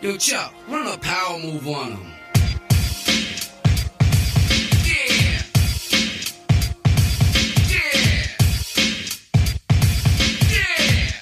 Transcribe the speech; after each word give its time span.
Yo, 0.00 0.16
Chuck, 0.16 0.54
run 0.68 0.86
a 0.86 0.96
power 0.98 1.40
move 1.40 1.66
on 1.66 1.90
him. 1.90 2.12
Yeah. 4.86 5.42
Yeah. 7.66 7.98
Yeah. 10.54 11.18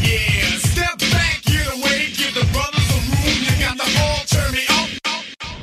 Yeah, 0.00 0.56
step 0.64 0.96
back, 1.12 1.44
get 1.44 1.68
away, 1.76 2.08
give 2.16 2.32
the 2.32 2.48
brothers 2.56 2.88
a 2.88 3.04
room. 3.04 3.44
The 3.52 3.84
turn 4.32 4.52
me 4.56 4.64
up. 4.72 4.88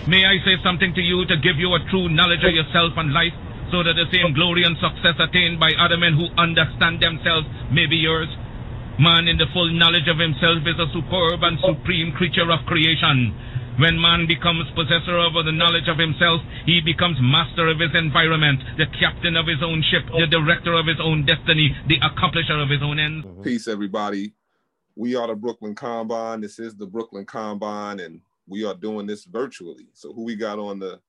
May 0.08 0.26
I 0.30 0.38
say 0.46 0.62
something 0.64 0.94
to 0.94 1.02
you 1.02 1.26
to 1.26 1.38
give 1.38 1.58
you 1.58 1.74
a 1.74 1.80
true 1.90 2.08
knowledge 2.08 2.44
of 2.46 2.54
yourself 2.54 2.94
and 2.98 3.12
life, 3.14 3.34
so 3.72 3.82
that 3.82 3.96
the 3.98 4.06
same 4.14 4.36
glory 4.36 4.62
and 4.64 4.78
success 4.78 5.18
attained 5.18 5.60
by 5.60 5.72
other 5.82 5.98
men 5.98 6.14
who 6.14 6.30
understand 6.38 7.02
themselves 7.02 7.48
may 7.72 7.88
be 7.88 7.96
yours? 7.98 8.30
Man 9.00 9.28
in 9.28 9.38
the 9.38 9.48
full 9.54 9.74
knowledge 9.74 10.08
of 10.08 10.20
himself 10.20 10.62
is 10.70 10.78
a 10.78 10.86
superb 10.94 11.42
and 11.42 11.58
supreme 11.66 12.14
creature 12.14 12.46
of 12.52 12.62
creation. 12.68 13.34
When 13.80 14.00
man 14.00 14.28
becomes 14.28 14.70
possessor 14.78 15.18
of 15.18 15.34
the 15.34 15.52
knowledge 15.52 15.90
of 15.90 15.98
himself, 15.98 16.42
he 16.68 16.80
becomes 16.80 17.18
master 17.20 17.70
of 17.70 17.80
his 17.80 17.90
environment, 17.96 18.62
the 18.78 18.86
captain 19.02 19.36
of 19.36 19.48
his 19.48 19.64
own 19.66 19.84
ship, 19.90 20.06
the 20.14 20.28
director 20.28 20.78
of 20.78 20.86
his 20.86 21.02
own 21.02 21.26
destiny, 21.26 21.76
the 21.88 21.98
accomplisher 22.06 22.62
of 22.62 22.70
his 22.70 22.84
own 22.84 23.00
ends. 23.00 23.26
Peace, 23.42 23.68
everybody. 23.68 24.34
We 24.96 25.16
are 25.16 25.26
the 25.26 25.36
Brooklyn 25.36 25.74
Combine. 25.74 26.42
This 26.42 26.60
is 26.60 26.76
the 26.76 26.86
Brooklyn 26.86 27.26
Combine, 27.26 28.00
and 28.00 28.22
we 28.48 28.64
are 28.64 28.76
doing 28.76 29.08
this 29.08 29.26
virtually. 29.26 29.88
So, 29.94 30.14
who 30.14 30.22
we 30.22 30.36
got 30.36 30.60
on 30.60 30.78
the 30.78 31.00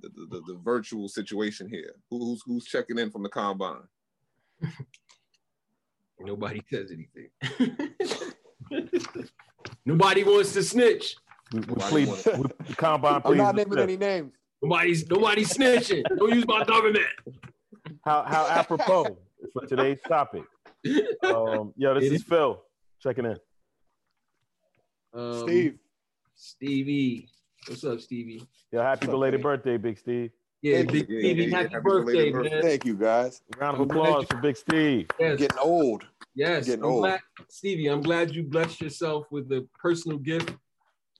the, 0.00 0.08
the, 0.10 0.40
the 0.46 0.60
virtual 0.62 1.08
situation 1.08 1.68
here? 1.68 1.96
Who, 2.10 2.20
who's 2.20 2.42
who's 2.46 2.64
checking 2.64 2.98
in 2.98 3.10
from 3.10 3.24
the 3.24 3.28
Combine? 3.28 3.88
Nobody 6.20 6.62
says 6.70 6.90
anything. 6.92 7.30
Nobody 9.84 10.24
wants 10.24 10.52
to 10.54 10.62
snitch. 10.62 11.16
We, 11.52 11.60
we 11.60 11.74
plead, 11.76 12.08
you 12.08 12.14
we, 12.42 12.48
the 12.68 12.74
combine 12.76 13.22
I'm 13.24 13.36
not 13.36 13.54
naming 13.54 13.78
any 13.78 13.96
names. 13.96 14.32
Nobody's 14.60 15.08
nobody's 15.08 15.50
snitching. 15.56 16.02
Don't 16.18 16.34
use 16.34 16.46
my 16.46 16.64
government. 16.64 17.06
How 18.04 18.22
how 18.24 18.46
apropos 18.48 19.16
for 19.52 19.66
today's 19.66 20.00
topic. 20.06 20.42
Um, 21.24 21.72
yo, 21.76 21.94
this 21.94 22.04
It 22.04 22.12
is 22.12 22.20
is. 22.20 22.22
Phil 22.24 22.62
checking 23.00 23.24
in. 23.24 23.36
Um, 25.14 25.40
Steve, 25.42 25.78
Stevie. 26.34 27.28
What's 27.66 27.84
up, 27.84 28.00
Stevie? 28.00 28.46
Yo, 28.72 28.80
happy 28.82 29.06
What's 29.06 29.08
up, 29.08 29.10
belated 29.12 29.38
Dave? 29.38 29.42
birthday, 29.44 29.76
Big 29.76 29.98
Steve. 29.98 30.30
Yeah, 30.62 30.76
Thank 30.78 30.92
Big 30.92 31.08
you. 31.08 31.16
Yeah, 31.18 31.22
Stevie, 31.22 31.42
yeah, 31.42 31.48
yeah. 31.50 31.56
happy, 31.56 31.68
Happy 31.74 31.82
birthday, 31.84 32.30
belated 32.32 32.52
man. 32.52 32.62
thank 32.62 32.84
you 32.84 32.94
guys. 32.94 33.42
Round 33.58 33.76
of 33.76 33.80
applause 33.82 34.26
for 34.28 34.36
Big 34.38 34.56
Steve. 34.56 35.06
Yes, 35.20 35.38
Getting 35.38 35.58
old. 35.58 36.04
yes. 36.34 36.66
getting 36.66 36.84
I'm 36.84 36.90
old. 36.90 37.02
glad, 37.02 37.20
Stevie, 37.48 37.86
I'm 37.86 38.02
glad 38.02 38.34
you 38.34 38.42
blessed 38.42 38.80
yourself 38.80 39.26
with 39.30 39.48
the 39.48 39.68
personal 39.80 40.18
gift 40.18 40.52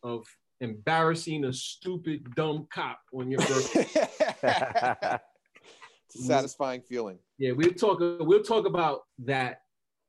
of 0.03 0.27
embarrassing 0.61 1.45
a 1.45 1.53
stupid, 1.53 2.35
dumb 2.35 2.67
cop 2.73 2.99
on 3.15 3.31
your 3.31 3.39
birthday. 3.49 3.87
it's 3.93 6.17
a 6.17 6.23
satisfying 6.25 6.83
feeling. 6.83 7.19
yeah, 7.39 7.53
we'll 7.53 7.73
talk. 7.75 8.01
We'll 8.01 8.43
talk 8.43 8.67
about 8.67 9.03
that 9.25 9.61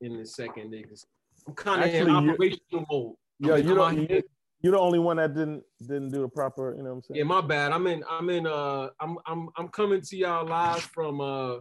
in 0.01 0.15
a 0.15 0.25
second, 0.25 0.73
niggas. 0.73 1.05
I'm 1.47 1.53
kind 1.53 1.83
of 1.83 1.93
in 1.93 2.09
operational 2.09 2.85
mode. 2.91 3.15
Yo, 3.39 3.55
you 3.55 3.81
I'm 3.81 3.95
don't 3.95 4.09
you, 4.09 4.23
you're 4.61 4.73
the 4.73 4.79
only 4.79 4.99
one 4.99 5.17
that 5.17 5.33
didn't 5.33 5.63
didn't 5.79 6.09
do 6.09 6.21
the 6.21 6.27
proper, 6.27 6.75
you 6.75 6.83
know 6.83 6.89
what 6.89 6.95
I'm 6.95 7.01
saying? 7.03 7.17
Yeah, 7.17 7.23
my 7.23 7.41
bad. 7.41 7.71
I'm 7.71 7.87
in. 7.87 8.03
I'm 8.09 8.29
in. 8.29 8.45
Uh, 8.45 8.89
I'm. 8.99 9.17
I'm. 9.25 9.49
I'm 9.57 9.67
coming 9.69 10.01
to 10.01 10.17
y'all 10.17 10.45
live 10.45 10.81
from 10.81 11.21
uh, 11.21 11.57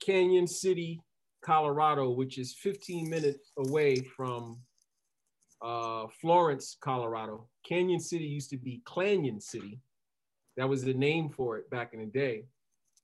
Canyon 0.00 0.46
City, 0.46 1.00
Colorado, 1.42 2.10
which 2.10 2.38
is 2.38 2.54
15 2.60 3.08
minutes 3.08 3.52
away 3.56 3.96
from 3.96 4.60
uh, 5.62 6.06
Florence, 6.20 6.76
Colorado. 6.80 7.48
Canyon 7.66 8.00
City 8.00 8.24
used 8.24 8.50
to 8.50 8.58
be 8.58 8.82
Clanyon 8.84 9.40
City. 9.40 9.80
That 10.56 10.68
was 10.68 10.82
the 10.82 10.94
name 10.94 11.30
for 11.30 11.56
it 11.56 11.70
back 11.70 11.94
in 11.94 12.00
the 12.00 12.06
day. 12.06 12.44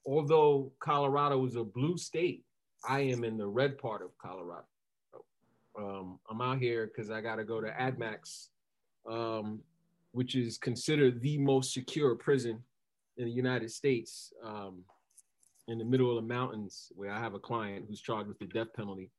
Although 0.06 0.72
Colorado 0.80 1.38
was 1.38 1.56
a 1.56 1.64
blue 1.64 1.96
state, 1.96 2.44
I 2.86 3.00
am 3.00 3.24
in 3.24 3.38
the 3.38 3.46
red 3.46 3.78
part 3.78 4.02
of 4.02 4.16
Colorado. 4.18 4.66
Um, 5.78 6.18
I'm 6.30 6.40
out 6.40 6.58
here 6.58 6.86
because 6.86 7.10
I 7.10 7.20
got 7.20 7.36
to 7.36 7.44
go 7.44 7.60
to 7.60 7.68
AdMax, 7.68 8.48
um, 9.08 9.60
which 10.12 10.34
is 10.34 10.58
considered 10.58 11.20
the 11.20 11.38
most 11.38 11.72
secure 11.72 12.14
prison 12.14 12.62
in 13.16 13.26
the 13.26 13.30
United 13.30 13.70
States, 13.70 14.32
um, 14.44 14.82
in 15.68 15.78
the 15.78 15.84
middle 15.84 16.10
of 16.10 16.16
the 16.16 16.28
mountains, 16.28 16.92
where 16.94 17.10
I 17.10 17.18
have 17.18 17.34
a 17.34 17.38
client 17.38 17.86
who's 17.88 18.00
charged 18.00 18.28
with 18.28 18.38
the 18.38 18.46
death 18.46 18.72
penalty. 18.76 19.10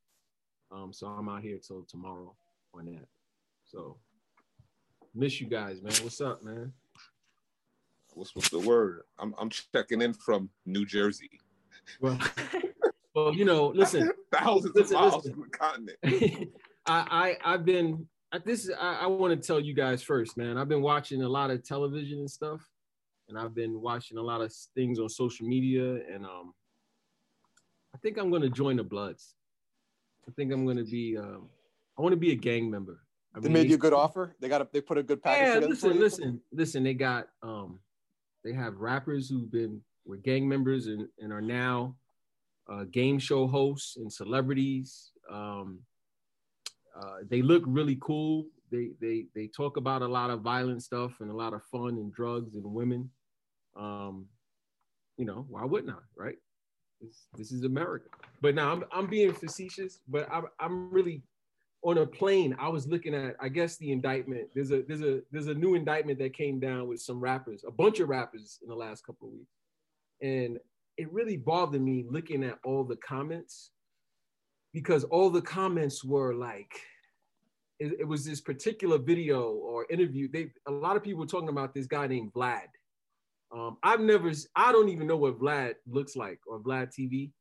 Um, 0.72 0.91
so 0.91 1.07
I'm 1.07 1.29
out 1.29 1.41
here 1.41 1.57
till 1.66 1.84
tomorrow 1.84 2.35
on 2.73 2.85
that. 2.85 3.07
So 3.66 3.97
miss 5.13 5.40
you 5.40 5.47
guys, 5.47 5.81
man. 5.81 5.94
What's 6.02 6.22
up, 6.22 6.44
man? 6.44 6.73
What's 8.13 8.35
what's 8.35 8.50
the 8.50 8.59
word? 8.59 9.02
I'm 9.19 9.34
I'm 9.38 9.50
checking 9.50 10.02
in 10.02 10.13
from 10.13 10.50
New 10.66 10.85
Jersey. 10.85 11.29
Well, 12.00 12.19
well, 13.16 13.34
you 13.34 13.46
know, 13.46 13.67
listen. 13.67 14.12
Thousands 14.31 14.75
listen, 14.75 14.96
of 14.96 15.02
miles 15.02 15.16
listen. 15.16 15.34
from 15.34 15.44
the 15.44 15.57
continent. 15.57 16.52
I, 16.85 17.38
I 17.44 17.53
I've 17.53 17.66
been 17.66 18.07
this 18.44 18.66
is 18.66 18.72
I, 18.80 19.02
I 19.03 19.08
want 19.08 19.40
to 19.40 19.47
tell 19.47 19.59
you 19.59 19.74
guys 19.74 20.03
first, 20.03 20.38
man. 20.38 20.58
I've 20.58 20.69
been 20.69 20.81
watching 20.81 21.22
a 21.22 21.30
lot 21.30 21.52
of 21.52 21.63
television 21.63 22.19
and 22.19 22.30
stuff, 22.30 22.62
and 23.30 23.38
I've 23.38 23.56
been 23.56 23.81
watching 23.81 24.18
a 24.18 24.22
lot 24.22 24.41
of 24.41 24.53
things 24.75 25.00
on 25.00 25.09
social 25.09 25.47
media, 25.47 26.02
and 26.13 26.25
um, 26.25 26.53
I 27.94 27.97
think 28.00 28.18
I'm 28.18 28.31
gonna 28.31 28.50
join 28.50 28.78
the 28.78 28.84
Bloods. 28.84 29.35
I 30.28 30.31
think 30.31 30.52
I'm 30.52 30.66
gonna 30.66 30.84
be 30.84 31.18
um, 31.18 31.50
I 31.97 32.02
want 32.02 32.14
to 32.14 32.18
be 32.18 32.31
a 32.31 32.35
gang 32.35 32.69
member. 32.69 33.00
I 33.35 33.40
They 33.40 33.47
mean, 33.47 33.53
made 33.53 33.69
you 33.69 33.75
a 33.75 33.80
good 33.80 33.94
offer. 33.94 34.35
They 34.40 34.50
got 34.50 34.62
a, 34.62 34.68
they 34.72 34.81
put 34.81 34.97
a 34.97 35.03
good 35.03 35.22
package 35.22 35.62
yeah, 35.62 35.68
listen, 35.68 36.00
listen, 36.00 36.41
listen. 36.52 36.84
They 36.84 36.94
got 36.94 37.28
um, 37.44 37.80
they 38.44 38.53
have 38.53 38.78
rappers 38.78 39.30
who've 39.30 39.52
been 39.52 39.81
were 40.06 40.18
gang 40.18 40.47
members 40.47 40.88
and, 40.88 41.08
and 41.19 41.34
are 41.34 41.41
now 41.41 41.96
uh, 42.72 42.84
game 42.91 43.19
show 43.19 43.47
hosts 43.47 43.97
and 43.97 44.12
celebrities. 44.12 45.12
Um, 45.30 45.80
uh, 47.00 47.17
they 47.29 47.41
look 47.41 47.63
really 47.66 47.97
cool. 48.01 48.45
They 48.72 48.91
they 49.00 49.25
they 49.35 49.47
talk 49.47 49.78
about 49.78 50.01
a 50.01 50.07
lot 50.07 50.29
of 50.29 50.41
violent 50.41 50.83
stuff 50.83 51.19
and 51.19 51.29
a 51.29 51.35
lot 51.35 51.53
of 51.53 51.63
fun 51.72 51.97
and 51.97 52.13
drugs 52.13 52.56
and 52.56 52.63
women. 52.66 53.09
Um, 53.75 54.28
you 55.17 55.25
know, 55.25 55.45
why 55.50 55.66
wouldn't 55.66 55.94
I, 55.94 56.00
right? 56.16 56.38
This, 57.01 57.28
this 57.38 57.51
is 57.51 57.63
America. 57.63 58.09
But 58.41 58.55
now 58.55 58.72
I'm 58.72 58.84
I'm 58.91 59.07
being 59.07 59.34
facetious, 59.34 60.00
but 60.07 60.28
I'm 60.31 60.45
I'm 60.59 60.89
really 60.89 61.23
on 61.85 62.00
a 62.00 62.05
plane, 62.05 62.55
I 62.57 62.67
was 62.67 62.88
looking 62.88 63.13
at, 63.13 63.35
I 63.39 63.47
guess 63.47 63.78
the 63.78 63.91
indictment. 63.91 64.50
There's 64.55 64.72
a 64.72 64.81
there's 64.88 65.03
a 65.03 65.22
there's 65.31 65.47
a 65.47 65.53
new 65.53 65.75
indictment 65.75 66.17
that 66.17 66.34
came 66.35 66.59
down 66.59 66.88
with 66.88 67.00
some 67.00 67.19
rappers, 67.19 67.63
a 67.66 67.72
bunch 67.72 68.00
of 68.00 68.09
rappers 68.09 68.57
in 68.63 68.69
the 68.69 68.75
last 68.75 69.05
couple 69.05 69.28
of 69.28 69.34
weeks, 69.35 69.53
and 70.19 70.57
it 70.97 71.13
really 71.13 71.38
bothered 71.38 71.81
me 71.81 72.03
looking 72.09 72.44
at 72.44 72.57
all 72.66 72.84
the 72.84 72.95
comments 72.97 73.69
because 74.75 75.03
all 75.06 75.31
the 75.31 75.41
comments 75.41 76.03
were 76.03 76.36
like, 76.36 76.80
it, 77.80 78.02
it 78.02 78.08
was 78.08 78.24
this 78.24 78.41
particular 78.41 79.00
video 79.00 79.50
or 79.50 79.88
interview. 79.90 80.30
They 80.31 80.52
a 80.68 80.72
lot 80.72 80.96
of 80.96 81.03
people 81.03 81.22
were 81.22 81.25
talking 81.25 81.50
about 81.50 81.74
this 81.74 81.88
guy 81.88 82.06
named 82.06 82.31
Vlad. 82.34 82.69
Um, 83.52 83.78
I've 83.81 84.02
never, 84.02 84.31
I 84.56 84.72
don't 84.72 84.90
even 84.90 85.08
know 85.08 85.18
what 85.18 85.40
Vlad 85.40 85.75
looks 85.88 86.16
like 86.16 86.40
or 86.46 86.59
Vlad 86.59 86.91
TV, 86.94 87.31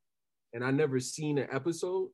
and 0.54 0.64
I 0.64 0.70
never 0.70 0.98
seen 0.98 1.36
an 1.36 1.48
episode 1.52 2.08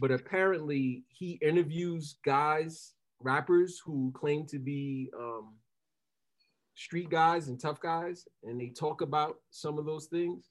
but 0.00 0.10
apparently 0.10 1.04
he 1.08 1.38
interviews 1.42 2.16
guys, 2.24 2.94
rappers 3.20 3.80
who 3.84 4.12
claim 4.14 4.46
to 4.46 4.58
be 4.58 5.10
um, 5.18 5.54
street 6.74 7.10
guys 7.10 7.48
and 7.48 7.60
tough 7.60 7.80
guys, 7.80 8.26
and 8.42 8.60
they 8.60 8.68
talk 8.68 9.00
about 9.00 9.36
some 9.50 9.78
of 9.78 9.86
those 9.86 10.06
things. 10.06 10.46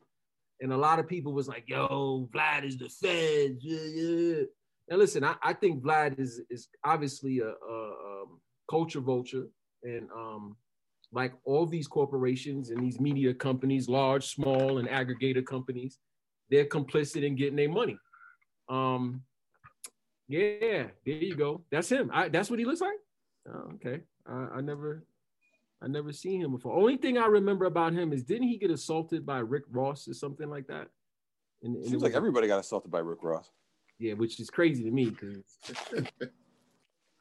And 0.62 0.72
a 0.72 0.78
lot 0.78 1.00
of 1.00 1.08
people 1.08 1.34
was 1.34 1.48
like, 1.48 1.66
"Yo, 1.68 2.30
Vlad 2.34 2.63
is 2.63 2.78
the 2.78 2.90
feds." 2.90 3.63
Yeah, 3.63 3.88
yeah. 3.94 4.44
Now 4.90 4.98
listen, 4.98 5.24
I, 5.24 5.36
I 5.42 5.54
think 5.54 5.84
Vlad 5.84 6.19
is 6.19 6.42
is 6.50 6.69
obviously 6.84 7.40
a, 7.40 7.50
a, 7.50 7.88
um, 8.06 8.40
culture 8.69 9.02
vulture, 9.02 9.48
and 9.84 10.10
um, 10.16 10.56
like 11.12 11.34
all 11.46 11.66
these 11.66 11.88
corporations 11.88 12.69
and 12.69 12.81
these 12.81 13.00
media 13.00 13.34
companies, 13.34 13.90
large, 13.90 14.28
small, 14.28 14.78
and 14.78 14.88
aggregator 14.88 15.46
companies, 15.46 15.98
they're 16.50 16.66
complicit 16.66 17.24
in 17.24 17.36
getting 17.36 17.56
their 17.56 17.69
money. 17.69 17.98
Um, 18.69 19.24
yeah, 20.28 20.88
there 21.06 21.16
you 21.16 21.36
go. 21.36 21.63
That's 21.72 21.90
him. 21.90 22.10
I, 22.13 22.30
that's 22.30 22.50
what 22.50 22.60
he 22.60 22.66
looks 22.66 22.81
like. 22.81 22.98
Oh, 23.48 23.72
okay. 23.75 24.01
I, 24.28 24.58
I 24.58 24.62
never, 24.62 25.06
I 25.81 25.88
never 25.88 26.12
seen 26.13 26.42
him 26.42 26.51
before. 26.51 26.75
Only 26.75 26.98
thing 26.98 27.18
I 27.18 27.25
remember 27.27 27.66
about 27.66 27.94
him 27.94 28.13
is 28.13 28.24
didn't 28.24 28.48
he 28.48 28.57
get 28.57 28.72
assaulted 28.72 29.25
by 29.25 29.39
Rick 29.39 29.63
Ross 29.69 30.07
or 30.07 30.13
something 30.13 30.50
like 30.50 30.68
that? 30.68 30.88
And, 31.63 31.75
and 31.75 31.77
it 31.77 31.83
Seems 31.83 31.95
was- 31.95 32.04
like 32.04 32.13
everybody 32.13 32.48
got 32.48 32.60
assaulted 32.60 32.92
by 32.92 33.00
Rick 33.00 33.19
Ross. 33.24 33.50
yeah, 34.00 34.13
which 34.13 34.39
is 34.39 34.50
crazy 34.50 34.83
to 34.83 34.92
me 34.92 35.10
because 35.10 35.44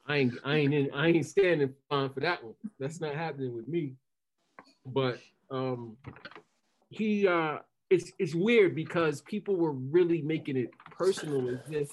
I 0.07 0.17
ain't, 0.17 0.35
I 0.45 0.57
ain't, 0.57 0.75
in, 0.75 0.91
I 0.95 1.09
ain't 1.09 1.27
standing 1.27 1.73
fine 1.89 2.11
for 2.11 2.21
that 2.21 2.43
one. 2.45 2.55
That's 2.79 3.01
not 3.01 3.15
happening 3.15 3.55
with 3.55 3.67
me. 3.69 3.95
But 4.87 5.19
um, 5.51 5.97
he, 6.91 7.27
uh, 7.27 7.59
it's, 7.91 8.13
it's 8.19 8.35
weird 8.35 8.75
because 8.75 9.23
people 9.23 9.57
were 9.57 9.73
really 9.73 10.21
making 10.23 10.57
it 10.57 10.71
personal 10.91 11.49
as 11.49 11.71
if, 11.71 11.89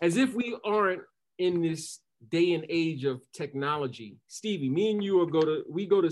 as 0.00 0.16
if 0.16 0.34
we 0.34 0.56
aren't 0.64 1.02
in 1.38 1.62
this 1.62 2.00
day 2.30 2.54
and 2.54 2.64
age 2.68 3.04
of 3.04 3.20
technology, 3.32 4.18
Stevie, 4.26 4.70
me 4.70 4.90
and 4.90 5.02
you 5.02 5.16
will 5.16 5.26
go 5.26 5.40
to 5.42 5.64
we 5.68 5.86
go 5.86 6.00
to 6.00 6.10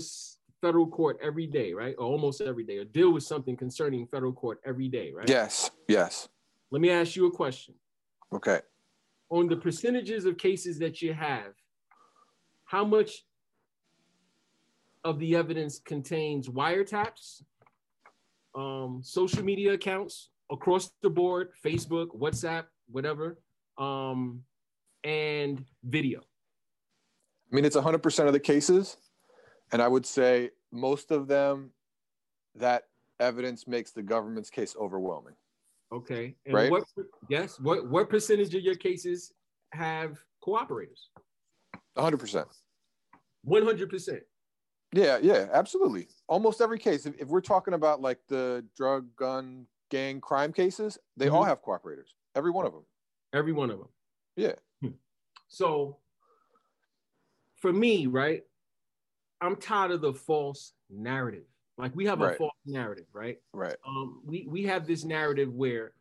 federal 0.61 0.87
court 0.87 1.19
every 1.21 1.47
day, 1.47 1.73
right? 1.73 1.95
Or 1.97 2.05
almost 2.05 2.41
every 2.41 2.63
day, 2.63 2.77
or 2.77 2.85
deal 2.85 3.11
with 3.11 3.23
something 3.23 3.55
concerning 3.55 4.07
federal 4.07 4.33
court 4.33 4.59
every 4.65 4.87
day, 4.87 5.11
right? 5.11 5.29
Yes. 5.29 5.69
Yes. 5.87 6.27
Let 6.71 6.81
me 6.81 6.89
ask 6.89 7.15
you 7.15 7.27
a 7.27 7.31
question. 7.31 7.75
Okay. 8.33 8.61
On 9.29 9.47
the 9.47 9.55
percentages 9.55 10.25
of 10.25 10.37
cases 10.37 10.79
that 10.79 11.01
you 11.01 11.13
have, 11.13 11.53
how 12.65 12.83
much 12.83 13.25
of 15.03 15.19
the 15.19 15.35
evidence 15.35 15.79
contains 15.79 16.49
wiretaps, 16.49 17.43
um, 18.55 19.01
social 19.03 19.43
media 19.43 19.73
accounts 19.73 20.31
across 20.51 20.91
the 21.01 21.09
board, 21.09 21.51
Facebook, 21.63 22.07
WhatsApp, 22.07 22.65
whatever, 22.89 23.39
um, 23.77 24.41
and 25.05 25.63
video? 25.83 26.19
I 26.19 27.55
mean, 27.55 27.63
it's 27.63 27.75
100% 27.77 28.27
of 28.27 28.33
the 28.33 28.39
cases. 28.39 28.97
And 29.71 29.81
I 29.81 29.87
would 29.87 30.05
say 30.05 30.49
most 30.71 31.11
of 31.11 31.27
them, 31.27 31.71
that 32.55 32.83
evidence 33.19 33.67
makes 33.67 33.91
the 33.91 34.01
government's 34.03 34.49
case 34.49 34.75
overwhelming. 34.79 35.35
Okay. 35.91 36.35
And 36.45 36.53
Right. 36.53 36.71
what 36.71 36.83
yes, 37.29 37.59
what 37.59 37.87
what 37.89 38.09
percentage 38.09 38.53
of 38.55 38.61
your 38.61 38.75
cases 38.75 39.33
have 39.71 40.19
cooperators? 40.45 41.07
100%. 41.97 42.45
100%. 43.47 44.21
Yeah, 44.93 45.17
yeah, 45.21 45.47
absolutely. 45.51 46.07
Almost 46.27 46.61
every 46.61 46.79
case. 46.79 47.05
If, 47.05 47.19
if 47.19 47.27
we're 47.27 47.41
talking 47.41 47.73
about 47.73 48.01
like 48.01 48.19
the 48.27 48.65
drug, 48.75 49.13
gun, 49.15 49.67
gang 49.89 50.21
crime 50.21 50.51
cases, 50.53 50.97
they 51.17 51.27
all 51.29 51.43
Mhm. 51.43 51.47
have 51.47 51.61
cooperators. 51.61 52.13
Every 52.35 52.51
one 52.51 52.65
of 52.65 52.73
them. 52.73 52.85
Every 53.33 53.51
one 53.53 53.69
of 53.69 53.79
them. 53.79 53.89
Yeah. 54.35 54.55
So 55.47 55.97
for 57.61 57.71
me, 57.71 58.07
right, 58.07 58.43
I'm 59.41 59.55
tired 59.55 59.91
of 59.91 60.01
the 60.01 60.13
false 60.13 60.73
narrative. 60.89 61.45
Like 61.77 61.95
we 61.95 62.05
have 62.05 62.21
a 62.21 62.33
false 62.35 62.53
narrative, 62.65 63.05
right? 63.13 63.37
Right. 63.53 63.75
Um, 63.85 64.21
we 64.25 64.47
we 64.49 64.63
have 64.63 64.87
this 64.87 65.03
narrative 65.03 65.53
where 65.53 65.91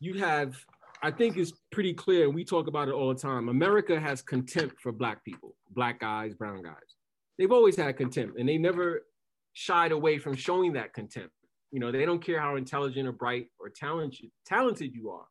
you 0.00 0.14
have, 0.14 0.56
I 1.02 1.10
think 1.10 1.36
it's 1.36 1.52
pretty 1.70 1.92
clear, 1.92 2.24
and 2.24 2.34
we 2.34 2.44
talk 2.44 2.66
about 2.66 2.88
it 2.88 2.92
all 2.92 3.12
the 3.12 3.20
time. 3.20 3.48
America 3.48 3.98
has 4.00 4.22
contempt 4.22 4.80
for 4.80 4.92
black 4.92 5.22
people, 5.24 5.54
black 5.70 6.00
guys, 6.00 6.34
brown 6.34 6.62
guys. 6.62 6.96
They've 7.38 7.52
always 7.52 7.76
had 7.76 7.94
contempt, 7.96 8.38
and 8.38 8.48
they 8.48 8.56
never 8.56 9.04
shied 9.52 9.92
away 9.92 10.18
from 10.18 10.34
showing 10.34 10.72
that 10.74 10.94
contempt. 10.94 11.32
You 11.72 11.80
know, 11.80 11.92
they 11.92 12.06
don't 12.06 12.24
care 12.24 12.40
how 12.40 12.56
intelligent 12.56 13.06
or 13.06 13.12
bright 13.12 13.48
or 13.58 13.68
talented 13.68 14.30
talented 14.46 14.94
you 14.94 15.10
are. 15.10 15.26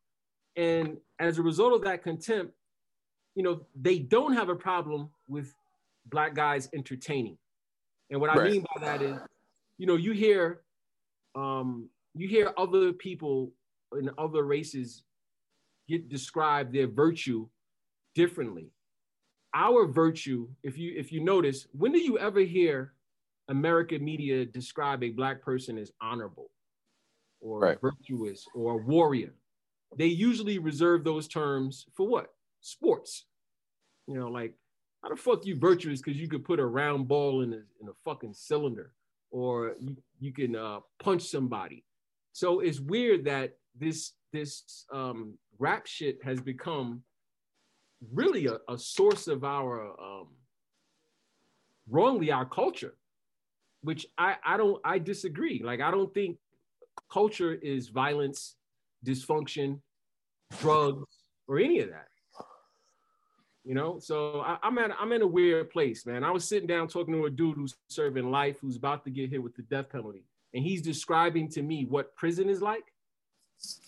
And 0.54 0.96
as 1.18 1.38
a 1.38 1.42
result 1.42 1.74
of 1.74 1.82
that 1.82 2.02
contempt, 2.02 2.52
you 3.36 3.42
know, 3.44 3.66
they 3.80 3.98
don't 4.00 4.32
have 4.32 4.48
a 4.48 4.56
problem 4.56 5.10
with 5.28 5.54
black 6.06 6.34
guys 6.34 6.68
entertaining. 6.74 7.38
And 8.10 8.20
what 8.20 8.30
I 8.30 8.38
Right. 8.38 8.50
mean 8.50 8.62
by 8.74 8.80
that 8.86 9.02
is, 9.02 9.16
you 9.78 9.86
know, 9.86 9.96
you 9.96 10.12
hear 10.12 10.62
um, 11.36 11.90
you 12.14 12.28
hear 12.28 12.52
other 12.56 12.92
people 12.94 13.52
in 13.92 14.10
other 14.18 14.44
races 14.44 15.04
get 15.88 16.08
describe 16.08 16.72
their 16.72 16.88
virtue 16.88 17.48
differently. 18.14 18.72
Our 19.54 19.86
virtue, 19.86 20.48
if 20.62 20.78
you 20.78 20.94
if 20.96 21.12
you 21.12 21.22
notice, 21.22 21.66
when 21.72 21.92
do 21.92 21.98
you 21.98 22.18
ever 22.18 22.40
hear 22.40 22.94
American 23.48 24.04
media 24.04 24.46
describe 24.46 25.02
a 25.04 25.10
black 25.10 25.42
person 25.42 25.78
as 25.78 25.92
honorable 26.00 26.50
or 27.40 27.60
Right. 27.60 27.78
virtuous 27.80 28.46
or 28.54 28.78
warrior? 28.78 29.34
They 29.96 30.06
usually 30.06 30.58
reserve 30.58 31.04
those 31.04 31.28
terms 31.28 31.86
for 31.94 32.08
what? 32.08 32.35
Sports. 32.66 33.26
You 34.08 34.14
know, 34.14 34.28
like 34.28 34.54
how 35.02 35.10
the 35.10 35.16
fuck 35.16 35.46
you 35.46 35.56
virtuous 35.56 36.00
because 36.00 36.20
you 36.20 36.28
could 36.28 36.44
put 36.44 36.58
a 36.58 36.66
round 36.66 37.06
ball 37.06 37.42
in 37.42 37.52
a 37.52 37.62
in 37.80 37.88
a 37.88 37.94
fucking 38.04 38.34
cylinder 38.34 38.92
or 39.30 39.74
you, 39.78 39.96
you 40.18 40.32
can 40.32 40.56
uh, 40.56 40.80
punch 41.02 41.22
somebody. 41.22 41.84
So 42.32 42.60
it's 42.60 42.80
weird 42.80 43.24
that 43.26 43.52
this 43.78 44.12
this 44.32 44.84
um, 44.92 45.34
rap 45.58 45.86
shit 45.86 46.18
has 46.24 46.40
become 46.40 47.02
really 48.12 48.46
a, 48.46 48.58
a 48.68 48.76
source 48.78 49.28
of 49.28 49.44
our 49.44 49.92
um, 50.00 50.28
wrongly 51.88 52.32
our 52.32 52.46
culture, 52.46 52.96
which 53.82 54.06
I 54.18 54.36
I 54.44 54.56
don't 54.56 54.80
I 54.84 54.98
disagree. 54.98 55.62
Like 55.64 55.80
I 55.80 55.90
don't 55.90 56.12
think 56.12 56.38
culture 57.12 57.54
is 57.54 57.88
violence, 57.88 58.56
dysfunction, 59.04 59.80
drugs, 60.60 61.04
or 61.46 61.58
any 61.58 61.80
of 61.80 61.90
that. 61.90 62.08
You 63.66 63.74
know, 63.74 63.98
so 63.98 64.42
I, 64.42 64.58
I'm 64.62 64.78
at 64.78 64.92
I'm 64.98 65.10
in 65.10 65.22
a 65.22 65.26
weird 65.26 65.70
place, 65.70 66.06
man. 66.06 66.22
I 66.22 66.30
was 66.30 66.44
sitting 66.46 66.68
down 66.68 66.86
talking 66.86 67.12
to 67.14 67.24
a 67.26 67.30
dude 67.30 67.56
who's 67.56 67.74
serving 67.88 68.30
life, 68.30 68.58
who's 68.60 68.76
about 68.76 69.02
to 69.04 69.10
get 69.10 69.28
hit 69.28 69.42
with 69.42 69.56
the 69.56 69.62
death 69.62 69.88
penalty, 69.90 70.22
and 70.54 70.62
he's 70.62 70.80
describing 70.80 71.48
to 71.50 71.62
me 71.62 71.84
what 71.84 72.14
prison 72.14 72.48
is 72.48 72.62
like, 72.62 72.84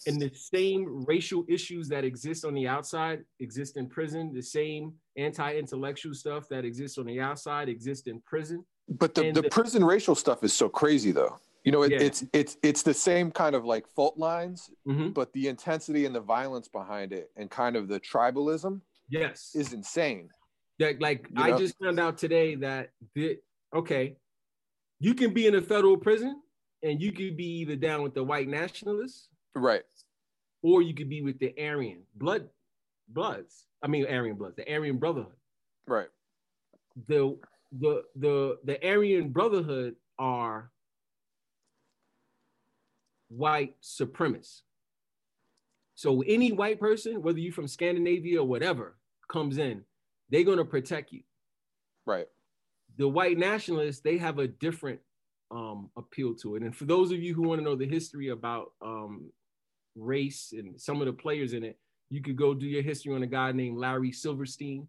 and 0.09 0.21
the 0.21 0.33
same 0.35 1.05
racial 1.05 1.45
issues 1.49 1.89
that 1.91 2.03
exist 2.05 2.45
on 2.45 2.55
the 2.55 2.67
outside 2.67 3.25
exist 3.39 3.77
in 3.77 3.87
prison. 3.89 4.33
The 4.35 4.43
same 4.43 4.95
anti-intellectual 5.17 6.15
stuff 6.15 6.49
that 6.49 6.65
exists 6.65 6.99
on 6.99 7.07
the 7.07 7.21
outside 7.21 7.69
exists 7.69 8.09
in 8.09 8.21
prison. 8.23 8.65
But 8.89 9.15
the, 9.15 9.31
the 9.31 9.43
the- 9.43 9.49
prison 9.49 9.85
racial 9.85 10.17
stuff 10.17 10.43
is 10.43 10.53
so 10.53 10.69
crazy 10.69 11.13
though. 11.13 11.39
You 11.63 11.71
know, 11.73 11.83
it, 11.83 11.93
Yeah. 11.93 11.99
it's 12.01 12.25
it's 12.33 12.57
it's 12.65 12.83
the 12.83 12.95
same 12.95 13.31
kind 13.31 13.55
of 13.55 13.65
like 13.65 13.87
fault 13.87 14.17
lines, 14.19 14.71
Mhm. 14.89 15.15
but 15.15 15.33
the 15.35 15.47
intensity 15.47 16.05
and 16.05 16.15
the 16.15 16.21
violence 16.21 16.67
behind 16.67 17.13
it 17.13 17.31
and 17.37 17.49
kind 17.49 17.77
of 17.77 17.87
the 17.87 18.01
tribalism 18.01 18.81
Yes, 19.09 19.53
is 19.55 19.73
insane. 19.73 20.29
that 20.79 21.01
like 21.01 21.27
You 21.37 21.43
I 21.43 21.59
just 21.59 21.75
found 21.83 21.99
out 21.99 22.19
today 22.19 22.55
that 22.57 22.91
the 23.15 23.39
okay, 23.75 24.17
you 25.01 25.15
can 25.15 25.33
be 25.33 25.47
in 25.47 25.55
a 25.55 25.63
federal 25.63 25.97
prison 25.97 26.43
and 26.83 27.01
you 27.01 27.13
could 27.13 27.37
be 27.37 27.61
either 27.61 27.77
down 27.77 28.03
with 28.03 28.15
the 28.15 28.23
white 28.25 28.49
nationalists 28.49 29.29
Right. 29.55 29.83
or 30.63 30.83
you 30.83 30.95
could 30.95 31.09
be 31.09 31.23
with 31.23 31.39
the 31.39 31.53
Aryan 31.59 32.03
blood 32.15 32.49
bloods. 33.09 33.67
I 33.83 33.87
mean 33.89 34.07
Aryan 34.07 34.37
bloods, 34.37 34.57
the 34.57 34.71
Aryan 34.73 34.99
Brotherhood. 34.99 35.37
Right. 35.87 36.09
The 37.07 37.39
the 37.73 38.05
the 38.17 38.59
the 38.65 38.87
Aryan 38.87 39.31
Brotherhood 39.31 39.97
are 40.19 40.71
white 43.29 43.75
supremacists. 43.83 44.63
So 45.95 46.23
any 46.23 46.53
white 46.53 46.79
person, 46.79 47.23
whether 47.23 47.39
you're 47.41 47.53
from 47.53 47.67
Scandinavia 47.69 48.41
or 48.41 48.47
whatever, 48.47 48.98
comes 49.29 49.59
in, 49.59 49.83
they're 50.31 50.45
gonna 50.45 50.65
protect 50.65 51.13
you. 51.13 51.23
Right. 52.07 52.27
the 52.97 53.07
white 53.09 53.37
nationalists 53.39 54.01
they 54.01 54.17
have 54.17 54.39
a 54.39 54.49
different 54.49 55.01
um, 55.51 55.91
appeal 55.97 56.35
to 56.37 56.57
it 56.57 56.63
and 56.63 56.75
for 56.75 56.87
those 56.87 57.13
of 57.13 57.19
you 57.23 57.35
who 57.35 57.43
want 57.43 57.61
to 57.61 57.65
know 57.65 57.77
the 57.77 57.87
history 57.87 58.29
about 58.29 58.73
um, 58.83 59.31
race 59.95 60.53
and 60.57 60.81
some 60.81 61.01
of 61.03 61.07
the 61.07 61.13
players 61.13 61.53
in 61.53 61.63
it 61.65 61.79
you 62.09 62.23
could 62.23 62.37
go 62.37 62.55
do 62.55 62.67
your 62.67 62.83
history 62.83 63.15
on 63.15 63.23
a 63.23 63.27
guy 63.27 63.53
named 63.53 63.77
larry 63.79 64.11
silverstein 64.11 64.89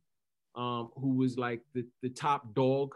um, 0.56 0.90
who 0.96 1.16
was 1.16 1.38
like 1.38 1.62
the, 1.74 1.86
the 2.02 2.10
top 2.10 2.54
dog 2.54 2.96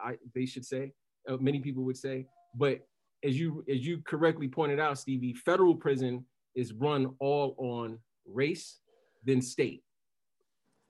I, 0.00 0.16
they 0.34 0.46
should 0.46 0.64
say 0.64 0.92
uh, 1.28 1.36
many 1.36 1.60
people 1.60 1.84
would 1.84 1.96
say 1.96 2.26
but 2.56 2.80
as 3.24 3.38
you 3.38 3.64
as 3.68 3.86
you 3.86 4.02
correctly 4.04 4.48
pointed 4.48 4.80
out 4.80 4.98
stevie 4.98 5.34
federal 5.34 5.76
prison 5.76 6.24
is 6.56 6.72
run 6.72 7.14
all 7.20 7.54
on 7.58 7.98
race 8.26 8.80
then 9.24 9.40
state 9.40 9.82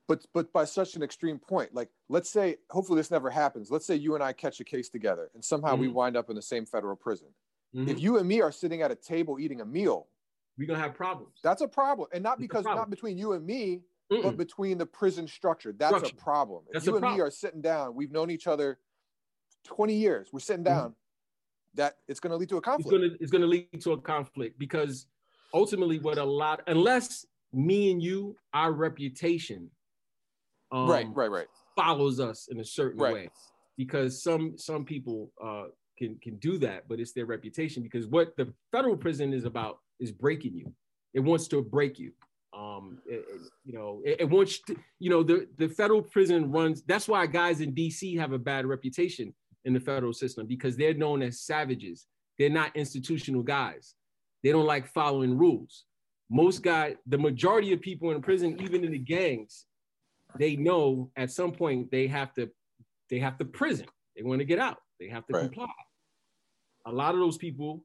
But 0.08 0.24
but 0.32 0.50
by 0.54 0.64
such 0.64 0.96
an 0.96 1.02
extreme 1.02 1.38
point, 1.38 1.74
like 1.74 1.90
let's 2.08 2.30
say, 2.30 2.56
hopefully 2.70 2.98
this 2.98 3.10
never 3.10 3.28
happens. 3.28 3.70
Let's 3.70 3.86
say 3.86 3.94
you 3.94 4.14
and 4.14 4.24
I 4.24 4.32
catch 4.32 4.58
a 4.58 4.64
case 4.64 4.88
together, 4.88 5.30
and 5.34 5.44
somehow 5.44 5.76
we 5.76 5.86
Mhm. 5.86 5.92
wind 5.92 6.16
up 6.16 6.30
in 6.30 6.34
the 6.36 6.42
same 6.42 6.64
federal 6.64 6.96
prison. 6.96 7.28
Mhm. 7.74 7.88
If 7.88 8.00
you 8.00 8.16
and 8.16 8.26
me 8.26 8.40
are 8.40 8.50
sitting 8.50 8.80
at 8.80 8.90
a 8.90 8.94
table 8.96 9.38
eating 9.38 9.60
a 9.60 9.66
meal, 9.66 10.08
we're 10.56 10.66
gonna 10.66 10.78
have 10.80 10.94
problems 10.94 11.38
that's 11.42 11.60
a 11.60 11.68
problem, 11.68 12.08
and 12.12 12.22
not 12.22 12.38
It's 12.38 12.48
because 12.48 12.64
not 12.64 12.88
between 12.88 13.18
you 13.18 13.32
and 13.34 13.44
me, 13.44 13.84
Mm-mm. 14.10 14.22
but 14.22 14.38
between 14.38 14.78
the 14.78 14.86
prison 14.86 15.28
structure. 15.28 15.72
That's 15.72 15.98
Structure. 15.98 16.16
a 16.16 16.22
problem. 16.22 16.64
If 16.68 16.72
That's 16.72 16.86
you 16.86 16.96
and 16.96 17.04
me 17.14 17.20
are 17.20 17.30
sitting 17.30 17.60
down, 17.60 17.94
we've 17.94 18.10
known 18.10 18.30
each 18.30 18.46
other 18.46 18.80
20 19.62 19.94
years, 19.94 20.32
we're 20.32 20.40
sitting 20.40 20.64
Mm-hmm. 20.64 20.80
down, 20.86 20.96
that 21.74 21.98
it's 22.08 22.18
going 22.18 22.30
to 22.30 22.36
lead 22.38 22.48
to 22.48 22.54
a 22.56 22.58
it's 22.58 22.64
conflict. 22.64 22.90
gonna 22.90 23.16
it's 23.20 23.30
gonna 23.30 23.46
lead 23.46 23.80
to 23.82 23.92
a 23.92 24.00
conflict 24.00 24.58
because 24.58 25.06
ultimately 25.52 25.98
what 25.98 26.16
a 26.16 26.24
lot 26.24 26.62
unless 26.66 27.26
me 27.52 27.90
and 27.92 28.02
you 28.02 28.36
our 28.54 28.72
reputation 28.72 29.70
um, 30.72 30.88
right, 30.88 31.06
right, 31.14 31.30
right. 31.30 31.46
follows 31.76 32.20
us 32.20 32.48
in 32.50 32.60
a 32.60 32.64
certain 32.64 33.00
Right. 33.00 33.12
way. 33.14 33.30
Because 33.76 34.22
some 34.22 34.58
some 34.58 34.84
people 34.84 35.30
uh, 35.42 35.66
can 35.98 36.16
can 36.22 36.36
do 36.36 36.58
that 36.58 36.88
but 36.88 36.98
it's 37.00 37.12
their 37.12 37.26
reputation. 37.26 37.82
Because 37.82 38.06
what 38.06 38.36
the 38.36 38.52
federal 38.72 38.96
prison 38.96 39.32
is 39.32 39.44
about 39.44 39.78
is 40.00 40.10
breaking 40.12 40.54
you. 40.54 40.72
It 41.14 41.20
wants 41.20 41.48
to 41.48 41.62
break 41.62 41.98
you. 41.98 42.12
Um 42.56 42.98
it- 43.06 43.24
it- 43.34 43.50
you 43.64 43.72
know 43.74 44.02
it, 44.04 44.16
it 44.22 44.28
wants 44.30 44.58
to, 44.66 44.76
you 44.98 45.10
know 45.10 45.22
the 45.22 45.46
the 45.58 45.68
federal 45.68 46.02
prison 46.02 46.50
runs 46.50 46.82
that's 46.82 47.06
why 47.06 47.26
guys 47.26 47.60
in 47.60 47.74
dc 47.74 48.00
have 48.18 48.32
a 48.32 48.38
bad 48.38 48.64
reputation 48.66 49.34
in 49.66 49.72
the 49.74 49.80
federal 49.80 50.12
system 50.14 50.46
because 50.46 50.76
they're 50.76 50.94
known 50.94 51.20
as 51.22 51.40
savages. 51.40 52.06
They're 52.38 52.48
not 52.62 52.74
institutional 52.76 53.42
guys. 53.42 53.94
They 54.42 54.50
don't 54.52 54.66
like 54.66 54.86
following 54.86 55.36
rules. 55.36 55.84
Most 56.30 56.62
guys 56.62 56.96
the 57.06 57.18
majority 57.18 57.72
of 57.72 57.80
people 57.80 58.10
in 58.12 58.20
prison 58.22 58.56
even 58.60 58.84
in 58.84 58.92
the 58.92 58.98
gangs 58.98 59.66
they 60.36 60.56
know 60.56 61.10
at 61.16 61.30
some 61.30 61.52
point 61.52 61.90
they 61.90 62.06
have 62.06 62.32
to 62.34 62.50
they 63.10 63.18
have 63.20 63.38
to 63.38 63.44
prison. 63.44 63.86
They 64.16 64.22
want 64.22 64.40
to 64.40 64.44
get 64.44 64.58
out. 64.58 64.78
They 65.00 65.08
have 65.08 65.26
to 65.28 65.32
Right. 65.32 65.42
comply. 65.44 65.72
A 66.84 66.92
lot 66.92 67.14
of 67.14 67.20
those 67.20 67.38
people, 67.38 67.84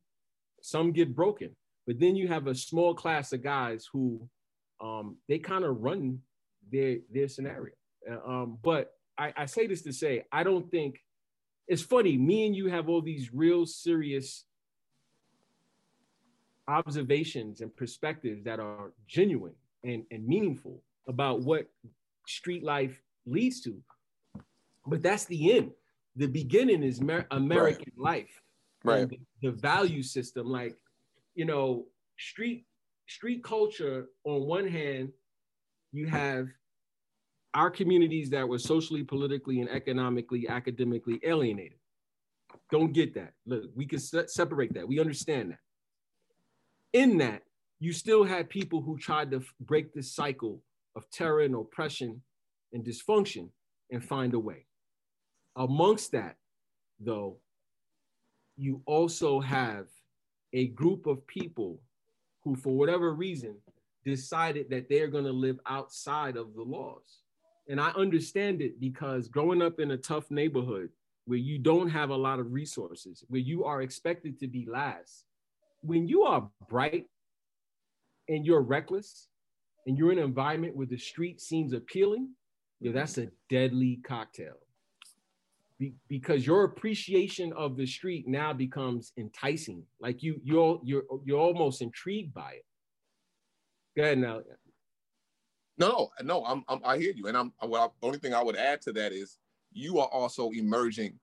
some 0.61 0.91
get 0.91 1.15
broken, 1.15 1.55
but 1.87 1.99
then 1.99 2.15
you 2.15 2.27
have 2.27 2.47
a 2.47 2.55
small 2.55 2.93
class 2.93 3.31
of 3.33 3.41
guys 3.41 3.87
who 3.91 4.27
um, 4.81 5.17
they 5.29 5.39
kind 5.39 5.63
of 5.63 5.81
run 5.81 6.19
their 6.71 6.97
their 7.11 7.27
scenario. 7.27 7.73
Uh, 8.09 8.19
Um, 8.29 8.57
but 8.61 8.91
I, 9.17 9.33
I 9.37 9.45
say 9.45 9.67
this 9.67 9.81
to 9.83 9.93
say 9.93 10.25
I 10.31 10.43
don't 10.43 10.69
think 10.69 10.99
it's 11.67 11.81
funny. 11.81 12.17
Me 12.17 12.45
and 12.45 12.55
you 12.55 12.67
have 12.67 12.89
all 12.89 13.01
these 13.01 13.33
real 13.33 13.65
serious 13.65 14.43
observations 16.67 17.61
and 17.61 17.75
perspectives 17.75 18.43
that 18.43 18.59
are 18.59 18.93
genuine 19.07 19.55
and, 19.83 20.03
and 20.11 20.25
meaningful 20.27 20.81
about 21.07 21.41
what 21.41 21.67
street 22.27 22.63
life 22.63 23.01
leads 23.25 23.61
to. 23.61 23.81
But 24.85 25.01
that's 25.01 25.25
the 25.25 25.53
end. 25.53 25.71
The 26.15 26.27
beginning 26.27 26.83
is 26.83 27.01
Mer- 27.01 27.27
American 27.31 27.93
life. 27.97 28.41
Right. 28.83 29.09
The, 29.09 29.19
the 29.41 29.51
value 29.51 30.03
system, 30.03 30.47
like, 30.47 30.75
you 31.35 31.45
know, 31.45 31.85
street 32.17 32.65
street 33.07 33.43
culture 33.43 34.07
on 34.23 34.43
one 34.43 34.67
hand, 34.67 35.11
you 35.91 36.07
have 36.07 36.47
our 37.53 37.69
communities 37.69 38.29
that 38.31 38.47
were 38.47 38.59
socially, 38.59 39.03
politically, 39.03 39.61
and 39.61 39.69
economically, 39.69 40.47
academically 40.47 41.19
alienated. 41.23 41.77
Don't 42.71 42.93
get 42.93 43.13
that. 43.15 43.33
Look, 43.45 43.65
we 43.75 43.85
can 43.85 43.99
se- 43.99 44.27
separate 44.27 44.73
that. 44.73 44.87
We 44.87 44.99
understand 44.99 45.51
that. 45.51 45.59
In 46.93 47.17
that, 47.19 47.43
you 47.79 47.93
still 47.93 48.23
had 48.23 48.49
people 48.49 48.81
who 48.81 48.97
tried 48.97 49.31
to 49.31 49.37
f- 49.37 49.53
break 49.59 49.93
this 49.93 50.13
cycle 50.13 50.61
of 50.95 51.09
terror 51.09 51.41
and 51.41 51.55
oppression 51.55 52.21
and 52.71 52.83
dysfunction 52.83 53.49
and 53.91 54.03
find 54.03 54.33
a 54.33 54.39
way. 54.39 54.65
Amongst 55.55 56.11
that, 56.13 56.35
though, 56.99 57.37
you 58.57 58.81
also 58.85 59.39
have 59.39 59.87
a 60.53 60.67
group 60.67 61.07
of 61.07 61.25
people 61.27 61.81
who, 62.43 62.55
for 62.55 62.75
whatever 62.75 63.13
reason, 63.13 63.55
decided 64.05 64.69
that 64.69 64.89
they're 64.89 65.07
going 65.07 65.23
to 65.23 65.31
live 65.31 65.59
outside 65.65 66.37
of 66.37 66.53
the 66.55 66.61
laws. 66.61 67.21
And 67.67 67.79
I 67.79 67.89
understand 67.91 68.61
it 68.61 68.79
because 68.79 69.27
growing 69.27 69.61
up 69.61 69.79
in 69.79 69.91
a 69.91 69.97
tough 69.97 70.29
neighborhood 70.29 70.89
where 71.25 71.39
you 71.39 71.57
don't 71.57 71.89
have 71.89 72.09
a 72.09 72.15
lot 72.15 72.39
of 72.39 72.51
resources, 72.51 73.23
where 73.29 73.41
you 73.41 73.63
are 73.63 73.81
expected 73.81 74.39
to 74.39 74.47
be 74.47 74.65
last, 74.69 75.25
when 75.81 76.07
you 76.07 76.23
are 76.23 76.49
bright 76.69 77.05
and 78.27 78.45
you're 78.45 78.61
reckless 78.61 79.29
and 79.85 79.97
you're 79.97 80.11
in 80.11 80.17
an 80.17 80.23
environment 80.23 80.75
where 80.75 80.87
the 80.87 80.97
street 80.97 81.41
seems 81.41 81.73
appealing, 81.73 82.29
yeah, 82.79 82.91
that's 82.91 83.17
a 83.17 83.27
deadly 83.49 83.99
cocktail. 84.05 84.55
Be- 85.79 85.95
because 86.07 86.45
your 86.45 86.63
appreciation 86.63 87.53
of 87.53 87.77
the 87.77 87.85
street 87.85 88.27
now 88.27 88.53
becomes 88.53 89.11
enticing. 89.17 89.83
Like 89.99 90.21
you, 90.23 90.39
you're 90.43 90.79
you're 90.83 91.03
you're 91.25 91.39
almost 91.39 91.81
intrigued 91.81 92.33
by 92.33 92.51
it. 92.51 92.65
Go 93.97 94.03
ahead 94.03 94.17
now. 94.17 94.41
No, 95.77 96.09
no, 96.21 96.45
I'm, 96.45 96.63
I'm 96.67 96.79
I 96.83 96.97
hear 96.97 97.13
you, 97.15 97.27
and 97.27 97.37
I'm 97.37 97.51
well. 97.67 97.95
The 98.01 98.07
only 98.07 98.19
thing 98.19 98.33
I 98.33 98.43
would 98.43 98.55
add 98.55 98.81
to 98.81 98.93
that 98.93 99.11
is 99.11 99.37
you 99.71 99.99
are 99.99 100.07
also 100.07 100.51
emerging 100.51 101.19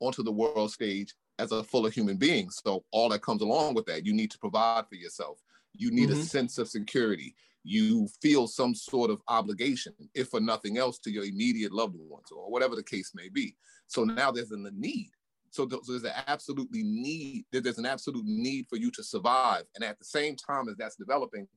onto 0.00 0.22
the 0.22 0.32
world 0.32 0.72
stage 0.72 1.14
as 1.38 1.52
a 1.52 1.64
fuller 1.64 1.90
human 1.90 2.16
being. 2.16 2.50
So 2.50 2.84
all 2.90 3.08
that 3.10 3.22
comes 3.22 3.42
along 3.42 3.74
with 3.74 3.86
that, 3.86 4.04
you 4.04 4.12
need 4.12 4.30
to 4.32 4.38
provide 4.38 4.88
for 4.88 4.94
yourself. 4.96 5.40
You 5.74 5.90
need 5.90 6.10
a 6.10 6.14
Mhm. 6.14 6.26
sense 6.26 6.58
of 6.58 6.68
security. 6.68 7.34
You 7.62 8.08
feel 8.20 8.46
some 8.46 8.74
sort 8.74 9.10
of 9.10 9.22
obligation, 9.28 9.94
if 10.14 10.28
for 10.28 10.40
nothing 10.40 10.78
else, 10.78 10.98
to 11.00 11.10
your 11.10 11.24
immediate 11.24 11.72
loved 11.72 11.96
ones 11.96 12.30
or 12.30 12.50
whatever 12.50 12.76
the 12.76 12.82
case 12.82 13.12
may 13.14 13.28
be. 13.28 13.56
So 13.86 14.04
now 14.04 14.30
there's 14.30 14.50
a 14.50 14.56
need. 14.70 15.10
So 15.50 15.66
th- 15.66 15.82
so 15.84 15.92
there's 15.92 16.04
an 16.04 16.24
absolutely 16.26 16.82
need. 16.82 17.46
There's 17.52 17.78
an 17.78 17.86
absolute 17.86 18.24
need 18.26 18.66
for 18.68 18.76
you 18.76 18.90
to 18.92 19.02
survive. 19.02 19.66
And 19.74 19.84
at 19.84 19.98
the 19.98 20.04
same 20.04 20.36
time 20.36 20.68
as 20.68 20.76
that's 20.76 20.96
developing, 20.96 21.48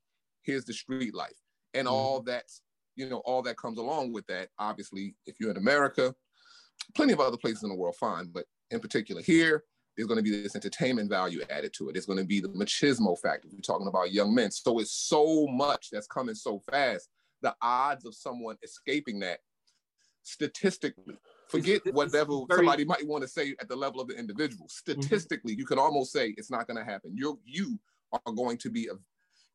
here's 0.43 0.65
the 0.65 0.73
street 0.73 1.13
life 1.13 1.35
and 1.73 1.87
all 1.87 2.21
that's 2.21 2.61
you 2.95 3.09
know 3.09 3.17
all 3.25 3.41
that 3.41 3.57
comes 3.57 3.77
along 3.77 4.13
with 4.13 4.25
that 4.27 4.49
obviously 4.59 5.13
if 5.25 5.39
you're 5.39 5.51
in 5.51 5.57
america 5.57 6.15
plenty 6.95 7.11
of 7.11 7.19
other 7.19 7.35
places 7.37 7.63
in 7.63 7.69
the 7.69 7.75
world 7.75 7.95
fine 7.99 8.27
but 8.27 8.45
in 8.71 8.79
particular 8.79 9.21
here 9.21 9.65
there's 9.97 10.07
going 10.07 10.17
to 10.17 10.23
be 10.23 10.41
this 10.43 10.55
entertainment 10.55 11.09
value 11.09 11.41
added 11.49 11.73
to 11.73 11.89
it 11.89 11.93
there's 11.93 12.05
going 12.05 12.19
to 12.19 12.25
be 12.25 12.39
the 12.39 12.49
machismo 12.49 13.17
factor 13.19 13.47
we're 13.51 13.59
talking 13.61 13.87
about 13.87 14.11
young 14.13 14.33
men 14.33 14.51
so 14.51 14.79
it's 14.79 14.91
so 14.91 15.47
much 15.47 15.89
that's 15.91 16.07
coming 16.07 16.35
so 16.35 16.61
fast 16.69 17.09
the 17.41 17.55
odds 17.61 18.05
of 18.05 18.13
someone 18.15 18.55
escaping 18.63 19.19
that 19.19 19.39
statistically 20.23 21.15
forget 21.49 21.81
it's 21.85 21.95
whatever 21.95 22.13
very- 22.13 22.37
Mm-hmm. 22.41 22.55
somebody 22.57 22.85
might 22.85 23.07
want 23.07 23.21
to 23.23 23.27
say 23.27 23.55
at 23.61 23.69
the 23.69 23.75
level 23.75 24.01
of 24.01 24.07
the 24.07 24.15
individual 24.15 24.67
statistically 24.69 25.55
you 25.57 25.65
can 25.65 25.79
almost 25.79 26.11
say 26.11 26.33
it's 26.37 26.51
not 26.51 26.67
going 26.67 26.77
to 26.77 26.83
happen 26.83 27.11
you're 27.15 27.37
you 27.45 27.79
are 28.11 28.33
going 28.33 28.57
to 28.57 28.69
be 28.69 28.87
a 28.87 28.93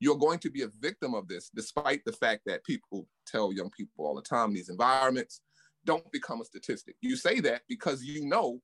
you're 0.03 0.19
going 0.19 0.41
to 0.41 0.51
be 0.51 0.63
a 0.63 0.69
victim 0.81 1.15
of 1.15 1.29
this, 1.29 1.49
despite 1.55 2.05
the 2.05 2.13
fact 2.13 2.43
that 2.47 2.65
people 2.65 3.07
tell 3.25 3.53
young 3.53 3.71
people 3.71 4.05
all 4.05 4.17
the 4.17 4.21
time 4.23 4.53
these 4.53 4.69
environments, 4.69 5.43
don't 5.85 6.11
become 6.11 6.41
a 6.41 6.45
statistic. 6.45 6.97
You 7.01 7.15
say 7.15 7.39
that 7.39 7.63
because 7.69 8.03
you 8.03 8.27
know 8.27 8.61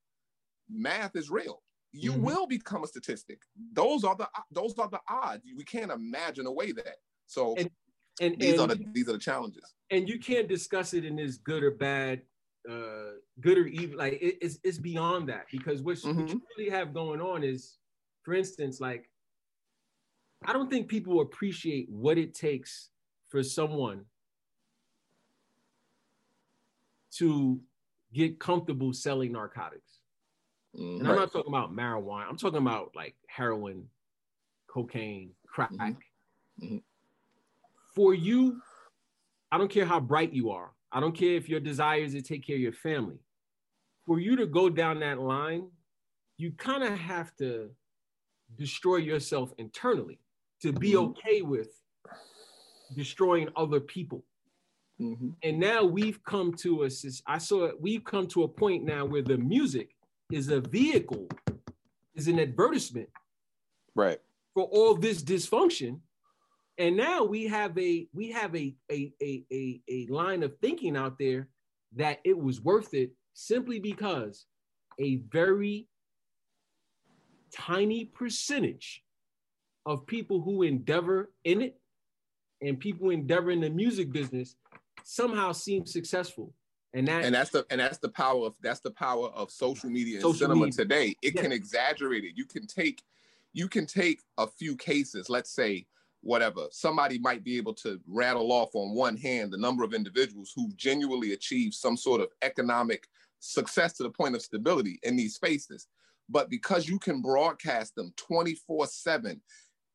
math 0.69 1.15
is 1.15 1.31
real. 1.31 1.63
You 1.93 2.13
Mhm. 2.13 2.21
will 2.21 2.47
become 2.47 2.85
a 2.85 2.87
statistic. 2.87 3.43
Those 3.73 4.05
are 4.05 4.15
the 4.15 4.29
those 4.51 4.79
are 4.79 4.89
the 4.89 5.01
odds. 5.09 5.45
We 5.57 5.65
can't 5.65 5.91
imagine 5.91 6.47
away 6.47 6.73
that. 6.73 6.97
So 7.27 7.55
And- 7.57 7.71
And, 8.21 8.39
these 8.39 8.59
and, 8.61 8.73
are 8.73 8.75
the 8.75 8.85
these 8.93 9.09
are 9.09 9.13
the 9.13 9.19
challenges. 9.19 9.75
and 9.91 10.09
you 10.09 10.19
can't 10.19 10.49
discuss 10.49 10.93
it 10.93 11.05
in 11.05 11.17
this 11.17 11.37
good 11.39 11.63
or 11.63 11.71
bad, 11.71 12.27
uh, 12.69 13.13
good 13.41 13.57
or 13.59 13.67
evil. 13.67 13.97
Like 13.97 14.15
it- 14.15 14.39
it's 14.43 14.59
it's 14.65 14.79
beyond 14.79 15.29
that 15.29 15.47
because 15.51 15.83
what, 15.83 15.99
what 16.05 16.29
you 16.29 16.43
really 16.57 16.69
have 16.71 16.93
going 16.93 17.21
on 17.21 17.43
is, 17.45 17.79
for 18.23 18.35
instance, 18.35 18.81
like 18.81 19.11
I 20.43 20.53
don't 20.53 20.69
think 20.71 20.89
people 20.89 21.21
appreciate 21.21 21.89
what 21.91 22.19
it 22.19 22.35
takes 22.35 22.91
for 23.29 23.43
someone 23.43 24.07
to 27.13 27.61
get 28.13 28.39
comfortable 28.39 28.93
selling 28.93 29.33
narcotics. 29.33 29.98
Mm, 30.79 31.01
And 31.01 31.09
I'm 31.09 31.17
not 31.17 31.33
talking 31.33 31.53
about 31.53 31.75
marijuana. 31.75 32.27
I'm 32.29 32.37
talking 32.37 32.59
about 32.59 32.95
like 32.95 33.17
heroin, 33.27 33.89
cocaine, 34.69 35.35
crack. 35.47 35.71
Mhm. 35.73 35.97
Mhm. 36.63 36.83
For 37.95 38.15
you, 38.15 38.63
I 39.51 39.59
don't 39.59 39.71
care 39.71 39.87
how 39.87 39.99
bright 40.01 40.33
you 40.33 40.51
are. 40.51 40.75
I 40.93 41.01
don't 41.01 41.15
care 41.17 41.35
if 41.35 41.49
your 41.49 41.61
desire 41.61 42.01
is 42.01 42.13
to 42.13 42.23
take 42.23 42.47
care 42.47 42.57
of 42.57 42.63
your 42.63 42.73
family. 42.73 43.19
For 44.07 44.21
you 44.21 44.37
to 44.37 44.47
go 44.47 44.69
down 44.71 45.01
that 45.01 45.19
line, 45.21 45.71
you 46.37 46.53
kind 46.53 46.83
of 46.85 46.97
have 46.97 47.35
to 47.37 47.75
destroy 48.57 48.97
yourself 48.97 49.53
internally 49.59 50.21
to 50.61 50.73
be 50.73 50.93
Mhm. 50.93 51.11
okay 51.11 51.43
with 51.43 51.81
destroying 52.95 53.49
other 53.57 53.81
people. 53.81 54.25
Mhm. 54.99 55.37
And 55.43 55.59
now 55.59 55.85
we've 55.85 56.23
come 56.25 56.55
to 56.55 56.85
a 56.85 56.91
I 57.27 57.39
saw 57.39 57.65
it, 57.67 57.81
we've 57.81 58.05
come 58.05 58.27
to 58.29 58.45
a 58.45 58.49
point 58.49 58.85
now 58.85 59.05
where 59.05 59.23
the 59.23 59.37
music 59.39 59.95
is 60.31 60.49
a 60.51 60.61
vehicle, 60.61 61.29
is 62.15 62.29
an 62.29 62.39
advertisement 62.39 63.09
Right. 63.95 64.21
for 64.55 64.65
all 64.65 64.95
this 64.95 65.23
dysfunction. 65.23 66.01
And 66.77 66.97
now 66.97 67.25
we 67.25 67.47
have 67.49 67.77
a 67.79 68.09
we 68.13 68.31
have 68.31 68.55
a 68.55 68.75
a, 68.91 69.13
a, 69.21 69.45
a, 69.53 69.81
a 69.89 70.07
line 70.07 70.43
of 70.43 70.57
thinking 70.61 70.97
out 70.97 71.19
there 71.19 71.49
that 71.97 72.21
it 72.25 72.39
was 72.39 72.61
worth 72.61 72.95
it 72.95 73.13
simply 73.35 73.81
because 73.81 74.47
a 75.01 75.17
very 75.33 75.89
tiny 77.53 78.05
percentage 78.05 79.03
of 79.87 80.07
people 80.07 80.41
who 80.41 80.63
endeavor 80.63 81.31
in 81.45 81.63
it 81.63 81.81
and 82.61 82.79
people 82.79 83.07
who 83.07 83.11
endeavor 83.11 83.51
in 83.51 83.61
the 83.61 83.71
music 83.71 84.13
business 84.13 84.55
somehow 85.05 85.51
seem 85.53 85.87
successful. 85.87 86.53
And 86.95 87.07
that 87.09 87.25
and 87.25 87.35
that's 87.35 87.51
the 87.51 87.67
and 87.71 87.81
that's 87.81 87.99
the 87.99 88.09
power 88.09 88.47
of 88.47 88.55
that's 88.63 88.81
the 88.81 88.91
power 88.91 89.29
of 89.29 89.51
social 89.51 89.91
media 89.91 90.17
and 90.17 90.23
Social 90.23 90.39
cinema 90.49 90.67
media. 90.67 90.73
today 90.85 91.17
it 91.23 91.35
Yeah. 91.35 91.43
can 91.43 91.53
exaggerate 91.53 92.25
it 92.25 92.33
you 92.37 92.47
can 92.47 92.67
take 92.67 93.03
you 93.53 93.69
can 93.69 93.85
take 93.87 94.23
a 94.39 94.47
few 94.47 94.75
cases 94.75 95.29
let's 95.29 95.51
say 95.51 95.87
whatever 96.23 96.67
somebody 96.71 97.19
might 97.19 97.45
be 97.45 97.59
able 97.59 97.75
to 97.75 98.01
rattle 98.07 98.51
off 98.53 98.71
on 98.75 98.95
one 98.95 99.17
hand 99.19 99.53
the 99.53 99.59
number 99.59 99.85
of 99.85 99.93
individuals 99.93 100.53
who 100.57 100.71
genuinely 100.77 101.35
achieve 101.35 101.75
some 101.75 101.97
sort 101.97 102.21
of 102.23 102.29
economic 102.43 103.07
success 103.39 103.93
to 103.93 104.03
the 104.03 104.11
point 104.11 104.35
of 104.35 104.41
stability 104.43 104.99
in 105.03 105.15
these 105.15 105.35
spaces 105.35 105.89
but 106.31 106.49
because 106.49 106.89
you 106.89 106.99
can 106.99 107.21
broadcast 107.21 107.95
them 107.97 108.13
24 108.17 108.87
7 108.87 109.41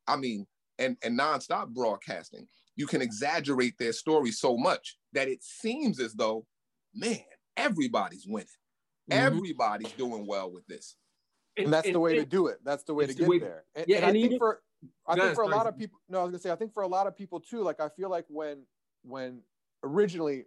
i 0.06 0.14
mean 0.16 0.46
and 0.78 0.96
and 1.02 1.18
nonstop 1.18 1.68
broadcasting 1.70 2.46
you 2.76 2.86
can 2.86 3.02
exaggerate 3.02 3.76
their 3.78 3.92
story 3.92 4.30
so 4.30 4.56
much 4.56 4.96
that 5.12 5.28
it 5.28 5.42
seems 5.42 5.98
as 6.00 6.14
though 6.14 6.46
man, 6.94 7.20
everybody's 7.56 8.26
winning. 8.26 8.46
Mhm. 9.10 9.16
Everybody's 9.16 9.92
doing 9.92 10.26
well 10.26 10.50
with 10.50 10.66
this. 10.66 10.96
and 11.56 11.72
that's 11.72 11.88
the 11.88 12.00
way 12.00 12.16
to 12.16 12.24
do 12.24 12.48
it. 12.48 12.58
That's 12.64 12.82
the 12.82 12.92
way 12.94 13.04
to 13.06 13.10
It's 13.10 13.16
the 13.18 13.22
get 13.26 13.30
way- 13.30 13.38
there. 13.38 13.64
And, 13.76 13.86
yeah, 13.86 13.98
and 13.98 14.06
I 14.06 14.12
think 14.12 14.24
even- 14.24 14.38
for 14.38 14.60
I 15.06 15.14
think 15.14 15.34
for 15.36 15.42
a 15.44 15.48
lot 15.48 15.68
of 15.68 15.78
people, 15.78 16.00
no, 16.08 16.18
I 16.18 16.22
was 16.24 16.30
gonna 16.32 16.40
say 16.40 16.50
I 16.50 16.56
think 16.56 16.72
for 16.74 16.82
a 16.82 16.88
lot 16.88 17.06
of 17.06 17.16
people 17.16 17.38
too. 17.40 17.60
Like 17.62 17.78
I 17.80 17.88
feel 17.90 18.08
like 18.10 18.26
when 18.28 18.66
when 19.02 19.44
originally 19.84 20.46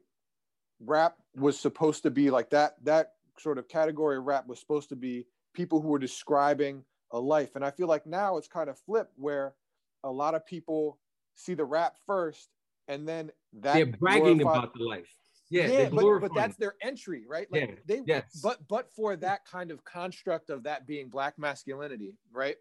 rap 0.81 1.17
was 1.35 1.57
supposed 1.59 2.03
to 2.03 2.11
be 2.11 2.29
like 2.29 2.49
that 2.49 2.83
that 2.83 3.13
sort 3.39 3.57
of 3.57 3.67
category 3.69 4.17
of 4.17 4.25
rap 4.25 4.47
was 4.47 4.59
supposed 4.59 4.89
to 4.89 4.95
be 4.97 5.25
people 5.53 5.79
who 5.81 5.87
were 5.87 5.97
describing 5.99 6.83
a 7.11 7.19
life 7.19 7.55
and 7.55 7.63
i 7.63 7.71
feel 7.71 7.87
like 7.87 8.05
now 8.05 8.35
it's 8.37 8.47
kind 8.47 8.69
of 8.69 8.77
flipped 8.79 9.13
where 9.17 9.55
a 10.03 10.11
lot 10.11 10.35
of 10.35 10.45
people 10.45 10.99
see 11.35 11.53
the 11.53 11.63
rap 11.65 11.95
first 12.05 12.49
and 12.87 13.07
then 13.07 13.31
that 13.53 13.73
They're 13.75 13.85
bragging 13.85 14.37
glorified- 14.39 14.57
about 14.65 14.73
the 14.73 14.83
life. 14.83 15.15
Yeah, 15.49 15.67
yeah, 15.67 15.89
but, 15.89 16.19
but 16.19 16.35
that's 16.35 16.57
their 16.57 16.75
entry, 16.81 17.25
right? 17.27 17.49
Like 17.51 17.69
Yeah, 17.69 17.75
they 17.85 18.01
yes. 18.05 18.41
but 18.43 18.67
but 18.67 18.91
for 18.91 19.15
that 19.15 19.45
kind 19.45 19.71
of 19.71 19.83
construct 19.85 20.49
of 20.49 20.63
that 20.63 20.85
being 20.85 21.09
black 21.09 21.39
masculinity, 21.39 22.17
right? 22.31 22.57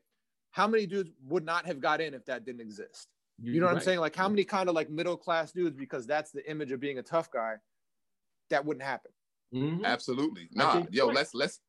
How 0.52 0.66
many 0.68 0.86
dudes 0.86 1.10
would 1.24 1.44
not 1.44 1.66
have 1.66 1.80
got 1.80 2.00
in 2.00 2.14
if 2.14 2.24
that 2.26 2.44
didn't 2.44 2.60
exist? 2.60 3.08
You 3.38 3.60
know 3.60 3.66
what 3.66 3.76
I'm 3.76 3.82
saying? 3.82 3.98
Like 4.00 4.16
how 4.16 4.28
many 4.28 4.44
kind 4.44 4.68
of 4.68 4.74
like 4.74 4.88
middle 4.88 5.16
class 5.16 5.52
dudes, 5.52 5.76
because 5.76 6.06
that's 6.06 6.30
the 6.30 6.48
image 6.48 6.72
of 6.72 6.80
being 6.80 6.98
a 6.98 7.02
tough 7.02 7.30
guy, 7.30 7.56
that 8.50 8.64
wouldn't 8.64 8.84
happen. 8.84 9.12
Mhm. 9.52 9.84
Absolutely. 9.84 10.48
I 10.56 10.58
Nah, 10.58 10.86
yo, 10.90 11.06
right. 11.06 11.16
let's 11.16 11.34
let's 11.34 11.60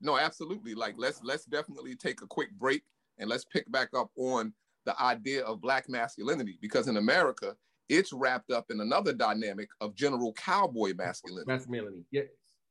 no, 0.00 0.18
absolutely. 0.18 0.74
Like 0.74 0.96
let's 0.98 1.22
let's 1.22 1.44
definitely 1.44 1.96
take 1.96 2.20
a 2.20 2.26
quick 2.26 2.52
break 2.58 2.82
and 3.18 3.30
let's 3.30 3.44
pick 3.44 3.70
back 3.70 3.90
up 3.94 4.10
on 4.16 4.52
the 4.84 5.00
idea 5.00 5.44
of 5.44 5.60
black 5.60 5.88
masculinity 5.88 6.58
because 6.60 6.88
in 6.88 6.96
America, 6.96 7.56
it's 7.88 8.12
wrapped 8.12 8.50
up 8.50 8.66
in 8.70 8.80
another 8.80 9.12
dynamic 9.12 9.68
of 9.80 9.94
general 9.94 10.32
cowboy 10.34 10.94
masculinity. 10.96 11.44
That's 11.46 11.68
Melanie. 11.68 12.04
Yeah. 12.10 12.22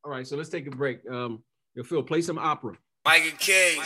All 0.04 0.10
right, 0.10 0.26
so 0.26 0.36
let's 0.36 0.50
take 0.50 0.66
a 0.66 0.70
break. 0.70 1.00
Um, 1.10 1.42
Phil, 1.84 2.02
play 2.02 2.22
some 2.22 2.38
opera. 2.38 2.76
Mike 3.04 3.22
and 3.22 3.38
K. 3.38 3.78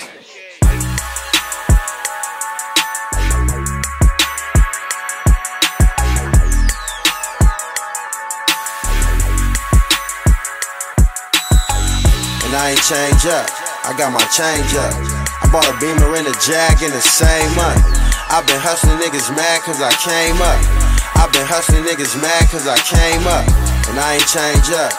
and 12.49 12.57
I 12.57 12.71
ain't 12.71 12.83
change 12.83 13.27
up. 13.27 13.49
I 13.85 13.95
got 13.97 14.13
my 14.13 14.25
change 14.33 14.75
up. 14.75 14.93
I 15.41 15.49
bought 15.53 15.69
a 15.69 15.77
beamer 15.81 16.17
and 16.17 16.27
a 16.27 16.35
jag 16.41 16.83
in 16.83 16.91
the 16.91 17.01
same 17.01 17.55
month. 17.57 17.85
I've 18.31 18.47
been 18.47 18.61
hustling 18.61 18.99
niggas 18.99 19.35
mad 19.37 19.63
cause 19.63 19.81
I 19.81 19.93
came 20.01 20.41
up. 20.43 20.88
I've 21.19 21.35
been 21.35 21.47
hustling 21.47 21.83
niggas 21.83 22.15
mad 22.23 22.47
cause 22.49 22.71
I 22.71 22.79
came 22.79 23.27
up. 23.27 23.43
And 23.91 23.99
I 23.99 24.23
ain't 24.23 24.29
change 24.31 24.71
up. 24.71 24.95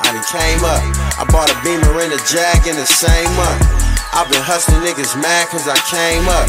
I 0.00 0.16
done 0.16 0.24
came 0.24 0.64
up. 0.64 0.80
I 1.20 1.28
bought 1.28 1.52
a 1.52 1.56
beamer 1.60 2.00
and 2.00 2.16
a 2.16 2.20
jag 2.24 2.64
in 2.64 2.80
the 2.80 2.88
same 2.88 3.28
month. 3.36 3.60
I've 4.16 4.32
been 4.32 4.40
hustling 4.40 4.80
niggas 4.80 5.12
mad 5.20 5.52
cause 5.52 5.68
I 5.68 5.76
came 5.92 6.24
up. 6.26 6.48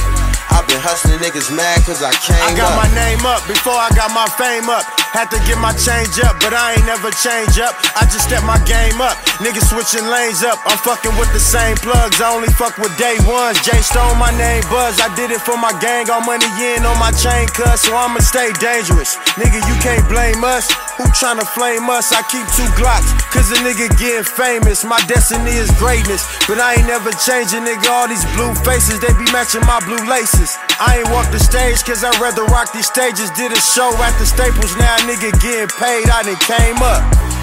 I've 0.55 0.67
been 0.67 0.79
hustling 0.79 1.19
niggas 1.19 1.51
mad 1.51 1.83
cause 1.83 1.99
I 1.99 2.15
came 2.23 2.39
up. 2.39 2.55
I 2.55 2.55
got 2.55 2.71
up. 2.71 2.87
my 2.87 2.89
name 2.95 3.23
up 3.27 3.43
before 3.47 3.75
I 3.75 3.91
got 3.91 4.15
my 4.15 4.27
fame 4.39 4.71
up. 4.71 5.00
Had 5.11 5.27
to 5.35 5.39
get 5.43 5.59
my 5.59 5.75
change 5.75 6.23
up, 6.23 6.39
but 6.39 6.55
I 6.55 6.79
ain't 6.79 6.87
never 6.87 7.11
change 7.11 7.59
up. 7.59 7.75
I 7.99 8.07
just 8.07 8.31
step 8.31 8.47
my 8.47 8.55
game 8.63 9.03
up. 9.03 9.19
Niggas 9.43 9.67
switching 9.67 10.07
lanes 10.07 10.39
up. 10.39 10.55
I'm 10.63 10.79
fucking 10.87 11.11
with 11.19 11.27
the 11.35 11.43
same 11.43 11.75
plugs. 11.83 12.23
I 12.23 12.31
only 12.31 12.47
fuck 12.55 12.79
with 12.79 12.95
day 12.95 13.19
ones. 13.27 13.59
Jay 13.59 13.83
Stone, 13.83 14.15
my 14.15 14.31
name 14.39 14.63
Buzz. 14.71 15.03
I 15.03 15.11
did 15.19 15.35
it 15.35 15.43
for 15.43 15.59
my 15.59 15.75
gang. 15.83 16.07
All 16.07 16.23
money 16.23 16.47
in 16.63 16.87
on 16.87 16.95
my 16.95 17.11
chain 17.11 17.51
cut, 17.51 17.75
so 17.75 17.91
I'ma 17.91 18.23
stay 18.23 18.55
dangerous. 18.63 19.19
Nigga, 19.35 19.59
you 19.67 19.75
can't 19.83 20.07
blame 20.07 20.47
us. 20.47 20.71
Who 20.95 21.03
tryna 21.11 21.43
flame 21.43 21.91
us? 21.91 22.15
I 22.15 22.23
keep 22.31 22.47
two 22.55 22.69
Glocks, 22.79 23.11
cause 23.35 23.51
a 23.51 23.59
nigga 23.67 23.91
getting 23.99 24.23
famous. 24.23 24.85
My 24.87 25.01
destiny 25.11 25.51
is 25.59 25.67
greatness, 25.75 26.23
but 26.47 26.55
I 26.55 26.79
ain't 26.79 26.87
never 26.87 27.11
changing, 27.11 27.67
nigga. 27.67 27.89
All 27.91 28.07
these 28.07 28.23
blue 28.37 28.55
faces, 28.63 29.03
they 29.03 29.11
be 29.19 29.27
matching 29.35 29.65
my 29.67 29.83
blue 29.83 29.99
laces. 30.07 30.55
I 30.79 31.03
ain't 31.03 31.09
walk 31.11 31.27
the 31.35 31.39
stage, 31.41 31.83
cause 31.83 32.03
I'd 32.03 32.15
rather 32.23 32.45
rock 32.47 32.71
these 32.71 32.87
stages. 32.87 33.27
Did 33.35 33.51
a 33.51 33.59
show 33.59 33.91
at 33.99 34.15
the 34.15 34.25
Staples, 34.25 34.77
now 34.77 35.00
nigga 35.07 35.33
getting 35.41 35.71
paid. 35.77 36.09
I 36.09 36.21
done 36.23 36.37
came 36.43 36.79
up. 36.81 37.01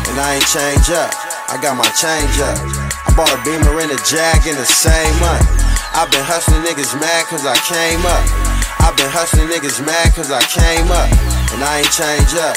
and 0.08 0.16
I 0.18 0.38
ain't 0.38 0.48
change 0.48 0.88
up. 0.94 1.10
I 1.48 1.56
got 1.60 1.74
my 1.76 1.88
change 1.96 2.36
up. 2.44 2.58
I 3.06 3.10
bought 3.16 3.32
a 3.32 3.40
beamer 3.42 3.80
and 3.80 3.90
a 3.90 3.98
jag 4.04 4.46
in 4.46 4.56
the 4.56 4.68
same 4.68 5.14
month. 5.18 5.44
I've 5.96 6.10
been 6.12 6.22
hustling 6.22 6.62
niggas 6.62 6.94
mad 7.00 7.26
cause 7.26 7.44
I 7.48 7.56
came 7.66 8.04
up. 8.04 8.24
I've 8.84 8.94
been 8.96 9.10
hustling 9.10 9.48
niggas 9.50 9.82
mad 9.82 10.14
cause 10.14 10.30
I 10.30 10.42
came 10.46 10.86
up. 10.92 11.08
And 11.56 11.64
I 11.64 11.82
ain't 11.82 11.92
change 11.92 12.32
up. 12.38 12.56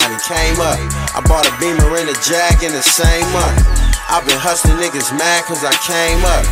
I 0.00 0.08
done 0.08 0.22
came 0.24 0.58
up. 0.62 0.78
I 1.12 1.20
bought 1.28 1.44
a 1.44 1.52
beamer 1.60 1.84
and 2.00 2.08
a 2.08 2.16
jag 2.24 2.62
in 2.64 2.72
the 2.72 2.82
same 2.82 3.28
month. 3.36 3.60
I've 4.08 4.24
been 4.24 4.40
hustling 4.40 4.80
niggas 4.80 5.12
mad 5.12 5.44
cause 5.44 5.64
I 5.64 5.74
came 5.84 6.22
up. 6.24 6.44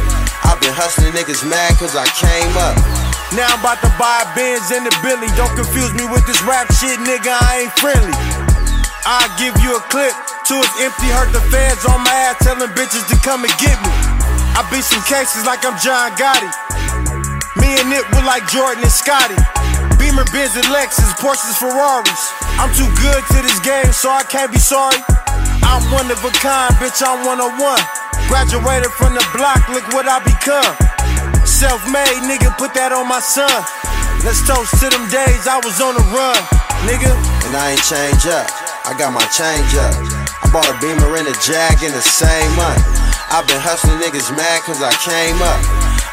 I've 0.44 0.60
been 0.60 0.74
hustling 0.76 1.12
niggas 1.16 1.46
mad 1.48 1.76
cause 1.80 1.96
I 1.96 2.04
came 2.12 2.52
up. 2.60 3.09
Now 3.38 3.46
I'm 3.46 3.62
about 3.62 3.78
to 3.86 3.90
buy 3.94 4.26
a 4.26 4.28
Benz 4.34 4.74
and 4.74 4.82
a 4.82 4.94
Billy. 5.06 5.30
Don't 5.38 5.54
confuse 5.54 5.94
me 5.94 6.02
with 6.10 6.26
this 6.26 6.42
rap 6.42 6.66
shit, 6.74 6.98
nigga. 7.06 7.30
I 7.30 7.62
ain't 7.62 7.74
friendly. 7.78 8.10
I 9.06 9.30
give 9.38 9.54
you 9.62 9.78
a 9.78 9.82
clip 9.86 10.10
till 10.42 10.58
it's 10.58 10.76
empty. 10.82 11.06
Hurt 11.14 11.30
the 11.30 11.38
feds 11.46 11.86
on 11.86 12.02
my 12.02 12.10
ass, 12.26 12.42
telling 12.42 12.66
bitches 12.74 13.06
to 13.06 13.16
come 13.22 13.46
and 13.46 13.54
get 13.62 13.78
me. 13.86 13.92
I 14.58 14.66
beat 14.66 14.82
some 14.82 15.02
cases 15.06 15.46
like 15.46 15.62
I'm 15.62 15.78
John 15.78 16.10
Gotti. 16.18 16.50
Me 17.62 17.78
and 17.78 17.86
Nip 17.86 18.02
were 18.10 18.26
like 18.26 18.50
Jordan 18.50 18.82
and 18.82 18.90
Scotty. 18.90 19.38
Beamer, 19.94 20.26
Benz, 20.34 20.58
and 20.58 20.66
Lexus, 20.74 21.14
Porsches, 21.22 21.54
Ferraris. 21.54 22.22
I'm 22.58 22.74
too 22.74 22.88
good 22.98 23.22
to 23.30 23.38
this 23.46 23.62
game, 23.62 23.94
so 23.94 24.10
I 24.10 24.26
can't 24.26 24.50
be 24.50 24.58
sorry. 24.58 24.98
I'm 25.62 25.86
one 25.94 26.10
of 26.10 26.18
a 26.26 26.32
kind, 26.42 26.74
bitch. 26.82 26.98
I'm 26.98 27.22
101. 27.22 27.46
Graduated 28.26 28.90
from 28.98 29.14
the 29.14 29.22
block, 29.38 29.62
look 29.70 29.86
what 29.94 30.10
I 30.10 30.18
become. 30.26 30.74
Self-made, 31.60 32.24
nigga, 32.24 32.56
put 32.56 32.72
that 32.72 32.88
on 32.88 33.04
my 33.04 33.20
son. 33.20 33.52
Let's 34.24 34.40
toast 34.48 34.80
to 34.80 34.88
them 34.88 35.04
days 35.12 35.44
I 35.44 35.60
was 35.60 35.76
on 35.76 35.92
the 35.92 36.00
run, 36.08 36.40
nigga. 36.88 37.12
and 37.44 37.52
I 37.52 37.76
ain't 37.76 37.84
change 37.84 38.24
up. 38.32 38.48
I 38.88 38.96
got 38.96 39.12
my 39.12 39.20
change 39.28 39.68
up. 39.76 39.92
I 40.40 40.48
bought 40.48 40.64
a 40.72 40.76
beamer 40.80 41.20
and 41.20 41.28
a 41.28 41.36
jag 41.44 41.84
in 41.84 41.92
the 41.92 42.00
same 42.00 42.48
month. 42.56 42.80
I've 43.28 43.44
been 43.44 43.60
hustling 43.60 44.00
niggas 44.00 44.32
mad 44.32 44.64
cause 44.64 44.80
I 44.80 44.88
came 45.04 45.36
up. 45.44 45.60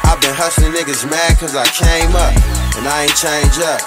I've 0.04 0.20
been 0.20 0.36
hustling 0.36 0.68
niggas 0.76 1.08
mad 1.08 1.40
cause 1.40 1.56
I 1.56 1.64
came 1.72 2.12
up. 2.12 2.36
And 2.76 2.84
I 2.84 3.08
ain't 3.08 3.16
change 3.16 3.56
up. 3.64 3.80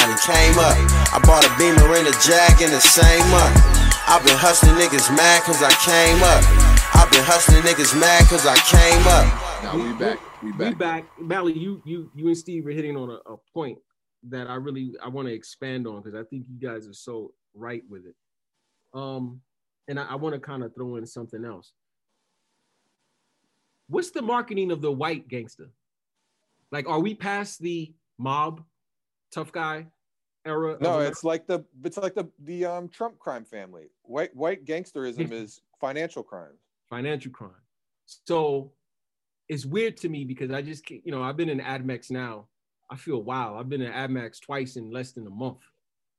I 0.00 0.08
done 0.08 0.16
came 0.24 0.56
up. 0.56 0.80
I 1.12 1.20
bought 1.28 1.44
a 1.44 1.52
beamer 1.60 1.92
and 1.92 2.08
a 2.08 2.16
jag 2.24 2.56
in 2.64 2.72
the 2.72 2.80
same 2.80 3.28
month. 3.28 3.52
I've 4.08 4.24
been 4.24 4.40
hustling 4.40 4.80
niggas 4.80 5.12
mad 5.12 5.44
cause 5.44 5.60
I 5.60 5.76
came 5.76 6.24
up. 6.24 6.40
I've 6.96 7.12
been 7.12 7.20
hustling 7.28 7.60
niggas 7.68 7.92
mad 8.00 8.24
cause 8.32 8.48
I 8.48 8.56
came 8.64 9.04
up. 9.12 9.28
Now 9.60 9.76
we 9.76 9.92
back. 10.00 10.25
We 10.46 10.52
We 10.52 10.58
back. 10.58 10.78
back, 10.78 11.04
Mally. 11.20 11.58
You, 11.58 11.82
you, 11.84 12.10
you 12.14 12.28
and 12.28 12.38
Steve 12.38 12.66
are 12.66 12.70
hitting 12.70 12.96
on 12.96 13.10
a, 13.10 13.32
a 13.32 13.36
point 13.52 13.78
that 14.28 14.48
I 14.48 14.54
really 14.54 14.92
I 15.02 15.08
want 15.08 15.26
to 15.26 15.34
expand 15.34 15.86
on 15.88 16.02
because 16.02 16.14
I 16.14 16.22
think 16.28 16.46
you 16.48 16.68
guys 16.68 16.86
are 16.86 16.92
so 16.92 17.32
right 17.54 17.82
with 17.88 18.06
it. 18.06 18.14
Um, 18.94 19.40
and 19.88 19.98
I, 19.98 20.04
I 20.04 20.14
want 20.14 20.34
to 20.34 20.40
kind 20.40 20.62
of 20.62 20.72
throw 20.74 20.96
in 20.96 21.06
something 21.06 21.44
else. 21.44 21.72
What's 23.88 24.10
the 24.10 24.22
marketing 24.22 24.70
of 24.70 24.80
the 24.82 24.90
white 24.92 25.26
gangster? 25.28 25.70
Like, 26.70 26.88
are 26.88 27.00
we 27.00 27.14
past 27.14 27.60
the 27.60 27.92
mob, 28.18 28.62
tough 29.32 29.50
guy 29.50 29.86
era? 30.44 30.76
No, 30.80 31.00
it's 31.00 31.24
like 31.24 31.48
the 31.48 31.64
it's 31.82 31.96
like 31.96 32.14
the 32.14 32.28
the 32.44 32.66
um 32.66 32.88
Trump 32.88 33.18
crime 33.18 33.44
family. 33.44 33.86
White 34.02 34.34
white 34.34 34.64
gangsterism 34.64 35.32
is 35.42 35.60
financial 35.80 36.22
crime. 36.22 36.56
financial 36.88 37.32
crime. 37.32 37.50
So 38.06 38.72
it's 39.48 39.64
weird 39.64 39.96
to 39.98 40.08
me 40.08 40.24
because 40.24 40.50
I 40.50 40.62
just, 40.62 40.88
you 40.90 41.12
know, 41.12 41.22
I've 41.22 41.36
been 41.36 41.48
in 41.48 41.60
AdMax 41.60 42.10
now. 42.10 42.46
I 42.90 42.96
feel 42.96 43.22
wow. 43.22 43.56
I've 43.58 43.68
been 43.68 43.82
in 43.82 43.92
AdMax 43.92 44.40
twice 44.40 44.76
in 44.76 44.90
less 44.90 45.12
than 45.12 45.26
a 45.26 45.30
month. 45.30 45.58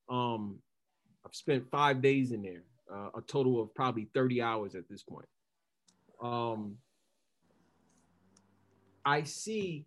Um, 0.10 0.58
I've 1.26 1.36
spent 1.36 1.70
five 1.70 2.02
days 2.02 2.32
in 2.32 2.42
there, 2.42 2.64
uh, 2.94 3.10
a 3.18 3.22
total 3.22 3.62
of 3.62 3.74
probably 3.76 4.08
30 4.14 4.42
hours 4.42 4.76
at 4.76 4.88
this 4.90 5.04
point. 5.04 5.28
Um, 6.22 6.76
I 9.06 9.24
see 9.24 9.86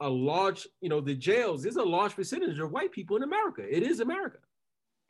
a 0.00 0.08
large, 0.08 0.66
you 0.80 0.88
know, 0.88 1.00
the 1.00 1.14
jails, 1.14 1.62
there's 1.62 1.76
a 1.76 1.82
large 1.82 2.14
percentage 2.14 2.58
of 2.58 2.70
white 2.72 2.92
people 2.92 3.16
in 3.16 3.22
America. 3.22 3.62
It 3.68 3.82
is 3.82 4.00
America. 4.00 4.38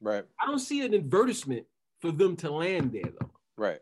Right. 0.00 0.24
I 0.40 0.46
don't 0.46 0.58
see 0.58 0.84
an 0.84 0.94
advertisement 0.94 1.66
for 2.00 2.12
them 2.12 2.36
to 2.36 2.50
land 2.50 2.92
there 2.92 3.10
though 3.18 3.30
Right. 3.56 3.80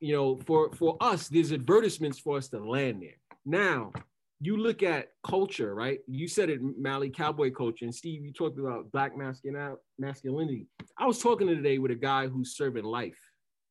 You 0.00 0.14
know, 0.14 0.36
for 0.46 0.72
for 0.72 0.96
us, 1.00 1.28
there's 1.28 1.52
advertisements 1.52 2.18
for 2.18 2.36
us 2.36 2.48
to 2.48 2.58
land 2.58 3.02
there. 3.02 3.18
Now, 3.44 3.92
you 4.40 4.56
look 4.56 4.82
at 4.82 5.08
culture, 5.24 5.74
right? 5.74 5.98
You 6.06 6.28
said 6.28 6.50
it, 6.50 6.60
Mally, 6.62 7.10
cowboy 7.10 7.50
culture, 7.50 7.84
and 7.84 7.94
Steve, 7.94 8.24
you 8.24 8.32
talked 8.32 8.58
about 8.58 8.90
black 8.92 9.16
masculin- 9.16 9.76
masculinity. 9.98 10.66
I 10.96 11.06
was 11.06 11.18
talking 11.18 11.48
today 11.48 11.78
with 11.78 11.90
a 11.90 11.96
guy 11.96 12.28
who's 12.28 12.56
serving 12.56 12.84
life 12.84 13.18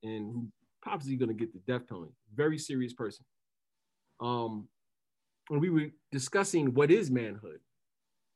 and 0.04 0.34
who 0.34 0.48
probably 0.82 1.16
going 1.16 1.30
to 1.30 1.36
get 1.36 1.54
the 1.54 1.60
death 1.72 1.88
penalty. 1.88 2.12
Very 2.36 2.58
serious 2.58 2.94
person. 2.94 3.26
Um, 4.20 4.68
and 5.50 5.62
we 5.62 5.70
were 5.70 5.88
discussing 6.12 6.74
what 6.74 6.92
is 6.92 7.10
manhood, 7.10 7.60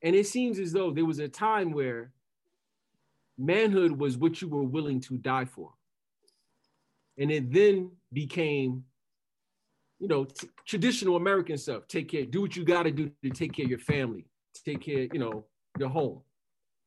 and 0.02 0.16
it 0.16 0.28
seems 0.28 0.60
as 0.60 0.72
though 0.72 0.92
there 0.92 1.06
was 1.06 1.20
a 1.20 1.28
time 1.28 1.72
where 1.72 2.14
manhood 3.38 3.92
was 3.92 4.18
what 4.18 4.42
you 4.42 4.48
were 4.48 4.64
willing 4.64 5.02
to 5.02 5.18
die 5.18 5.46
for 5.46 5.74
and 7.18 7.32
it 7.32 7.52
then 7.52 7.92
became 8.14 8.84
you 10.00 10.08
know 10.08 10.26
t- 10.26 10.50
traditional 10.66 11.16
american 11.16 11.58
stuff. 11.58 11.88
Take 11.88 12.10
care 12.10 12.26
do 12.26 12.42
what 12.42 12.56
you 12.56 12.64
got 12.64 12.84
to 12.84 12.92
do 12.92 13.12
to 13.24 13.30
take 13.30 13.54
care 13.54 13.66
of 13.66 13.70
your 13.70 13.80
family 13.80 14.26
take 14.66 14.82
care 14.82 15.08
you 15.12 15.20
know 15.20 15.46
your 15.80 15.90
home. 15.90 16.22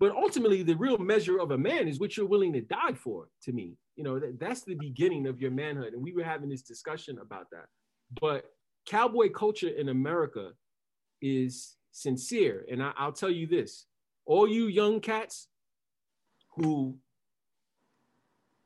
But 0.01 0.13
ultimately, 0.13 0.63
the 0.63 0.75
real 0.75 0.99
measure 0.99 1.39
of 1.39 1.53
a 1.53 1.59
man 1.59 1.89
is 1.89 2.01
what 2.01 2.17
you're 2.17 2.27
willing 2.27 2.53
to 2.55 2.61
die 2.61 2.95
for. 2.95 3.29
To 3.45 3.53
me, 3.53 3.77
you 3.97 4.05
know, 4.05 4.19
that, 4.19 4.39
that's 4.41 4.63
the 4.63 4.75
beginning 4.75 5.27
of 5.27 5.41
your 5.41 5.51
manhood, 5.51 5.95
and 5.95 6.03
we 6.03 6.13
were 6.13 6.25
having 6.25 6.49
this 6.49 6.63
discussion 6.63 7.19
about 7.21 7.47
that. 7.53 7.67
But 8.21 8.45
cowboy 8.87 9.31
culture 9.31 9.69
in 9.69 9.89
America 9.89 10.51
is 11.23 11.77
sincere, 11.93 12.67
and 12.71 12.83
I, 12.83 12.93
I'll 12.97 13.13
tell 13.13 13.31
you 13.31 13.47
this: 13.47 13.87
all 14.27 14.49
you 14.49 14.67
young 14.67 15.01
cats 15.01 15.49
who 16.57 16.97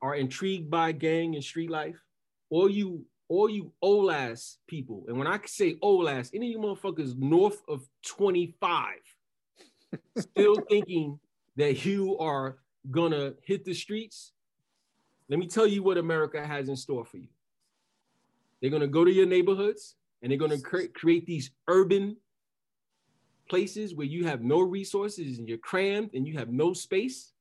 are 0.00 0.14
intrigued 0.14 0.70
by 0.70 0.92
gang 0.92 1.34
and 1.34 1.44
street 1.44 1.70
life, 1.70 2.00
or 2.50 2.70
you 2.70 3.04
all 3.28 3.48
you 3.48 3.72
old 3.82 4.10
ass 4.10 4.58
people, 4.66 5.04
and 5.08 5.18
when 5.18 5.26
I 5.26 5.38
say 5.44 5.76
old 5.82 6.08
ass, 6.08 6.30
any 6.32 6.46
of 6.46 6.52
you 6.52 6.58
motherfuckers 6.58 7.16
north 7.18 7.62
of 7.68 7.86
25 8.06 8.94
still 10.18 10.56
thinking 10.68 11.18
that 11.56 11.84
you 11.84 12.16
are 12.18 12.58
gonna 12.90 13.34
hit 13.42 13.64
the 13.64 13.74
streets, 13.74 14.32
let 15.28 15.38
me 15.38 15.46
tell 15.46 15.66
you 15.66 15.82
what 15.82 15.98
America 15.98 16.44
has 16.44 16.68
in 16.68 16.76
store 16.76 17.04
for 17.04 17.18
you. 17.18 17.28
They're 18.60 18.70
gonna 18.70 18.86
go 18.86 19.04
to 19.04 19.12
your 19.12 19.26
neighborhoods 19.26 19.96
and 20.22 20.30
they're 20.30 20.38
gonna 20.38 20.60
cre- 20.60 20.92
create 20.94 21.26
these 21.26 21.50
urban 21.68 22.16
places 23.48 23.94
where 23.94 24.06
you 24.06 24.24
have 24.26 24.42
no 24.42 24.60
resources 24.60 25.38
and 25.38 25.48
you're 25.48 25.58
crammed 25.58 26.10
and 26.14 26.26
you 26.26 26.38
have 26.38 26.50
no 26.50 26.72
space, 26.72 27.32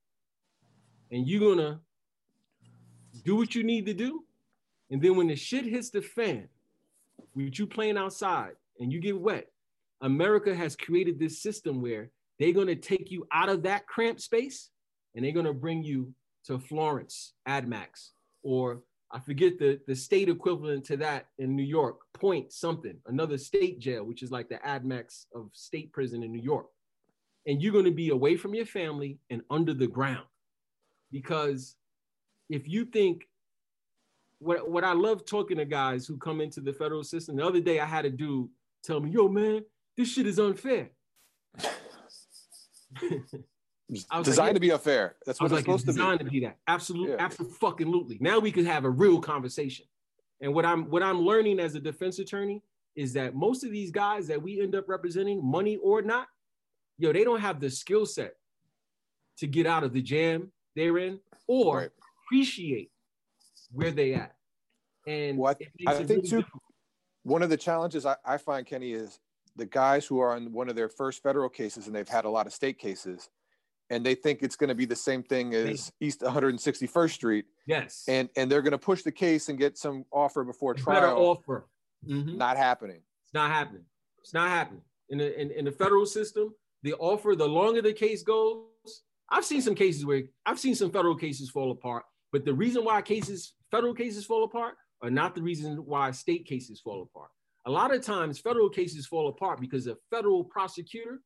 and 1.11 1.27
you're 1.27 1.55
gonna 1.55 1.79
do 3.23 3.35
what 3.35 3.55
you 3.55 3.63
need 3.63 3.85
to 3.85 3.93
do. 3.93 4.23
And 4.89 5.01
then 5.01 5.15
when 5.15 5.27
the 5.27 5.35
shit 5.35 5.65
hits 5.65 5.89
the 5.89 6.01
fan, 6.01 6.47
with 7.35 7.59
you 7.59 7.67
playing 7.67 7.97
outside 7.97 8.53
and 8.79 8.91
you 8.91 8.99
get 8.99 9.19
wet, 9.19 9.47
America 10.01 10.55
has 10.55 10.75
created 10.75 11.19
this 11.19 11.41
system 11.41 11.81
where 11.81 12.09
they're 12.39 12.53
going 12.53 12.67
to 12.67 12.75
take 12.75 13.11
you 13.11 13.27
out 13.31 13.49
of 13.49 13.63
that 13.63 13.87
cramped 13.87 14.21
space 14.21 14.69
and 15.15 15.23
they're 15.23 15.31
going 15.31 15.45
to 15.45 15.53
bring 15.53 15.83
you 15.83 16.13
to 16.45 16.59
Florence, 16.59 17.33
AdMax, 17.47 18.11
or 18.43 18.81
I 19.11 19.19
forget 19.19 19.57
the, 19.57 19.79
the 19.87 19.95
state 19.95 20.29
equivalent 20.29 20.83
to 20.85 20.97
that 20.97 21.27
in 21.39 21.55
New 21.55 21.63
York, 21.63 21.99
Point 22.13 22.51
something, 22.51 22.95
another 23.05 23.37
state 23.37 23.79
jail, 23.79 24.03
which 24.03 24.21
is 24.21 24.31
like 24.31 24.49
the 24.49 24.59
AdMax 24.65 25.25
of 25.33 25.49
state 25.53 25.91
prison 25.93 26.23
in 26.23 26.31
New 26.31 26.41
York. 26.41 26.67
And 27.45 27.61
you're 27.61 27.73
going 27.73 27.85
to 27.85 27.91
be 27.91 28.09
away 28.09 28.35
from 28.35 28.53
your 28.53 28.65
family 28.65 29.19
and 29.29 29.41
under 29.49 29.73
the 29.73 29.87
ground. 29.87 30.25
Because 31.11 31.75
if 32.49 32.67
you 32.67 32.85
think 32.85 33.27
what, 34.39 34.69
what 34.69 34.83
I 34.83 34.93
love 34.93 35.25
talking 35.25 35.57
to 35.57 35.65
guys 35.65 36.05
who 36.05 36.17
come 36.17 36.41
into 36.41 36.61
the 36.61 36.73
federal 36.73 37.03
system, 37.03 37.35
the 37.35 37.45
other 37.45 37.59
day 37.59 37.79
I 37.79 37.85
had 37.85 38.05
a 38.05 38.09
dude 38.09 38.49
tell 38.83 38.99
me, 38.99 39.11
yo, 39.11 39.27
man, 39.27 39.63
this 39.95 40.11
shit 40.11 40.27
is 40.27 40.39
unfair. 40.39 40.89
Designed 43.89 44.37
like, 44.37 44.53
to 44.53 44.59
be 44.59 44.71
unfair. 44.71 45.15
That's 45.25 45.39
what 45.39 45.45
it's 45.47 45.53
like, 45.53 45.59
it's 45.59 45.65
supposed 45.65 45.85
to 45.85 45.93
be. 45.93 45.97
designed 45.97 46.19
be. 46.19 46.25
to 46.25 46.31
be 46.31 46.39
that. 46.41 46.57
Absolutely, 46.67 47.13
Yeah. 47.13 47.23
absolutely. 47.23 48.17
Now 48.19 48.39
we 48.39 48.51
could 48.51 48.65
have 48.65 48.83
a 48.83 48.89
real 48.89 49.19
conversation. 49.19 49.85
And 50.41 50.53
what 50.53 50.65
I'm 50.65 50.89
what 50.89 51.01
I'm 51.01 51.21
learning 51.21 51.59
as 51.59 51.73
a 51.75 51.79
defense 51.79 52.19
attorney 52.19 52.61
is 52.95 53.13
that 53.13 53.33
most 53.33 53.63
of 53.63 53.71
these 53.71 53.91
guys 53.91 54.27
that 54.27 54.41
we 54.41 54.59
end 54.61 54.75
up 54.75 54.89
representing, 54.89 55.43
money 55.43 55.77
or 55.77 56.01
not, 56.01 56.27
yo, 56.97 57.13
they 57.13 57.23
don't 57.23 57.39
have 57.39 57.59
the 57.59 57.69
skill 57.69 58.05
set 58.05 58.35
to 59.37 59.47
get 59.47 59.65
out 59.65 59.83
of 59.83 59.93
the 59.93 60.01
jam 60.01 60.51
they're 60.75 60.97
in 60.97 61.19
or 61.47 61.77
Right. 61.77 61.89
Appreciate 62.27 62.91
where 63.71 63.91
they 63.91 64.13
at. 64.13 64.35
And 65.05 65.37
Well, 65.37 65.55
I- 65.59 65.89
I 65.91 65.93
think 65.97 66.09
really 66.09 66.21
too- 66.21 66.37
difficult. 66.37 66.63
One 67.23 67.41
of 67.43 67.49
the 67.49 67.57
challenges 67.57 68.05
I, 68.05 68.15
I 68.25 68.37
find, 68.37 68.65
Kenny, 68.65 68.93
is 68.93 69.19
the 69.55 69.65
guys 69.65 70.05
who 70.05 70.19
are 70.19 70.33
on 70.35 70.51
one 70.53 70.69
of 70.69 70.75
their 70.75 70.87
first 70.89 71.21
federal 71.23 71.49
cases 71.49 71.87
and 71.87 71.95
they've 71.95 72.07
had 72.07 72.25
a 72.25 72.29
lot 72.29 72.47
of 72.47 72.53
state 72.53 72.77
cases, 72.79 73.29
and 73.89 74.05
they 74.05 74.15
think 74.15 74.43
it's 74.43 74.55
going 74.55 74.67
to 74.69 74.75
be 74.75 74.85
the 74.85 74.95
same 74.95 75.23
thing 75.23 75.53
as 75.53 75.91
East 75.99 76.21
161st 76.21 77.13
Street, 77.15 77.45
Yes. 77.65 78.05
and 78.07 78.29
and 78.37 78.49
they're 78.51 78.61
going 78.61 78.71
to 78.71 78.77
push 78.77 79.03
the 79.03 79.11
case 79.11 79.49
and 79.49 79.57
get 79.57 79.77
some 79.77 80.05
offer 80.11 80.43
before 80.43 80.71
A 80.71 80.75
better 80.75 80.83
trial. 80.83 81.17
offer. 81.17 81.67
Mhm. 82.05 82.35
Not 82.37 82.55
happening. 82.57 83.01
It's 83.25 83.33
not 83.33 83.49
happening. 83.49 83.85
It's 84.19 84.33
not 84.33 84.49
happening. 84.49 84.83
In 85.09 85.17
the 85.17 85.41
in, 85.41 85.51
in 85.51 85.65
the 85.65 85.71
federal 85.71 86.05
system, 86.05 86.53
the 86.83 86.93
offer, 86.95 87.35
the 87.35 87.47
longer 87.47 87.81
the 87.81 87.93
case 87.93 88.23
goes, 88.23 89.03
I've 89.29 89.43
seen 89.45 89.61
some 89.61 89.75
cases 89.75 90.05
where 90.05 90.23
I've 90.45 90.59
seen 90.59 90.75
some 90.75 90.91
federal 90.91 91.15
cases 91.15 91.49
fall 91.49 91.71
apart, 91.71 92.05
but 92.31 92.45
the 92.45 92.53
reason 92.53 92.83
why 92.83 93.01
cases, 93.01 93.53
federal 93.71 93.93
cases 93.93 94.25
fall 94.25 94.43
apart 94.43 94.75
are 95.01 95.09
not 95.09 95.35
the 95.35 95.41
reason 95.41 95.77
why 95.85 96.11
state 96.11 96.45
cases 96.45 96.79
fall 96.79 97.03
apart. 97.03 97.29
A 97.65 97.71
lot 97.71 97.93
of 97.93 98.01
times 98.01 98.39
federal 98.39 98.69
cases 98.69 99.05
fall 99.05 99.27
apart 99.27 99.59
because 99.59 99.87
a 99.87 99.97
federal 100.09 100.43
prosecutor, 100.43 101.21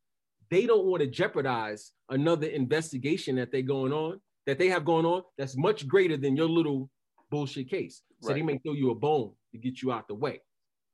they 0.49 0.65
don't 0.65 0.85
want 0.85 1.01
to 1.01 1.07
jeopardize 1.07 1.91
another 2.09 2.47
investigation 2.47 3.35
that 3.35 3.51
they're 3.51 3.61
going 3.61 3.93
on, 3.93 4.19
that 4.47 4.57
they 4.57 4.67
have 4.67 4.83
going 4.83 5.05
on 5.05 5.21
that's 5.37 5.55
much 5.55 5.87
greater 5.87 6.17
than 6.17 6.35
your 6.35 6.49
little 6.49 6.89
bullshit 7.29 7.69
case. 7.69 8.01
So 8.21 8.33
they 8.33 8.41
may 8.41 8.57
throw 8.57 8.73
you 8.73 8.91
a 8.91 8.95
bone 8.95 9.31
to 9.51 9.57
get 9.57 9.81
you 9.81 9.91
out 9.91 10.07
the 10.07 10.15
way. 10.15 10.41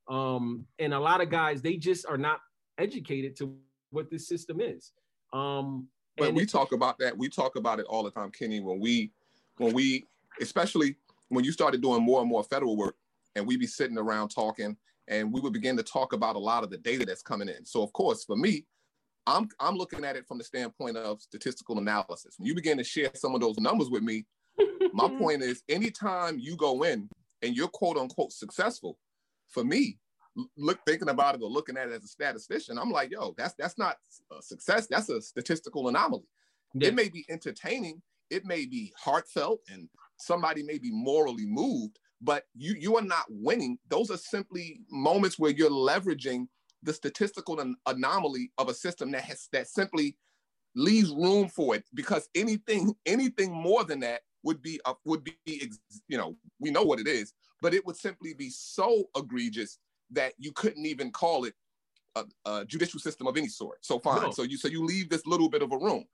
Um, 0.08 0.64
and 0.78 0.94
a 0.94 1.00
lot 1.00 1.20
of 1.20 1.28
guys, 1.28 1.60
they 1.60 1.76
just 1.76 2.06
are 2.06 2.16
not 2.16 2.40
educated 2.78 3.36
to 3.36 3.54
what 3.90 4.10
this 4.10 4.28
system 4.28 4.60
is. 4.60 4.92
Um, 5.32 5.88
But 6.16 6.34
we 6.34 6.46
talk 6.46 6.72
about 6.72 6.98
that. 7.00 7.16
We 7.16 7.28
talk 7.28 7.56
about 7.56 7.80
it 7.80 7.86
all 7.86 8.02
the 8.02 8.10
time, 8.10 8.30
Kenny. 8.30 8.60
When 8.60 8.80
we, 8.80 9.12
when 9.58 9.72
we, 9.72 10.04
especially 10.40 10.96
when 11.28 11.44
you 11.44 11.52
started 11.52 11.82
doing 11.82 12.02
more 12.02 12.20
and 12.20 12.28
more 12.28 12.44
federal 12.44 12.76
work, 12.76 12.96
and 13.34 13.46
we 13.46 13.54
would 13.54 13.60
be 13.60 13.66
sitting 13.66 13.98
around 13.98 14.28
talking, 14.28 14.76
and 15.08 15.32
we 15.32 15.40
would 15.40 15.52
begin 15.52 15.76
to 15.76 15.82
talk 15.82 16.12
about 16.12 16.36
a 16.36 16.38
lot 16.38 16.64
of 16.64 16.70
the 16.70 16.78
data 16.78 17.04
that's 17.04 17.22
coming 17.22 17.48
in. 17.48 17.64
So 17.64 17.82
of 17.82 17.92
course, 17.92 18.24
for 18.24 18.36
me, 18.36 18.64
I'm 19.26 19.48
I'm 19.60 19.76
looking 19.76 20.04
at 20.04 20.16
it 20.16 20.26
from 20.26 20.38
the 20.38 20.44
standpoint 20.44 20.96
of 20.96 21.20
statistical 21.20 21.78
analysis. 21.78 22.34
When 22.38 22.46
you 22.46 22.54
begin 22.54 22.78
to 22.78 22.84
share 22.84 23.10
some 23.14 23.34
of 23.34 23.40
those 23.40 23.58
numbers 23.58 23.90
with 23.90 24.02
me, 24.02 24.24
my 24.92 25.08
point 25.08 25.42
is, 25.42 25.62
anytime 25.68 26.38
you 26.38 26.56
go 26.56 26.82
in 26.82 27.08
and 27.42 27.54
you're 27.56 27.68
quote 27.68 27.98
unquote 27.98 28.32
successful, 28.32 28.98
for 29.48 29.64
me, 29.64 29.98
l- 30.36 30.50
look 30.56 30.78
thinking 30.86 31.10
about 31.10 31.34
it 31.34 31.42
or 31.42 31.50
looking 31.50 31.76
at 31.76 31.88
it 31.88 31.94
as 31.94 32.04
a 32.04 32.08
statistician, 32.08 32.78
I'm 32.78 32.90
like, 32.90 33.10
yo, 33.10 33.34
that's 33.36 33.54
that's 33.54 33.78
not 33.78 33.96
a 34.36 34.42
success. 34.42 34.86
That's 34.86 35.10
a 35.10 35.20
statistical 35.20 35.88
anomaly. 35.88 36.24
Yeah. 36.74 36.88
It 36.88 36.94
may 36.94 37.08
be 37.08 37.26
entertaining, 37.28 38.00
it 38.30 38.44
may 38.44 38.66
be 38.66 38.92
heartfelt, 38.96 39.60
and 39.70 39.88
somebody 40.18 40.62
may 40.62 40.78
be 40.78 40.90
morally 40.90 41.46
moved, 41.46 41.98
but 42.20 42.44
you 42.54 42.74
you 42.78 42.96
are 42.96 43.02
not 43.02 43.26
winning. 43.28 43.78
Those 43.88 44.10
are 44.10 44.16
simply 44.16 44.80
moments 44.90 45.38
where 45.38 45.50
you're 45.50 45.70
leveraging 45.70 46.48
the 46.82 46.92
statistical 46.92 47.60
an- 47.60 47.76
anomaly 47.86 48.50
of 48.58 48.68
a 48.68 48.74
system 48.74 49.10
that 49.12 49.22
has 49.24 49.48
that 49.52 49.68
simply 49.68 50.16
leaves 50.74 51.10
room 51.10 51.48
for 51.48 51.74
it 51.74 51.84
because 51.94 52.28
anything 52.34 52.94
anything 53.06 53.52
more 53.52 53.82
than 53.84 54.00
that 54.00 54.20
would 54.44 54.62
be 54.62 54.78
uh, 54.84 54.94
would 55.04 55.24
be 55.24 55.34
ex- 55.46 55.80
you 56.08 56.16
know 56.16 56.36
we 56.60 56.70
know 56.70 56.82
what 56.82 57.00
it 57.00 57.08
is 57.08 57.32
but 57.60 57.74
it 57.74 57.84
would 57.84 57.96
simply 57.96 58.32
be 58.34 58.48
so 58.50 59.02
egregious 59.16 59.78
that 60.10 60.34
you 60.38 60.52
couldn't 60.52 60.86
even 60.86 61.10
call 61.10 61.44
it 61.44 61.54
a, 62.14 62.24
a 62.46 62.64
judicial 62.64 63.00
system 63.00 63.26
of 63.26 63.36
any 63.36 63.48
sort 63.48 63.78
so 63.80 63.98
fine 63.98 64.22
No. 64.22 64.30
so 64.30 64.42
you 64.42 64.56
so 64.56 64.68
you 64.68 64.84
leave 64.84 65.08
this 65.08 65.26
little 65.26 65.48
bit 65.48 65.62
of 65.62 65.72
a 65.72 65.78
room 65.78 66.04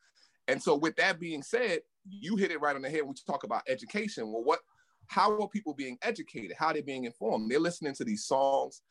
and 0.49 0.63
so 0.63 0.75
with 0.75 0.97
that 0.97 1.21
being 1.21 1.43
said 1.43 1.81
you 2.09 2.37
hit 2.37 2.51
it 2.51 2.61
right 2.61 2.77
on 2.77 2.83
the 2.83 2.91
head 2.91 3.03
when 3.03 3.11
we 3.11 3.15
talk 3.27 3.45
about 3.45 3.63
education. 3.69 4.33
Well 4.33 4.45
what 4.45 4.61
how 5.07 5.33
are 5.33 5.49
people 5.49 5.75
being 5.75 5.99
educated? 6.03 6.57
How 6.59 6.69
are 6.69 6.75
they 6.75 6.81
being 6.81 7.05
informed? 7.05 7.51
They're 7.51 7.61
listening 7.61 7.95
to 7.97 8.05
these 8.05 8.25
songs. 8.25 8.83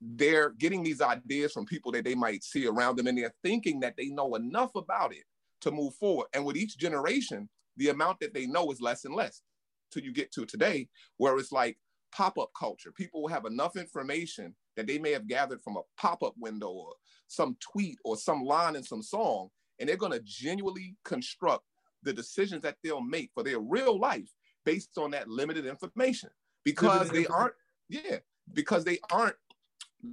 They're 0.00 0.50
getting 0.50 0.82
these 0.82 1.00
ideas 1.00 1.52
from 1.52 1.66
people 1.66 1.90
that 1.92 2.04
they 2.04 2.14
might 2.14 2.44
see 2.44 2.66
around 2.66 2.96
them 2.96 3.06
and 3.06 3.18
they're 3.18 3.34
thinking 3.42 3.80
that 3.80 3.94
they 3.96 4.08
know 4.08 4.34
enough 4.34 4.74
about 4.74 5.12
it 5.12 5.24
to 5.62 5.70
move 5.70 5.94
forward. 5.94 6.26
And 6.34 6.44
with 6.44 6.56
each 6.56 6.78
generation 6.78 7.48
the 7.76 7.88
amount 7.90 8.20
that 8.20 8.34
they 8.34 8.46
know 8.46 8.70
is 8.70 8.80
less 8.80 9.04
and 9.04 9.14
less 9.14 9.42
till 9.90 10.02
you 10.02 10.12
get 10.12 10.32
to 10.32 10.46
today 10.46 10.88
where 11.18 11.36
it's 11.38 11.52
like 11.52 11.78
pop-up 12.12 12.50
culture. 12.58 12.92
People 12.92 13.22
will 13.22 13.28
have 13.28 13.44
enough 13.44 13.76
information 13.76 14.54
that 14.76 14.86
they 14.86 14.98
may 14.98 15.12
have 15.12 15.26
gathered 15.26 15.62
from 15.62 15.76
a 15.76 15.82
pop-up 15.98 16.34
window 16.38 16.68
or 16.68 16.92
some 17.28 17.56
tweet 17.60 17.98
or 18.04 18.16
some 18.16 18.42
line 18.42 18.76
in 18.76 18.82
some 18.82 19.02
song 19.02 19.48
and 19.78 19.88
they're 19.88 19.96
going 19.96 20.12
to 20.12 20.22
genuinely 20.24 20.96
construct 21.04 21.64
the 22.02 22.12
decisions 22.12 22.62
that 22.62 22.76
they'll 22.82 23.00
make 23.00 23.30
for 23.34 23.42
their 23.42 23.58
real 23.58 23.98
life 23.98 24.30
based 24.64 24.98
on 24.98 25.10
that 25.12 25.28
limited 25.28 25.66
information. 25.66 26.30
Because 26.64 27.10
they 27.10 27.26
aren't 27.26 27.54
yeah 27.88 28.18
because 28.52 28.84
they 28.84 28.98
aren't 29.12 29.36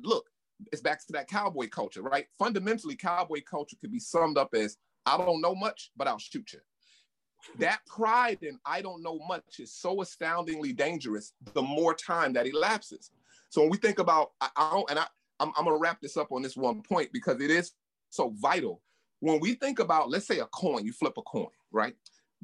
look 0.04 0.30
it's 0.72 0.82
back 0.82 1.06
to 1.06 1.14
that 1.14 1.28
cowboy 1.28 1.68
culture 1.68 2.02
right? 2.02 2.28
Fundamentally 2.38 2.96
cowboy 2.96 3.42
culture 3.42 3.76
could 3.82 3.92
be 3.92 4.00
summed 4.00 4.38
up 4.38 4.54
as 4.54 4.78
i 5.06 5.18
don't 5.18 5.42
know 5.42 5.56
much 5.56 5.92
but 5.98 6.08
i'll 6.08 6.20
shoot 6.20 6.54
you. 6.54 6.60
That 7.58 7.80
pride 7.88 8.40
in 8.44 8.60
i 8.66 8.82
don't 8.82 9.02
know 9.02 9.20
much 9.28 9.60
is 9.60 9.74
so 9.74 10.02
astoundingly 10.02 10.74
dangerous 10.74 11.34
the 11.54 11.62
more 11.62 11.94
time 11.94 12.34
that 12.34 12.48
elapses. 12.48 13.12
So 13.50 13.62
when 13.62 13.72
we 13.72 13.78
think 13.78 14.00
about 14.00 14.32
i, 14.40 14.50
I 14.56 14.70
don't 14.72 14.90
and 14.90 15.00
I, 15.00 15.08
I'm, 15.40 15.52
I'm 15.58 15.66
gonna 15.66 15.78
wrap 15.78 16.00
this 16.02 16.18
up 16.18 16.32
on 16.32 16.42
this 16.42 16.56
one 16.56 16.82
point 16.82 17.12
because 17.12 17.42
it 17.42 17.50
is 17.50 17.72
so 18.10 18.32
vital 18.38 18.82
when 19.24 19.40
we 19.40 19.54
think 19.56 19.80
about 19.80 20.10
let's 20.10 20.28
say 20.28 20.40
a 20.40 20.46
coin 20.48 20.86
you 20.86 20.94
flip 20.94 21.14
a 21.18 21.22
coin 21.24 21.48
right 21.72 21.96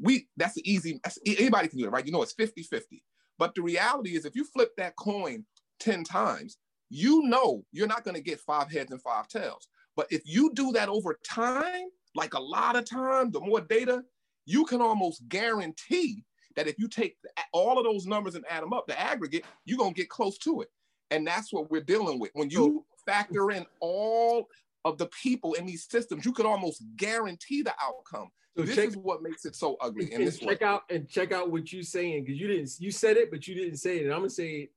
we 0.01 0.27
that's 0.37 0.55
the 0.55 0.71
easy 0.71 0.99
that's, 1.03 1.19
anybody 1.25 1.67
can 1.67 1.79
do 1.79 1.85
it 1.85 1.91
right 1.91 2.05
you 2.05 2.11
know 2.11 2.23
it's 2.23 2.33
50 2.33 2.63
50 2.63 3.03
but 3.37 3.55
the 3.55 3.61
reality 3.61 4.15
is 4.15 4.25
if 4.25 4.35
you 4.35 4.43
flip 4.43 4.71
that 4.77 4.95
coin 4.95 5.45
10 5.79 6.03
times 6.03 6.57
you 6.89 7.23
know 7.23 7.63
you're 7.71 7.87
not 7.87 8.03
going 8.03 8.15
to 8.15 8.21
get 8.21 8.39
five 8.39 8.71
heads 8.71 8.91
and 8.91 9.01
five 9.01 9.27
tails 9.27 9.67
but 9.95 10.07
if 10.09 10.21
you 10.25 10.51
do 10.53 10.71
that 10.71 10.89
over 10.89 11.19
time 11.23 11.89
like 12.15 12.33
a 12.33 12.39
lot 12.39 12.75
of 12.75 12.85
time, 12.85 13.31
the 13.31 13.39
more 13.39 13.61
data, 13.61 14.03
you 14.45 14.65
can 14.65 14.81
almost 14.81 15.27
guarantee 15.27 16.23
that 16.55 16.67
if 16.67 16.77
you 16.79 16.87
take 16.87 17.17
all 17.53 17.77
of 17.77 17.83
those 17.83 18.05
numbers 18.05 18.35
and 18.35 18.45
add 18.49 18.63
them 18.63 18.73
up, 18.73 18.87
the 18.87 18.99
aggregate, 18.99 19.45
you're 19.65 19.77
gonna 19.77 19.93
get 19.93 20.09
close 20.09 20.37
to 20.39 20.61
it. 20.61 20.69
And 21.11 21.25
that's 21.25 21.53
what 21.53 21.71
we're 21.71 21.81
dealing 21.81 22.19
with. 22.19 22.31
When 22.33 22.49
you 22.49 22.85
factor 23.05 23.51
in 23.51 23.65
all 23.79 24.47
of 24.85 24.97
the 24.97 25.07
people 25.07 25.53
in 25.53 25.65
these 25.65 25.85
systems, 25.89 26.25
you 26.25 26.31
could 26.31 26.45
almost 26.45 26.83
guarantee 26.95 27.61
the 27.61 27.73
outcome. 27.81 28.29
So 28.57 28.63
this 28.63 28.75
check- 28.75 28.89
is 28.89 28.97
what 28.97 29.21
makes 29.21 29.45
it 29.45 29.55
so 29.55 29.77
ugly 29.79 30.11
in 30.11 30.21
and 30.21 30.31
way. 30.31 30.37
check 30.37 30.61
out 30.61 30.83
and 30.89 31.07
check 31.07 31.31
out 31.31 31.49
what 31.51 31.71
you're 31.71 31.83
saying 31.83 32.25
because 32.25 32.39
you 32.39 32.47
didn't 32.47 32.71
you 32.79 32.91
said 32.91 33.15
it 33.15 33.29
but 33.31 33.47
you 33.47 33.55
didn't 33.55 33.77
say 33.77 33.99
it 33.99 34.03
and 34.05 34.11
i'm 34.13 34.19
gonna 34.19 34.29
say 34.29 34.49
it 34.63 34.71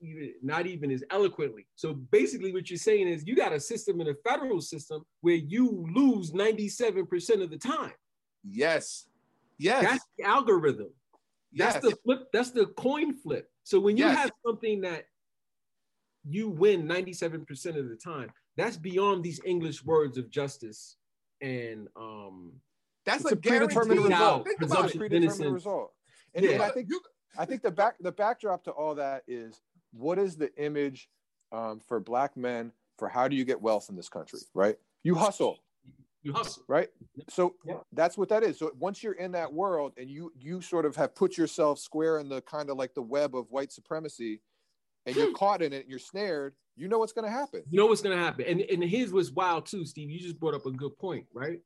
even, 0.00 0.34
not 0.42 0.66
even 0.66 0.92
as 0.92 1.02
eloquently 1.10 1.66
so 1.74 1.92
basically 1.94 2.52
what 2.52 2.70
you're 2.70 2.76
saying 2.78 3.08
is 3.08 3.26
you 3.26 3.34
got 3.34 3.52
a 3.52 3.58
system 3.58 4.00
in 4.00 4.08
a 4.08 4.14
federal 4.22 4.60
system 4.60 5.02
where 5.22 5.34
you 5.34 5.84
lose 5.92 6.30
97% 6.32 7.42
of 7.42 7.50
the 7.50 7.58
time 7.58 7.92
Yes. 8.44 9.06
Yes. 9.58 9.82
that's 9.82 10.04
the 10.18 10.24
algorithm 10.24 10.90
yes. 11.52 11.72
that's 11.74 11.86
the 11.88 11.96
flip 12.04 12.28
that's 12.32 12.50
the 12.52 12.66
coin 12.76 13.12
flip 13.14 13.50
so 13.64 13.80
when 13.80 13.96
you 13.96 14.04
Yes. 14.04 14.18
have 14.18 14.32
something 14.46 14.82
that 14.82 15.06
you 16.28 16.48
win 16.48 16.86
97% 16.86 17.76
of 17.76 17.88
the 17.88 17.96
time 17.96 18.30
that's 18.60 18.76
beyond 18.76 19.22
these 19.24 19.40
english 19.44 19.84
words 19.84 20.18
of 20.18 20.30
justice 20.30 20.96
and 21.40 21.88
um 21.96 22.52
That's 23.06 23.24
a, 23.24 23.28
a 23.28 23.36
predetermined 23.36 24.00
guaranteed 24.00 24.12
result. 24.12 24.44
Think 24.46 24.58
about 24.62 24.68
Presumption 24.68 24.84
it. 24.84 24.94
of 24.94 24.98
predetermined 25.10 25.24
innocence. 25.24 25.52
result. 25.54 25.92
And, 26.34 26.44
Yeah. 26.44 26.62
I 26.62 26.70
think 26.70 26.88
You- 26.90 27.00
I 27.38 27.44
think 27.46 27.62
the 27.62 27.70
back 27.70 27.94
the 28.00 28.12
backdrop 28.12 28.64
to 28.64 28.70
all 28.72 28.94
that 28.96 29.22
is 29.26 29.60
what 29.92 30.18
is 30.18 30.36
the 30.36 30.52
image 30.56 31.08
um, 31.52 31.80
for 31.80 31.98
black 32.00 32.36
men 32.36 32.72
for 32.98 33.08
how 33.08 33.26
do 33.28 33.34
you 33.36 33.44
get 33.44 33.60
wealth 33.60 33.88
in 33.88 33.96
this 33.96 34.08
country, 34.08 34.40
right? 34.54 34.76
You 35.02 35.14
hustle, 35.14 35.58
you 36.22 36.32
hustle 36.34 36.62
right? 36.68 36.88
So 37.28 37.54
Yeah. 37.64 37.78
that's 37.92 38.18
what 38.18 38.28
that 38.28 38.42
is. 38.42 38.58
So 38.58 38.70
once 38.78 39.02
you're 39.02 39.14
in 39.14 39.32
that 39.32 39.50
world 39.52 39.94
and 39.96 40.10
you 40.10 40.32
you 40.36 40.60
sort 40.60 40.84
of 40.84 40.94
have 40.96 41.14
put 41.14 41.38
yourself 41.38 41.78
square 41.78 42.18
in 42.18 42.28
the 42.28 42.42
kind 42.42 42.68
of 42.70 42.76
like 42.76 42.92
the 42.94 43.02
web 43.02 43.34
of 43.34 43.50
white 43.50 43.72
supremacy, 43.72 44.42
and 45.06 45.16
you're 45.16 45.32
caught 45.32 45.62
in 45.62 45.72
it, 45.72 45.86
you're 45.88 45.98
snared. 45.98 46.54
You 46.76 46.88
know 46.88 46.98
what's 46.98 47.12
going 47.12 47.26
to 47.26 47.30
happen. 47.30 47.62
You 47.68 47.78
know 47.78 47.86
what's 47.86 48.00
gonna 48.00 48.16
happen, 48.16 48.44
and 48.46 48.60
and 48.60 48.82
his 48.82 49.12
was 49.12 49.32
wild 49.32 49.66
too, 49.66 49.84
Steve. 49.84 50.10
You 50.10 50.18
just 50.18 50.40
brought 50.40 50.54
up 50.54 50.66
a 50.66 50.70
good 50.70 50.96
point, 50.98 51.26
right? 51.34 51.60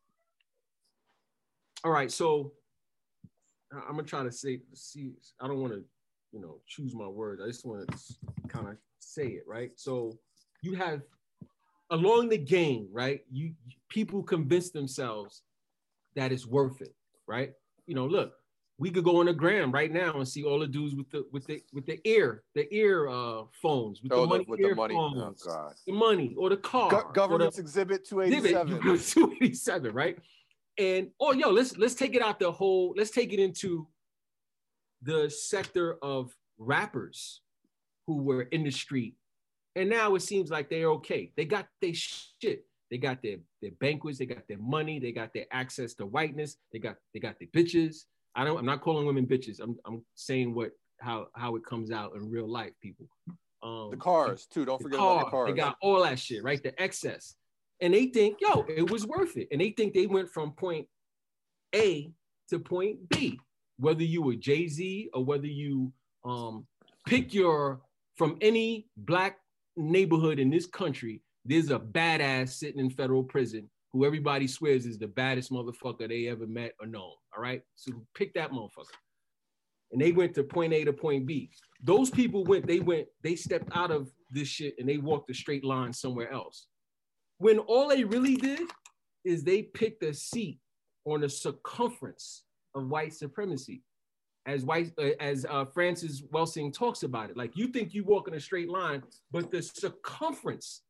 All 1.85 1.93
right, 1.93 2.11
so 2.11 2.53
I'm 3.73 3.97
gonna 3.97 4.05
try 4.05 4.23
to 4.23 4.33
say, 4.33 4.61
see, 4.73 5.13
I 5.41 5.47
don't 5.47 5.61
want 5.61 5.73
to, 5.75 5.85
you 6.33 6.41
know, 6.41 6.61
choose 6.67 6.95
my 6.95 7.07
words. 7.07 7.43
I 7.43 7.47
just 7.47 7.65
want 7.65 7.87
to 7.89 8.49
kind 8.49 8.69
of 8.69 8.77
say 8.99 9.29
it, 9.29 9.45
right? 9.47 9.71
So 9.77 10.19
you 10.63 10.75
have 10.75 11.03
along 11.91 12.29
the 12.29 12.39
game, 12.39 12.89
right? 12.91 13.21
You 13.31 13.53
people 13.89 14.23
convince 14.23 14.71
themselves 14.71 15.43
that 16.17 16.33
it's 16.33 16.47
worth 16.47 16.81
it, 16.81 16.95
right? 17.27 17.53
You 17.87 17.95
know, 17.95 18.07
look, 18.07 18.33
we 18.79 18.91
could 18.91 19.05
go 19.05 19.21
on 19.21 19.27
the 19.27 19.33
gram 19.33 19.71
right 19.71 19.93
now 19.93 20.15
and 20.17 20.27
see 20.27 20.43
all 20.45 20.59
the 20.59 20.67
dudes 20.67 20.95
with 20.97 21.09
the 21.11 21.25
with 21.33 21.47
the 21.47 21.63
with 21.73 21.87
the 21.87 22.01
ear, 22.09 22.43
the 22.55 22.67
ear 22.75 23.09
uh 23.09 23.43
phones, 23.63 24.03
with 24.03 24.13
Oh, 24.13 24.23
the 24.23 24.27
money 24.27 24.45
with 24.49 24.61
the 24.61 24.75
money. 24.75 24.95
Oh 24.97 25.35
God. 25.45 25.75
the 25.87 25.93
money 25.93 26.35
or 26.37 26.49
the 26.51 26.57
car, 26.57 26.91
Go- 26.91 26.97
or 26.99 27.03
the- 27.07 27.13
government's 27.13 27.59
exhibit 27.59 28.07
287. 28.07 28.79
287, 28.99 29.93
right? 29.95 30.19
And 30.77 31.11
oh 31.21 31.33
yo, 31.33 31.51
let's 31.51 31.77
let's 31.79 31.95
take 31.95 32.15
it 32.17 32.23
out 32.23 32.41
the 32.41 32.51
whole, 32.51 32.95
let's 32.97 33.11
take 33.11 33.33
it 33.33 33.39
into 33.39 33.87
the 35.03 35.31
sector 35.31 35.97
of 36.03 36.35
rappers 36.59 37.43
who 38.07 38.23
were 38.23 38.43
in 38.43 38.65
the 38.65 38.71
street. 38.71 39.15
And 39.77 39.89
now 39.91 40.15
it 40.15 40.21
seems 40.23 40.51
like 40.51 40.69
they're 40.71 40.91
okay. 40.93 41.33
They 41.37 41.45
got 41.45 41.67
their 41.81 41.95
shit. 41.95 42.65
They 42.91 42.99
got 42.99 43.23
their, 43.23 43.39
their 43.61 43.73
banquets, 43.81 44.19
they 44.19 44.27
got 44.27 44.47
their 44.47 44.59
money, 44.59 45.01
they 45.01 45.11
got 45.11 45.33
their 45.35 45.47
access 45.51 45.95
to 45.95 46.07
whiteness, 46.07 46.57
they 46.73 46.79
got 46.79 46.97
they 47.13 47.21
got 47.21 47.37
their 47.39 47.49
bitches. 47.49 48.05
I 48.35 48.45
don't 48.45 48.59
I'm 48.59 48.67
not 48.67 48.81
calling 48.81 49.07
women 49.07 49.27
bitches. 49.27 49.61
I'm 49.61 49.77
I'm 49.85 50.05
saying 50.15 50.55
what 50.55 50.73
how 51.01 51.29
how 51.35 51.57
it 51.57 51.65
comes 51.65 51.91
out 51.91 52.13
in 52.17 52.31
real 52.31 52.49
life, 52.49 52.73
people. 52.81 53.07
Um 53.63 53.91
The 53.91 53.97
cars 53.97 54.47
too. 54.47 54.65
Don't 54.65 54.79
the 54.79 54.85
forget 54.85 54.99
about 54.99 55.25
the 55.27 55.31
cars. 55.31 55.51
They 55.51 55.57
got 55.57 55.77
all 55.81 56.03
that 56.03 56.19
shit, 56.19 56.43
right? 56.43 56.63
The 56.63 56.81
excess. 56.81 57.37
And 57.81 57.93
they 57.93 58.07
think, 58.07 58.39
yo, 58.41 58.65
it 58.69 58.89
was 58.91 59.07
worth 59.07 59.37
it. 59.37 59.49
And 59.51 59.61
they 59.61 59.71
think 59.71 59.95
they 59.95 60.07
went 60.07 60.31
from 60.31 60.53
point 60.53 60.87
A 61.75 62.13
to 62.51 62.59
point 62.59 63.09
B. 63.09 63.41
Whether 63.79 64.05
you 64.05 64.23
were 64.23 64.37
Jay-Z 64.37 65.11
or 65.13 65.25
whether 65.25 65.47
you 65.47 65.93
um 66.25 66.67
pick 67.07 67.35
your 67.35 67.81
from 68.17 68.39
any 68.41 68.87
black 68.97 69.39
neighborhood 69.77 70.39
in 70.39 70.51
this 70.51 70.67
country, 70.67 71.21
there's 71.45 71.71
a 71.71 71.79
badass 71.79 72.51
sitting 72.51 72.81
in 72.81 72.91
federal 72.91 73.25
prison 73.25 73.69
who 73.95 74.05
everybody 74.05 74.49
swears 74.49 74.87
is 74.87 74.99
the 74.99 75.07
baddest 75.07 75.53
motherfucker 75.53 76.09
they 76.09 76.27
ever 76.27 76.49
met 76.49 76.73
or 76.81 76.87
known. 76.87 77.13
All 77.35 77.41
right. 77.41 77.63
So 77.77 77.93
pick 78.17 78.35
that 78.35 78.51
motherfucker. 78.51 78.89
And 79.93 80.03
they 80.03 80.11
went 80.11 80.35
to 80.35 80.43
point 80.43 80.73
A 80.73 80.85
to 80.85 80.93
point 80.93 81.27
B. 81.27 81.51
Those 81.81 82.11
people 82.11 82.43
went, 82.45 82.67
they 82.67 82.81
went, 82.81 83.07
they 83.23 83.37
stepped 83.37 83.69
out 83.73 83.93
of 83.93 84.11
this 84.33 84.49
shit 84.49 84.75
and 84.81 84.89
they 84.89 84.99
walked 84.99 85.31
a 85.31 85.35
straight 85.35 85.65
line 85.65 85.93
somewhere 85.93 86.33
else. 86.33 86.67
When 87.39 87.61
all 87.61 87.89
they 87.89 88.03
really 88.03 88.35
did 88.35 88.63
is 89.25 89.45
they 89.45 89.63
picked 89.63 90.03
a 90.03 90.13
seat 90.13 90.59
on 91.05 91.21
the 91.21 91.29
circumference 91.29 92.43
of 92.75 92.89
white 92.89 93.15
supremacy. 93.15 93.83
As 94.47 94.65
white, 94.65 94.91
uh, 94.99 95.11
as 95.21 95.47
uh, 95.49 95.67
Frances 95.67 96.23
Welsing 96.33 96.75
talks 96.75 97.05
about 97.05 97.31
it, 97.31 97.37
like 97.37 97.57
you 97.57 97.69
think 97.69 97.95
you 97.95 98.03
walk 98.03 98.27
in 98.27 98.35
a 98.35 98.41
straight 98.41 98.69
line, 98.69 99.05
but 99.31 99.53
the 99.53 99.63
circumference 99.63 100.83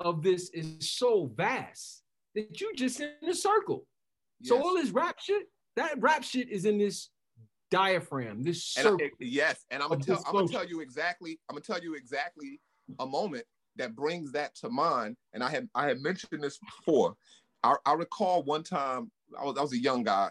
of 0.00 0.24
this 0.24 0.50
is 0.50 0.76
so 0.80 1.30
vast 1.36 2.02
that 2.34 2.60
you 2.60 2.72
just 2.74 3.00
in 3.00 3.10
a 3.28 3.34
circle. 3.34 3.86
So 4.42 4.60
all 4.62 4.74
this 4.74 4.90
rap 4.90 5.18
shit, 5.20 5.46
that 5.76 6.00
rap 6.00 6.22
shit 6.22 6.48
is 6.48 6.64
in 6.64 6.78
this 6.78 7.10
diaphragm, 7.70 8.42
this 8.42 8.76
And 8.76 8.86
I- 8.86 8.90
circle. 8.90 9.08
yes, 9.20 9.64
and 9.70 9.82
I'm 9.82 9.88
gonna 9.88 10.04
tell 10.04 10.22
I'm 10.26 10.32
gonna 10.32 10.48
tell 10.48 10.66
you 10.66 10.80
exactly. 10.80 11.40
I'm 11.48 11.54
gonna 11.54 11.64
tell 11.64 11.80
you 11.82 11.94
exactly 11.94 12.60
a 12.98 13.06
moment 13.06 13.44
that 13.76 13.94
brings 13.94 14.32
that 14.32 14.54
to 14.56 14.68
mind. 14.70 15.16
And 15.32 15.42
I 15.42 15.50
had 15.50 15.68
I 15.74 15.86
had 15.88 16.00
mentioned 16.00 16.42
this 16.42 16.58
before. 16.58 17.16
I, 17.64 17.74
I 17.84 17.94
recall 17.94 18.44
one 18.44 18.62
time 18.62 19.10
I 19.38 19.44
was 19.44 19.58
I 19.58 19.62
was 19.62 19.72
a 19.72 19.78
young 19.78 20.04
guy, 20.04 20.30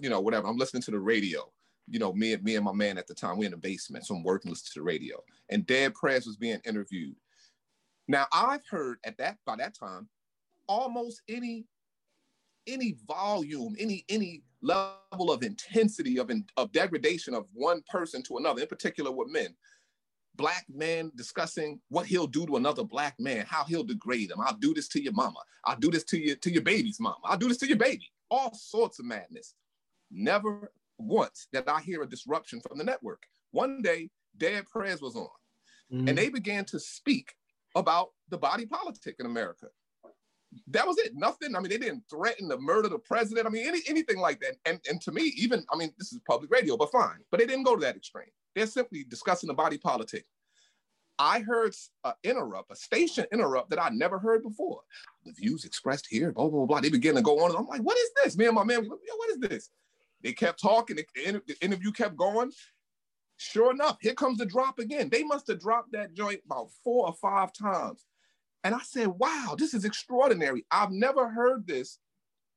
you 0.00 0.08
know, 0.08 0.20
whatever. 0.20 0.46
I'm 0.46 0.56
listening 0.56 0.82
to 0.84 0.90
the 0.92 1.00
radio. 1.00 1.52
You 1.90 1.98
know, 1.98 2.12
me 2.12 2.34
and 2.34 2.42
me 2.44 2.54
and 2.56 2.64
my 2.64 2.72
man 2.72 2.98
at 2.98 3.06
the 3.06 3.14
time, 3.14 3.38
we're 3.38 3.46
in 3.46 3.50
the 3.50 3.56
basement, 3.56 4.06
so 4.06 4.14
I'm 4.14 4.22
working 4.22 4.50
listening 4.50 4.72
to 4.74 4.80
the 4.80 4.84
radio. 4.84 5.22
And 5.48 5.66
Dead 5.66 5.94
Prez 5.94 6.26
was 6.26 6.36
being 6.36 6.60
interviewed. 6.64 7.16
Now 8.06 8.26
I've 8.32 8.66
heard 8.70 8.98
at 9.04 9.16
that 9.18 9.38
by 9.46 9.56
that 9.56 9.74
time 9.74 10.08
almost 10.68 11.22
any 11.28 11.66
any 12.66 12.96
volume, 13.06 13.74
any 13.78 14.04
any 14.08 14.42
level 14.60 15.32
of 15.32 15.42
intensity 15.42 16.18
of 16.18 16.30
in, 16.30 16.44
of 16.56 16.70
degradation 16.72 17.34
of 17.34 17.46
one 17.54 17.82
person 17.90 18.22
to 18.24 18.36
another, 18.36 18.60
in 18.62 18.68
particular 18.68 19.10
with 19.10 19.28
men. 19.28 19.54
Black 20.36 20.66
men 20.68 21.10
discussing 21.16 21.80
what 21.88 22.06
he'll 22.06 22.26
do 22.26 22.46
to 22.46 22.56
another 22.56 22.84
black 22.84 23.18
man, 23.18 23.44
how 23.48 23.64
he'll 23.64 23.82
degrade 23.82 24.30
him. 24.30 24.40
I'll 24.40 24.56
do 24.56 24.72
this 24.72 24.86
to 24.88 25.02
your 25.02 25.14
mama. 25.14 25.40
I'll 25.64 25.78
do 25.78 25.90
this 25.90 26.04
to 26.04 26.18
your 26.18 26.36
to 26.36 26.50
your 26.52 26.62
baby's 26.62 27.00
mama. 27.00 27.18
I'll 27.24 27.38
do 27.38 27.48
this 27.48 27.58
to 27.58 27.66
your 27.66 27.78
baby. 27.78 28.12
All 28.30 28.54
sorts 28.54 28.98
of 28.98 29.06
madness. 29.06 29.54
Never 30.10 30.72
once 30.98 31.48
did 31.52 31.66
I 31.68 31.80
hear 31.80 32.02
a 32.02 32.08
disruption 32.08 32.60
from 32.60 32.78
the 32.78 32.84
network. 32.84 33.24
One 33.50 33.82
day, 33.82 34.10
Dead 34.36 34.66
Prez 34.66 35.00
was 35.00 35.16
on, 35.16 35.28
Mhm. 35.90 36.08
and 36.08 36.18
they 36.18 36.28
began 36.28 36.64
to 36.66 36.78
speak 36.78 37.34
about 37.74 38.12
the 38.28 38.38
body 38.38 38.66
politic 38.66 39.16
in 39.18 39.26
America 39.26 39.68
that 40.68 40.86
was 40.86 40.98
it. 40.98 41.12
Nothing. 41.14 41.54
I 41.54 41.60
mean, 41.60 41.70
they 41.70 41.78
didn't 41.78 42.04
threaten 42.10 42.48
to 42.48 42.58
murder 42.58 42.88
the 42.88 42.98
president. 42.98 43.46
I 43.46 43.50
mean, 43.50 43.66
any 43.66 43.80
anything 43.88 44.18
like 44.18 44.40
that. 44.40 44.56
And 44.64 44.80
and 44.88 45.00
to 45.02 45.12
me, 45.12 45.32
even 45.36 45.64
I 45.72 45.76
mean, 45.76 45.92
this 45.98 46.12
is 46.12 46.20
public 46.28 46.50
radio, 46.50 46.76
but 46.76 46.90
fine. 46.90 47.18
But 47.30 47.40
they 47.40 47.46
didn't 47.46 47.64
go 47.64 47.74
to 47.74 47.80
that 47.82 47.96
extreme. 47.96 48.30
They're 48.54 48.66
simply 48.66 49.04
discussing 49.04 49.48
the 49.48 49.54
body 49.54 49.78
politic. 49.78 50.24
I 51.18 51.40
heard 51.40 51.74
a 52.04 52.14
interrupt, 52.22 52.70
a 52.70 52.76
station 52.76 53.26
interrupt 53.32 53.70
that 53.70 53.82
I 53.82 53.88
never 53.88 54.18
heard 54.18 54.44
before. 54.44 54.82
The 55.24 55.32
views 55.32 55.64
expressed 55.64 56.06
here, 56.08 56.32
blah 56.32 56.48
blah 56.48 56.66
blah. 56.66 56.80
They 56.80 56.90
begin 56.90 57.16
to 57.16 57.22
go 57.22 57.44
on, 57.44 57.50
and 57.50 57.58
I'm 57.58 57.66
like, 57.66 57.82
what 57.82 57.98
is 57.98 58.10
this? 58.22 58.36
Me 58.36 58.46
and 58.46 58.54
my 58.54 58.64
man, 58.64 58.88
what 58.88 59.30
is 59.30 59.38
this? 59.38 59.70
They 60.22 60.32
kept 60.32 60.60
talking. 60.60 60.96
The, 60.96 61.06
the 61.46 61.56
interview 61.60 61.92
kept 61.92 62.16
going. 62.16 62.52
Sure 63.36 63.70
enough, 63.70 63.98
here 64.00 64.14
comes 64.14 64.38
the 64.38 64.46
drop 64.46 64.80
again. 64.80 65.08
They 65.10 65.22
must 65.22 65.46
have 65.46 65.60
dropped 65.60 65.92
that 65.92 66.12
joint 66.12 66.40
about 66.44 66.70
four 66.82 67.06
or 67.06 67.14
five 67.14 67.52
times. 67.52 68.04
And 68.68 68.74
I 68.74 68.82
said, 68.82 69.06
wow, 69.06 69.56
this 69.56 69.72
is 69.72 69.86
extraordinary. 69.86 70.66
I've 70.70 70.90
never 70.90 71.26
heard 71.26 71.66
this 71.66 72.00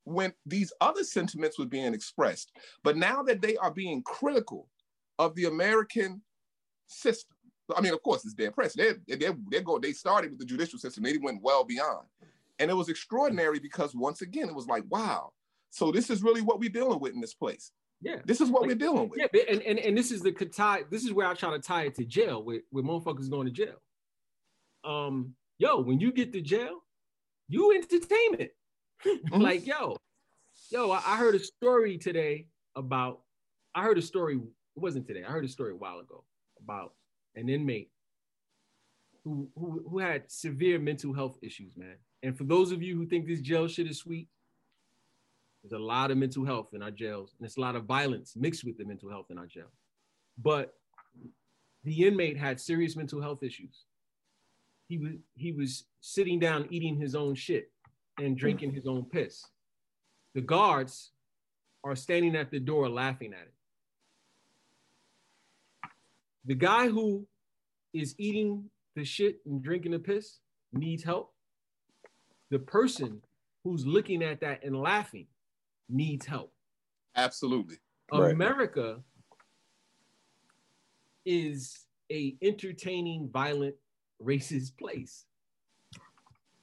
when 0.03 0.33
these 0.45 0.73
other 0.81 1.05
sentiments 1.05 1.57
were 1.57 1.65
being 1.65 1.93
expressed. 1.93 2.51
But 2.83 2.97
now 2.97 3.23
that 3.23 3.41
they 3.41 3.55
are 3.55 3.71
being 3.71 4.03
critical 4.03 4.67
of 5.19 5.35
the 5.35 5.45
American 5.45 6.21
system, 6.87 7.37
I 7.73 7.79
mean, 7.79 7.93
of 7.93 8.03
course, 8.03 8.25
it's 8.25 8.33
their 8.33 8.51
press. 8.51 8.73
They 8.73 8.91
they 9.07 9.29
they 9.49 9.61
go. 9.61 9.79
They 9.79 9.93
started 9.93 10.31
with 10.31 10.39
the 10.41 10.45
judicial 10.45 10.77
system. 10.79 11.05
They 11.05 11.17
went 11.17 11.41
well 11.41 11.63
beyond, 11.63 12.05
and 12.59 12.69
it 12.69 12.73
was 12.73 12.89
extraordinary 12.89 13.59
because 13.59 13.95
once 13.95 14.21
again, 14.21 14.49
it 14.49 14.55
was 14.55 14.67
like, 14.67 14.83
wow. 14.89 15.31
So 15.69 15.93
this 15.93 16.09
is 16.09 16.23
really 16.23 16.41
what 16.41 16.59
we're 16.59 16.69
dealing 16.69 16.99
with 16.99 17.13
in 17.13 17.21
this 17.21 17.35
place. 17.35 17.71
Yeah. 18.01 18.17
This 18.25 18.41
is 18.41 18.49
what 18.49 18.67
we're 18.67 18.75
dealing 18.75 19.07
with. 19.07 19.17
Yeah, 19.17 19.41
and, 19.49 19.61
and 19.61 19.79
and 19.79 19.97
this 19.97 20.11
is 20.11 20.21
the 20.21 20.33
tie. 20.33 20.81
This 20.91 21.05
is 21.05 21.13
where 21.13 21.27
I 21.27 21.35
try 21.35 21.51
to 21.51 21.59
tie 21.59 21.83
it 21.83 21.95
to 21.95 22.03
jail, 22.03 22.43
where, 22.43 22.59
where 22.69 22.83
motherfuckers 22.83 23.29
going 23.29 23.47
to 23.47 23.53
jail. 23.53 23.77
Um, 24.83 25.35
yo, 25.61 25.79
when 25.79 25.99
you 25.99 26.11
get 26.11 26.33
to 26.33 26.41
jail, 26.41 26.83
you 27.47 27.73
entertainment. 27.73 28.51
Mm-hmm. 29.03 29.41
like, 29.41 29.65
yo, 29.65 29.97
Yo, 30.69 30.91
I, 30.91 31.01
I 31.05 31.17
heard 31.17 31.35
a 31.35 31.39
story 31.39 31.97
today 31.97 32.47
about. 32.75 33.21
I 33.75 33.83
heard 33.83 33.97
a 33.97 34.01
story. 34.01 34.35
It 34.35 34.41
wasn't 34.79 35.05
today. 35.07 35.23
I 35.27 35.31
heard 35.31 35.43
a 35.43 35.49
story 35.49 35.73
a 35.73 35.75
while 35.75 35.99
ago 35.99 36.23
about 36.61 36.93
an 37.35 37.49
inmate 37.49 37.89
who 39.23 39.49
who 39.57 39.83
who 39.89 39.99
had 39.99 40.31
severe 40.31 40.79
mental 40.79 41.13
health 41.13 41.37
issues, 41.41 41.75
man. 41.75 41.95
And 42.23 42.37
for 42.37 42.43
those 42.45 42.71
of 42.71 42.81
you 42.81 42.95
who 42.95 43.05
think 43.05 43.27
this 43.27 43.41
jail 43.41 43.67
shit 43.67 43.89
is 43.89 43.97
sweet, 43.97 44.29
there's 45.63 45.73
a 45.73 45.83
lot 45.83 46.11
of 46.11 46.17
mental 46.17 46.45
health 46.45 46.69
in 46.73 46.81
our 46.81 46.91
jails, 46.91 47.31
and 47.37 47.43
there's 47.43 47.57
a 47.57 47.61
lot 47.61 47.75
of 47.75 47.83
violence 47.85 48.33
mixed 48.35 48.63
with 48.63 48.77
the 48.77 48.85
mental 48.85 49.09
health 49.09 49.29
in 49.29 49.37
our 49.37 49.47
jail. 49.47 49.71
But 50.37 50.73
the 51.83 52.05
inmate 52.05 52.37
had 52.37 52.61
serious 52.61 52.95
mental 52.95 53.21
health 53.21 53.43
issues. 53.43 53.85
He 54.91 54.97
was 54.97 55.13
he 55.35 55.53
was 55.53 55.85
sitting 56.01 56.37
down 56.37 56.67
eating 56.69 56.97
his 56.97 57.15
own 57.15 57.33
shit 57.33 57.71
and 58.19 58.37
drinking 58.37 58.73
his 58.73 58.85
own 58.85 59.05
piss. 59.05 59.41
The 60.35 60.41
guards 60.41 61.11
are 61.85 61.95
standing 61.95 62.35
at 62.35 62.51
the 62.51 62.59
door 62.59 62.89
laughing 62.89 63.31
at 63.33 63.43
it. 63.43 63.53
The 66.43 66.55
guy 66.55 66.89
who 66.89 67.25
is 67.93 68.15
eating 68.17 68.65
the 68.97 69.05
shit 69.05 69.37
and 69.45 69.63
drinking 69.63 69.93
the 69.93 69.99
piss 69.99 70.39
needs 70.73 71.05
help. 71.05 71.33
The 72.49 72.59
person 72.59 73.21
who's 73.63 73.85
looking 73.85 74.21
at 74.21 74.41
that 74.41 74.61
and 74.61 74.75
laughing 74.75 75.27
needs 75.87 76.25
help. 76.25 76.51
Absolutely. 77.15 77.77
Right. 78.11 78.33
America 78.33 78.99
is 81.25 81.85
a 82.11 82.35
entertaining, 82.41 83.29
violent, 83.31 83.75
racist 84.25 84.77
place. 84.77 85.25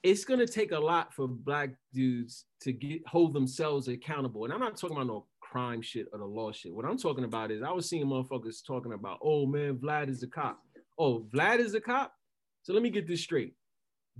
It's 0.02 0.24
gonna 0.24 0.46
take 0.46 0.72
a 0.72 0.78
lot 0.78 1.12
for 1.12 1.26
black 1.26 1.70
dudes 1.92 2.44
to 2.60 2.72
get 2.72 3.06
hold 3.06 3.34
themselves 3.34 3.88
accountable. 3.88 4.44
And 4.44 4.52
I'm 4.52 4.60
not 4.60 4.76
talking 4.76 4.96
about 4.96 5.08
no 5.08 5.26
crime 5.40 5.82
shit 5.82 6.06
or 6.12 6.18
the 6.18 6.24
law 6.24 6.52
shit. 6.52 6.72
What 6.74 6.84
I'm 6.84 6.98
talking 6.98 7.24
about 7.24 7.50
is 7.50 7.62
I 7.62 7.70
was 7.72 7.88
seeing 7.88 8.06
motherfuckers 8.06 8.64
talking 8.64 8.92
about, 8.92 9.18
oh 9.22 9.46
man, 9.46 9.76
Vlad 9.76 10.08
is 10.08 10.22
a 10.22 10.28
cop. 10.28 10.60
Oh, 10.98 11.26
Vlad 11.34 11.58
is 11.58 11.74
a 11.74 11.80
cop. 11.80 12.12
So 12.62 12.72
let 12.72 12.82
me 12.82 12.90
get 12.90 13.06
this 13.06 13.22
straight. 13.22 13.54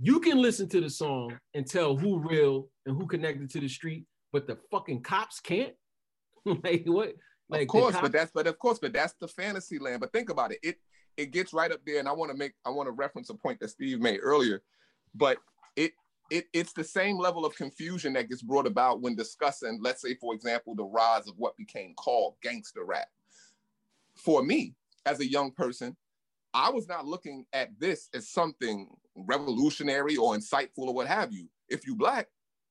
You 0.01 0.19
can 0.19 0.41
listen 0.41 0.67
to 0.69 0.81
the 0.81 0.89
song 0.89 1.37
and 1.53 1.67
tell 1.67 1.95
who 1.95 2.19
real 2.19 2.69
and 2.85 2.97
who 2.97 3.05
connected 3.05 3.49
to 3.51 3.59
the 3.59 3.67
street, 3.67 4.05
but 4.31 4.47
the 4.47 4.57
fucking 4.71 5.03
cops 5.03 5.39
can't. 5.39 5.73
like 6.63 6.83
what? 6.85 7.13
Like 7.49 7.63
of 7.63 7.67
course, 7.67 7.93
cop- 7.93 8.03
but 8.03 8.11
that's 8.11 8.31
but 8.31 8.47
of 8.47 8.57
course, 8.59 8.79
but 8.79 8.93
that's 8.93 9.13
the 9.19 9.27
fantasy 9.27 9.79
land. 9.79 9.99
But 9.99 10.13
think 10.13 10.29
about 10.29 10.51
it. 10.51 10.59
It 10.63 10.77
it 11.19 11.31
gets 11.31 11.51
right 11.51 11.71
up 11.71 11.81
there, 11.85 11.99
and 11.99 12.07
I 12.07 12.13
want 12.13 12.31
to 12.31 12.37
make 12.37 12.53
I 12.65 12.69
want 12.69 12.87
to 12.87 12.91
reference 12.91 13.29
a 13.29 13.33
point 13.33 13.59
that 13.59 13.69
Steve 13.69 13.99
made 13.99 14.19
earlier. 14.23 14.61
But 15.13 15.37
it 15.75 15.91
it 16.31 16.45
it's 16.53 16.71
the 16.71 16.83
same 16.83 17.17
level 17.17 17.45
of 17.45 17.55
confusion 17.55 18.13
that 18.13 18.29
gets 18.29 18.41
brought 18.41 18.65
about 18.65 19.01
when 19.01 19.15
discussing, 19.15 19.79
let's 19.81 20.01
say, 20.01 20.15
for 20.15 20.33
example, 20.33 20.75
the 20.75 20.85
rise 20.85 21.27
of 21.27 21.33
what 21.37 21.57
became 21.57 21.93
called 21.95 22.35
gangster 22.41 22.85
rap. 22.85 23.09
For 24.15 24.41
me, 24.43 24.75
as 25.05 25.19
a 25.19 25.29
young 25.29 25.51
person, 25.51 25.97
I 26.53 26.69
was 26.69 26.87
not 26.87 27.05
looking 27.05 27.45
at 27.51 27.77
this 27.77 28.07
as 28.13 28.29
something 28.29 28.87
revolutionary 29.15 30.15
or 30.15 30.35
insightful 30.35 30.87
or 30.87 30.93
what 30.93 31.07
have 31.07 31.33
you. 31.33 31.49
If 31.67 31.85
you 31.85 31.95
black 31.95 32.27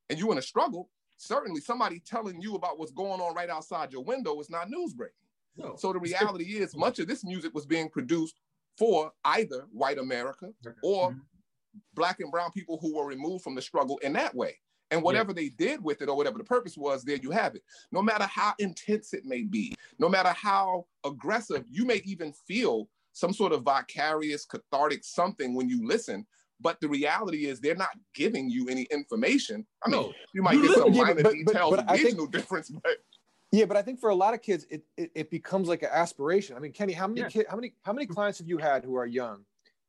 and 0.08 0.18
you 0.18 0.32
in 0.32 0.38
a 0.38 0.42
struggle, 0.42 0.88
certainly 1.18 1.61
somebody 1.61 2.00
telling 2.00 2.40
you 2.40 2.54
about 2.54 2.78
what's 2.78 2.92
going 2.92 3.20
on 3.20 3.34
right 3.34 3.50
outside 3.50 3.92
your 3.92 4.04
window 4.04 4.40
is 4.40 4.48
not 4.48 4.70
news 4.70 4.94
breaking. 4.94 5.27
No. 5.59 5.77
So 5.77 5.92
the 5.92 5.99
reality 5.99 6.57
is, 6.59 6.75
much 6.77 6.99
of 6.99 7.07
this 7.09 7.25
music 7.25 7.53
was 7.55 7.66
being 7.66 7.88
produced 7.90 8.38
for 8.79 9.12
either 9.25 9.66
white 9.73 9.99
America 9.99 10.53
or 10.83 11.11
Mhm. 11.12 11.21
black 11.94 12.21
and 12.21 12.31
brown 12.31 12.51
people 12.53 12.79
who 12.81 12.94
were 12.97 13.07
removed 13.07 13.42
from 13.44 13.55
the 13.55 13.62
struggle 13.62 13.99
in 13.99 14.12
that 14.14 14.35
way. 14.35 14.59
And 14.90 15.03
whatever 15.03 15.35
they 15.35 15.51
did 15.51 15.85
with 15.85 16.01
it 16.01 16.09
or 16.09 16.16
whatever 16.16 16.38
the 16.38 16.44
purpose 16.44 16.77
was, 16.77 17.05
there 17.05 17.16
you 17.16 17.31
have 17.31 17.55
it. 17.55 17.62
No 17.92 18.01
matter 18.01 18.25
how 18.25 18.55
intense 18.59 19.12
it 19.12 19.25
may 19.27 19.42
be, 19.42 19.75
no 19.99 20.09
matter 20.09 20.31
how 20.31 20.87
aggressive, 21.05 21.64
you 21.68 21.85
may 21.85 22.01
even 22.07 22.33
feel 22.33 22.88
some 23.12 23.33
sort 23.35 23.53
of 23.53 23.64
vicarious, 23.64 24.47
cathartic 24.47 25.05
something 25.05 25.55
when 25.55 25.68
you 25.68 25.87
listen. 25.87 26.27
But 26.61 26.81
the 26.81 26.88
reality 26.88 27.47
is, 27.47 27.61
they're 27.61 27.75
not 27.77 27.90
giving 28.14 28.49
you 28.49 28.68
any 28.68 28.85
information. 28.85 29.66
I 29.85 29.90
mean, 29.90 30.01
No. 30.01 30.14
you 30.33 30.42
might 30.42 30.55
You 30.55 30.68
get 30.68 30.77
some 30.79 30.92
Yeah, 30.92 31.03
minor 31.03 31.14
but- 31.16 31.23
but- 31.25 31.33
details 31.35 31.71
but 31.71 31.79
of 31.81 31.85
I 31.88 31.99
think- 31.99 32.31
difference, 32.33 32.71
but 32.71 32.99
Yeah, 33.50 33.64
but 33.64 33.76
I 33.76 33.82
think 33.82 33.98
for 33.98 34.11
a 34.11 34.14
lot 34.14 34.34
of 34.34 34.42
kids, 34.42 34.66
it 34.70 34.82
it, 34.96 35.11
it 35.14 35.30
becomes 35.30 35.68
like 35.68 35.82
an 35.82 35.88
aspiration. 35.92 36.56
I 36.56 36.61
mean, 36.61 36.72
Kenny, 36.72 36.92
how 36.92 37.06
many 37.06 37.22
Yeah. 37.22 37.28
kid, 37.28 37.46
how 37.48 37.56
many 37.56 37.74
how 37.82 37.92
many 37.92 38.06
clients 38.06 38.38
have 38.38 38.48
you 38.48 38.58
had 38.58 38.84
who 38.84 38.94
are 38.96 39.06
young 39.06 39.44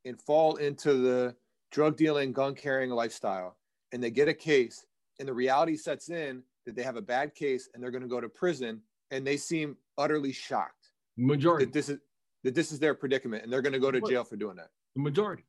and 0.06 0.20
fall 0.22 0.56
into 0.58 0.94
the 0.94 1.36
drug 1.72 1.98
dealing, 1.98 2.32
gun 2.32 2.56
carrying 2.56 2.90
lifestyle, 2.90 3.58
and 3.92 4.02
they 4.02 4.12
get 4.12 4.28
a 4.28 4.34
case, 4.34 4.86
and 5.20 5.28
the 5.28 5.34
reality 5.34 5.76
sets 5.76 6.10
in 6.10 6.42
that 6.66 6.76
they 6.76 6.84
have 6.84 6.96
a 6.96 7.02
bad 7.02 7.36
case 7.36 7.70
and 7.74 7.84
they're 7.84 7.92
going 7.92 8.02
to 8.02 8.08
go 8.08 8.22
to 8.22 8.30
prison, 8.30 8.82
and 9.12 9.26
they 9.28 9.38
seem 9.38 9.76
utterly 9.98 10.32
shocked 10.32 10.92
majority. 11.18 11.66
that 11.66 11.74
this 11.74 11.90
is 11.90 12.00
that 12.44 12.56
this 12.56 12.72
is 12.72 12.80
their 12.80 12.94
predicament, 12.96 13.44
and 13.44 13.52
they're 13.52 13.62
going 13.62 13.74
to 13.74 13.80
go 13.80 13.92
to 13.92 14.00
jail 14.02 14.24
for 14.24 14.38
doing 14.38 14.56
that. 14.56 14.70
The 14.96 15.02
majority. 15.02 15.44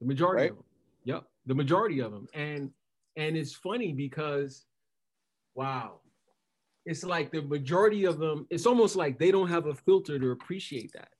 The 0.00 0.06
majority 0.06 0.42
Right? 0.42 0.50
of 0.50 0.56
them. 0.56 0.64
Yep. 1.04 1.24
The 1.46 1.54
majority 1.54 2.00
of 2.00 2.10
them. 2.10 2.26
And 2.34 2.72
and 3.16 3.36
it's 3.36 3.54
funny 3.54 3.92
because 3.92 4.66
wow. 5.54 6.00
It's 6.84 7.04
like 7.04 7.30
the 7.30 7.42
majority 7.42 8.04
of 8.04 8.18
them, 8.18 8.46
it's 8.50 8.66
almost 8.66 8.96
like 8.96 9.18
they 9.18 9.30
don't 9.30 9.48
have 9.48 9.66
a 9.66 9.74
filter 9.74 10.18
to 10.18 10.30
appreciate 10.30 10.92
that. 10.92 11.10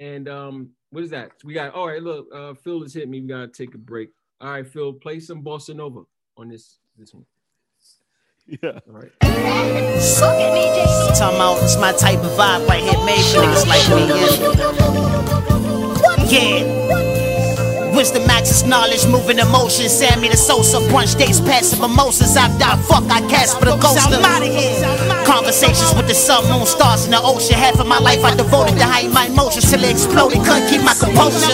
And 0.00 0.28
um, 0.28 0.70
what 0.90 1.04
is 1.04 1.10
that? 1.10 1.32
We 1.44 1.54
got 1.54 1.72
all 1.74 1.86
right, 1.86 2.02
look, 2.02 2.28
uh 2.34 2.54
Phil 2.54 2.82
has 2.82 2.94
hit 2.94 3.08
me. 3.08 3.20
We 3.20 3.28
gotta 3.28 3.48
take 3.48 3.74
a 3.74 3.78
break. 3.78 4.10
All 4.40 4.50
right, 4.50 4.66
Phil, 4.66 4.92
play 4.92 5.20
some 5.20 5.42
bossa 5.42 5.74
nova 5.74 6.02
on 6.36 6.48
this 6.48 6.78
this 6.98 7.14
one. 7.14 7.24
Yeah. 8.46 8.80
All 8.86 8.94
right. 8.94 9.10
Talking 11.18 11.36
about 11.36 11.62
it's 11.62 11.76
my 11.78 11.92
type 11.92 12.18
of 12.18 12.32
vibe 12.32 12.68
right 12.68 12.82
here, 12.82 12.98
made 13.06 13.24
for 13.32 13.40
niggas 13.40 13.66
like 13.66 13.88
me. 13.88 14.06
Yeah. 16.30 16.58
Yeah. 16.60 17.33
Wisdom, 18.04 18.28
access, 18.28 18.68
knowledge, 18.68 19.08
moving 19.08 19.38
emotions. 19.40 19.88
Sammy 19.88 20.28
the 20.28 20.36
Sosa, 20.36 20.76
brunch 20.92 21.16
days, 21.16 21.40
passive 21.40 21.80
mimosas. 21.80 22.36
I 22.36 22.52
die, 22.60 22.76
fuck, 22.84 23.08
I 23.08 23.24
cast 23.32 23.56
for 23.56 23.64
the 23.64 23.80
ghost. 23.80 23.96
I'm 24.04 24.20
out 24.20 24.44
of 24.44 24.52
here. 24.52 24.76
Conversations 25.24 25.88
with 25.96 26.04
the 26.04 26.12
sun, 26.12 26.44
moon, 26.52 26.68
stars 26.68 27.08
in 27.08 27.16
the 27.16 27.20
ocean. 27.24 27.56
Half 27.56 27.80
of 27.80 27.88
my 27.88 27.96
life 27.96 28.20
I 28.20 28.36
devoted 28.36 28.76
to 28.76 28.84
hide 28.84 29.08
my 29.08 29.32
emotions 29.32 29.72
till 29.72 29.80
it 29.80 29.88
exploded. 29.88 30.44
Couldn't 30.44 30.68
keep 30.68 30.84
my 30.84 30.92
composure. 30.92 31.48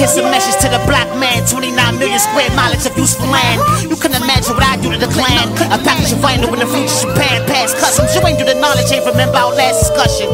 Here's 0.00 0.16
a 0.16 0.24
message 0.24 0.56
to 0.64 0.72
the 0.72 0.80
black 0.88 1.12
man 1.20 1.44
29 1.44 2.00
million 2.00 2.16
square 2.16 2.48
miles 2.56 2.88
of 2.88 2.96
useful 2.96 3.28
land. 3.28 3.60
You 3.84 4.00
can 4.00 4.16
imagine 4.16 4.56
what 4.56 4.64
I 4.64 4.80
do 4.80 4.88
to 4.88 4.96
the 4.96 5.12
clan. 5.12 5.52
A 5.68 5.76
package 5.84 6.16
of 6.16 6.24
vinyl 6.24 6.48
when 6.48 6.64
the 6.64 6.68
fruits 6.72 7.04
Japan 7.04 7.44
past 7.44 7.76
customs. 7.76 8.16
You 8.16 8.24
ain't 8.24 8.40
do 8.40 8.48
the 8.48 8.56
knowledge, 8.56 8.88
ain't 8.88 9.04
remember 9.04 9.36
our 9.36 9.52
last 9.52 9.84
discussion. 9.84 10.32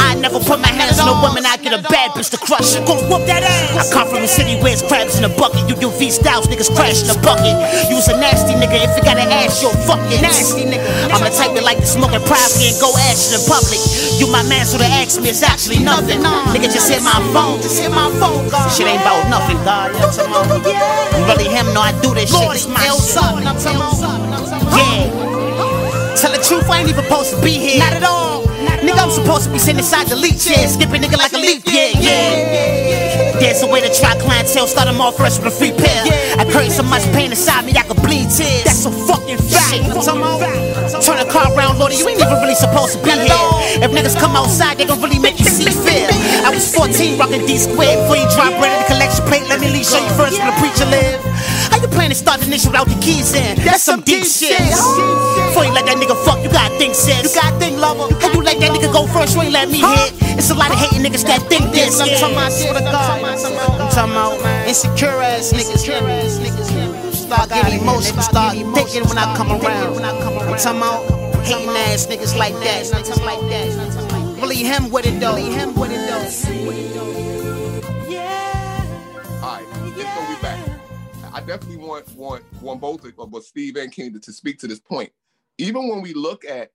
I 0.00 0.16
never 0.16 0.40
put 0.40 0.58
my 0.58 0.72
hands 0.72 0.96
on 0.98 1.12
a 1.12 1.16
woman, 1.20 1.44
I 1.44 1.60
get 1.60 1.76
a 1.76 1.82
bad 1.84 2.16
bitch 2.16 2.32
to 2.32 2.40
crush 2.40 2.72
it. 2.74 2.82
Go 2.88 2.96
whoop 3.06 3.28
that 3.28 3.44
ass. 3.44 3.76
I 3.76 3.84
come 3.92 4.08
from 4.08 4.24
a 4.24 4.30
city 4.30 4.56
where 4.64 4.72
it's 4.72 4.80
crabs 4.80 5.20
in 5.20 5.24
a 5.28 5.32
bucket. 5.32 5.68
You 5.68 5.76
do 5.76 5.92
V 6.00 6.10
styles, 6.10 6.48
niggas 6.48 6.72
crash 6.72 7.04
in 7.04 7.12
a 7.12 7.18
bucket. 7.20 7.52
You 7.92 8.00
was 8.00 8.08
a 8.08 8.16
nasty 8.16 8.56
nigga, 8.56 8.80
if 8.80 8.96
you 8.96 9.02
got 9.04 9.20
an 9.20 9.28
ass, 9.28 9.60
you're 9.60 9.76
fucking 9.84 10.24
nasty 10.24 10.64
nigga. 10.64 11.12
I'm 11.12 11.20
the 11.20 11.30
type 11.30 11.52
that 11.52 11.62
like 11.62 11.78
to 11.78 11.86
smoke 11.86 12.16
it 12.16 12.24
privately 12.24 12.72
and 12.72 12.78
go 12.80 12.90
ash 13.12 13.30
in 13.30 13.40
public. 13.44 13.80
You 14.16 14.26
my 14.32 14.42
man, 14.48 14.64
so 14.64 14.80
to 14.80 14.88
ask 14.88 15.20
me 15.20 15.28
is 15.28 15.44
actually 15.44 15.84
nothing. 15.84 16.24
Nigga, 16.56 16.72
just 16.72 16.88
hit 16.88 17.04
my 17.04 17.20
phone. 17.36 17.60
Just 17.60 17.80
hit 17.80 17.92
my 17.92 18.08
phone, 18.16 18.48
God. 18.48 18.72
Shit 18.72 18.88
ain't 18.88 19.04
about 19.04 19.28
nothing, 19.28 19.60
God. 19.62 19.92
You 19.92 20.00
know 20.00 20.08
what 20.08 20.18
I'm 20.18 20.64
talking 20.64 20.74
about? 20.74 21.14
I'm 21.14 21.22
really 21.28 21.48
him, 21.52 21.68
no, 21.76 21.80
I 21.84 21.92
do 22.00 22.14
this 22.16 22.32
shit. 22.32 22.50
This 22.50 22.66
my 22.66 22.88
shit. 22.88 23.20
Yeah. 24.74 26.16
Tell 26.16 26.32
the 26.32 26.42
truth, 26.42 26.68
I 26.68 26.80
ain't 26.80 26.88
even 26.88 27.04
supposed 27.04 27.34
to 27.34 27.40
be 27.42 27.52
here. 27.52 27.78
Not 27.78 27.94
at 27.94 28.04
all. 28.04 28.49
Nigga, 28.84 29.00
I'm 29.00 29.10
supposed 29.10 29.44
to 29.44 29.50
be 29.52 29.58
sitting 29.58 29.78
inside 29.78 30.06
the 30.08 30.16
leech 30.16 30.44
chair, 30.44 30.68
skipping 30.68 31.00
nigga 31.02 31.16
like 31.16 31.32
a 31.32 31.38
leaf. 31.38 31.62
Yeah, 31.64 31.96
yeah. 31.96 33.38
There's 33.40 33.62
a 33.62 33.66
way 33.66 33.80
to 33.80 33.88
try 33.88 34.12
clientele, 34.20 34.66
start 34.66 34.86
them 34.86 35.00
off 35.00 35.16
fresh 35.16 35.38
with 35.38 35.48
a 35.48 35.50
free 35.50 35.72
pair. 35.72 36.04
I 36.36 36.44
carry 36.44 36.68
so 36.68 36.82
much 36.82 37.04
pain 37.16 37.30
inside 37.30 37.64
me, 37.64 37.72
I 37.72 37.84
could 37.88 37.96
bleed 38.04 38.28
tears. 38.28 38.64
That's 38.68 38.84
a 38.84 38.92
fucking 38.92 39.40
fact. 39.48 39.80
Turn 41.00 41.16
the 41.16 41.28
car 41.32 41.48
around, 41.56 41.78
Lordy, 41.78 41.96
you 41.96 42.06
ain't 42.08 42.20
even 42.20 42.36
really 42.44 42.54
supposed 42.54 42.98
to 42.98 43.00
be 43.00 43.10
here. 43.10 43.32
If 43.80 43.90
niggas 43.96 44.18
come 44.20 44.36
outside, 44.36 44.76
they 44.76 44.84
gon' 44.84 45.00
really 45.00 45.18
make 45.18 45.38
you 45.40 45.46
see 45.46 45.72
fear. 45.72 46.08
I 46.44 46.52
was 46.52 46.68
14, 46.74 47.18
rocking 47.18 47.46
D 47.46 47.56
squared. 47.56 47.96
Before 48.04 48.20
you 48.20 48.28
drop 48.36 48.52
bread 48.60 48.76
in 48.76 48.84
the 48.84 48.88
collection 48.92 49.24
plate, 49.24 49.48
let 49.48 49.60
me 49.60 49.72
leave, 49.72 49.86
show 49.88 50.00
you 50.04 50.12
first 50.20 50.36
where 50.36 50.52
the 50.52 50.56
preacher 50.60 50.84
live. 50.92 51.20
How 51.90 52.06
you 52.06 52.06
plan 52.06 52.10
to 52.10 52.14
start 52.14 52.38
the 52.38 52.46
initial 52.46 52.70
without 52.70 52.86
the 52.86 52.94
keys 53.02 53.34
in? 53.34 53.58
That's 53.66 53.82
some 53.82 54.00
deep 54.02 54.22
shit. 54.22 54.54
Before 54.54 55.66
you 55.66 55.74
let 55.74 55.86
that 55.90 55.98
nigga 55.98 56.14
fuck, 56.24 56.38
you 56.38 56.50
gotta 56.50 56.78
think, 56.78 56.94
sis. 56.94 57.34
You 57.34 57.34
gotta 57.34 57.58
think, 57.58 57.78
lover. 57.78 58.14
How 58.22 58.30
you 58.30 58.42
let 58.42 58.60
that 58.60 58.70
nigga 58.70 58.92
go 58.92 59.08
first, 59.10 59.34
you 59.34 59.42
ain't 59.42 59.52
let 59.52 59.68
me 59.68 59.82
hit? 59.82 60.14
It's 60.38 60.50
a 60.50 60.54
lot 60.54 60.70
of 60.70 60.78
hating 60.78 61.02
niggas 61.02 61.26
that 61.26 61.42
think 61.50 61.72
this. 61.74 61.98
I'm 61.98 62.06
talking 62.14 62.36
about, 62.36 62.52
swear 62.52 62.74
to 62.74 62.80
God. 62.80 63.24
I'm 63.26 63.90
talking 63.90 64.14
about 64.14 64.38
insecure 64.68 65.18
ass 65.18 65.52
niggas. 65.52 65.82
Start 67.12 67.48
getting 67.50 67.80
emotional, 67.80 68.22
start 68.22 68.54
thinking 68.54 69.02
when 69.10 69.18
I 69.18 69.34
come 69.34 69.50
around. 69.50 69.94
When 69.94 70.04
I'm 70.04 70.14
talking 70.62 70.78
about 70.78 71.02
hating 71.42 71.74
ass 71.90 72.06
niggas 72.06 72.38
like 72.38 72.54
that. 72.62 72.86
Niggas 72.86 73.18
like 73.26 73.42
that. 73.50 74.38
Really 74.40 74.62
him 74.62 74.90
with 74.90 75.06
it 75.06 75.18
though. 75.18 75.34
Really 75.34 75.50
him 75.50 75.74
with 75.74 75.90
it 75.90 76.06
though. 76.06 77.39
I 81.32 81.40
definitely 81.40 81.76
want 81.76 82.08
want 82.16 82.42
want 82.60 82.80
both 82.80 83.04
of 83.04 83.30
but 83.30 83.44
Steve 83.44 83.76
and 83.76 83.92
Kenny 83.92 84.10
to, 84.10 84.18
to 84.18 84.32
speak 84.32 84.58
to 84.58 84.66
this 84.66 84.80
point. 84.80 85.12
even 85.58 85.88
when 85.88 86.02
we 86.02 86.12
look 86.12 86.44
at 86.44 86.70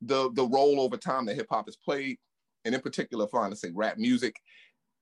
the 0.00 0.30
the 0.32 0.44
role 0.44 0.80
over 0.80 0.96
time 0.96 1.24
that 1.26 1.36
hip 1.36 1.46
hop 1.48 1.66
has 1.66 1.76
played, 1.76 2.18
and 2.64 2.74
in 2.74 2.80
particular, 2.80 3.26
if 3.26 3.34
I 3.34 3.38
want 3.38 3.52
to 3.52 3.56
say 3.56 3.70
rap 3.72 3.98
music, 3.98 4.40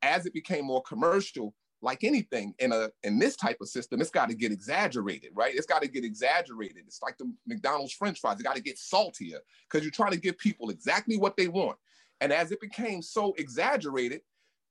as 0.02 0.26
it 0.26 0.34
became 0.34 0.66
more 0.66 0.82
commercial, 0.82 1.54
like 1.80 2.04
anything 2.04 2.52
in 2.58 2.72
a 2.72 2.90
in 3.02 3.18
this 3.18 3.36
type 3.36 3.56
of 3.62 3.68
system, 3.68 4.02
it's 4.02 4.10
got 4.10 4.28
to 4.28 4.34
get 4.34 4.52
exaggerated, 4.52 5.30
right? 5.34 5.54
It's 5.54 5.66
got 5.66 5.80
to 5.80 5.88
get 5.88 6.04
exaggerated. 6.04 6.84
It's 6.86 7.00
like 7.02 7.16
the 7.16 7.32
McDonald's 7.46 7.94
French 7.94 8.20
fries; 8.20 8.38
it 8.38 8.42
got 8.42 8.56
to 8.56 8.62
get 8.62 8.78
saltier 8.78 9.38
because 9.66 9.82
you're 9.82 9.92
trying 9.92 10.12
to 10.12 10.20
give 10.20 10.36
people 10.36 10.68
exactly 10.68 11.16
what 11.16 11.38
they 11.38 11.48
want. 11.48 11.78
And 12.20 12.34
as 12.34 12.52
it 12.52 12.60
became 12.60 13.00
so 13.00 13.32
exaggerated, 13.38 14.20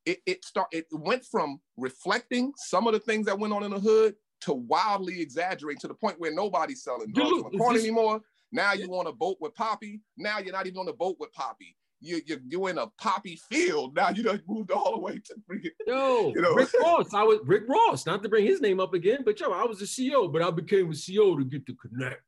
it 0.05 0.19
it 0.25 0.43
start 0.45 0.67
it 0.71 0.85
went 0.91 1.23
from 1.25 1.59
reflecting 1.77 2.51
some 2.57 2.87
of 2.87 2.93
the 2.93 2.99
things 2.99 3.25
that 3.25 3.37
went 3.37 3.53
on 3.53 3.63
in 3.63 3.71
the 3.71 3.79
hood 3.79 4.15
to 4.41 4.53
wildly 4.53 5.21
exaggerating 5.21 5.79
to 5.81 5.87
the 5.87 5.93
point 5.93 6.19
where 6.19 6.33
nobody's 6.33 6.83
selling 6.83 7.11
drugs 7.11 7.29
Dude, 7.29 7.45
on 7.45 7.51
the 7.51 7.73
this- 7.73 7.83
anymore. 7.83 8.21
Now 8.51 8.73
you 8.73 8.87
on 8.95 9.05
a 9.07 9.11
boat 9.13 9.37
with 9.39 9.53
Poppy. 9.53 10.01
Now 10.17 10.39
you're 10.39 10.53
not 10.53 10.65
even 10.65 10.79
on 10.79 10.85
the 10.87 10.93
boat 10.93 11.17
with 11.19 11.31
Poppy. 11.33 11.75
You, 12.01 12.21
you're, 12.25 12.39
you're 12.47 12.69
in 12.69 12.77
a 12.77 12.87
poppy 12.97 13.39
field. 13.51 13.95
Now 13.95 14.09
you 14.09 14.23
done 14.23 14.41
moved 14.47 14.71
all 14.71 14.93
the 14.93 14.99
way 14.99 15.19
to 15.19 15.35
freaking 15.47 15.69
Yo, 15.85 16.31
You 16.33 16.41
know. 16.41 16.53
Rick 16.55 16.69
Ross. 16.81 17.13
I 17.13 17.23
was 17.23 17.39
Rick 17.43 17.63
Ross, 17.67 18.05
not 18.05 18.23
to 18.23 18.29
bring 18.29 18.45
his 18.45 18.61
name 18.61 18.79
up 18.79 18.93
again, 18.93 19.19
but 19.25 19.39
yo, 19.39 19.51
I 19.51 19.65
was 19.65 19.81
a 19.81 19.85
CEO, 19.85 20.31
but 20.31 20.41
I 20.41 20.49
became 20.49 20.87
a 20.87 20.93
CEO 20.93 21.37
to 21.37 21.43
get 21.43 21.65
the 21.67 21.73
connect. 21.75 22.21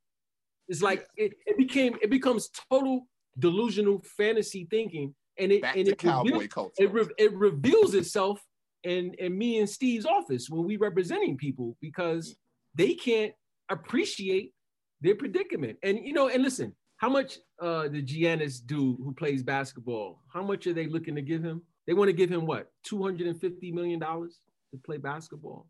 It's 0.68 0.82
like 0.82 1.08
it, 1.18 1.34
it 1.48 1.58
became 1.58 1.96
it 2.02 2.10
becomes 2.10 2.50
total 2.70 3.08
delusional 3.40 4.02
fantasy 4.18 4.68
thinking, 4.70 5.16
and 5.42 5.52
it 5.52 5.62
back 5.62 5.76
and 5.76 5.86
to 5.86 5.92
it 5.92 5.98
cowboy 5.98 6.30
reveals, 6.32 6.48
culture. 6.48 6.84
it, 6.84 6.94
re- 6.94 7.16
it 7.18 7.34
reveals 7.34 7.94
itself 7.94 8.40
in 8.84 9.14
in 9.16 9.38
me 9.38 9.60
and 9.60 9.70
Steve's 9.70 10.06
office 10.06 10.50
when 10.50 10.66
we 10.66 10.78
representing 10.78 11.38
people 11.38 11.78
because 11.82 12.36
they 12.76 12.94
can't 12.94 13.34
appreciate 13.70 14.54
their 15.02 15.16
predicament. 15.16 15.78
And 15.84 16.00
you 16.06 16.14
know, 16.14 16.30
and 16.30 16.44
listen, 16.44 16.76
how 16.98 17.10
much 17.10 17.40
uh 17.62 17.88
the 17.90 18.02
Giannis 18.02 18.66
dude 18.66 18.98
who 19.04 19.14
plays 19.14 19.44
basketball, 19.44 20.22
how 20.34 20.44
much 20.44 20.68
are 20.68 20.74
they 20.74 20.88
looking 20.88 21.16
to 21.16 21.22
give 21.22 21.44
him? 21.44 21.62
They 21.88 21.94
want 21.94 22.10
to 22.10 22.14
give 22.14 22.30
him 22.30 22.46
what, 22.46 22.72
250 22.86 23.72
million 23.72 24.00
dollars 24.00 24.40
to 24.72 24.78
play 24.78 24.98
basketball. 24.98 25.68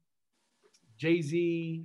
Jay-Z, 0.98 1.84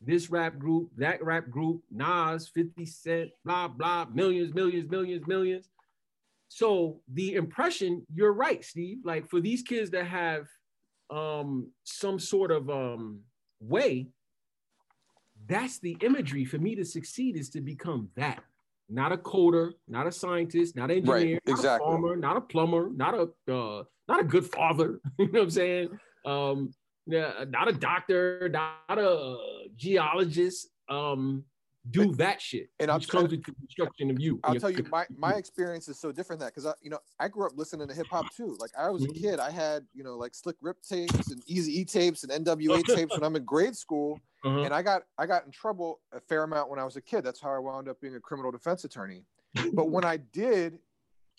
this 0.00 0.30
rap 0.30 0.58
group, 0.58 0.90
that 0.96 1.24
rap 1.24 1.48
group, 1.48 1.82
Nas, 1.90 2.48
50 2.48 2.84
Cent, 2.84 3.30
blah, 3.44 3.68
blah, 3.68 4.06
millions, 4.12 4.54
millions, 4.54 4.90
millions, 4.90 5.26
millions. 5.26 5.68
So 6.48 7.00
the 7.12 7.34
impression, 7.34 8.06
you're 8.14 8.32
right, 8.32 8.64
Steve. 8.64 8.98
Like 9.04 9.28
for 9.28 9.40
these 9.40 9.62
kids 9.62 9.90
that 9.90 10.06
have 10.06 10.46
um 11.10 11.70
some 11.84 12.18
sort 12.18 12.50
of 12.50 12.68
um 12.70 13.20
way, 13.60 14.08
that's 15.46 15.78
the 15.78 15.96
imagery 16.02 16.44
for 16.44 16.58
me 16.58 16.74
to 16.74 16.84
succeed 16.84 17.36
is 17.36 17.50
to 17.50 17.60
become 17.60 18.08
that. 18.16 18.42
Not 18.90 19.12
a 19.12 19.18
coder, 19.18 19.72
not 19.86 20.06
a 20.06 20.12
scientist, 20.12 20.74
not 20.74 20.90
an 20.90 21.04
Right, 21.04 21.20
engineer, 21.20 21.40
not 21.46 21.64
a 21.64 21.78
farmer, 21.78 22.16
not 22.16 22.36
a 22.38 22.40
plumber, 22.40 22.90
not 22.90 23.14
a 23.14 23.52
uh, 23.52 23.84
not 24.08 24.20
a 24.20 24.24
good 24.24 24.46
father. 24.46 25.00
you 25.18 25.26
know 25.26 25.40
what 25.40 25.42
I'm 25.42 25.50
saying? 25.50 26.00
Um, 26.24 26.70
yeah, 27.06 27.44
not 27.48 27.68
a 27.68 27.72
doctor, 27.72 28.48
not 28.48 28.98
a 28.98 29.36
geologist. 29.76 30.68
Um, 30.88 31.44
do 31.90 32.14
that 32.16 32.40
shit, 32.40 32.70
and 32.80 32.88
comes 32.88 33.12
with 33.32 33.44
the 33.44 33.52
construction 33.52 34.10
of 34.10 34.20
you. 34.20 34.40
I'll 34.44 34.54
tell 34.54 34.70
you, 34.70 34.84
my 34.84 35.06
my 35.16 35.34
experience 35.42 35.88
is 35.88 35.98
so 35.98 36.12
different 36.12 36.40
that 36.40 36.46
because 36.46 36.66
I, 36.66 36.74
you 36.82 36.90
know, 36.90 36.98
I 37.18 37.28
grew 37.28 37.46
up 37.46 37.52
listening 37.56 37.88
to 37.88 37.94
hip 37.94 38.08
hop 38.10 38.32
too. 38.34 38.56
Like 38.58 38.70
I 38.76 38.90
was 38.90 39.04
a 39.04 39.08
Mhm. 39.08 39.20
kid, 39.20 39.40
I 39.40 39.50
had 39.50 39.86
you 39.94 40.04
know 40.04 40.16
like 40.16 40.34
Slick 40.34 40.56
Rick 40.60 40.82
tapes 40.82 41.30
and 41.30 41.42
Easy 41.46 41.80
E 41.80 41.84
tapes 41.84 42.24
and 42.24 42.32
NWA 42.32 42.84
tapes 42.94 43.14
when 43.16 43.24
I'm 43.24 43.36
in 43.36 43.44
grade 43.44 43.76
school, 43.76 44.22
Uh-huh. 44.44 44.60
and 44.64 44.72
I 44.74 44.82
got 44.82 45.02
I 45.18 45.26
got 45.26 45.44
in 45.44 45.50
trouble 45.50 46.00
a 46.12 46.20
fair 46.20 46.44
amount 46.44 46.70
when 46.70 46.78
I 46.78 46.84
was 46.84 46.96
a 46.96 47.02
kid. 47.02 47.22
That's 47.24 47.40
how 47.40 47.50
I 47.50 47.58
wound 47.58 47.88
up 47.88 48.00
being 48.00 48.14
a 48.16 48.20
criminal 48.20 48.50
defense 48.52 48.84
attorney. 48.84 49.24
But 49.74 49.90
when 49.90 50.04
I 50.04 50.16
did, 50.18 50.78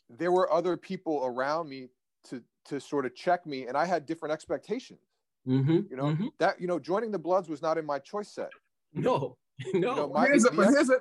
there 0.10 0.32
were 0.32 0.52
other 0.52 0.78
people 0.78 1.22
around 1.26 1.70
me 1.70 1.88
to 2.26 2.44
to 2.66 2.80
sort 2.80 3.06
of 3.06 3.16
check 3.16 3.46
me, 3.46 3.68
and 3.68 3.78
I 3.78 3.86
had 3.86 4.06
different 4.06 4.34
expectations. 4.34 5.02
Mhm, 5.46 5.90
You 5.90 5.98
know 5.98 6.04
mhm. 6.12 6.30
that 6.40 6.60
you 6.60 6.68
know 6.68 6.80
joining 6.80 7.12
the 7.12 7.20
Bloods 7.20 7.50
was 7.50 7.62
not 7.62 7.78
in 7.78 7.86
my 7.86 8.00
choice 8.00 8.30
set. 8.32 8.54
No, 8.94 9.38
no. 9.74 9.96
know, 9.96 10.10
my- 10.10 10.28
here's 10.28 10.46
a, 10.46 10.52
but 10.52 10.70
here's 10.70 10.90
a, 10.90 10.98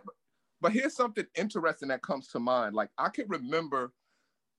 but 0.61 0.73
here's 0.73 0.95
something 0.97 1.27
interesting 1.37 1.89
that 1.89 2.03
comes 2.03 2.29
to 2.29 2.41
mind. 2.41 2.75
Like 2.75 2.91
I 2.99 3.09
can 3.09 3.29
remember, 3.29 3.93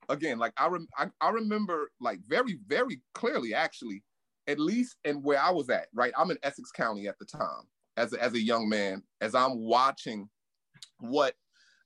again, 0.08 0.40
like 0.40 0.54
I 0.58 0.68
rem, 0.68 0.88
I, 0.98 1.08
I 1.22 1.30
remember 1.30 1.92
like 2.00 2.20
very 2.28 2.60
very 2.68 3.02
clearly 3.14 3.54
actually, 3.54 4.04
at 4.48 4.60
least 4.60 4.98
in 5.04 5.22
where 5.22 5.42
I 5.42 5.52
was 5.52 5.70
at. 5.70 5.88
Right, 5.94 6.14
I'm 6.18 6.32
in 6.32 6.38
Essex 6.44 6.72
County 6.72 7.08
at 7.08 7.20
the 7.20 7.26
time 7.26 7.68
as 7.98 8.14
a, 8.14 8.22
as 8.22 8.34
a 8.34 8.42
young 8.42 8.70
man. 8.70 9.04
As 9.22 9.36
I'm 9.36 9.60
watching 9.60 10.30
what 11.00 11.36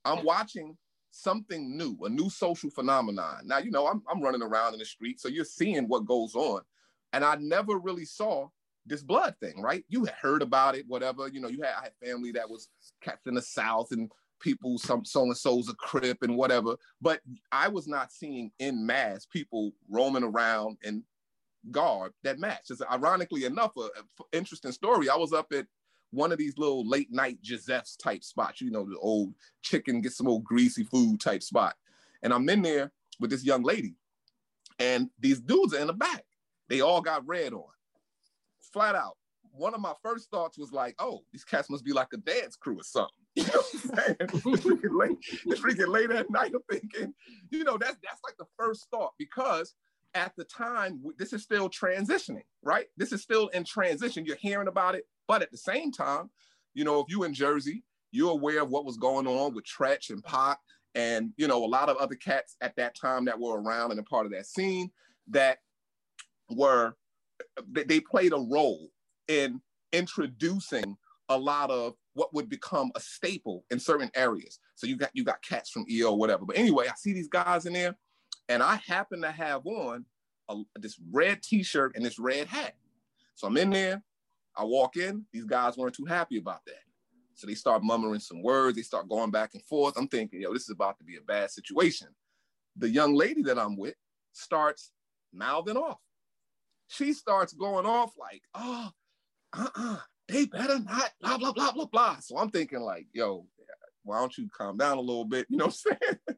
I'm 0.05 0.23
watching 0.23 0.77
something 1.11 1.77
new, 1.77 1.97
a 2.03 2.09
new 2.09 2.29
social 2.29 2.69
phenomenon. 2.69 3.41
Now 3.45 3.57
you 3.57 3.71
know 3.71 3.87
I'm 3.87 4.03
I'm 4.09 4.21
running 4.21 4.43
around 4.43 4.73
in 4.73 4.79
the 4.79 4.85
street, 4.85 5.19
so 5.19 5.27
you're 5.27 5.45
seeing 5.45 5.87
what 5.87 6.05
goes 6.05 6.35
on, 6.35 6.61
and 7.13 7.23
I 7.25 7.35
never 7.35 7.77
really 7.79 8.05
saw 8.05 8.49
this 8.85 9.03
blood 9.03 9.35
thing, 9.39 9.61
right? 9.61 9.83
You 9.87 10.05
had 10.05 10.15
heard 10.21 10.41
about 10.41 10.75
it, 10.75 10.85
whatever. 10.87 11.27
You 11.27 11.39
know, 11.39 11.47
you 11.47 11.61
had 11.61 11.73
I 11.79 11.83
had 11.83 11.93
family 12.03 12.31
that 12.33 12.49
was 12.49 12.69
cats 13.01 13.27
in 13.27 13.35
the 13.35 13.41
South 13.41 13.91
and 13.91 14.11
people, 14.39 14.77
some 14.77 15.05
so 15.05 15.23
and 15.23 15.37
so's 15.37 15.69
a 15.69 15.73
crip 15.75 16.21
and 16.21 16.35
whatever. 16.35 16.75
But 17.01 17.21
I 17.51 17.69
was 17.69 17.87
not 17.87 18.11
seeing 18.11 18.51
in 18.59 18.85
mass 18.85 19.25
people 19.25 19.71
roaming 19.89 20.23
around 20.23 20.77
in 20.83 21.03
garb 21.71 22.11
that 22.23 22.39
matched. 22.39 22.71
It's 22.71 22.81
ironically 22.91 23.45
enough, 23.45 23.71
a, 23.77 23.87
interesting 24.35 24.73
story. 24.73 25.09
I 25.09 25.15
was 25.15 25.33
up 25.33 25.47
at 25.53 25.65
one 26.11 26.31
of 26.31 26.37
these 26.37 26.57
little 26.57 26.87
late 26.87 27.11
night 27.11 27.41
Giuseppe's 27.41 27.95
type 27.95 28.23
spots, 28.23 28.61
you 28.61 28.69
know, 28.69 28.85
the 28.85 28.97
old 28.99 29.33
chicken, 29.63 30.01
get 30.01 30.13
some 30.13 30.27
old 30.27 30.43
greasy 30.43 30.83
food 30.83 31.19
type 31.19 31.41
spot. 31.41 31.75
And 32.21 32.31
I'm 32.33 32.47
in 32.49 32.61
there 32.61 32.91
with 33.19 33.31
this 33.31 33.43
young 33.43 33.63
lady, 33.63 33.95
and 34.77 35.09
these 35.19 35.39
dudes 35.39 35.73
are 35.73 35.79
in 35.79 35.87
the 35.87 35.93
back. 35.93 36.23
They 36.69 36.81
all 36.81 37.01
got 37.01 37.27
red 37.27 37.53
on 37.53 37.72
flat 38.73 38.95
out. 38.95 39.17
One 39.51 39.75
of 39.75 39.81
my 39.81 39.93
first 40.01 40.31
thoughts 40.31 40.57
was 40.57 40.71
like, 40.71 40.95
oh, 40.97 41.21
these 41.31 41.43
cats 41.43 41.69
must 41.69 41.85
be 41.85 41.93
like 41.93 42.07
a 42.13 42.17
dance 42.17 42.55
crew 42.55 42.79
or 42.79 42.83
something. 42.83 43.11
You 43.35 43.43
know 43.45 43.49
what 43.49 43.73
I'm 43.73 43.79
saying? 43.79 44.15
it's 44.19 44.63
freaking 44.63 44.99
late. 44.99 45.17
It's 45.47 45.59
freaking 45.59 45.87
late 45.87 46.11
at 46.11 46.29
night. 46.29 46.51
I'm 46.53 46.61
thinking, 46.69 47.15
you 47.49 47.63
know, 47.63 47.79
that's 47.79 47.97
that's 48.03 48.21
like 48.23 48.37
the 48.37 48.45
first 48.55 48.85
thought 48.91 49.13
because 49.17 49.73
at 50.13 50.33
the 50.37 50.43
time 50.43 51.01
this 51.17 51.33
is 51.33 51.41
still 51.41 51.67
transitioning, 51.67 52.43
right? 52.61 52.85
This 52.95 53.11
is 53.11 53.23
still 53.23 53.47
in 53.47 53.63
transition. 53.63 54.23
You're 54.23 54.35
hearing 54.35 54.67
about 54.67 54.93
it, 54.93 55.05
but 55.27 55.41
at 55.41 55.49
the 55.49 55.57
same 55.57 55.91
time, 55.91 56.29
you 56.75 56.83
know, 56.83 56.99
if 56.99 57.07
you 57.09 57.23
in 57.23 57.33
Jersey, 57.33 57.83
you're 58.11 58.31
aware 58.31 58.61
of 58.61 58.69
what 58.69 58.85
was 58.85 58.97
going 58.97 59.25
on 59.25 59.55
with 59.55 59.65
Treach 59.65 60.11
and 60.11 60.23
Pac, 60.23 60.59
and 60.93 61.33
you 61.35 61.47
know, 61.47 61.63
a 61.63 61.65
lot 61.65 61.89
of 61.89 61.97
other 61.97 62.15
cats 62.15 62.55
at 62.61 62.75
that 62.75 62.95
time 62.95 63.25
that 63.25 63.39
were 63.39 63.59
around 63.59 63.91
and 63.91 63.99
a 63.99 64.03
part 64.03 64.27
of 64.27 64.31
that 64.33 64.45
scene 64.45 64.91
that 65.29 65.57
were 66.51 66.95
they, 67.71 67.99
played 67.99 68.33
a 68.33 68.37
role 68.37 68.89
in 69.27 69.61
introducing 69.91 70.97
a 71.29 71.37
lot 71.37 71.71
of 71.71 71.95
what 72.13 72.33
would 72.33 72.49
become 72.49 72.91
a 72.95 72.99
staple 72.99 73.65
in 73.71 73.79
certain 73.79 74.11
areas. 74.15 74.59
So 74.75 74.87
you 74.87 74.97
got 74.97 75.11
you 75.13 75.23
got 75.23 75.41
cats 75.41 75.69
from 75.69 75.85
EO, 75.89 76.13
whatever. 76.13 76.45
But 76.45 76.57
anyway, 76.57 76.87
I 76.87 76.93
see 76.95 77.13
these 77.13 77.29
guys 77.29 77.65
in 77.65 77.73
there, 77.73 77.95
and 78.49 78.61
I 78.61 78.79
happen 78.85 79.21
to 79.21 79.31
have 79.31 79.65
on 79.65 80.05
a, 80.49 80.55
this 80.75 80.97
red 81.11 81.41
T-shirt 81.41 81.93
and 81.95 82.05
this 82.05 82.19
red 82.19 82.47
hat. 82.47 82.75
So 83.35 83.47
I'm 83.47 83.57
in 83.57 83.69
there. 83.69 84.03
I 84.55 84.63
walk 84.63 84.97
in. 84.97 85.25
These 85.31 85.45
guys 85.45 85.77
weren't 85.77 85.95
too 85.95 86.05
happy 86.05 86.37
about 86.37 86.65
that. 86.65 86.83
So 87.35 87.47
they 87.47 87.55
start 87.55 87.83
murmuring 87.83 88.19
some 88.19 88.43
words. 88.43 88.75
They 88.75 88.83
start 88.83 89.09
going 89.09 89.31
back 89.31 89.51
and 89.53 89.63
forth. 89.63 89.95
I'm 89.97 90.07
thinking, 90.07 90.41
yo, 90.41 90.53
this 90.53 90.63
is 90.63 90.69
about 90.69 90.97
to 90.99 91.03
be 91.03 91.17
a 91.17 91.21
bad 91.21 91.49
situation. 91.49 92.09
The 92.77 92.89
young 92.89 93.15
lady 93.15 93.41
that 93.43 93.57
I'm 93.57 93.75
with 93.75 93.95
starts 94.33 94.91
mouthing 95.33 95.77
off. 95.77 95.97
She 96.93 97.13
starts 97.13 97.53
going 97.53 97.87
off 97.87 98.11
like, 98.19 98.43
oh, 98.53 98.89
uh-uh, 99.57 99.97
they 100.27 100.45
better 100.45 100.79
not, 100.79 101.11
blah, 101.21 101.37
blah, 101.37 101.51
blah, 101.51 101.71
blah, 101.71 101.85
blah. 101.85 102.17
So 102.19 102.37
I'm 102.37 102.51
thinking 102.51 102.81
like, 102.81 103.07
yo, 103.13 103.47
why 104.03 104.19
don't 104.19 104.37
you 104.37 104.47
calm 104.55 104.77
down 104.77 104.97
a 104.97 105.01
little 105.01 105.25
bit? 105.25 105.47
You 105.49 105.57
know 105.57 105.65
what 105.65 105.77
I'm 105.89 105.97
saying? 106.01 106.37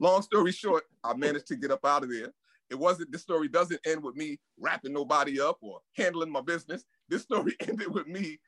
Long 0.00 0.22
story 0.22 0.52
short, 0.52 0.84
I 1.04 1.14
managed 1.14 1.48
to 1.48 1.56
get 1.56 1.70
up 1.70 1.84
out 1.84 2.04
of 2.04 2.10
there. 2.10 2.32
It 2.70 2.78
wasn't, 2.78 3.12
this 3.12 3.22
story 3.22 3.48
doesn't 3.48 3.80
end 3.84 4.02
with 4.02 4.16
me 4.16 4.38
wrapping 4.58 4.92
nobody 4.92 5.38
up 5.38 5.58
or 5.60 5.80
handling 5.96 6.30
my 6.30 6.40
business. 6.40 6.84
This 7.08 7.22
story 7.22 7.54
ended 7.68 7.92
with 7.92 8.06
me 8.06 8.38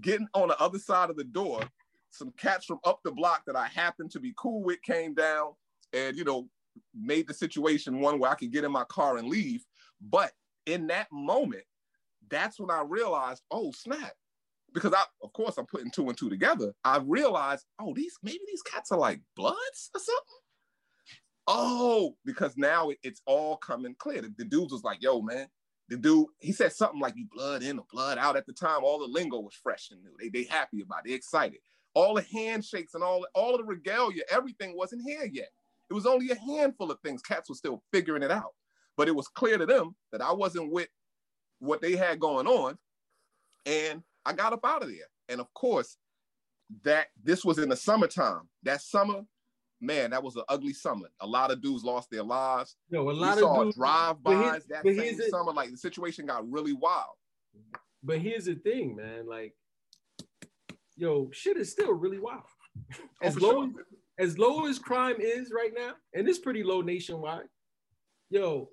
getting 0.00 0.28
on 0.34 0.48
the 0.48 0.60
other 0.60 0.78
side 0.78 1.10
of 1.10 1.16
the 1.16 1.24
door. 1.24 1.60
Some 2.10 2.32
cats 2.38 2.64
from 2.64 2.78
up 2.84 3.00
the 3.04 3.10
block 3.10 3.42
that 3.46 3.56
I 3.56 3.66
happened 3.66 4.12
to 4.12 4.20
be 4.20 4.34
cool 4.36 4.62
with 4.62 4.80
came 4.82 5.14
down 5.14 5.52
and, 5.92 6.16
you 6.16 6.24
know, 6.24 6.48
made 6.94 7.26
the 7.26 7.34
situation 7.34 8.00
one 8.00 8.18
where 8.20 8.30
I 8.30 8.34
could 8.34 8.52
get 8.52 8.64
in 8.64 8.70
my 8.72 8.84
car 8.84 9.16
and 9.16 9.28
leave. 9.28 9.64
But 10.00 10.32
in 10.66 10.88
that 10.88 11.08
moment, 11.12 11.64
that's 12.30 12.58
when 12.60 12.70
I 12.70 12.82
realized, 12.86 13.42
oh 13.50 13.72
snap. 13.72 14.12
Because 14.74 14.92
I, 14.94 15.02
of 15.22 15.32
course, 15.32 15.56
I'm 15.58 15.66
putting 15.66 15.90
two 15.90 16.08
and 16.08 16.18
two 16.18 16.28
together. 16.30 16.72
I 16.84 16.98
realized, 16.98 17.64
oh, 17.80 17.94
these 17.94 18.16
maybe 18.22 18.40
these 18.46 18.62
cats 18.62 18.92
are 18.92 18.98
like 18.98 19.20
bloods 19.36 19.90
or 19.94 20.00
something. 20.00 20.34
Oh, 21.48 22.16
because 22.24 22.56
now 22.56 22.90
it- 22.90 22.98
it's 23.02 23.22
all 23.26 23.56
coming 23.56 23.94
clear. 23.98 24.22
The, 24.22 24.34
the 24.36 24.44
dude 24.44 24.70
was 24.70 24.82
like, 24.82 25.00
yo, 25.02 25.20
man, 25.22 25.48
the 25.88 25.96
dude, 25.96 26.26
he 26.40 26.52
said 26.52 26.72
something 26.72 27.00
like 27.00 27.14
you 27.16 27.26
blood 27.32 27.62
in 27.62 27.78
or 27.78 27.86
blood 27.90 28.18
out 28.18 28.36
at 28.36 28.46
the 28.46 28.52
time. 28.52 28.82
All 28.82 28.98
the 28.98 29.06
lingo 29.06 29.38
was 29.40 29.54
fresh 29.54 29.90
and 29.92 30.02
new. 30.02 30.10
They 30.18 30.28
they 30.28 30.44
happy 30.44 30.80
about 30.82 31.06
it, 31.08 31.12
excited. 31.14 31.60
all 31.94 32.14
the 32.14 32.22
handshakes 32.32 32.94
and 32.94 33.04
all 33.04 33.24
all 33.34 33.56
the 33.56 33.64
regalia, 33.64 34.22
everything 34.30 34.76
wasn't 34.76 35.02
here 35.06 35.24
yet. 35.32 35.50
It 35.88 35.94
was 35.94 36.06
only 36.06 36.30
a 36.30 36.34
handful 36.38 36.90
of 36.90 36.98
things. 37.00 37.22
Cats 37.22 37.48
were 37.48 37.54
still 37.54 37.82
figuring 37.92 38.24
it 38.24 38.32
out, 38.32 38.54
but 38.96 39.08
it 39.08 39.14
was 39.14 39.28
clear 39.28 39.58
to 39.58 39.66
them 39.66 39.94
that 40.12 40.20
I 40.20 40.32
wasn't 40.32 40.72
with 40.72 40.88
what 41.58 41.80
they 41.80 41.96
had 41.96 42.20
going 42.20 42.46
on, 42.46 42.76
and 43.64 44.02
I 44.24 44.32
got 44.32 44.52
up 44.52 44.64
out 44.64 44.82
of 44.82 44.88
there. 44.88 45.06
And 45.28 45.40
of 45.40 45.52
course, 45.54 45.96
that 46.84 47.08
this 47.22 47.44
was 47.44 47.58
in 47.58 47.68
the 47.68 47.76
summertime. 47.76 48.48
That 48.62 48.80
summer, 48.82 49.22
man, 49.80 50.10
that 50.10 50.22
was 50.22 50.36
an 50.36 50.42
ugly 50.48 50.72
summer. 50.72 51.08
A 51.20 51.26
lot 51.26 51.50
of 51.50 51.62
dudes 51.62 51.84
lost 51.84 52.10
their 52.10 52.22
lives. 52.22 52.76
Yo, 52.90 53.02
a 53.02 53.04
We 53.04 53.14
lot 53.14 53.38
saw 53.38 53.60
of 53.60 53.64
dudes, 53.66 53.76
drive-bys 53.76 54.64
that 54.66 54.84
same 54.84 55.20
summer. 55.30 55.52
Like 55.52 55.70
the 55.70 55.76
situation 55.76 56.26
got 56.26 56.48
really 56.50 56.72
wild. 56.72 57.14
But 58.02 58.18
here's 58.20 58.44
the 58.44 58.54
thing, 58.54 58.96
man. 58.96 59.26
Like, 59.28 59.54
yo, 60.96 61.30
shit 61.32 61.56
is 61.56 61.70
still 61.70 61.92
really 61.92 62.18
wild. 62.18 62.42
Oh, 63.00 63.04
As 63.22 63.34
for 63.34 63.40
low 63.40 63.70
sure. 63.70 63.86
as 64.18 64.38
low 64.38 64.66
as 64.66 64.78
crime 64.78 65.16
is 65.18 65.50
right 65.54 65.72
now, 65.74 65.92
and 66.14 66.28
it's 66.28 66.38
pretty 66.38 66.62
low 66.62 66.82
nationwide. 66.82 67.48
Yo, 68.30 68.68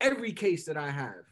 every 0.00 0.32
case 0.32 0.66
that 0.66 0.76
I 0.76 0.90
have, 0.90 1.24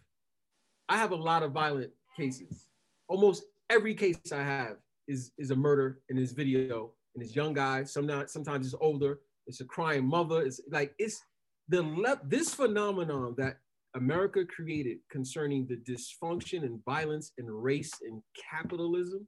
I 0.88 0.96
have 0.96 1.12
a 1.12 1.16
lot 1.16 1.42
of 1.42 1.52
violent 1.52 1.90
cases. 2.16 2.68
Almost 3.08 3.44
every 3.70 3.94
case 3.94 4.18
I 4.32 4.42
have 4.42 4.76
is 5.08 5.32
is 5.38 5.50
a 5.50 5.56
murder 5.56 6.00
in 6.08 6.16
this 6.16 6.32
video, 6.32 6.92
and 7.14 7.24
it's 7.24 7.36
young 7.36 7.52
guys. 7.52 7.92
Sometimes 7.92 8.32
sometimes 8.32 8.66
it's 8.66 8.74
older. 8.80 9.20
It's 9.46 9.60
a 9.60 9.64
crying 9.64 10.06
mother. 10.06 10.42
It's 10.42 10.60
like 10.70 10.94
it's 10.98 11.20
the 11.68 11.82
le- 11.82 12.20
this 12.24 12.54
phenomenon 12.54 13.34
that 13.38 13.58
America 13.94 14.44
created 14.44 14.98
concerning 15.10 15.66
the 15.66 15.76
dysfunction 15.76 16.62
and 16.62 16.82
violence 16.84 17.32
and 17.38 17.48
race 17.50 17.92
and 18.02 18.22
capitalism. 18.50 19.26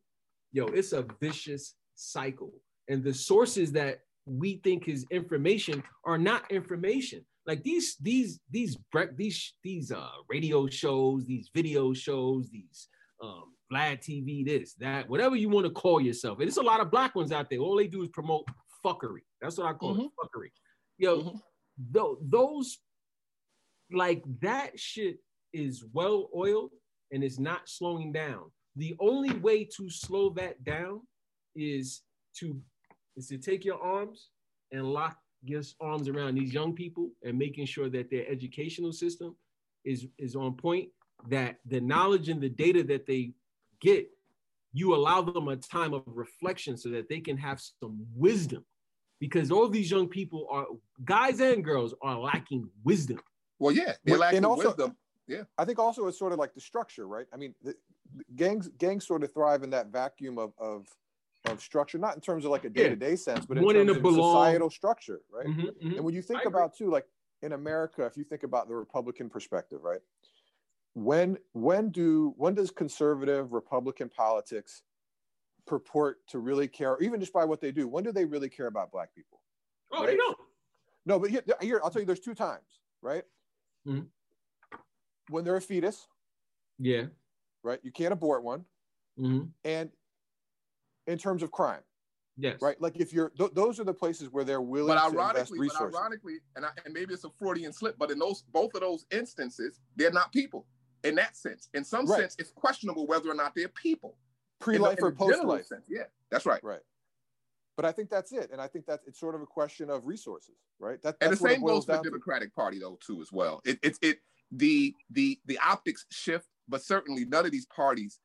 Yo, 0.53 0.67
it's 0.67 0.93
a 0.93 1.07
vicious 1.21 1.75
cycle. 1.95 2.53
And 2.89 3.03
the 3.03 3.13
sources 3.15 3.73
that 3.73 4.01
we 4.27 4.61
think 4.65 4.89
is 4.89 5.05
information 5.11 5.83
are 6.05 6.19
not 6.19 6.51
information. 6.51 7.25
Like 7.47 7.63
these, 7.63 7.97
these, 8.01 8.41
these, 8.51 8.77
these, 9.17 9.53
these 9.63 9.93
uh, 9.93 10.09
radio 10.29 10.67
shows, 10.67 11.27
these 11.27 11.51
video 11.55 11.93
shows, 11.93 12.49
these 12.51 12.89
um, 13.23 13.53
Vlad 13.73 14.01
TV, 14.01 14.45
this, 14.45 14.75
that, 14.75 15.09
whatever 15.09 15.37
you 15.37 15.49
want 15.49 15.67
to 15.67 15.73
call 15.73 16.01
yourself. 16.01 16.39
And 16.39 16.49
there's 16.49 16.57
a 16.57 16.63
lot 16.63 16.81
of 16.81 16.91
black 16.91 17.15
ones 17.15 17.33
out 17.33 17.51
there. 17.51 17.59
All 17.59 17.77
they 17.77 17.87
do 17.87 18.03
is 18.03 18.09
promote 18.09 18.47
fuckery. 18.85 19.25
That's 19.41 19.59
what 19.59 19.67
I 19.67 19.73
call 19.73 19.97
it, 19.97 20.11
fuckery. 20.23 20.51
Yo, 20.99 21.41
tho- 21.91 22.19
those 22.23 22.79
like 23.93 24.23
that 24.41 24.79
shit 24.79 25.19
is 25.53 25.85
well 25.93 26.29
oiled 26.35 26.71
and 27.13 27.23
it's 27.23 27.39
not 27.39 27.69
slowing 27.69 28.13
down. 28.13 28.51
The 28.77 28.95
only 29.01 29.33
way 29.39 29.65
to 29.77 29.89
slow 29.89 30.31
that 30.31 30.65
down 30.65 31.03
is 31.55 32.03
to 32.39 32.61
is 33.17 33.29
to 33.29 33.39
take 33.39 33.65
your 33.65 33.81
arms 33.81 34.31
and 34.73 34.85
lock 34.85 35.17
your 35.45 35.63
arms 35.81 36.09
around 36.09 36.35
these 36.35 36.53
young 36.53 36.75
people 36.75 37.11
and 37.23 37.39
making 37.39 37.67
sure 37.67 37.89
that 37.91 38.11
their 38.11 38.27
educational 38.29 38.93
system 38.93 39.37
is 39.85 40.07
is 40.19 40.35
on 40.35 40.55
point 40.55 40.89
that 41.29 41.57
the 41.67 41.81
knowledge 41.81 42.29
and 42.29 42.41
the 42.41 42.49
data 42.49 42.83
that 42.83 43.07
they 43.07 43.33
get 43.81 44.09
you 44.73 44.95
allow 44.95 45.23
them 45.23 45.49
a 45.49 45.57
time 45.57 45.95
of 45.95 46.03
reflection 46.07 46.77
so 46.77 46.89
that 46.89 47.09
they 47.09 47.21
can 47.21 47.37
have 47.37 47.61
some 47.81 48.05
wisdom 48.15 48.65
because 49.21 49.51
all 49.51 49.69
these 49.69 49.91
young 49.91 50.09
people 50.09 50.47
are 50.51 50.67
guys 51.05 51.41
and 51.41 51.65
girls 51.65 51.95
are 52.03 52.19
lacking 52.19 52.69
wisdom 52.83 53.21
Well, 53.59 53.73
yeah, 53.73 53.93
they're 54.05 54.19
lacking 54.19 54.39
and 54.39 54.47
also- 54.47 54.69
wisdom. 54.69 54.97
Yeah. 55.27 55.45
I 55.57 55.65
think 55.65 55.79
also 55.79 56.07
it's 56.07 56.19
sort 56.19 56.35
of 56.35 56.39
like 56.39 56.53
the 56.53 56.61
structure, 56.61 57.07
right? 57.09 57.25
I 57.33 57.39
mean, 57.39 57.55
the, 57.63 57.75
the 58.15 58.25
gangs 58.37 58.69
gangs 58.77 59.07
sort 59.07 59.23
of 59.25 59.33
thrive 59.33 59.63
in 59.63 59.71
that 59.71 59.87
vacuum 59.87 60.37
of 60.39 60.53
of 60.59 60.87
of 61.45 61.61
structure, 61.61 61.99
not 61.99 62.15
in 62.15 62.21
terms 62.21 62.45
of 62.45 62.51
like 62.51 62.65
a 62.65 62.71
day 62.71 62.89
to 62.89 62.97
day 62.97 63.17
sense, 63.17 63.47
but 63.47 63.59
in 63.59 63.67
Wanting 63.67 63.87
terms 63.87 63.97
of 63.97 64.03
belong. 64.03 64.13
societal 64.13 64.71
structure, 64.71 65.23
right? 65.31 65.49
Mhm, 65.49 65.71
mhm. 65.83 65.97
And 65.97 66.05
when 66.05 66.15
you 66.15 66.23
think 66.23 66.41
I 66.41 66.49
agree. 66.49 66.53
about 66.55 66.75
too, 66.75 66.91
like 66.91 67.07
in 67.43 67.53
America, 67.53 68.05
if 68.07 68.17
you 68.17 68.25
think 68.25 68.43
about 68.43 68.69
the 68.69 68.75
Republican 68.75 69.29
perspective, 69.31 69.83
right? 69.83 70.01
When 70.95 71.39
when 71.53 71.91
do 71.91 72.35
when 72.37 72.55
does 72.55 72.71
conservative 72.71 73.53
Republican 73.53 74.11
politics 74.11 74.83
purport 75.67 76.27
to 76.29 76.41
really 76.41 76.69
care, 76.69 76.93
or 76.95 77.03
even 77.03 77.21
just 77.21 77.33
by 77.33 77.45
what 77.45 77.61
they 77.61 77.73
do? 77.73 77.89
When 77.89 78.05
do 78.05 78.13
they 78.13 78.25
really 78.27 78.51
care 78.51 78.69
about 78.69 78.93
Black 78.93 79.15
people? 79.15 79.43
oh 79.93 80.05
right? 80.05 80.07
they 80.07 80.17
don't 80.17 80.39
No, 81.07 81.19
but 81.21 81.31
here, 81.31 81.43
here 81.61 81.81
I'll 81.85 81.91
tell 81.91 82.03
you. 82.03 82.07
There's 82.07 82.21
two 82.21 82.35
times, 82.35 82.81
right? 83.03 83.25
Mhm. 83.85 84.13
When 85.29 85.45
they're 85.45 85.57
a 85.57 85.61
fetus, 85.61 86.09
yeah 86.79 87.07
right? 87.63 87.81
You 87.83 87.91
can't 87.93 88.13
abort 88.13 88.43
one, 88.43 88.67
Mhm. 89.17 89.55
and 89.65 89.91
in 91.07 91.19
terms 91.19 91.43
of 91.43 91.51
crime, 91.51 91.83
yes 92.37 92.61
right? 92.61 92.81
Like 92.81 92.97
if 92.97 93.13
you're 93.13 93.31
th- 93.31 93.53
those 93.55 93.79
are 93.81 93.85
the 93.85 93.95
places 93.95 94.31
where 94.31 94.45
they're 94.45 94.61
willing 94.61 94.95
But 94.95 95.01
to 95.01 95.07
invest 95.19 95.53
ironically, 95.53 95.69
but 95.69 95.81
ironically, 95.95 96.37
and, 96.57 96.65
I, 96.67 96.71
and 96.85 96.95
maybe 96.95 97.15
it's 97.15 97.25
a 97.25 97.31
Freudian 97.39 97.73
slip, 97.73 97.97
but 97.99 98.11
in 98.11 98.19
those 98.19 98.43
both 98.53 98.75
of 98.75 98.81
those 98.81 99.07
instances, 99.11 99.81
they're 99.97 100.11
not 100.11 100.33
people 100.33 100.67
in 101.03 101.15
that 101.17 101.37
sense. 101.37 101.69
In 101.75 101.85
some 101.85 102.07
Right. 102.07 102.21
sense, 102.21 102.37
it's 102.39 102.51
questionable 102.51 103.07
whether 103.07 103.31
or 103.31 103.35
not 103.35 103.55
they're 103.55 103.69
people. 103.69 104.17
Pre-life 104.61 104.99
in 104.99 105.05
or 105.05 105.11
the 105.11 105.17
general 105.19 105.37
post-life, 105.43 105.67
sense. 105.67 105.85
Yeah, 105.89 106.05
that's 106.31 106.47
right. 106.47 106.63
right? 106.65 106.81
But 107.77 107.85
I 107.85 107.93
think 107.93 108.09
that's 108.09 108.33
it, 108.33 108.51
and 108.53 108.61
I 108.61 108.69
think 108.69 108.87
that 108.87 109.01
it's 109.07 109.19
sort 109.19 109.35
of 109.35 109.43
a 109.43 109.47
question 109.47 109.91
of 109.91 110.07
resources, 110.07 110.55
right? 110.79 111.03
That, 111.03 111.17
And 111.21 111.33
the 111.33 111.37
same 111.37 111.61
boils 111.61 111.85
goes 111.85 111.85
for 111.85 111.91
the 111.91 111.97
down 111.97 112.05
to. 112.05 112.11
Democratic 112.11 112.55
Party 112.55 112.79
though 112.79 112.99
too 113.05 113.21
as 113.21 113.31
well. 113.33 113.61
It 113.65 113.79
it's 113.83 113.99
it 114.01 114.21
the 114.53 114.95
the 115.11 115.39
the 115.45 115.59
optics 115.59 116.07
shift, 116.11 116.49
but 116.69 116.83
certainly 116.83 117.25
none 117.25 117.45
of 117.45 117.51
these 117.53 117.67
parties, 117.67 118.21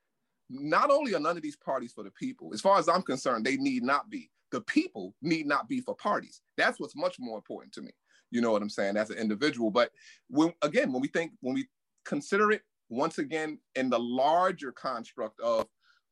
not 0.50 0.90
only 0.90 1.14
are 1.14 1.20
none 1.20 1.38
of 1.38 1.44
these 1.44 1.56
parties 1.56 1.94
for 1.94 2.04
the 2.04 2.12
people, 2.12 2.52
as 2.54 2.62
far 2.62 2.80
as 2.80 2.90
I'm 2.90 3.02
concerned, 3.02 3.46
they 3.46 3.58
need 3.58 3.84
not 3.84 4.10
be. 4.10 4.32
The 4.52 4.62
people 4.62 5.14
need 5.22 5.46
not 5.46 5.70
be 5.70 5.80
for 5.80 5.96
parties. 5.96 6.42
That's 6.58 6.80
what's 6.80 6.96
much 6.96 7.18
more 7.20 7.38
important 7.38 7.74
to 7.74 7.82
me. 7.82 7.92
You 8.32 8.42
know 8.42 8.52
what 8.52 8.62
I'm 8.62 8.70
saying? 8.70 8.98
As 8.98 9.10
an 9.10 9.18
individual. 9.18 9.72
But 9.72 9.92
when 10.30 10.54
again, 10.62 10.92
when 10.92 11.02
we 11.02 11.08
think, 11.08 11.34
when 11.42 11.54
we 11.54 11.68
consider 12.06 12.52
it 12.52 12.64
once 12.90 13.20
again 13.20 13.60
in 13.76 13.90
the 13.90 14.00
larger 14.00 14.72
construct 14.72 15.40
of 15.40 15.68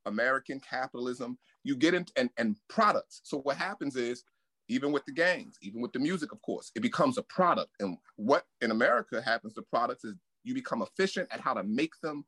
American 0.06 0.60
capitalism, 0.60 1.38
you 1.64 1.76
get 1.76 1.94
into 1.94 2.12
and, 2.16 2.30
and 2.38 2.56
products. 2.70 3.22
So 3.24 3.40
what 3.40 3.58
happens 3.58 3.96
is 3.96 4.24
even 4.70 4.92
with 4.92 5.06
the 5.06 5.14
gangs, 5.14 5.58
even 5.62 5.82
with 5.82 5.94
the 5.94 6.00
music, 6.00 6.32
of 6.32 6.42
course, 6.42 6.72
it 6.76 6.82
becomes 6.82 7.18
a 7.18 7.24
product. 7.24 7.72
And 7.80 7.98
what 8.16 8.46
in 8.62 8.72
America 8.72 9.22
happens 9.22 9.54
to 9.54 9.62
products 9.62 10.04
is 10.04 10.16
you 10.44 10.54
become 10.54 10.82
efficient 10.82 11.28
at 11.32 11.40
how 11.40 11.54
to 11.54 11.64
make 11.64 11.94
them 12.02 12.26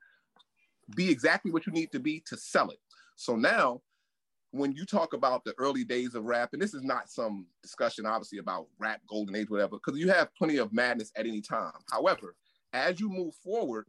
be 0.96 1.10
exactly 1.10 1.52
what 1.52 1.66
you 1.66 1.74
need 1.74 1.92
to 1.92 2.00
be 2.00 2.24
to 2.28 2.38
sell 2.38 2.70
it. 2.70 2.80
So 3.16 3.36
now, 3.36 3.82
when 4.52 4.72
you 4.72 4.86
talk 4.86 5.14
about 5.14 5.44
the 5.44 5.54
early 5.58 5.84
days 5.84 6.16
of 6.16 6.26
rap, 6.26 6.50
and 6.54 6.62
this 6.62 6.74
is 6.74 6.84
not 6.84 7.10
some 7.10 7.46
discussion, 7.62 8.06
obviously, 8.06 8.40
about 8.40 8.68
rap, 8.80 9.02
golden 9.08 9.36
age, 9.36 9.50
whatever, 9.50 9.78
because 9.78 10.00
you 10.00 10.10
have 10.10 10.34
plenty 10.36 10.58
of 10.58 10.74
madness 10.74 11.12
at 11.16 11.28
any 11.28 11.42
time. 11.42 11.74
However, 11.92 12.36
as 12.74 13.00
you 13.00 13.10
move 13.10 13.36
forward, 13.36 13.86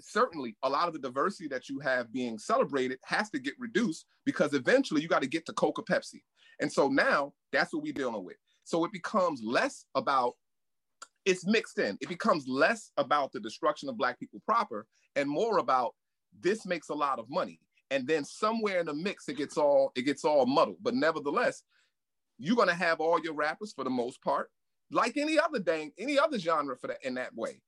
certainly 0.00 0.56
a 0.62 0.68
lot 0.68 0.88
of 0.88 0.92
the 0.92 1.00
diversity 1.00 1.48
that 1.48 1.68
you 1.68 1.78
have 1.80 2.12
being 2.12 2.38
celebrated 2.38 2.98
has 3.04 3.30
to 3.30 3.38
get 3.38 3.54
reduced 3.58 4.06
because 4.24 4.52
eventually 4.52 5.00
you 5.00 5.08
got 5.08 5.22
to 5.22 5.28
get 5.28 5.46
to 5.46 5.52
Coca 5.54 5.82
Pepsi. 5.82 6.22
And 6.60 6.70
so 6.70 6.88
now 6.88 7.32
that's 7.52 7.72
what 7.72 7.82
we're 7.82 7.92
dealing 7.92 8.24
with. 8.24 8.36
So 8.64 8.84
it 8.84 8.92
becomes 8.92 9.40
less 9.42 9.86
about 9.94 10.34
it's 11.24 11.46
mixed 11.46 11.78
in. 11.78 11.98
It 12.00 12.08
becomes 12.08 12.46
less 12.46 12.92
about 12.96 13.32
the 13.32 13.40
destruction 13.40 13.88
of 13.88 13.96
black 13.96 14.18
people 14.18 14.40
proper 14.46 14.86
and 15.16 15.28
more 15.28 15.58
about 15.58 15.94
this 16.40 16.66
makes 16.66 16.88
a 16.88 16.94
lot 16.94 17.18
of 17.18 17.28
money. 17.28 17.60
And 17.90 18.06
then 18.06 18.24
somewhere 18.24 18.80
in 18.80 18.86
the 18.86 18.94
mix 18.94 19.28
it 19.28 19.36
gets 19.36 19.56
all 19.56 19.92
it 19.94 20.02
gets 20.02 20.24
all 20.24 20.46
muddled. 20.46 20.78
But 20.82 20.94
nevertheless, 20.94 21.62
you're 22.38 22.56
gonna 22.56 22.74
have 22.74 23.00
all 23.00 23.20
your 23.20 23.34
rappers 23.34 23.72
for 23.72 23.84
the 23.84 23.90
most 23.90 24.22
part, 24.22 24.50
like 24.90 25.16
any 25.16 25.38
other 25.38 25.58
dang, 25.58 25.92
any 25.98 26.18
other 26.18 26.38
genre 26.38 26.76
for 26.76 26.88
that 26.88 27.04
in 27.04 27.14
that 27.14 27.34
way, 27.34 27.60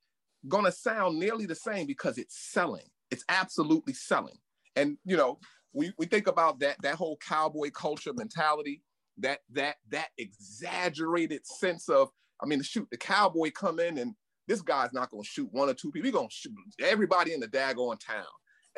gonna 0.49 0.73
sound 0.73 1.19
nearly 1.19 1.47
the 1.47 1.55
same 1.55 1.87
because 1.87 2.19
it's 2.19 2.37
selling. 2.37 2.87
It's 3.11 3.25
absolutely 3.29 3.95
selling. 3.95 4.37
And 4.77 4.99
you 5.05 5.17
know, 5.17 5.39
we, 5.73 5.93
we 5.99 6.07
think 6.07 6.27
about 6.27 6.61
that 6.61 6.77
that 6.83 6.97
whole 6.97 7.19
cowboy 7.27 7.71
culture 7.71 8.13
mentality, 8.13 8.83
that 9.19 9.41
that 9.53 9.77
that 9.91 10.09
exaggerated 10.19 11.47
sense 11.47 11.89
of, 11.89 12.11
I 12.43 12.47
mean, 12.47 12.63
shoot, 12.63 12.89
the 12.91 12.97
cowboy 12.97 13.51
come 13.51 13.79
in 13.81 13.99
and 13.99 14.15
this 14.47 14.63
guy's 14.63 14.93
not 14.93 15.11
gonna 15.11 15.25
shoot 15.25 15.49
one 15.53 15.69
or 15.69 15.75
two 15.75 15.91
people. 15.91 16.07
He's 16.07 16.15
gonna 16.15 16.29
shoot 16.31 16.53
everybody 16.81 17.35
in 17.35 17.41
the 17.41 17.49
daggone 17.49 18.01
town. 18.01 18.25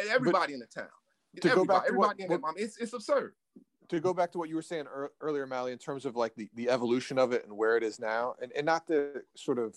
And 0.01 0.09
everybody 0.11 0.55
in 0.55 0.61
the 0.61 0.67
town. 0.67 0.89
to 1.41 1.49
go 1.51 1.65
back 1.65 1.87
to 1.87 1.95
what- 1.95 2.17
everybody 2.17 2.35
in 2.35 2.41
the, 2.41 2.47
I 2.47 2.53
it's, 2.57 2.77
it's 2.79 2.93
absurd. 2.93 3.35
to 3.89 4.01
go 4.01 4.13
back 4.15 4.31
to 4.33 4.39
what 4.39 4.49
you 4.49 4.55
were 4.57 4.63
saying 4.63 4.85
ear- 4.87 5.11
earlier, 5.21 5.47
Mally, 5.47 5.73
in 5.73 5.79
terms 5.79 6.05
of 6.07 6.17
like 6.17 6.35
the, 6.37 6.49
the 6.55 6.69
evolution 6.69 7.19
of 7.19 7.33
it 7.33 7.45
and 7.45 7.57
where 7.57 7.77
it 7.77 7.83
is 7.83 7.99
now, 8.01 8.35
and, 8.41 8.53
and 8.57 8.65
not 8.67 8.87
to 8.89 9.23
sort 9.37 9.59
of, 9.59 9.75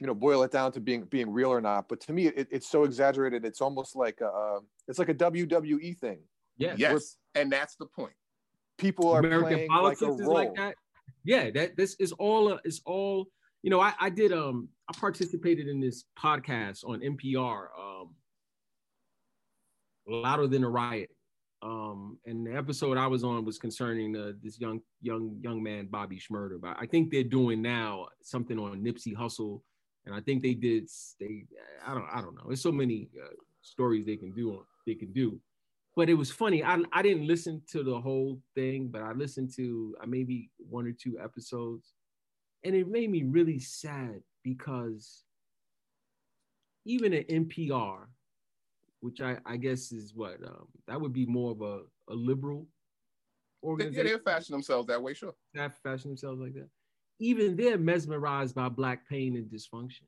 you 0.00 0.06
know, 0.06 0.14
boil 0.14 0.42
it 0.42 0.50
down 0.50 0.72
to 0.72 0.80
being 0.80 1.04
being 1.04 1.30
real 1.30 1.50
or 1.50 1.60
not, 1.60 1.88
but 1.88 2.00
to 2.00 2.12
me, 2.12 2.26
it, 2.26 2.48
it's 2.50 2.68
so 2.68 2.84
exaggerated. 2.84 3.44
It's 3.44 3.60
almost 3.60 3.94
like 3.96 4.20
a, 4.20 4.26
uh, 4.28 4.60
it's 4.88 4.98
like 4.98 5.08
a 5.10 5.14
WWE 5.14 5.96
thing. 5.98 6.18
yeah 6.56 6.74
Yes. 6.76 7.16
And 7.34 7.50
that's 7.50 7.76
the 7.76 7.86
point. 7.86 8.12
People 8.78 9.10
are 9.10 9.20
American 9.20 9.48
playing 9.54 9.68
politics 9.68 10.02
like 10.02 10.10
a 10.10 10.14
is 10.14 10.20
role. 10.22 10.34
like 10.34 10.54
that. 10.56 10.74
Yeah, 11.24 11.50
that 11.50 11.76
this 11.76 11.94
is 12.00 12.12
all 12.12 12.52
uh, 12.54 12.58
is 12.64 12.80
all. 12.86 13.26
You 13.62 13.70
know, 13.70 13.80
I, 13.80 13.92
I 14.00 14.10
did 14.10 14.32
um 14.32 14.68
I 14.88 14.92
participated 14.98 15.68
in 15.68 15.80
this 15.80 16.04
podcast 16.18 16.84
on 16.84 17.00
NPR, 17.00 17.66
um, 17.78 18.14
louder 20.06 20.46
than 20.46 20.64
a 20.64 20.68
riot. 20.68 21.10
Um, 21.62 22.18
and 22.26 22.46
the 22.46 22.54
episode 22.54 22.98
I 22.98 23.06
was 23.06 23.24
on 23.24 23.44
was 23.44 23.58
concerning 23.58 24.14
uh, 24.16 24.32
this 24.42 24.60
young 24.60 24.80
young 25.00 25.38
young 25.40 25.62
man 25.62 25.86
Bobby 25.86 26.20
Shmurda. 26.20 26.60
But 26.60 26.76
I 26.78 26.86
think 26.86 27.10
they're 27.10 27.24
doing 27.24 27.62
now 27.62 28.08
something 28.22 28.58
on 28.58 28.82
Nipsey 28.82 29.16
Hussle, 29.16 29.62
and 30.04 30.14
I 30.14 30.20
think 30.20 30.42
they 30.42 30.52
did 30.54 30.88
they 31.18 31.44
I 31.86 31.94
don't 31.94 32.06
I 32.12 32.20
don't 32.20 32.34
know. 32.34 32.44
There's 32.46 32.62
so 32.62 32.72
many 32.72 33.08
uh, 33.22 33.34
stories 33.62 34.04
they 34.04 34.16
can 34.16 34.32
do 34.32 34.64
they 34.86 34.94
can 34.94 35.12
do. 35.12 35.40
But 35.96 36.10
it 36.10 36.14
was 36.14 36.30
funny. 36.30 36.62
I 36.62 36.78
I 36.92 37.00
didn't 37.00 37.26
listen 37.26 37.62
to 37.68 37.82
the 37.82 37.98
whole 37.98 38.38
thing, 38.54 38.88
but 38.88 39.00
I 39.00 39.12
listened 39.12 39.50
to 39.56 39.96
uh, 40.02 40.06
maybe 40.06 40.50
one 40.58 40.86
or 40.86 40.92
two 40.92 41.18
episodes, 41.18 41.94
and 42.62 42.74
it 42.74 42.88
made 42.88 43.10
me 43.10 43.22
really 43.22 43.58
sad 43.58 44.20
because 44.42 45.22
even 46.84 47.14
at 47.14 47.28
NPR, 47.28 48.06
which 49.04 49.20
I, 49.20 49.36
I 49.44 49.58
guess 49.58 49.92
is 49.92 50.14
what 50.14 50.36
um, 50.46 50.66
that 50.88 50.98
would 50.98 51.12
be 51.12 51.26
more 51.26 51.50
of 51.52 51.60
a, 51.60 51.80
a 52.10 52.14
liberal 52.14 52.66
They, 53.62 53.68
organization. 53.68 54.06
yeah, 54.06 54.12
they'll 54.14 54.22
fashion 54.34 54.52
themselves 54.54 54.86
that 54.88 55.02
way, 55.02 55.12
sure. 55.12 55.34
They 55.52 55.68
fashion 55.82 56.08
themselves 56.12 56.40
like 56.40 56.54
that. 56.54 56.70
Even 57.20 57.54
they're 57.54 57.76
mesmerized 57.76 58.54
by 58.54 58.70
black 58.70 59.06
pain 59.06 59.36
and 59.36 59.46
dysfunction. 59.50 60.04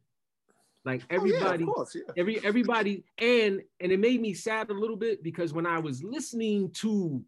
Like 0.87 1.03
Oh, 1.03 1.07
yeah, 1.11 1.17
everybody, 1.19 1.65
course, 1.67 1.95
yeah. 1.95 2.13
every 2.17 2.43
everybody, 2.43 3.05
and 3.19 3.61
and 3.81 3.93
it 3.93 4.01
made 4.01 4.21
me 4.23 4.33
sad 4.33 4.71
a 4.71 4.73
little 4.73 4.97
bit 4.97 5.23
because 5.23 5.53
when 5.53 5.67
I 5.67 5.79
was 5.79 6.03
listening 6.03 6.71
to 6.83 7.23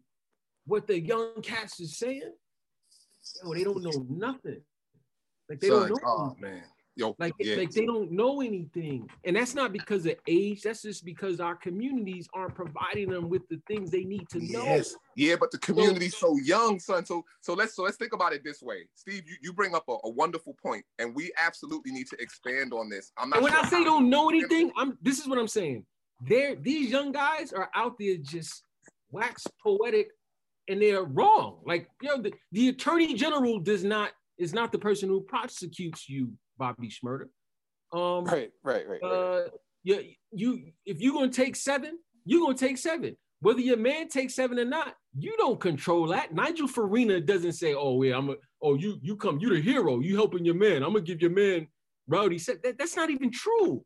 what 0.65 0.87
the 0.87 0.99
young 0.99 1.41
cats 1.43 1.79
is 1.79 1.97
saying, 1.97 2.33
yo, 3.43 3.53
they 3.53 3.63
don't 3.63 3.83
know 3.83 4.05
nothing. 4.09 4.61
Like 5.49 5.59
they 5.59 5.67
Son, 5.67 5.89
don't 5.89 6.01
know. 6.03 6.09
oh 6.09 6.35
man, 6.39 6.63
yo, 6.99 7.15
Like, 7.17 7.33
yeah. 7.39 7.55
like 7.55 7.71
they 7.71 7.85
don't 7.85 8.11
know 8.11 8.41
anything. 8.41 9.09
And 9.23 9.35
that's 9.35 9.55
not 9.55 9.71
because 9.71 10.05
of 10.05 10.15
age. 10.27 10.61
That's 10.61 10.81
just 10.81 11.05
because 11.05 11.39
our 11.39 11.55
communities 11.55 12.27
aren't 12.33 12.55
providing 12.55 13.09
them 13.09 13.29
with 13.29 13.47
the 13.49 13.61
things 13.67 13.89
they 13.89 14.03
need 14.03 14.27
to 14.29 14.39
know. 14.39 14.63
Yes. 14.63 14.95
Yeah, 15.15 15.35
but 15.39 15.51
the 15.51 15.57
community's 15.57 16.17
so 16.17 16.37
young, 16.43 16.79
son. 16.79 17.05
So 17.05 17.23
so 17.41 17.53
let's 17.53 17.75
so 17.75 17.83
let's 17.83 17.97
think 17.97 18.13
about 18.13 18.33
it 18.33 18.43
this 18.43 18.61
way. 18.61 18.87
Steve, 18.95 19.23
you, 19.27 19.35
you 19.41 19.53
bring 19.53 19.73
up 19.73 19.85
a, 19.87 19.95
a 20.03 20.09
wonderful 20.09 20.55
point, 20.61 20.85
and 20.99 21.15
we 21.15 21.31
absolutely 21.41 21.91
need 21.91 22.07
to 22.07 22.17
expand 22.21 22.73
on 22.73 22.89
this. 22.89 23.11
I'm 23.17 23.29
not 23.29 23.37
And 23.37 23.43
when 23.43 23.53
sure 23.53 23.65
I 23.65 23.69
say 23.69 23.83
don't 23.83 24.09
know 24.09 24.29
anything, 24.29 24.71
I'm 24.77 24.97
this 25.01 25.19
is 25.19 25.27
what 25.27 25.39
I'm 25.39 25.47
saying. 25.47 25.85
They're 26.27 26.55
these 26.55 26.91
young 26.91 27.11
guys 27.11 27.53
are 27.53 27.69
out 27.75 27.95
there 27.97 28.17
just 28.17 28.63
wax 29.11 29.47
poetic 29.63 30.09
and 30.67 30.81
they're 30.81 31.03
wrong. 31.03 31.59
Like, 31.65 31.89
you 32.01 32.09
know, 32.09 32.21
the, 32.21 32.33
the 32.51 32.69
attorney 32.69 33.15
general 33.15 33.59
does 33.59 33.83
not 33.83 34.11
is 34.37 34.53
not 34.53 34.71
the 34.71 34.79
person 34.79 35.09
who 35.09 35.21
prosecutes 35.21 36.07
you, 36.07 36.31
Bobby 36.59 36.89
Shmurda. 36.89 37.25
Um 37.91 38.25
Right, 38.25 38.51
right, 38.63 38.87
right. 38.87 38.99
right. 39.01 39.11
uh 39.11 39.49
you, 39.83 40.03
you 40.31 40.71
if 40.85 40.99
you're 41.01 41.13
gonna 41.13 41.29
take 41.29 41.55
seven, 41.55 41.97
you're 42.25 42.41
gonna 42.41 42.57
take 42.57 42.77
seven. 42.77 43.15
Whether 43.41 43.61
your 43.61 43.77
man 43.77 44.09
takes 44.09 44.35
seven 44.35 44.59
or 44.59 44.65
not, 44.65 44.95
you 45.17 45.35
don't 45.37 45.59
control 45.59 46.07
that. 46.07 46.33
Nigel 46.33 46.67
Farina 46.67 47.21
doesn't 47.21 47.53
say, 47.53 47.73
"Oh 47.73 48.01
yeah, 48.03 48.17
I'm 48.17 48.29
a 48.29 48.35
oh 48.61 48.75
you 48.75 48.99
you 49.01 49.15
come, 49.15 49.39
you 49.39 49.49
the 49.49 49.61
hero, 49.61 50.01
you 50.01 50.15
helping 50.17 50.43
your 50.43 50.55
man. 50.55 50.83
I'm 50.83 50.91
gonna 50.91 51.01
give 51.01 51.21
your 51.21 51.31
man 51.31 51.67
rowdy." 52.07 52.37
Said 52.37 52.57
that, 52.63 52.77
that's 52.77 52.97
not 52.97 53.09
even 53.09 53.31
true. 53.31 53.83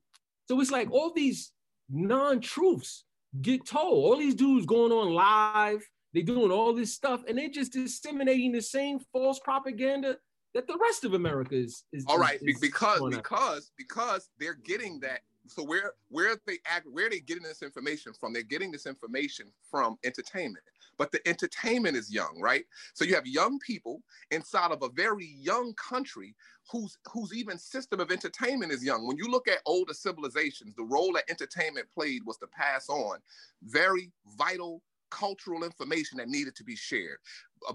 So 0.49 0.59
it's 0.59 0.71
like 0.71 0.91
all 0.91 1.13
these 1.13 1.53
non-truths 1.89 3.05
get 3.41 3.65
told. 3.65 4.05
All 4.05 4.17
these 4.17 4.35
dudes 4.35 4.65
going 4.65 4.91
on 4.91 5.13
live, 5.13 5.87
they 6.13 6.23
doing 6.23 6.51
all 6.51 6.73
this 6.73 6.93
stuff, 6.93 7.21
and 7.27 7.37
they're 7.37 7.49
just 7.49 7.73
disseminating 7.73 8.51
the 8.51 8.61
same 8.61 8.99
false 9.13 9.39
propaganda 9.39 10.17
that 10.53 10.67
the 10.67 10.77
rest 10.77 11.03
of 11.03 11.13
America 11.13 11.55
is. 11.55 11.83
is 11.91 12.05
All 12.07 12.17
right, 12.17 12.35
is- 12.35 12.43
be- 12.43 12.51
is 12.51 12.59
because 12.59 13.01
because 13.09 13.71
because 13.77 14.29
they're 14.39 14.53
getting 14.53 14.99
that. 15.01 15.21
So 15.47 15.63
where 15.63 15.93
where 16.07 16.31
are 16.31 16.41
they 16.47 16.59
act 16.65 16.87
where 16.89 17.07
are 17.07 17.09
they 17.09 17.19
getting 17.19 17.43
this 17.43 17.61
information 17.61 18.13
from? 18.13 18.31
They're 18.31 18.43
getting 18.43 18.71
this 18.71 18.85
information 18.85 19.47
from 19.69 19.97
entertainment. 20.03 20.63
But 20.97 21.11
the 21.11 21.27
entertainment 21.27 21.97
is 21.97 22.13
young, 22.13 22.39
right? 22.39 22.65
So 22.93 23.03
you 23.03 23.15
have 23.15 23.25
young 23.25 23.59
people 23.59 24.03
inside 24.31 24.71
of 24.71 24.83
a 24.83 24.89
very 24.89 25.25
young 25.25 25.73
country 25.73 26.35
whose 26.71 26.97
whose 27.11 27.33
even 27.33 27.57
system 27.57 27.99
of 27.99 28.11
entertainment 28.11 28.71
is 28.71 28.83
young. 28.83 29.05
When 29.05 29.17
you 29.17 29.29
look 29.29 29.47
at 29.49 29.57
older 29.65 29.93
civilizations, 29.93 30.75
the 30.75 30.83
role 30.83 31.11
that 31.13 31.29
entertainment 31.29 31.87
played 31.93 32.21
was 32.25 32.37
to 32.37 32.47
pass 32.47 32.87
on 32.87 33.19
very 33.63 34.11
vital 34.37 34.81
cultural 35.09 35.63
information 35.63 36.17
that 36.17 36.27
needed 36.27 36.55
to 36.55 36.63
be 36.63 36.75
shared, 36.75 37.17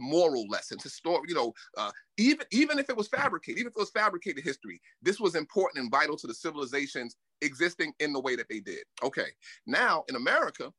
moral 0.01 0.47
lessons, 0.49 0.83
historic, 0.83 1.29
you 1.29 1.35
know, 1.35 1.53
uh, 1.77 1.91
even 2.17 2.47
even 2.51 2.79
if 2.79 2.91
it 2.91 2.97
was 2.97 3.09
fabricated, 3.09 3.59
even 3.59 3.71
if 3.71 3.77
it 3.77 3.81
was 3.81 3.91
fabricated 3.91 4.45
history, 4.45 4.81
this 5.03 5.21
was 5.21 5.35
important 5.35 5.83
and 5.83 5.91
vital 5.91 6.17
to 6.17 6.27
the 6.27 6.35
civilizations 6.35 7.17
existing 7.43 7.93
in 8.01 8.13
the 8.13 8.21
way 8.21 8.37
that 8.37 8.49
they 8.49 8.61
did. 8.61 8.85
Okay, 9.03 9.29
now 9.67 10.05
in 10.09 10.17
America, 10.17 10.73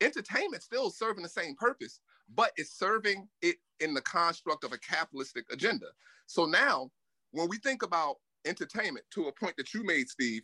entertainment 0.00 0.62
still 0.62 0.90
serving 0.90 1.22
the 1.22 1.28
same 1.28 1.54
purpose, 1.56 2.00
but 2.34 2.52
it's 2.56 2.78
serving 2.78 3.28
it 3.42 3.56
in 3.80 3.94
the 3.94 4.02
construct 4.02 4.64
of 4.64 4.72
a 4.72 4.78
capitalistic 4.78 5.44
agenda. 5.52 5.86
So 6.26 6.46
now, 6.46 6.90
when 7.32 7.48
we 7.48 7.58
think 7.58 7.82
about 7.82 8.16
entertainment, 8.44 9.04
to 9.12 9.28
a 9.28 9.32
point 9.32 9.54
that 9.56 9.74
you 9.74 9.84
made, 9.84 10.08
Steve, 10.08 10.42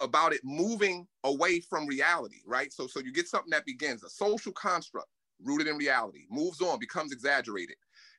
about 0.00 0.32
it 0.32 0.40
moving 0.44 1.06
away 1.24 1.60
from 1.60 1.86
reality, 1.86 2.38
right? 2.46 2.72
So, 2.72 2.86
so 2.86 3.00
you 3.00 3.12
get 3.12 3.28
something 3.28 3.50
that 3.50 3.66
begins 3.66 4.02
a 4.02 4.10
social 4.10 4.52
construct 4.52 5.08
rooted 5.44 5.66
in 5.66 5.76
reality, 5.76 6.26
moves 6.30 6.60
on, 6.60 6.78
becomes 6.78 7.12
exaggerated, 7.12 7.76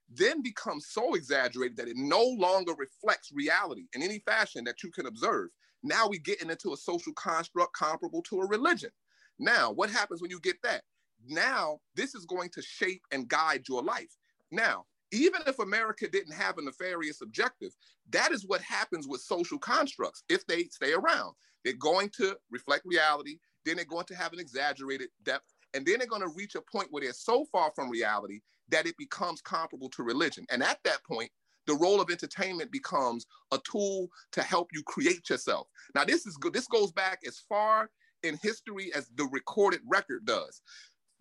then 0.09 0.41
becomes 0.41 0.87
so 0.87 1.15
exaggerated 1.15 1.77
that 1.77 1.87
it 1.87 1.97
no 1.97 2.23
longer 2.23 2.73
reflects 2.77 3.31
reality 3.33 3.85
in 3.93 4.03
any 4.03 4.19
fashion 4.19 4.63
that 4.63 4.83
you 4.83 4.91
can 4.91 5.05
observe. 5.05 5.49
Now 5.81 6.07
we're 6.07 6.19
getting 6.19 6.49
into 6.49 6.73
a 6.73 6.77
social 6.77 7.13
construct 7.13 7.73
comparable 7.73 8.21
to 8.23 8.41
a 8.41 8.47
religion. 8.47 8.91
Now, 9.39 9.71
what 9.71 9.89
happens 9.89 10.21
when 10.21 10.31
you 10.31 10.39
get 10.39 10.57
that? 10.63 10.83
Now, 11.27 11.79
this 11.95 12.15
is 12.15 12.25
going 12.25 12.49
to 12.51 12.61
shape 12.61 13.01
and 13.11 13.27
guide 13.27 13.67
your 13.67 13.81
life. 13.81 14.15
Now, 14.51 14.85
even 15.11 15.41
if 15.47 15.59
America 15.59 16.07
didn't 16.07 16.33
have 16.33 16.57
a 16.57 16.61
nefarious 16.61 17.21
objective, 17.21 17.71
that 18.09 18.31
is 18.31 18.45
what 18.45 18.61
happens 18.61 19.07
with 19.07 19.21
social 19.21 19.57
constructs 19.57 20.23
if 20.29 20.45
they 20.47 20.63
stay 20.65 20.93
around. 20.93 21.33
They're 21.63 21.73
going 21.73 22.09
to 22.17 22.35
reflect 22.51 22.85
reality, 22.85 23.37
then 23.65 23.77
they're 23.77 23.85
going 23.85 24.05
to 24.05 24.15
have 24.15 24.33
an 24.33 24.39
exaggerated 24.39 25.09
depth, 25.23 25.52
and 25.73 25.85
then 25.85 25.99
they're 25.99 26.07
going 26.07 26.21
to 26.21 26.35
reach 26.35 26.55
a 26.55 26.61
point 26.61 26.87
where 26.91 27.03
they're 27.03 27.13
so 27.13 27.45
far 27.51 27.71
from 27.75 27.89
reality 27.89 28.41
that 28.69 28.85
it 28.85 28.95
becomes 28.97 29.41
comparable 29.41 29.89
to 29.89 30.03
religion. 30.03 30.45
And 30.49 30.63
at 30.63 30.79
that 30.83 31.03
point, 31.03 31.29
the 31.65 31.75
role 31.75 32.01
of 32.01 32.09
entertainment 32.09 32.71
becomes 32.71 33.25
a 33.51 33.59
tool 33.59 34.09
to 34.33 34.41
help 34.41 34.69
you 34.73 34.83
create 34.83 35.29
yourself. 35.29 35.67
Now, 35.95 36.03
this 36.03 36.25
is 36.25 36.37
good. 36.37 36.53
This 36.53 36.67
goes 36.67 36.91
back 36.91 37.19
as 37.25 37.41
far 37.47 37.89
in 38.23 38.37
history 38.41 38.91
as 38.93 39.09
the 39.15 39.25
recorded 39.25 39.81
record 39.87 40.25
does. 40.25 40.61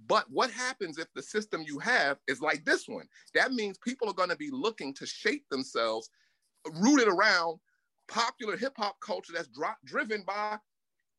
But 0.06 0.24
what 0.30 0.50
happens 0.50 0.98
if 0.98 1.06
the 1.14 1.22
system 1.22 1.62
you 1.64 1.78
have 1.78 2.18
is 2.26 2.40
like 2.40 2.64
this 2.64 2.88
one? 2.88 3.06
That 3.34 3.52
means 3.52 3.78
people 3.78 4.08
are 4.08 4.14
going 4.14 4.30
to 4.30 4.36
be 4.36 4.50
looking 4.50 4.94
to 4.94 5.06
shape 5.06 5.44
themselves 5.48 6.10
rooted 6.80 7.08
around 7.08 7.58
popular 8.08 8.56
hip 8.56 8.74
hop 8.76 8.96
culture 9.00 9.32
that's 9.32 9.48
driven 9.84 10.22
by 10.26 10.58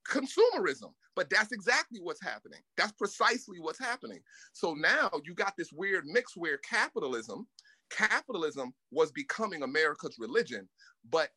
consumerism. 0.07 0.91
But 1.15 1.29
that's 1.29 1.51
exactly 1.51 1.99
what's 2.01 2.23
happening. 2.23 2.59
That's 2.75 2.91
precisely 2.93 3.59
what's 3.59 3.79
happening. 3.79 4.19
So 4.53 4.73
now 4.73 5.11
you 5.23 5.33
got 5.33 5.53
this 5.57 5.71
weird 5.71 6.05
mix 6.05 6.35
where 6.35 6.57
capitalism, 6.57 7.47
capitalism 7.89 8.73
was 8.91 9.11
becoming 9.11 9.63
America's 9.63 10.17
religion, 10.17 10.67
but 11.09 11.29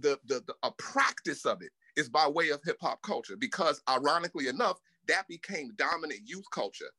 the 0.00 0.18
the, 0.24 0.42
the 0.46 0.54
a 0.62 0.72
practice 0.72 1.44
of 1.44 1.62
it 1.62 1.70
is 1.96 2.08
by 2.08 2.26
way 2.26 2.48
of 2.48 2.60
hip 2.64 2.78
hop 2.80 3.00
culture 3.02 3.36
because 3.36 3.82
ironically 3.88 4.48
enough, 4.48 4.80
that 5.08 5.28
became 5.28 5.74
dominant 5.76 6.20
youth 6.24 6.46
culture. 6.52 6.90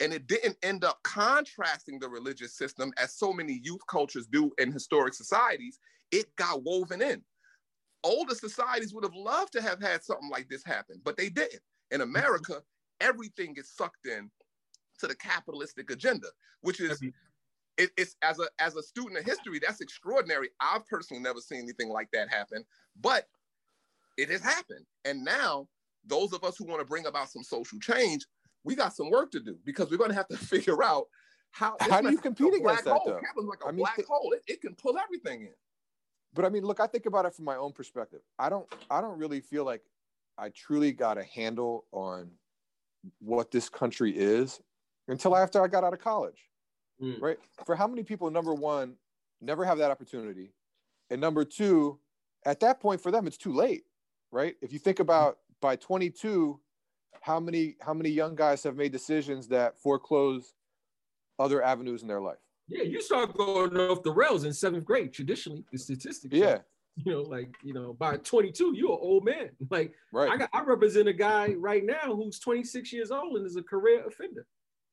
And 0.00 0.12
it 0.12 0.26
didn't 0.26 0.56
end 0.62 0.82
up 0.82 0.98
contrasting 1.04 1.98
the 1.98 2.08
religious 2.08 2.56
system 2.56 2.92
as 2.98 3.14
so 3.14 3.32
many 3.32 3.60
youth 3.62 3.86
cultures 3.86 4.26
do 4.26 4.50
in 4.58 4.72
historic 4.72 5.14
societies. 5.14 5.78
It 6.10 6.34
got 6.36 6.64
woven 6.64 7.02
in. 7.02 7.22
Older 8.02 8.34
societies 8.34 8.94
would 8.94 9.04
have 9.04 9.14
loved 9.14 9.52
to 9.52 9.62
have 9.62 9.80
had 9.80 10.02
something 10.02 10.30
like 10.30 10.48
this 10.48 10.64
happen, 10.64 11.00
but 11.04 11.18
they 11.18 11.28
didn't. 11.28 11.60
In 11.90 12.00
America, 12.02 12.62
everything 13.00 13.54
gets 13.54 13.76
sucked 13.76 14.06
in 14.06 14.30
to 14.98 15.06
the 15.06 15.14
capitalistic 15.14 15.90
agenda, 15.90 16.28
which 16.60 16.80
is 16.80 17.00
it, 17.76 17.90
it's 17.96 18.16
as 18.22 18.38
a 18.38 18.48
as 18.58 18.76
a 18.76 18.82
student 18.82 19.18
of 19.18 19.24
history, 19.24 19.58
that's 19.58 19.80
extraordinary. 19.80 20.50
I've 20.60 20.86
personally 20.86 21.22
never 21.22 21.40
seen 21.40 21.60
anything 21.60 21.88
like 21.88 22.10
that 22.12 22.28
happen, 22.28 22.64
but 23.00 23.26
it 24.16 24.28
has 24.28 24.42
happened. 24.42 24.84
And 25.04 25.24
now, 25.24 25.66
those 26.04 26.32
of 26.32 26.44
us 26.44 26.56
who 26.58 26.66
want 26.66 26.80
to 26.80 26.86
bring 26.86 27.06
about 27.06 27.30
some 27.30 27.42
social 27.42 27.78
change, 27.78 28.26
we 28.64 28.74
got 28.74 28.94
some 28.94 29.10
work 29.10 29.30
to 29.32 29.40
do 29.40 29.56
because 29.64 29.90
we're 29.90 29.96
going 29.96 30.10
to 30.10 30.16
have 30.16 30.28
to 30.28 30.36
figure 30.54 30.82
out 30.84 31.06
how. 31.52 31.76
How 31.80 32.00
do 32.02 32.08
you 32.08 32.16
it's 32.16 32.24
like 32.24 32.32
a 32.32 32.34
compete 32.34 32.60
against 32.60 32.84
that, 32.84 32.92
hole. 32.92 33.02
though? 33.06 33.18
Capitalism's 33.18 33.48
like 33.48 33.64
a 33.64 33.68
I 33.68 33.70
mean, 33.70 33.78
black 33.78 33.96
th- 33.96 34.08
hole. 34.08 34.32
It, 34.32 34.42
it 34.46 34.60
can 34.60 34.74
pull 34.74 34.98
everything 34.98 35.42
in. 35.42 35.54
but 36.34 36.44
I 36.44 36.50
mean, 36.50 36.64
look, 36.64 36.80
I 36.80 36.86
think 36.86 37.06
about 37.06 37.24
it 37.24 37.34
from 37.34 37.46
my 37.46 37.56
own 37.56 37.72
perspective. 37.72 38.20
I 38.38 38.48
don't, 38.50 38.66
I 38.90 39.00
don't 39.00 39.18
really 39.18 39.40
feel 39.40 39.64
like 39.64 39.82
I 40.38 40.50
truly 40.50 40.92
got 40.92 41.18
a 41.18 41.24
handle 41.24 41.86
on 41.92 42.30
what 43.20 43.50
this 43.50 43.68
country 43.68 44.16
is 44.16 44.60
until 45.08 45.36
after 45.36 45.62
I 45.62 45.68
got 45.68 45.84
out 45.84 45.92
of 45.92 46.00
college. 46.00 46.48
Mm. 47.02 47.20
Right? 47.20 47.38
For 47.64 47.74
how 47.74 47.86
many 47.86 48.02
people, 48.02 48.30
number 48.30 48.54
one, 48.54 48.94
never 49.40 49.64
have 49.64 49.78
that 49.78 49.90
opportunity, 49.90 50.52
and 51.10 51.20
number 51.20 51.44
two, 51.44 51.98
at 52.44 52.60
that 52.60 52.80
point 52.80 53.00
for 53.00 53.10
them, 53.10 53.26
it's 53.26 53.38
too 53.38 53.52
late. 53.52 53.84
Right? 54.32 54.56
If 54.62 54.72
you 54.72 54.78
think 54.78 55.00
about 55.00 55.38
by 55.60 55.76
22, 55.76 56.60
how 57.20 57.40
many 57.40 57.76
how 57.80 57.94
many 57.94 58.10
young 58.10 58.34
guys 58.34 58.62
have 58.62 58.76
made 58.76 58.92
decisions 58.92 59.48
that 59.48 59.78
foreclose 59.78 60.54
other 61.38 61.62
avenues 61.62 62.02
in 62.02 62.08
their 62.08 62.20
life? 62.20 62.38
Yeah, 62.68 62.84
you 62.84 63.02
start 63.02 63.36
going 63.36 63.76
off 63.76 64.02
the 64.02 64.12
rails 64.12 64.44
in 64.44 64.52
seventh 64.52 64.84
grade. 64.84 65.12
Traditionally, 65.12 65.64
the 65.72 65.78
statistics. 65.78 66.34
Yeah, 66.34 66.58
You 67.04 67.12
know, 67.12 67.22
like 67.22 67.54
you 67.62 67.72
know, 67.72 67.94
by 67.94 68.16
22, 68.18 68.74
you're 68.74 68.92
an 68.92 68.98
old 69.00 69.24
man. 69.24 69.50
Like 69.70 69.94
right. 70.12 70.30
I 70.30 70.36
got, 70.36 70.50
I 70.52 70.62
represent 70.62 71.08
a 71.08 71.12
guy 71.12 71.54
right 71.56 71.84
now 71.84 72.14
who's 72.14 72.38
26 72.40 72.92
years 72.92 73.10
old 73.10 73.36
and 73.36 73.46
is 73.46 73.56
a 73.56 73.62
career 73.62 74.06
offender 74.06 74.46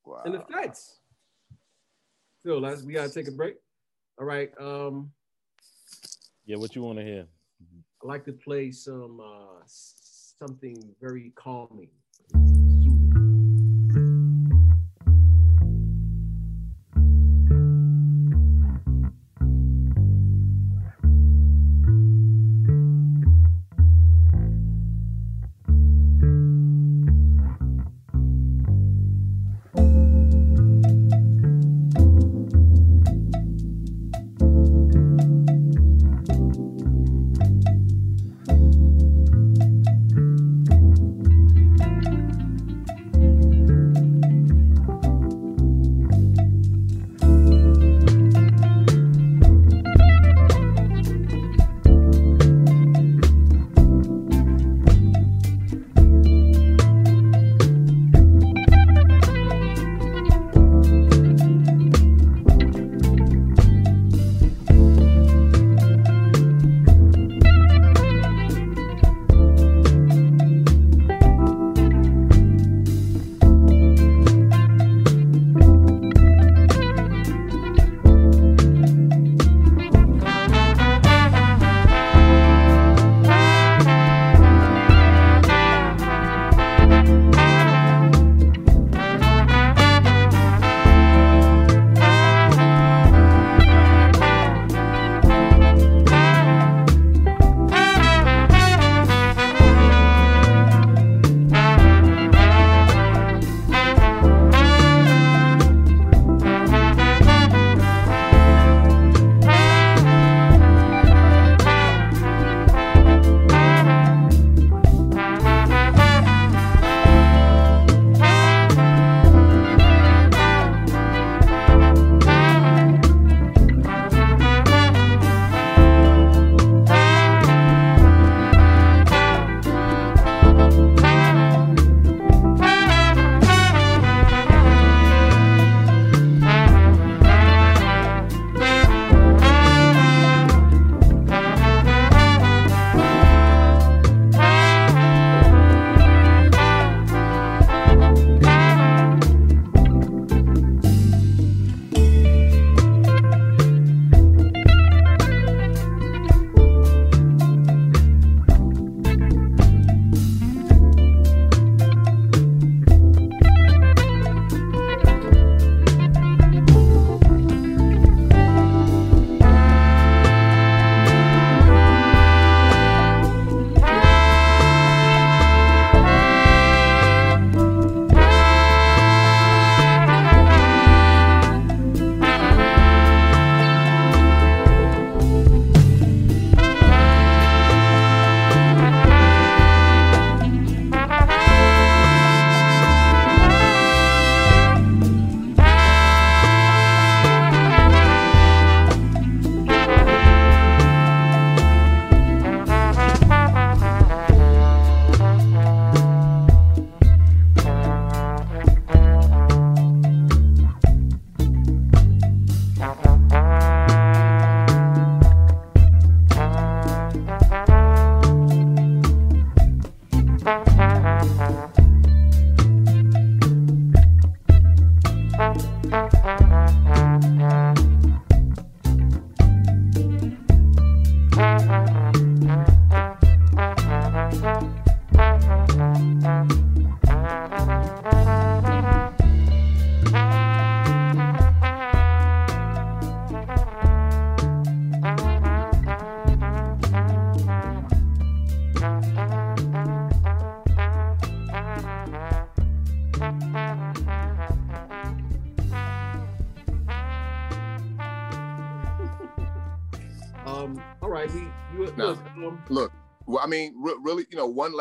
wow. 0.05 0.21
in 0.25 0.31
the 0.31 0.43
feds. 0.51 0.99
Phil, 2.43 2.61
let's 2.61 2.83
we 2.83 2.93
gotta 2.93 3.11
take 3.11 3.27
a 3.27 3.31
break. 3.31 3.55
All 4.19 4.25
right. 4.25 4.51
Um, 4.59 5.11
Yeah, 6.45 6.57
what 6.57 6.75
you 6.75 6.83
want 6.83 6.99
to 6.99 7.03
hear? 7.03 7.25
I 8.03 8.07
like 8.07 8.23
to 8.25 8.33
play 8.33 8.71
some 8.71 9.19
uh 9.19 9.63
something 9.65 10.95
very 11.01 11.33
calming. 11.35 11.89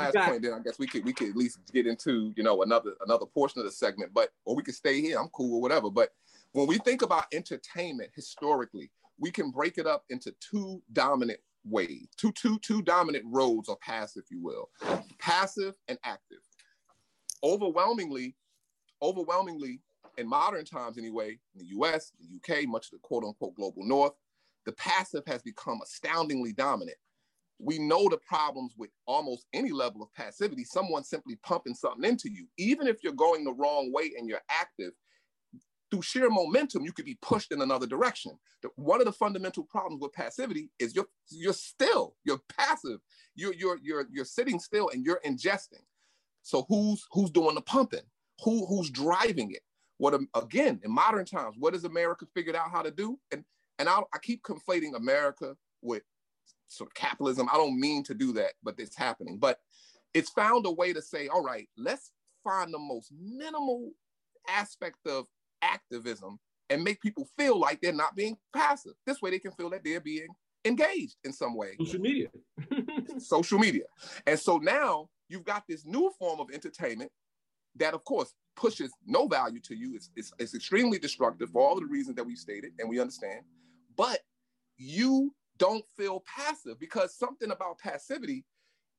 Last 0.06 0.14
got- 0.14 0.28
point. 0.30 0.42
Then 0.42 0.52
I 0.54 0.60
guess 0.60 0.78
we 0.78 0.86
could 0.86 1.04
we 1.04 1.12
could 1.12 1.30
at 1.30 1.36
least 1.36 1.58
get 1.72 1.86
into 1.86 2.32
you 2.36 2.42
know 2.42 2.62
another 2.62 2.92
another 3.04 3.26
portion 3.26 3.60
of 3.60 3.66
the 3.66 3.72
segment, 3.72 4.12
but 4.14 4.30
or 4.44 4.54
we 4.56 4.62
could 4.62 4.74
stay 4.74 5.00
here. 5.00 5.18
I'm 5.18 5.28
cool 5.28 5.56
or 5.56 5.60
whatever. 5.60 5.90
But 5.90 6.10
when 6.52 6.66
we 6.66 6.78
think 6.78 7.02
about 7.02 7.26
entertainment 7.32 8.10
historically, 8.14 8.90
we 9.18 9.30
can 9.30 9.50
break 9.50 9.78
it 9.78 9.86
up 9.86 10.04
into 10.08 10.34
two 10.40 10.82
dominant 10.92 11.40
ways, 11.64 12.08
two 12.16 12.32
two 12.32 12.58
two 12.60 12.82
dominant 12.82 13.24
roads 13.28 13.68
or 13.68 13.76
paths, 13.78 14.16
if 14.16 14.30
you 14.30 14.40
will, 14.42 14.70
passive 15.18 15.74
and 15.88 15.98
active. 16.04 16.38
overwhelmingly, 17.42 18.34
overwhelmingly 19.02 19.80
in 20.18 20.26
modern 20.28 20.64
times 20.64 20.98
anyway, 20.98 21.38
in 21.54 21.58
the 21.60 21.66
US, 21.78 22.12
the 22.18 22.36
UK, 22.36 22.66
much 22.66 22.86
of 22.86 22.92
the 22.92 22.98
quote 22.98 23.24
unquote 23.24 23.54
global 23.54 23.84
north, 23.84 24.12
the 24.64 24.72
passive 24.72 25.22
has 25.26 25.42
become 25.42 25.80
astoundingly 25.82 26.52
dominant. 26.52 26.96
We 27.58 27.78
know 27.78 28.08
the 28.08 28.18
problems 28.18 28.74
with 28.76 28.90
almost 29.06 29.46
any 29.52 29.72
level 29.72 30.02
of 30.02 30.12
passivity, 30.14 30.64
someone 30.64 31.04
simply 31.04 31.36
pumping 31.42 31.74
something 31.74 32.08
into 32.08 32.30
you. 32.30 32.46
Even 32.58 32.86
if 32.86 33.02
you're 33.02 33.12
going 33.14 33.44
the 33.44 33.54
wrong 33.54 33.92
way 33.92 34.12
and 34.18 34.28
you're 34.28 34.42
active, 34.50 34.92
through 35.90 36.02
sheer 36.02 36.28
momentum, 36.28 36.84
you 36.84 36.92
could 36.92 37.04
be 37.04 37.18
pushed 37.22 37.52
in 37.52 37.62
another 37.62 37.86
direction. 37.86 38.32
One 38.74 39.00
of 39.00 39.06
the 39.06 39.12
fundamental 39.12 39.64
problems 39.64 40.02
with 40.02 40.12
passivity 40.12 40.70
is 40.78 40.94
you're 40.94 41.06
you're 41.30 41.52
still, 41.52 42.16
you're 42.24 42.40
passive, 42.56 42.98
you're 43.34 43.54
you're 43.54 43.78
you're 43.82 44.06
you're 44.10 44.24
sitting 44.24 44.58
still 44.58 44.90
and 44.92 45.04
you're 45.04 45.20
ingesting. 45.24 45.84
So 46.42 46.64
who's 46.68 47.06
who's 47.12 47.30
doing 47.30 47.54
the 47.54 47.60
pumping? 47.60 48.00
Who 48.44 48.66
who's 48.66 48.90
driving 48.90 49.52
it? 49.52 49.62
What 49.98 50.18
again 50.34 50.80
in 50.84 50.90
modern 50.90 51.24
times? 51.24 51.56
What 51.58 51.74
has 51.74 51.84
America 51.84 52.26
figured 52.34 52.56
out 52.56 52.70
how 52.70 52.82
to 52.82 52.90
do? 52.90 53.18
And 53.30 53.44
and 53.78 53.88
I, 53.88 54.00
I 54.12 54.18
keep 54.22 54.42
conflating 54.42 54.96
America 54.96 55.56
with 55.82 56.02
sort 56.68 56.90
of 56.90 56.94
capitalism. 56.94 57.48
I 57.52 57.56
don't 57.56 57.78
mean 57.78 58.02
to 58.04 58.14
do 58.14 58.32
that, 58.34 58.52
but 58.62 58.74
it's 58.78 58.96
happening. 58.96 59.38
But 59.38 59.58
it's 60.14 60.30
found 60.30 60.66
a 60.66 60.70
way 60.70 60.92
to 60.92 61.02
say, 61.02 61.28
all 61.28 61.42
right, 61.42 61.68
let's 61.76 62.10
find 62.42 62.72
the 62.72 62.78
most 62.78 63.12
minimal 63.20 63.90
aspect 64.48 65.06
of 65.06 65.26
activism 65.62 66.38
and 66.70 66.82
make 66.82 67.00
people 67.00 67.28
feel 67.38 67.58
like 67.58 67.80
they're 67.80 67.92
not 67.92 68.16
being 68.16 68.36
passive. 68.52 68.94
This 69.06 69.22
way 69.22 69.30
they 69.30 69.38
can 69.38 69.52
feel 69.52 69.70
that 69.70 69.84
they're 69.84 70.00
being 70.00 70.28
engaged 70.64 71.16
in 71.24 71.32
some 71.32 71.54
way. 71.56 71.76
Social 71.78 72.00
media. 72.00 72.28
Social 73.18 73.58
media. 73.58 73.84
And 74.26 74.38
so 74.38 74.58
now 74.58 75.08
you've 75.28 75.44
got 75.44 75.64
this 75.68 75.84
new 75.84 76.12
form 76.18 76.40
of 76.40 76.50
entertainment 76.52 77.10
that, 77.76 77.94
of 77.94 78.04
course, 78.04 78.32
pushes 78.56 78.90
no 79.06 79.26
value 79.28 79.60
to 79.60 79.76
you. 79.76 79.94
It's, 79.94 80.10
it's, 80.16 80.32
it's 80.38 80.54
extremely 80.54 80.98
destructive 80.98 81.50
for 81.50 81.66
all 81.66 81.78
the 81.78 81.86
reasons 81.86 82.16
that 82.16 82.24
we've 82.24 82.38
stated 82.38 82.72
and 82.78 82.88
we 82.88 83.00
understand. 83.00 83.42
But 83.96 84.20
you 84.76 85.34
don't 85.58 85.84
feel 85.96 86.24
passive 86.26 86.78
because 86.78 87.16
something 87.16 87.50
about 87.50 87.78
passivity 87.78 88.44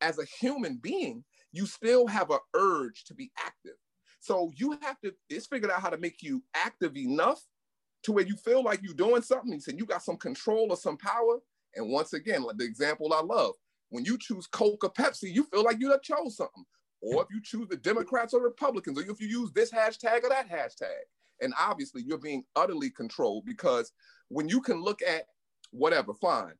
as 0.01 0.19
a 0.19 0.25
human 0.25 0.77
being, 0.77 1.23
you 1.51 1.65
still 1.65 2.07
have 2.07 2.29
an 2.29 2.39
urge 2.53 3.03
to 3.05 3.13
be 3.13 3.31
active. 3.39 3.77
So 4.19 4.51
you 4.55 4.77
have 4.81 4.99
to, 5.01 5.13
it's 5.29 5.47
figured 5.47 5.71
out 5.71 5.81
how 5.81 5.89
to 5.89 5.97
make 5.97 6.21
you 6.21 6.43
active 6.55 6.97
enough 6.97 7.41
to 8.03 8.11
where 8.11 8.25
you 8.25 8.35
feel 8.35 8.63
like 8.63 8.81
you're 8.83 8.93
doing 8.93 9.21
something. 9.21 9.59
Said 9.59 9.77
you 9.77 9.85
got 9.85 10.03
some 10.03 10.17
control 10.17 10.67
or 10.69 10.77
some 10.77 10.97
power. 10.97 11.39
And 11.75 11.89
once 11.89 12.13
again, 12.13 12.43
like 12.43 12.57
the 12.57 12.65
example 12.65 13.13
I 13.13 13.21
love, 13.21 13.53
when 13.89 14.05
you 14.05 14.17
choose 14.19 14.47
Coke 14.47 14.83
or 14.83 14.91
Pepsi, 14.91 15.33
you 15.33 15.43
feel 15.43 15.63
like 15.63 15.79
you 15.79 15.89
done 15.89 15.99
chose 16.03 16.37
something. 16.37 16.65
Or 17.01 17.21
if 17.21 17.27
you 17.31 17.41
choose 17.43 17.67
the 17.69 17.77
Democrats 17.77 18.33
or 18.33 18.41
Republicans, 18.41 18.99
or 18.99 19.09
if 19.09 19.21
you 19.21 19.27
use 19.27 19.51
this 19.53 19.71
hashtag 19.71 20.23
or 20.23 20.29
that 20.29 20.49
hashtag. 20.49 21.05
And 21.41 21.53
obviously 21.59 22.01
you're 22.01 22.17
being 22.17 22.43
utterly 22.55 22.89
controlled 22.89 23.45
because 23.45 23.91
when 24.29 24.49
you 24.49 24.59
can 24.59 24.81
look 24.81 25.01
at 25.07 25.25
whatever, 25.71 26.13
fine, 26.13 26.53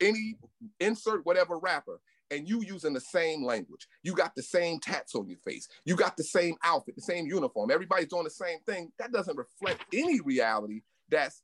any 0.00 0.36
insert 0.80 1.24
whatever 1.24 1.58
rapper, 1.58 2.00
and 2.30 2.48
you 2.48 2.62
using 2.62 2.92
the 2.92 3.00
same 3.00 3.44
language. 3.44 3.86
You 4.02 4.14
got 4.14 4.34
the 4.34 4.42
same 4.42 4.80
tats 4.80 5.14
on 5.14 5.28
your 5.28 5.38
face. 5.38 5.68
You 5.84 5.96
got 5.96 6.16
the 6.16 6.24
same 6.24 6.56
outfit, 6.64 6.96
the 6.96 7.02
same 7.02 7.26
uniform. 7.26 7.70
Everybody's 7.70 8.08
doing 8.08 8.24
the 8.24 8.30
same 8.30 8.58
thing. 8.66 8.90
That 8.98 9.12
doesn't 9.12 9.36
reflect 9.36 9.84
any 9.92 10.20
reality 10.20 10.82
that's 11.10 11.42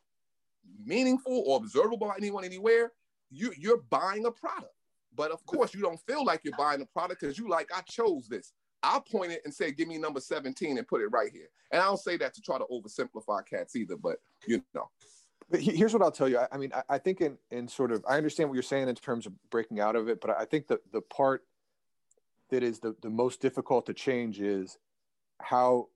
meaningful 0.84 1.44
or 1.46 1.58
observable 1.58 2.08
by 2.08 2.14
anyone 2.16 2.44
anywhere. 2.44 2.92
You, 3.30 3.52
you're 3.56 3.82
buying 3.90 4.26
a 4.26 4.30
product. 4.30 4.74
But 5.14 5.30
of 5.30 5.44
course, 5.44 5.74
you 5.74 5.82
don't 5.82 6.00
feel 6.06 6.24
like 6.24 6.40
you're 6.44 6.56
buying 6.56 6.80
a 6.80 6.86
product 6.86 7.20
because 7.20 7.38
you 7.38 7.48
like, 7.48 7.68
I 7.74 7.82
chose 7.82 8.26
this. 8.28 8.52
I'll 8.82 9.00
point 9.00 9.32
it 9.32 9.42
and 9.44 9.52
say, 9.52 9.72
give 9.72 9.88
me 9.88 9.98
number 9.98 10.20
17 10.20 10.78
and 10.78 10.88
put 10.88 11.02
it 11.02 11.08
right 11.08 11.30
here. 11.32 11.48
And 11.70 11.82
I 11.82 11.84
don't 11.84 11.98
say 11.98 12.16
that 12.16 12.34
to 12.34 12.40
try 12.40 12.58
to 12.58 12.64
oversimplify 12.70 13.46
cats 13.46 13.76
either, 13.76 13.96
but 13.96 14.16
you 14.46 14.62
know. 14.74 14.88
But 15.50 15.60
here's 15.60 15.92
what 15.92 16.02
I'll 16.02 16.12
tell 16.12 16.28
you. 16.28 16.38
I, 16.38 16.48
I 16.52 16.56
mean, 16.56 16.72
I, 16.74 16.82
I 16.94 16.98
think 16.98 17.20
in, 17.20 17.36
in 17.50 17.66
sort 17.66 17.90
of, 17.90 18.04
I 18.08 18.16
understand 18.16 18.48
what 18.48 18.54
you're 18.54 18.62
saying 18.62 18.88
in 18.88 18.94
terms 18.94 19.26
of 19.26 19.32
breaking 19.50 19.80
out 19.80 19.96
of 19.96 20.08
it, 20.08 20.20
but 20.20 20.30
I 20.30 20.44
think 20.44 20.68
the, 20.68 20.80
the 20.92 21.00
part 21.00 21.44
that 22.50 22.62
is 22.62 22.78
the, 22.78 22.94
the 23.02 23.10
most 23.10 23.40
difficult 23.40 23.86
to 23.86 23.94
change 23.94 24.40
is 24.40 24.78
how 25.40 25.88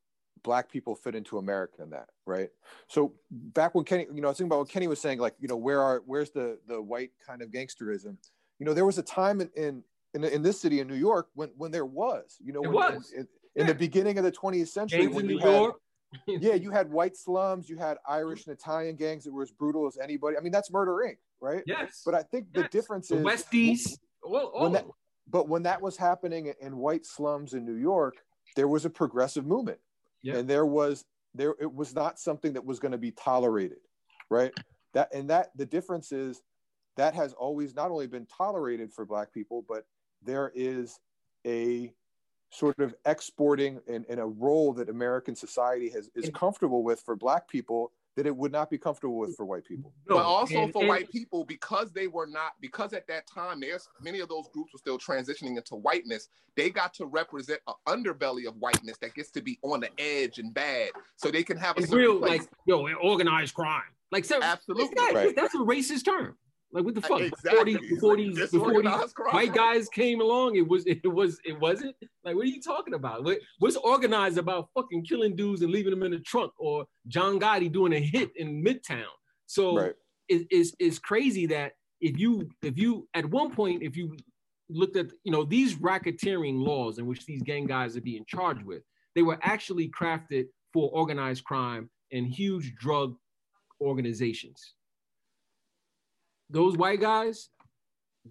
black 0.43 0.71
people 0.71 0.95
fit 0.95 1.15
into 1.15 1.39
America 1.39 1.83
in 1.83 1.91
that, 1.91 2.09
right? 2.27 2.51
So 2.89 3.15
back 3.31 3.75
when 3.75 3.85
Kenny, 3.85 4.07
you 4.13 4.21
know, 4.21 4.29
I 4.29 4.31
was 4.31 4.39
thinking 4.39 4.49
about 4.49 4.59
what 4.59 4.69
Kenny 4.69 4.89
was 4.89 5.01
saying, 5.01 5.19
like, 5.19 5.35
you 5.41 5.49
know, 5.49 5.57
where 5.57 5.81
are, 5.81 6.03
where's 6.05 6.31
the, 6.31 6.59
the 6.67 6.83
white 6.83 7.11
kind 7.25 7.41
of 7.41 7.51
gangsterism? 7.51 8.17
You 8.59 8.67
know, 8.67 8.75
there 8.75 8.85
was 8.85 8.99
a 8.99 9.03
time 9.03 9.41
in, 9.41 9.51
in, 9.57 9.83
in, 10.15 10.25
in 10.25 10.43
this 10.43 10.61
city 10.61 10.81
in 10.81 10.89
New 10.89 10.95
York 10.95 11.29
when, 11.35 11.51
when 11.57 11.71
there 11.71 11.87
was, 11.87 12.39
you 12.45 12.53
know, 12.53 12.63
It 12.63 12.73
when, 12.73 12.95
was. 12.95 13.13
in, 13.13 13.21
in, 13.21 13.63
in 13.63 13.67
the 13.69 13.75
beginning 13.75 14.19
of 14.19 14.25
the 14.25 14.33
20th 14.33 14.69
century, 14.69 15.03
Gangs 15.03 15.15
when 15.15 15.29
you 15.29 15.37
New 15.37 15.41
had, 15.41 15.55
York. 15.55 15.81
yeah, 16.27 16.55
you 16.55 16.71
had 16.71 16.91
white 16.91 17.17
slums, 17.17 17.69
you 17.69 17.79
had 17.79 17.97
Irish 18.09 18.43
mm-hmm. 18.43 18.51
and 18.51 18.59
Italian 18.59 18.97
gangs 18.97 19.25
that 19.25 19.33
were 19.33 19.43
as 19.43 19.51
brutal 19.51 19.87
as 19.87 19.99
anybody. 20.03 20.37
I 20.37 20.41
mean, 20.41 20.53
that's 20.53 20.71
Murder 20.71 21.05
Inc., 21.07 21.17
right? 21.41 21.63
Yes. 21.67 22.03
But 22.05 22.15
I 22.15 22.23
think 22.23 22.53
the 22.53 22.65
difference 22.65 23.09
The 23.09 23.17
is 23.19 23.25
Westies. 23.25 23.99
Well, 24.23 24.53
when 24.55 24.71
oh, 24.71 24.75
that, 24.75 24.87
but 25.29 25.49
when 25.49 25.63
that 25.65 25.81
was 25.81 25.97
happening 25.97 26.53
in 26.61 26.77
white 26.77 27.07
slums 27.07 27.55
in 27.55 27.65
New 27.65 27.77
York, 27.77 28.17
there 28.57 28.69
was 28.69 28.85
a 28.85 28.91
progressive 28.91 29.47
movement, 29.47 29.79
Yeah. 30.23 30.37
and 30.37 30.49
there 30.49 30.67
was 30.67 31.05
there 31.35 31.55
it 31.61 31.73
was 31.73 31.95
not 31.95 32.19
something 32.19 32.53
that 32.53 32.65
was 32.65 32.79
going 32.79 32.93
to 32.93 32.99
be 32.99 33.11
tolerated, 33.11 33.79
right? 34.31 34.53
That 34.93 35.13
and 35.13 35.29
that 35.31 35.51
the 35.57 35.67
difference 35.67 36.13
is 36.13 36.43
that 36.97 37.15
has 37.15 37.33
always 37.33 37.75
not 37.75 37.91
only 37.91 38.07
been 38.07 38.27
tolerated 38.27 38.93
for 38.93 39.05
Black 39.05 39.33
people, 39.33 39.65
but 39.69 39.85
there 40.23 40.53
is 40.55 40.99
a 41.47 41.93
sort 42.55 42.79
of 42.79 42.95
exporting 43.07 43.81
in, 43.87 44.05
in 44.09 44.19
a 44.19 44.27
role 44.27 44.73
that 44.75 44.89
American 44.89 45.35
society 45.35 45.89
has 45.91 46.09
is 46.15 46.31
comfortable 46.31 46.83
with 46.83 47.01
for 47.01 47.17
Black 47.17 47.49
people 47.49 47.91
that 48.17 48.27
it 48.27 48.37
would 48.37 48.53
not 48.53 48.71
be 48.71 48.79
comfortable 48.79 49.17
with 49.19 49.35
for 49.37 49.45
white 49.45 49.65
people. 49.65 49.93
no, 50.09 50.15
but 50.17 50.25
also 50.25 50.55
and- 50.63 50.73
for 50.73 50.83
and- 50.83 50.89
white 50.89 51.11
people 51.11 51.45
because 51.45 51.91
they 51.91 52.07
were 52.07 52.27
not 52.27 52.53
because 52.61 52.93
at 52.93 53.09
that 53.09 53.27
time 53.27 53.59
there's 53.59 53.89
many 54.01 54.21
of 54.21 54.29
those 54.29 54.47
groups 54.53 54.73
were 54.73 54.79
still 54.79 54.99
transitioning 54.99 55.57
into 55.57 55.75
whiteness 55.75 56.29
they 56.57 56.71
got 56.71 56.95
to 56.95 57.07
represent 57.07 57.61
an 57.67 57.75
underbelly 57.89 58.47
of 58.47 58.55
whiteness 58.59 58.97
that 58.99 59.13
gets 59.15 59.33
to 59.33 59.43
be 59.43 59.59
on 59.63 59.81
the 59.81 59.91
edge 59.99 60.39
and 60.39 60.55
bad 60.55 60.91
so 61.17 61.29
they 61.33 61.43
can 61.43 61.57
have 61.57 61.77
a 61.77 61.81
real, 61.89 62.21
place. 62.21 62.43
like 62.43 62.49
yo, 62.67 62.87
organized 63.03 63.55
crime. 63.55 63.83
Like, 64.13 64.25
so, 64.25 64.41
Absolutely. 64.41 64.85
it's 64.85 64.95
not- 64.95 65.13
Right. 65.13 65.35
that's 65.35 65.55
a 65.57 65.59
racist 65.59 66.05
term. 66.05 66.37
Like, 66.75 66.85
what 66.85 66.95
the 66.97 67.05
uh, 67.05 67.09
fuck? 67.09 67.21
Exactly. 67.21 67.77
Before 67.77 67.81
these, 67.81 67.91
before 67.91 68.17
these, 68.17 68.39
It's 68.39 68.53
before 68.53 68.69
these 68.71 68.77
organized 68.77 69.15
crime. 69.15 69.35
white 69.35 69.55
guys 69.55 69.89
came 69.89 70.21
along, 70.21 70.57
it 70.57 70.67
was, 70.67 70.85
it 70.87 71.07
was, 71.07 71.39
it 71.45 71.59
wasn't. 71.59 71.95
Like, 72.25 72.35
what 72.35 72.45
are 72.45 72.49
you 72.49 72.61
talking 72.61 72.95
about? 72.95 73.23
What, 73.25 73.39
what's 73.61 73.77
organized 73.77 74.39
about 74.39 74.69
fucking 74.75 75.05
killing 75.05 75.37
dudes 75.37 75.63
and 75.63 75.71
leaving 75.71 75.93
them 75.93 76.03
in 76.03 76.11
the 76.11 76.19
trunk, 76.19 76.53
or 76.59 76.85
John 77.07 77.39
Gotti 77.39 77.73
doing 77.73 77.93
a 77.95 78.01
hit 78.01 78.33
in 78.37 78.63
Midtown? 78.63 79.05
So 79.47 79.77
Right. 79.77 79.95
it 80.29 80.49
is 80.51 80.75
is 80.81 80.99
crazy 80.99 81.47
that 81.47 81.75
if 82.01 82.19
you 82.19 82.49
if 82.63 82.77
you 82.79 83.07
at 83.15 83.25
one 83.27 83.55
point 83.55 83.83
if 83.83 83.97
you 83.97 84.17
looked 84.69 84.97
at 84.97 85.07
you 85.23 85.31
know 85.31 85.45
these 85.45 85.77
racketeering 85.77 86.65
laws 86.65 86.99
in 86.99 87.07
which 87.07 87.25
these 87.27 87.43
gang 87.43 87.67
guys 87.67 87.97
are 87.97 88.01
being 88.01 88.25
charged 88.27 88.65
with 88.65 88.83
they 89.15 89.23
were 89.23 89.39
actually 89.43 89.89
crafted 89.91 90.47
for 90.73 90.91
organized 90.91 91.45
crime 91.45 91.91
and 92.11 92.27
huge 92.27 92.75
drug 92.77 93.15
organizations 93.81 94.75
those 96.59 96.75
white 96.83 97.01
guys 97.01 97.37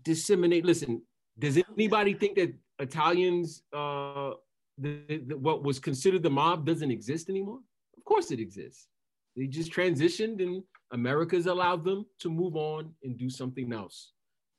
disseminate 0.10 0.66
listen 0.66 1.02
does 1.38 1.56
anybody 1.78 2.14
think 2.22 2.34
that 2.36 2.52
italians 2.80 3.64
uh 3.74 4.32
the, 4.80 5.22
the- 5.28 5.38
what 5.38 5.64
was 5.64 5.78
considered 5.80 6.24
the 6.24 6.30
mob 6.42 6.66
doesn't 6.66 6.92
exist 6.98 7.30
anymore 7.30 7.60
of 7.98 8.04
course 8.12 8.32
it 8.32 8.40
exists 8.40 8.88
they 9.36 9.48
just 9.48 9.72
transitioned 9.72 10.42
and 10.46 10.64
America's 10.92 11.48
allowed 11.48 11.84
them 11.84 12.06
to 12.20 12.30
move 12.30 12.56
on 12.56 12.94
and 13.04 13.18
do 13.18 13.30
something 13.30 13.74
else. 13.74 14.12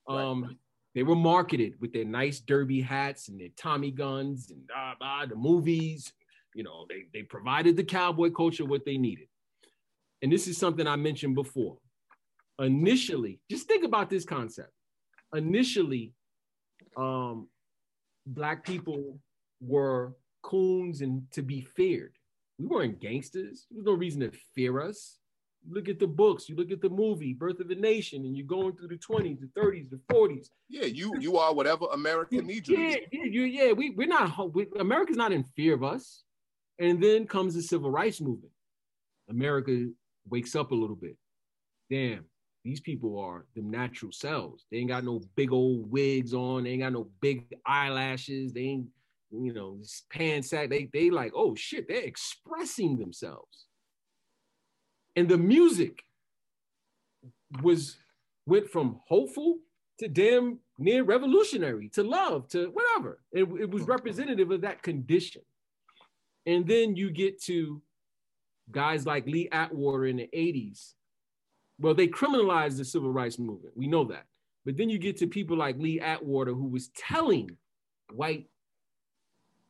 Um, 0.07 0.57
they 0.93 1.03
were 1.03 1.15
marketed 1.15 1.75
with 1.79 1.93
their 1.93 2.03
nice 2.05 2.41
derby 2.41 2.81
hats 2.81 3.29
and 3.29 3.39
their 3.39 3.49
Tommy 3.57 3.89
guns 3.91 4.51
and 4.51 4.67
blah, 4.67 4.93
blah, 4.99 5.25
the 5.25 5.35
movies. 5.35 6.11
You 6.53 6.63
know, 6.63 6.85
they, 6.89 7.05
they 7.13 7.23
provided 7.23 7.77
the 7.77 7.83
cowboy 7.85 8.31
culture 8.31 8.65
what 8.65 8.85
they 8.85 8.97
needed. 8.97 9.27
And 10.21 10.31
this 10.31 10.47
is 10.47 10.57
something 10.57 10.87
I 10.87 10.97
mentioned 10.97 11.35
before. 11.35 11.77
Initially, 12.59 13.39
just 13.49 13.67
think 13.67 13.83
about 13.83 14.09
this 14.09 14.25
concept. 14.25 14.71
Initially, 15.33 16.13
um, 16.95 17.47
black 18.25 18.63
people 18.63 19.19
were 19.61 20.15
coons 20.41 21.01
and 21.01 21.23
to 21.31 21.41
be 21.41 21.61
feared. 21.61 22.13
We 22.57 22.67
weren't 22.67 23.01
gangsters. 23.01 23.65
There 23.69 23.77
was 23.77 23.85
no 23.85 23.93
reason 23.93 24.21
to 24.21 24.31
fear 24.53 24.81
us. 24.81 25.17
You 25.67 25.73
look 25.73 25.89
at 25.89 25.99
the 25.99 26.07
books, 26.07 26.47
you 26.47 26.55
look 26.55 26.71
at 26.71 26.79
the 26.79 26.89
movie, 26.89 27.33
Birth 27.33 27.59
of 27.59 27.69
a 27.71 27.75
Nation, 27.75 28.23
and 28.23 28.37
you're 28.37 28.45
going 28.45 28.75
through 28.75 28.89
the 28.89 28.97
20s, 28.97 29.39
the 29.39 29.59
30s, 29.59 29.89
the 29.89 29.99
40s. 30.13 30.49
yeah 30.69 30.85
you 30.85 31.13
you 31.19 31.37
are 31.37 31.53
whatever 31.53 31.87
america 31.91 32.39
needs 32.41 32.69
you 32.69 32.77
Yeah, 32.77 32.97
yeah, 33.11 33.23
you, 33.25 33.41
yeah. 33.43 33.71
We, 33.71 33.89
we're 33.89 34.07
not, 34.07 34.53
we, 34.53 34.67
America's 34.79 35.17
not 35.17 35.31
in 35.31 35.43
fear 35.43 35.73
of 35.73 35.83
us. 35.83 36.23
And 36.77 37.01
then 37.01 37.25
comes 37.25 37.55
the 37.55 37.61
civil 37.61 37.89
rights 37.89 38.21
movement. 38.21 38.51
America 39.29 39.87
wakes 40.29 40.55
up 40.55 40.71
a 40.71 40.75
little 40.75 40.95
bit. 40.95 41.17
Damn, 41.89 42.25
these 42.65 42.81
people 42.81 43.17
are 43.17 43.45
them 43.55 43.69
natural 43.69 44.11
selves. 44.11 44.65
They 44.69 44.79
ain't 44.79 44.89
got 44.89 45.05
no 45.05 45.21
big 45.35 45.53
old 45.53 45.89
wigs 45.89 46.33
on. 46.33 46.63
They 46.63 46.71
ain't 46.71 46.81
got 46.81 46.93
no 46.93 47.07
big 47.21 47.45
eyelashes. 47.65 48.51
They 48.51 48.61
ain't 48.61 48.87
you 49.31 49.53
know, 49.53 49.79
pan 50.09 50.43
sack. 50.43 50.69
They 50.69 50.89
they 50.91 51.09
like, 51.09 51.31
oh 51.35 51.55
shit, 51.55 51.87
they're 51.87 51.97
expressing 52.01 52.97
themselves. 52.97 53.65
And 55.15 55.29
the 55.29 55.37
music 55.37 56.03
was 57.61 57.97
went 58.45 58.69
from 58.69 58.99
hopeful 59.07 59.59
to 59.99 60.07
damn 60.07 60.59
near 60.77 61.03
revolutionary 61.03 61.89
to 61.89 62.03
love 62.03 62.47
to 62.49 62.67
whatever. 62.67 63.19
It, 63.31 63.43
it 63.43 63.69
was 63.69 63.83
representative 63.83 64.51
of 64.51 64.61
that 64.61 64.83
condition. 64.83 65.41
And 66.45 66.67
then 66.67 66.95
you 66.95 67.09
get 67.11 67.41
to 67.43 67.81
guys 68.71 69.05
like 69.05 69.25
Lee 69.25 69.49
Atwater 69.51 70.05
in 70.05 70.17
the 70.17 70.29
80s. 70.33 70.94
Well, 71.79 71.93
they 71.93 72.07
criminalized 72.07 72.77
the 72.77 72.85
civil 72.85 73.11
rights 73.11 73.37
movement. 73.37 73.75
We 73.75 73.87
know 73.87 74.05
that. 74.05 74.25
But 74.65 74.77
then 74.77 74.89
you 74.89 74.97
get 74.97 75.17
to 75.17 75.27
people 75.27 75.57
like 75.57 75.77
Lee 75.77 75.99
Atwater, 75.99 76.53
who 76.53 76.67
was 76.67 76.89
telling 76.89 77.57
white 78.13 78.47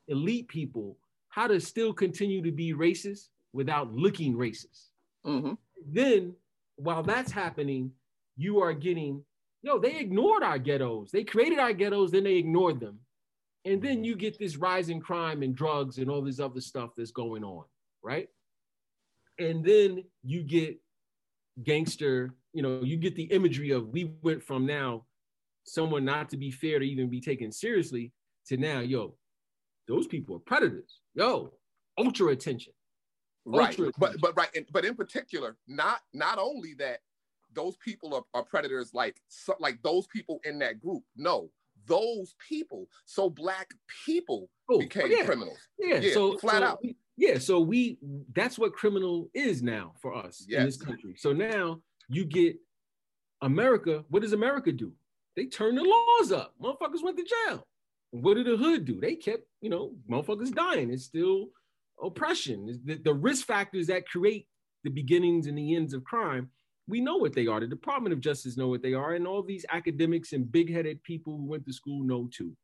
elite 0.08 0.48
people 0.48 0.98
how 1.30 1.48
to 1.48 1.60
still 1.60 1.94
continue 1.94 2.42
to 2.44 2.52
be 2.52 2.74
racist 2.74 3.28
without 3.54 3.94
looking 3.94 4.36
racist. 4.36 4.90
Mm-hmm. 5.26 5.54
Then, 5.92 6.34
while 6.78 7.04
that's 7.04 7.32
happening, 7.32 7.92
you 8.38 8.62
are 8.62 8.74
getting, 8.74 9.24
yo, 9.62 9.80
they 9.80 9.98
ignored 9.98 10.44
our 10.44 10.60
ghettos. 10.60 11.12
They 11.12 11.24
created 11.24 11.60
our 11.60 11.74
ghettos, 11.74 12.12
then 12.12 12.24
they 12.24 12.36
ignored 12.36 12.80
them. 12.80 13.00
And 13.66 13.82
then 13.82 14.04
you 14.04 14.16
get 14.16 14.38
this 14.38 14.58
rise 14.58 14.90
in 14.90 15.02
crime 15.02 15.42
and 15.42 15.56
drugs 15.56 15.98
and 15.98 16.10
all 16.10 16.22
this 16.22 16.40
other 16.40 16.62
stuff 16.62 16.92
that's 16.96 17.12
going 17.12 17.44
on, 17.44 17.66
right? 18.04 18.30
And 19.40 19.66
then 19.66 20.04
you 20.24 20.44
get 20.44 20.78
gangster, 21.64 22.34
you 22.54 22.62
know, 22.62 22.82
you 22.84 22.98
get 22.98 23.16
the 23.16 23.24
imagery 23.24 23.72
of 23.72 23.90
we 23.90 24.14
went 24.22 24.44
from 24.44 24.66
now 24.66 25.06
someone 25.64 26.06
not 26.06 26.30
to 26.30 26.38
be 26.38 26.52
fair 26.52 26.80
to 26.80 26.86
even 26.86 27.10
be 27.10 27.20
taken 27.20 27.52
seriously 27.52 28.12
to 28.48 28.58
now, 28.58 28.80
yo, 28.82 29.16
those 29.88 30.06
people 30.08 30.36
are 30.36 30.40
predators. 30.40 31.02
Yo, 31.16 31.52
ultra 31.98 32.28
attention. 32.28 32.74
right 33.46 33.70
Ultra 33.80 33.92
but 33.98 34.20
but 34.20 34.36
right 34.38 34.50
and, 34.56 34.66
but 34.72 34.84
in 34.86 34.96
particular 34.96 35.56
not 35.68 36.00
not 36.14 36.38
only 36.40 36.74
that 36.76 37.00
those 37.54 37.78
people 37.78 38.14
are, 38.14 38.24
are 38.34 38.44
predators 38.44 38.94
like 38.94 39.16
so, 39.30 39.56
like 39.60 39.82
those 39.82 40.08
people 40.08 40.40
in 40.46 40.60
that 40.60 40.80
group 40.82 41.04
no 41.16 41.50
those 41.88 42.36
people 42.50 42.90
so 43.06 43.30
black 43.30 43.72
people 44.06 44.50
Oh, 44.68 44.80
became 44.80 45.12
yeah. 45.12 45.24
criminals 45.26 45.60
Yeah, 45.80 46.00
Yeah, 46.00 46.14
so 46.14 46.38
flat 46.40 46.62
so 46.62 46.68
out. 46.68 46.80
we- 46.84 46.98
yeah, 47.18 47.38
so 47.38 47.60
we 47.60 47.98
that's 48.34 48.58
what 48.58 48.74
criminal 48.74 49.30
is 49.34 49.62
now 49.62 49.94
for 50.02 50.14
us 50.16 50.46
in 50.50 50.66
this 50.66 50.78
country. 50.78 51.16
So 51.18 51.34
now 51.34 51.82
you 52.10 52.26
get 52.26 52.58
America. 53.42 54.04
What 54.10 54.22
does 54.22 54.34
America 54.34 54.72
do? 54.72 54.94
They 55.36 55.46
turn 55.46 55.76
the 55.76 55.84
laws 55.84 56.32
up. 56.32 56.54
Motherfuckers 56.62 57.04
went 57.04 57.18
to 57.18 57.24
jail. 57.24 57.68
What 58.12 58.36
did 58.36 58.48
the 58.48 58.56
hood 58.58 58.86
do? 58.86 59.02
They 59.02 59.16
kept, 59.16 59.44
you 59.62 59.70
know, 59.70 59.94
motherfuckers 60.10 60.54
dying. 60.54 60.90
It's 60.90 61.04
still 61.04 61.50
oppression. 62.02 62.68
It's 62.70 62.80
The, 62.84 62.96
the 62.96 63.14
risk 63.14 63.46
factors 63.46 63.88
that 63.88 64.08
create 64.08 64.48
the 64.84 64.90
beginnings 64.90 65.48
and 65.48 65.58
the 65.58 65.76
ends 65.76 65.94
of 65.94 66.04
crime, 66.04 66.50
we 66.88 67.02
know 67.02 67.18
what 67.18 67.34
they 67.34 67.48
are. 67.48 67.60
The 67.60 67.68
Department 67.68 68.14
of 68.14 68.22
Justice 68.22 68.56
know 68.56 68.68
what 68.68 68.84
they 68.84 68.94
are, 68.94 69.16
and 69.16 69.28
all 69.28 69.42
these 69.42 69.66
academics 69.70 70.32
and 70.32 70.50
big-headed 70.50 71.04
people 71.04 71.36
who 71.38 71.46
went 71.46 71.66
to 71.66 71.74
school 71.74 72.04
know 72.04 72.30
too. 72.32 72.56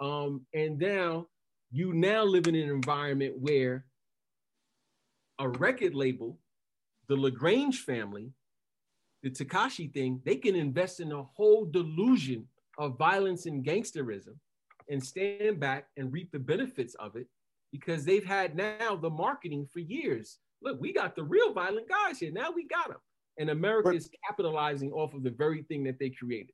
Um, 0.00 0.46
and 0.54 0.78
now 0.78 1.26
you 1.70 1.92
now 1.92 2.24
live 2.24 2.46
in 2.46 2.54
an 2.54 2.68
environment 2.68 3.34
where 3.38 3.84
a 5.38 5.48
record 5.48 5.94
label, 5.94 6.38
the 7.08 7.16
Lagrange 7.16 7.80
family, 7.80 8.32
the 9.22 9.30
Tekashi 9.30 9.92
thing, 9.92 10.20
they 10.24 10.36
can 10.36 10.54
invest 10.54 11.00
in 11.00 11.12
a 11.12 11.22
whole 11.22 11.64
delusion 11.66 12.46
of 12.78 12.96
violence 12.96 13.46
and 13.46 13.64
gangsterism 13.64 14.36
and 14.88 15.04
stand 15.04 15.60
back 15.60 15.86
and 15.96 16.12
reap 16.12 16.30
the 16.32 16.38
benefits 16.38 16.94
of 16.96 17.16
it 17.16 17.26
because 17.72 18.04
they've 18.04 18.24
had 18.24 18.56
now 18.56 18.96
the 18.96 19.10
marketing 19.10 19.66
for 19.72 19.80
years. 19.80 20.38
Look, 20.62 20.80
we 20.80 20.92
got 20.92 21.14
the 21.14 21.24
real 21.24 21.52
violent 21.52 21.88
guys 21.88 22.18
here. 22.18 22.32
Now 22.32 22.50
we 22.50 22.66
got 22.66 22.88
them. 22.88 22.98
And 23.38 23.50
America 23.50 23.90
But- 23.90 23.96
is 23.96 24.10
capitalizing 24.26 24.90
off 24.92 25.14
of 25.14 25.22
the 25.22 25.30
very 25.30 25.62
thing 25.64 25.84
that 25.84 25.98
they 25.98 26.10
created. 26.10 26.52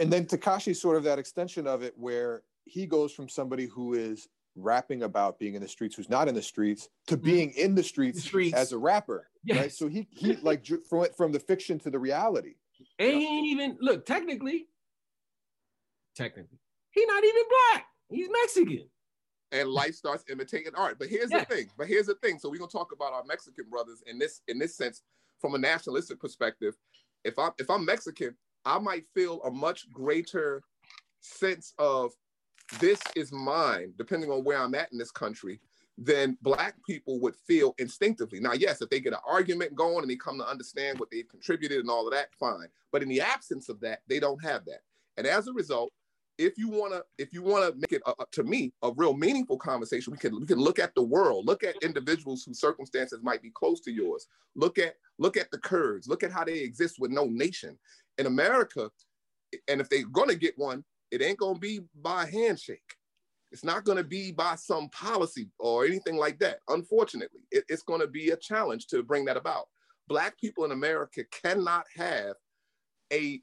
and 0.00 0.10
then 0.10 0.24
Tekashi's 0.24 0.80
sort 0.80 0.96
of 0.96 1.02
that 1.02 1.18
extension 1.18 1.66
of 1.66 1.82
it 1.82 1.92
where 1.98 2.44
he 2.64 2.86
goes 2.86 3.12
from 3.12 3.28
somebody 3.28 3.66
who 3.66 3.92
is 3.92 4.26
rapping 4.56 5.02
about 5.04 5.38
being 5.38 5.54
in 5.54 5.62
the 5.62 5.68
streets 5.68 5.94
who's 5.96 6.10
not 6.10 6.28
in 6.28 6.34
the 6.34 6.42
streets 6.42 6.88
to 7.06 7.16
being 7.16 7.50
in 7.52 7.74
the 7.74 7.82
streets, 7.82 8.18
Mm-hmm. 8.18 8.24
The 8.24 8.28
streets. 8.28 8.54
as 8.54 8.72
a 8.72 8.78
rapper 8.78 9.28
Yes. 9.44 9.58
right 9.58 9.72
so 9.72 9.88
he 9.88 10.06
he 10.10 10.36
like 10.36 10.64
from 10.88 11.06
from 11.16 11.32
the 11.32 11.40
fiction 11.40 11.78
to 11.80 11.90
the 11.90 11.98
reality 11.98 12.54
And 12.98 13.16
he 13.16 13.26
ain't 13.26 13.46
even 13.46 13.76
look 13.80 14.04
technically, 14.06 14.68
technically, 16.14 16.58
he 16.90 17.04
not 17.06 17.24
even 17.24 17.42
black. 17.48 17.86
He's 18.10 18.28
Mexican. 18.30 18.88
and 19.52 19.68
life 19.68 19.94
starts 19.94 20.24
imitating 20.30 20.74
art. 20.74 20.98
But 20.98 21.08
here's 21.08 21.30
Yeah. 21.30 21.40
the 21.44 21.54
thing. 21.54 21.70
But 21.78 21.86
here's 21.88 22.06
the 22.06 22.14
thing. 22.16 22.38
So 22.38 22.50
we're 22.50 22.58
gonna 22.58 22.70
talk 22.70 22.92
about 22.92 23.12
our 23.12 23.24
Mexican 23.24 23.66
brothers 23.70 24.02
in 24.06 24.18
this 24.18 24.42
in 24.48 24.58
this 24.58 24.76
sense 24.76 25.02
from 25.40 25.54
a 25.54 25.58
nationalistic 25.58 26.20
perspective. 26.20 26.76
If 27.24 27.38
I'm 27.38 27.52
if 27.58 27.70
I'm 27.70 27.84
Mexican, 27.84 28.36
I 28.64 28.78
might 28.78 29.06
feel 29.14 29.42
a 29.42 29.50
much 29.50 29.90
greater 29.90 30.62
sense 31.20 31.72
of 31.78 32.12
this 32.78 33.00
is 33.16 33.32
mine, 33.32 33.94
depending 33.98 34.30
on 34.30 34.44
where 34.44 34.58
I'm 34.58 34.74
at 34.74 34.92
in 34.92 34.98
this 34.98 35.10
country, 35.10 35.60
then 35.98 36.38
black 36.42 36.74
people 36.86 37.20
would 37.20 37.36
feel 37.46 37.74
instinctively. 37.78 38.40
Now, 38.40 38.52
yes, 38.54 38.80
if 38.80 38.90
they 38.90 39.00
get 39.00 39.12
an 39.12 39.20
argument 39.26 39.74
going 39.74 40.00
and 40.00 40.10
they 40.10 40.16
come 40.16 40.38
to 40.38 40.48
understand 40.48 40.98
what 40.98 41.10
they've 41.10 41.28
contributed 41.28 41.80
and 41.80 41.90
all 41.90 42.06
of 42.06 42.14
that, 42.14 42.34
fine. 42.38 42.68
But 42.90 43.02
in 43.02 43.08
the 43.08 43.20
absence 43.20 43.68
of 43.68 43.80
that, 43.80 44.00
they 44.08 44.18
don't 44.18 44.42
have 44.42 44.64
that. 44.66 44.80
And 45.16 45.26
as 45.26 45.48
a 45.48 45.52
result, 45.52 45.92
if 46.38 46.56
you 46.56 46.68
want 46.68 46.92
to 46.92 47.04
if 47.18 47.32
you 47.32 47.42
want 47.42 47.64
to 47.72 47.78
make 47.78 47.92
it 47.92 48.02
a, 48.06 48.10
a- 48.18 48.26
to 48.32 48.42
me 48.42 48.72
a 48.82 48.90
real 48.96 49.14
meaningful 49.14 49.58
conversation 49.58 50.10
we 50.12 50.18
can 50.18 50.38
we 50.40 50.46
can 50.46 50.58
look 50.58 50.78
at 50.78 50.94
the 50.94 51.02
world 51.02 51.46
look 51.46 51.62
at 51.62 51.76
individuals 51.82 52.42
whose 52.44 52.58
circumstances 52.58 53.20
might 53.22 53.42
be 53.42 53.50
close 53.50 53.80
to 53.80 53.92
yours 53.92 54.26
look 54.56 54.78
at 54.78 54.94
look 55.18 55.36
at 55.36 55.50
the 55.50 55.58
kurds 55.58 56.08
look 56.08 56.22
at 56.22 56.32
how 56.32 56.42
they 56.42 56.58
exist 56.58 56.96
with 56.98 57.10
no 57.10 57.26
nation 57.26 57.78
in 58.18 58.26
america 58.26 58.90
and 59.68 59.80
if 59.80 59.88
they're 59.88 60.06
going 60.06 60.28
to 60.28 60.34
get 60.34 60.56
one 60.56 60.82
it 61.12 61.22
ain't 61.22 61.38
to 61.54 61.60
be 61.60 61.80
by 62.02 62.26
handshake 62.26 62.96
it's 63.52 63.64
not 63.64 63.84
to 63.98 64.04
be 64.04 64.32
by 64.32 64.54
some 64.54 64.88
policy 64.88 65.50
or 65.58 65.84
anything 65.84 66.16
like 66.16 66.38
that 66.38 66.58
unfortunately 66.68 67.42
it, 67.50 67.64
it's 67.68 67.82
to 68.00 68.08
be 68.08 68.30
a 68.30 68.36
challenge 68.36 68.86
to 68.88 69.02
bring 69.02 69.24
that 69.24 69.36
about 69.36 69.66
black 70.08 70.36
people 70.40 70.64
in 70.64 70.72
america 70.72 71.22
cannot 71.30 71.84
have 71.96 72.34
a 73.12 73.40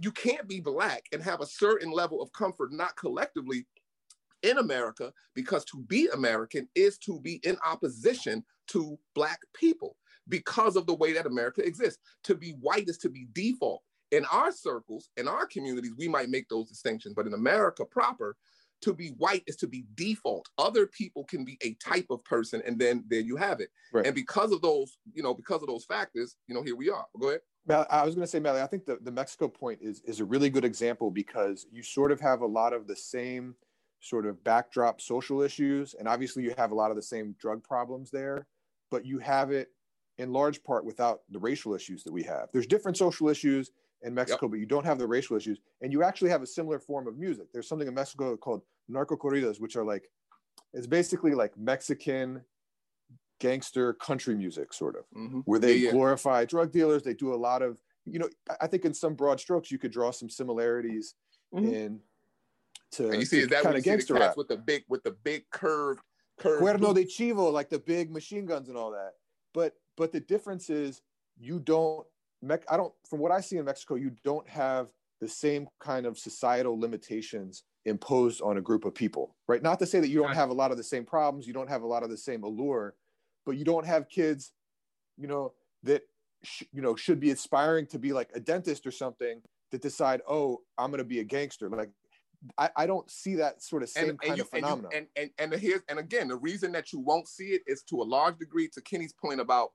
you 0.00 0.12
can't 0.12 0.48
be 0.48 0.60
black 0.60 1.04
and 1.12 1.22
have 1.22 1.40
a 1.40 1.46
certain 1.46 1.90
level 1.90 2.20
of 2.22 2.32
comfort, 2.32 2.72
not 2.72 2.96
collectively 2.96 3.66
in 4.42 4.58
America, 4.58 5.12
because 5.34 5.64
to 5.66 5.82
be 5.82 6.08
American 6.12 6.68
is 6.74 6.98
to 6.98 7.20
be 7.20 7.40
in 7.44 7.56
opposition 7.66 8.44
to 8.68 8.98
black 9.14 9.40
people 9.54 9.96
because 10.28 10.76
of 10.76 10.86
the 10.86 10.94
way 10.94 11.12
that 11.12 11.26
America 11.26 11.62
exists. 11.62 12.00
To 12.24 12.34
be 12.34 12.52
white 12.60 12.88
is 12.88 12.98
to 12.98 13.08
be 13.08 13.26
default. 13.32 13.82
In 14.10 14.24
our 14.26 14.50
circles, 14.52 15.08
in 15.16 15.28
our 15.28 15.46
communities, 15.46 15.92
we 15.96 16.08
might 16.08 16.28
make 16.28 16.48
those 16.48 16.68
distinctions, 16.68 17.14
but 17.14 17.26
in 17.26 17.34
America 17.34 17.84
proper, 17.84 18.36
to 18.82 18.94
be 18.94 19.08
white 19.18 19.42
is 19.46 19.56
to 19.56 19.66
be 19.66 19.84
default. 19.94 20.48
Other 20.58 20.86
people 20.86 21.24
can 21.24 21.44
be 21.44 21.58
a 21.62 21.74
type 21.74 22.06
of 22.10 22.24
person, 22.24 22.62
and 22.66 22.78
then 22.78 23.04
there 23.08 23.20
you 23.20 23.36
have 23.36 23.60
it. 23.60 23.68
Right. 23.92 24.06
And 24.06 24.14
because 24.14 24.52
of 24.52 24.62
those, 24.62 24.96
you 25.12 25.22
know, 25.22 25.34
because 25.34 25.62
of 25.62 25.68
those 25.68 25.84
factors, 25.84 26.36
you 26.46 26.54
know, 26.54 26.62
here 26.62 26.76
we 26.76 26.90
are. 26.90 27.06
Go 27.20 27.28
ahead. 27.28 27.40
Mal- 27.66 27.86
I 27.90 28.04
was 28.04 28.14
going 28.14 28.24
to 28.24 28.30
say, 28.30 28.40
Melly, 28.40 28.62
I 28.62 28.66
think 28.66 28.86
the, 28.86 28.98
the 29.02 29.12
Mexico 29.12 29.48
point 29.48 29.80
is, 29.82 30.00
is 30.06 30.20
a 30.20 30.24
really 30.24 30.50
good 30.50 30.64
example 30.64 31.10
because 31.10 31.66
you 31.70 31.82
sort 31.82 32.10
of 32.10 32.20
have 32.20 32.40
a 32.40 32.46
lot 32.46 32.72
of 32.72 32.86
the 32.86 32.96
same 32.96 33.54
sort 34.00 34.24
of 34.24 34.42
backdrop 34.44 35.00
social 35.00 35.42
issues. 35.42 35.94
And 35.94 36.08
obviously, 36.08 36.42
you 36.42 36.54
have 36.56 36.72
a 36.72 36.74
lot 36.74 36.90
of 36.90 36.96
the 36.96 37.02
same 37.02 37.36
drug 37.38 37.62
problems 37.62 38.10
there, 38.10 38.46
but 38.90 39.04
you 39.04 39.18
have 39.18 39.50
it 39.50 39.68
in 40.16 40.32
large 40.32 40.62
part 40.62 40.84
without 40.84 41.20
the 41.30 41.38
racial 41.38 41.74
issues 41.74 42.02
that 42.04 42.12
we 42.12 42.22
have. 42.22 42.48
There's 42.52 42.66
different 42.66 42.96
social 42.96 43.28
issues 43.28 43.70
in 44.02 44.14
Mexico, 44.14 44.48
but 44.48 44.58
you 44.58 44.66
don't 44.66 44.84
have 44.84 44.98
the 44.98 45.06
racial 45.06 45.36
issues. 45.36 45.58
And 45.82 45.92
you 45.92 46.02
actually 46.02 46.30
have 46.30 46.42
a 46.42 46.46
similar 46.46 46.78
form 46.78 47.06
of 47.06 47.18
music. 47.18 47.52
There's 47.52 47.68
something 47.68 47.88
in 47.88 47.94
Mexico 47.94 48.36
called 48.36 48.62
narco 48.88 49.16
corridos, 49.16 49.60
which 49.60 49.76
are 49.76 49.84
like, 49.84 50.10
it's 50.72 50.86
basically 50.86 51.34
like 51.34 51.56
Mexican 51.58 52.42
gangster 53.40 53.94
country 53.94 54.34
music, 54.34 54.72
sort 54.72 54.96
of 54.96 55.04
Mhm. 55.16 55.42
where 55.44 55.58
they 55.58 55.74
Yeah, 55.76 55.86
yeah. 55.86 55.90
glorify 55.92 56.44
drug 56.44 56.72
dealers. 56.72 57.02
They 57.02 57.14
do 57.14 57.32
a 57.34 57.36
lot 57.36 57.62
of, 57.62 57.82
you 58.04 58.18
know, 58.18 58.28
I- 58.60 58.66
think 58.66 58.84
in 58.84 58.92
some 58.94 59.14
broad 59.14 59.40
strokes, 59.40 59.70
you 59.70 59.78
could 59.78 59.92
draw 59.92 60.10
some 60.10 60.28
similarities 60.28 61.14
Mhm. 61.54 61.72
in 61.72 62.02
to, 62.92 63.10
And 63.10 63.20
you 63.20 63.24
see, 63.24 63.44
that 63.44 63.62
kind 63.62 63.76
of 63.76 63.84
gangster 63.84 64.14
rap. 64.14 64.36
with 64.36 64.48
the 64.48 64.56
big 64.56 64.84
with 64.88 65.02
the 65.04 65.12
big 65.12 65.48
curved 65.50 66.00
curved 66.38 66.62
Cuerno 66.62 66.94
de? 66.94 67.04
Chivo, 67.04 67.52
like 67.52 67.68
the 67.68 67.78
big 67.78 68.10
machine 68.10 68.46
guns 68.46 68.68
and 68.68 68.76
all 68.76 68.90
that. 68.90 69.14
But 69.54 69.80
but 69.96 70.10
the 70.12 70.20
difference 70.20 70.70
is 70.70 71.02
you 71.36 71.60
don't. 71.60 72.06
Mec- 72.42 72.70
I 72.70 72.76
don't. 72.76 72.92
From 73.08 73.20
what 73.20 73.32
I 73.32 73.40
see 73.40 73.56
in 73.56 73.64
Mexico, 73.64 73.94
you 73.96 74.12
don't 74.24 74.48
have 74.48 74.90
the 75.20 75.28
same 75.28 75.68
kind 75.80 76.06
of 76.06 76.18
societal 76.18 76.78
limitations 76.78 77.64
imposed 77.84 78.40
on 78.42 78.56
a 78.56 78.60
group 78.60 78.84
of 78.84 78.94
people, 78.94 79.36
right? 79.48 79.62
Not 79.62 79.78
to 79.80 79.86
say 79.86 80.00
that 80.00 80.08
you 80.08 80.22
don't 80.22 80.34
have 80.34 80.50
a 80.50 80.54
lot 80.54 80.70
of 80.70 80.76
the 80.76 80.84
same 80.84 81.04
problems, 81.04 81.46
you 81.46 81.52
don't 81.52 81.68
have 81.68 81.82
a 81.82 81.86
lot 81.86 82.02
of 82.02 82.10
the 82.10 82.16
same 82.16 82.42
allure, 82.42 82.94
but 83.44 83.56
you 83.56 83.64
don't 83.64 83.86
have 83.86 84.08
kids, 84.08 84.52
you 85.16 85.26
know, 85.26 85.52
that 85.82 86.02
sh- 86.42 86.64
you 86.72 86.82
know 86.82 86.96
should 86.96 87.20
be 87.20 87.30
aspiring 87.30 87.86
to 87.86 87.98
be 87.98 88.12
like 88.12 88.30
a 88.34 88.40
dentist 88.40 88.86
or 88.86 88.90
something 88.90 89.40
that 89.70 89.82
decide, 89.82 90.20
oh, 90.28 90.60
I'm 90.78 90.90
going 90.90 90.98
to 90.98 91.04
be 91.04 91.20
a 91.20 91.24
gangster. 91.24 91.68
Like 91.68 91.90
I, 92.58 92.70
I 92.76 92.86
don't 92.86 93.08
see 93.10 93.36
that 93.36 93.62
sort 93.62 93.82
of 93.82 93.88
same 93.90 94.16
kind 94.16 94.36
you, 94.36 94.42
of 94.44 94.48
phenomenon. 94.48 94.90
And, 94.94 95.06
you, 95.16 95.22
and, 95.22 95.30
and 95.38 95.52
and 95.52 95.60
here's 95.60 95.82
and 95.88 95.98
again, 95.98 96.28
the 96.28 96.36
reason 96.36 96.72
that 96.72 96.92
you 96.92 97.00
won't 97.00 97.28
see 97.28 97.48
it 97.48 97.62
is 97.66 97.82
to 97.84 98.00
a 98.00 98.04
large 98.04 98.38
degree 98.38 98.68
to 98.68 98.80
Kenny's 98.80 99.12
point 99.12 99.40
about 99.40 99.70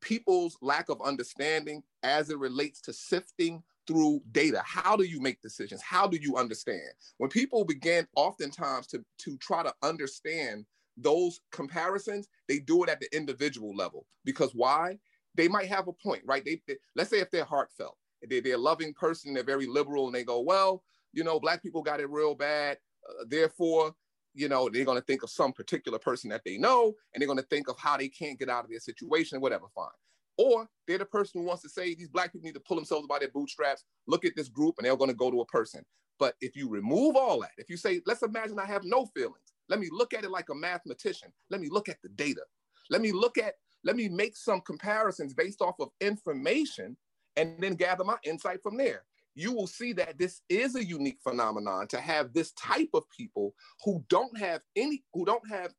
people's 0.00 0.56
lack 0.60 0.88
of 0.88 1.00
understanding 1.02 1.82
as 2.02 2.30
it 2.30 2.38
relates 2.38 2.80
to 2.82 2.92
sifting 2.92 3.62
through 3.86 4.20
data. 4.32 4.62
How 4.64 4.96
do 4.96 5.04
you 5.04 5.20
make 5.20 5.42
decisions? 5.42 5.82
How 5.82 6.06
do 6.06 6.16
you 6.16 6.36
understand? 6.36 6.92
When 7.18 7.30
people 7.30 7.64
begin 7.64 8.06
oftentimes 8.14 8.86
to, 8.88 9.04
to 9.18 9.36
try 9.38 9.62
to 9.62 9.74
understand 9.82 10.64
those 10.96 11.40
comparisons, 11.50 12.28
they 12.48 12.58
do 12.58 12.84
it 12.84 12.88
at 12.88 13.00
the 13.00 13.14
individual 13.16 13.74
level. 13.74 14.06
Because 14.24 14.54
why? 14.54 14.98
They 15.34 15.48
might 15.48 15.68
have 15.68 15.88
a 15.88 15.92
point, 15.92 16.22
right? 16.24 16.44
They, 16.44 16.60
they 16.66 16.76
let's 16.94 17.10
say 17.10 17.20
if 17.20 17.30
they're 17.30 17.44
heartfelt, 17.44 17.96
they, 18.28 18.40
they're 18.40 18.54
a 18.54 18.58
loving 18.58 18.92
person, 18.94 19.32
they're 19.32 19.42
very 19.42 19.66
liberal, 19.66 20.06
and 20.06 20.14
they 20.14 20.24
go, 20.24 20.40
well, 20.40 20.82
you 21.12 21.24
know, 21.24 21.40
black 21.40 21.62
people 21.62 21.82
got 21.82 22.00
it 22.00 22.10
real 22.10 22.34
bad. 22.34 22.78
Uh, 23.08 23.24
therefore, 23.28 23.94
you 24.40 24.48
know, 24.48 24.68
they're 24.68 24.86
going 24.86 24.98
to 24.98 25.04
think 25.04 25.22
of 25.22 25.30
some 25.30 25.52
particular 25.52 25.98
person 25.98 26.30
that 26.30 26.42
they 26.44 26.56
know, 26.56 26.94
and 27.12 27.20
they're 27.20 27.28
going 27.28 27.38
to 27.38 27.44
think 27.44 27.68
of 27.68 27.78
how 27.78 27.96
they 27.96 28.08
can't 28.08 28.38
get 28.38 28.48
out 28.48 28.64
of 28.64 28.70
their 28.70 28.80
situation, 28.80 29.40
whatever, 29.40 29.66
fine. 29.74 29.88
Or 30.38 30.68
they're 30.88 30.98
the 30.98 31.04
person 31.04 31.40
who 31.40 31.46
wants 31.46 31.62
to 31.62 31.68
say 31.68 31.94
these 31.94 32.08
black 32.08 32.32
people 32.32 32.46
need 32.46 32.54
to 32.54 32.60
pull 32.60 32.76
themselves 32.76 33.06
by 33.06 33.18
their 33.18 33.28
bootstraps, 33.28 33.84
look 34.06 34.24
at 34.24 34.34
this 34.34 34.48
group, 34.48 34.76
and 34.78 34.86
they're 34.86 34.96
going 34.96 35.10
to 35.10 35.16
go 35.16 35.30
to 35.30 35.42
a 35.42 35.46
person. 35.46 35.84
But 36.18 36.34
if 36.40 36.56
you 36.56 36.68
remove 36.68 37.16
all 37.16 37.40
that, 37.40 37.50
if 37.58 37.68
you 37.68 37.76
say, 37.76 38.00
let's 38.06 38.22
imagine 38.22 38.58
I 38.58 38.64
have 38.64 38.84
no 38.84 39.06
feelings, 39.14 39.52
let 39.68 39.78
me 39.78 39.88
look 39.92 40.14
at 40.14 40.24
it 40.24 40.30
like 40.30 40.48
a 40.50 40.54
mathematician. 40.54 41.32
Let 41.50 41.60
me 41.60 41.68
look 41.70 41.88
at 41.88 41.98
the 42.02 42.08
data. 42.08 42.42
Let 42.88 43.02
me 43.02 43.12
look 43.12 43.36
at, 43.36 43.54
let 43.84 43.96
me 43.96 44.08
make 44.08 44.36
some 44.36 44.62
comparisons 44.62 45.34
based 45.34 45.60
off 45.60 45.74
of 45.78 45.90
information 46.00 46.96
and 47.36 47.56
then 47.60 47.74
gather 47.74 48.04
my 48.04 48.16
insight 48.24 48.62
from 48.62 48.76
there 48.76 49.04
you 49.34 49.52
will 49.52 49.66
see 49.66 49.92
that 49.94 50.18
this 50.18 50.42
is 50.48 50.74
a 50.74 50.84
unique 50.84 51.18
phenomenon 51.22 51.86
to 51.88 52.00
have 52.00 52.32
this 52.32 52.52
type 52.52 52.90
of 52.94 53.04
people 53.16 53.54
who 53.84 54.04
don't 54.08 54.36
have 54.38 54.60
any, 54.76 55.04
who 55.14 55.24
don't 55.24 55.48
have 55.48 55.72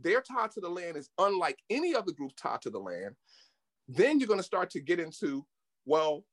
their 0.00 0.20
tie 0.20 0.48
to 0.48 0.60
the 0.60 0.68
land 0.68 0.96
is 0.96 1.10
unlike 1.18 1.58
any 1.70 1.94
other 1.94 2.12
group 2.12 2.32
tied 2.36 2.62
to 2.62 2.70
the 2.70 2.78
land. 2.78 3.14
Then 3.88 4.18
you're 4.18 4.28
going 4.28 4.40
to 4.40 4.44
start 4.44 4.70
to 4.70 4.80
get 4.80 5.00
into, 5.00 5.44
well, 5.84 6.24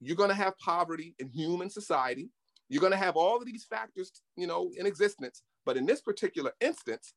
you're 0.00 0.16
going 0.16 0.30
to 0.30 0.34
have 0.34 0.58
poverty 0.58 1.14
in 1.18 1.28
human 1.28 1.70
society. 1.70 2.30
You're 2.68 2.80
going 2.80 2.92
to 2.92 2.98
have 2.98 3.16
all 3.16 3.36
of 3.36 3.46
these 3.46 3.64
factors, 3.64 4.10
you 4.36 4.46
know, 4.46 4.70
in 4.76 4.86
existence. 4.86 5.42
But 5.66 5.76
in 5.76 5.86
this 5.86 6.00
particular 6.00 6.52
instance, 6.60 7.14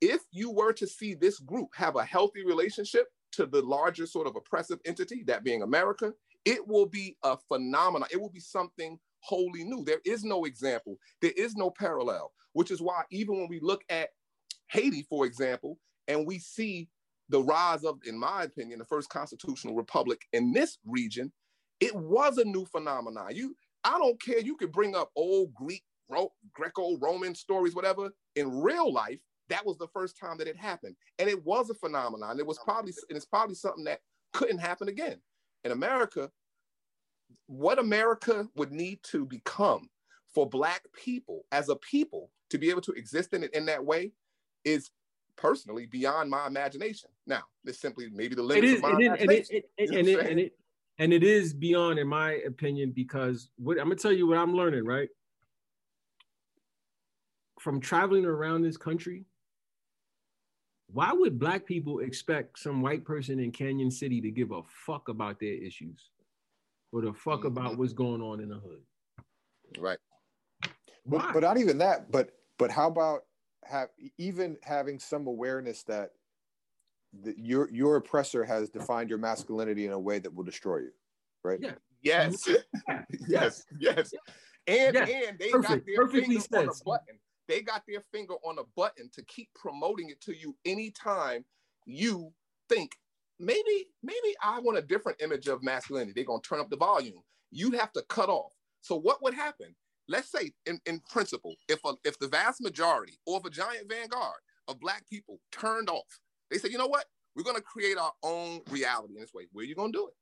if 0.00 0.20
you 0.30 0.50
were 0.50 0.72
to 0.74 0.86
see 0.86 1.14
this 1.14 1.38
group 1.38 1.68
have 1.74 1.96
a 1.96 2.04
healthy 2.04 2.44
relationship 2.44 3.06
to 3.32 3.46
the 3.46 3.62
larger 3.62 4.06
sort 4.06 4.26
of 4.26 4.36
oppressive 4.36 4.78
entity, 4.84 5.22
that 5.26 5.44
being 5.44 5.62
America, 5.62 6.12
it 6.46 6.66
will 6.66 6.86
be 6.86 7.16
a 7.24 7.36
phenomenon. 7.36 8.08
It 8.10 8.20
will 8.20 8.30
be 8.30 8.40
something 8.40 8.98
wholly 9.20 9.64
new. 9.64 9.84
There 9.84 10.00
is 10.06 10.24
no 10.24 10.44
example, 10.44 10.96
there 11.20 11.32
is 11.36 11.56
no 11.56 11.70
parallel, 11.70 12.32
which 12.52 12.70
is 12.70 12.80
why 12.80 13.02
even 13.10 13.36
when 13.36 13.48
we 13.48 13.58
look 13.60 13.82
at 13.90 14.10
Haiti, 14.68 15.02
for 15.02 15.26
example, 15.26 15.78
and 16.08 16.26
we 16.26 16.38
see 16.38 16.88
the 17.28 17.42
rise 17.42 17.84
of, 17.84 17.98
in 18.06 18.16
my 18.16 18.44
opinion, 18.44 18.78
the 18.78 18.84
first 18.84 19.08
constitutional 19.10 19.74
republic 19.74 20.22
in 20.32 20.52
this 20.52 20.78
region, 20.86 21.32
it 21.80 21.94
was 21.94 22.38
a 22.38 22.44
new 22.44 22.64
phenomenon. 22.66 23.34
You, 23.34 23.56
I 23.82 23.98
don't 23.98 24.22
care. 24.22 24.38
You 24.38 24.56
could 24.56 24.70
bring 24.70 24.94
up 24.94 25.10
old 25.16 25.52
Greek, 25.52 25.82
Greco-Roman 26.54 27.34
stories, 27.34 27.74
whatever. 27.74 28.10
In 28.36 28.60
real 28.60 28.92
life, 28.92 29.18
that 29.48 29.66
was 29.66 29.76
the 29.78 29.88
first 29.88 30.16
time 30.16 30.38
that 30.38 30.48
it 30.48 30.56
happened, 30.56 30.94
and 31.18 31.28
it 31.28 31.44
was 31.44 31.70
a 31.70 31.74
phenomenon. 31.74 32.38
It 32.38 32.46
was 32.46 32.58
probably, 32.64 32.92
and 33.08 33.16
it's 33.16 33.26
probably 33.26 33.56
something 33.56 33.84
that 33.84 34.00
couldn't 34.32 34.58
happen 34.58 34.88
again 34.88 35.20
in 35.66 35.72
America, 35.72 36.30
what 37.46 37.78
America 37.78 38.48
would 38.56 38.72
need 38.72 39.02
to 39.02 39.26
become 39.26 39.90
for 40.34 40.48
Black 40.48 40.82
people 40.92 41.44
as 41.52 41.68
a 41.68 41.76
people 41.76 42.30
to 42.50 42.58
be 42.58 42.70
able 42.70 42.80
to 42.82 42.92
exist 42.92 43.34
in 43.34 43.42
it 43.42 43.52
in 43.52 43.66
that 43.66 43.84
way 43.84 44.12
is 44.64 44.90
personally 45.36 45.86
beyond 45.86 46.30
my 46.30 46.46
imagination. 46.46 47.10
Now, 47.26 47.42
it's 47.64 47.80
simply 47.80 48.08
maybe 48.12 48.34
the 48.34 48.42
limits 48.42 48.74
of 48.74 48.82
my 48.82 48.90
and 48.90 49.02
imagination. 49.02 49.56
It, 49.56 49.90
and, 49.90 49.90
it, 49.90 49.98
and, 49.98 50.08
it, 50.08 50.30
and, 50.30 50.40
it, 50.40 50.52
and 50.98 51.12
it 51.12 51.24
is 51.24 51.52
beyond, 51.52 51.98
in 51.98 52.08
my 52.08 52.32
opinion, 52.46 52.92
because 52.94 53.50
what 53.56 53.78
I'm 53.78 53.84
gonna 53.84 53.96
tell 53.96 54.12
you 54.12 54.26
what 54.26 54.38
I'm 54.38 54.54
learning, 54.54 54.84
right? 54.84 55.08
From 57.60 57.80
traveling 57.80 58.24
around 58.24 58.62
this 58.62 58.76
country, 58.76 59.24
why 60.92 61.12
would 61.12 61.38
black 61.38 61.66
people 61.66 62.00
expect 62.00 62.58
some 62.58 62.80
white 62.80 63.04
person 63.04 63.38
in 63.40 63.50
Canyon 63.50 63.90
City 63.90 64.20
to 64.20 64.30
give 64.30 64.52
a 64.52 64.62
fuck 64.86 65.08
about 65.08 65.40
their 65.40 65.54
issues 65.54 66.10
or 66.92 67.02
the 67.02 67.12
fuck 67.12 67.40
Mm-hmm. 67.40 67.46
about 67.48 67.76
what's 67.78 67.92
going 67.92 68.20
on 68.22 68.40
in 68.40 68.48
the 68.48 68.56
hood? 68.58 68.82
Right. 69.78 69.98
But, 71.04 71.32
but 71.32 71.40
not 71.40 71.58
even 71.58 71.78
that. 71.78 72.10
But 72.10 72.30
but 72.58 72.70
how 72.70 72.88
about 72.88 73.22
have 73.64 73.88
even 74.18 74.56
having 74.62 74.98
some 74.98 75.26
awareness 75.26 75.82
that 75.84 76.10
the, 77.22 77.34
your 77.36 77.68
your 77.70 77.96
oppressor 77.96 78.44
has 78.44 78.70
defined 78.70 79.10
your 79.10 79.18
masculinity 79.18 79.86
in 79.86 79.92
a 79.92 79.98
way 79.98 80.18
that 80.18 80.32
will 80.34 80.44
destroy 80.44 80.78
you, 80.78 80.90
right? 81.44 81.58
Yeah. 81.60 81.72
Yes. 82.02 82.48
yes. 83.28 83.64
Yes. 83.78 84.12
And 84.68 84.94
Yes. 84.94 85.10
and 85.28 85.38
they 85.38 85.50
Perfect. 85.50 85.68
got 85.68 85.86
their 85.86 85.96
Perfectly 85.96 86.38
finger 86.38 86.58
on 86.58 86.68
a 86.68 86.74
said. 86.74 86.84
button. 86.84 87.18
They 87.48 87.62
got 87.62 87.82
their 87.86 88.02
finger 88.12 88.34
on 88.44 88.58
a 88.58 88.64
button 88.76 89.10
to 89.14 89.24
keep 89.24 89.48
promoting 89.54 90.10
it 90.10 90.20
to 90.22 90.36
you 90.36 90.56
anytime 90.64 91.44
you 91.86 92.32
think 92.68 92.92
maybe 93.38 93.86
maybe 94.02 94.34
I 94.42 94.60
want 94.60 94.78
a 94.78 94.82
different 94.82 95.22
image 95.22 95.46
of 95.48 95.62
masculinity. 95.62 96.12
They're 96.14 96.24
gonna 96.24 96.40
turn 96.42 96.60
up 96.60 96.70
the 96.70 96.76
volume. 96.76 97.22
You'd 97.50 97.74
have 97.74 97.92
to 97.92 98.02
cut 98.08 98.28
off. 98.28 98.52
So 98.80 98.96
what 98.96 99.22
would 99.22 99.34
happen? 99.34 99.74
Let's 100.08 100.30
say 100.30 100.52
in, 100.66 100.80
in 100.86 101.00
principle, 101.10 101.54
if 101.68 101.80
a, 101.84 101.94
if 102.04 102.18
the 102.18 102.28
vast 102.28 102.60
majority 102.60 103.18
or 103.26 103.38
if 103.38 103.44
a 103.44 103.50
giant 103.50 103.88
vanguard 103.88 104.38
of 104.68 104.80
black 104.80 105.08
people 105.08 105.40
turned 105.50 105.90
off, 105.90 106.20
they 106.50 106.58
said, 106.58 106.70
you 106.70 106.78
know 106.78 106.86
what? 106.86 107.06
We're 107.34 107.42
gonna 107.42 107.60
create 107.60 107.98
our 107.98 108.12
own 108.22 108.60
reality 108.70 109.14
in 109.14 109.20
this 109.20 109.34
way. 109.34 109.46
Where 109.52 109.64
are 109.64 109.66
you 109.66 109.74
gonna 109.74 109.92
do 109.92 110.08
it? 110.08 110.14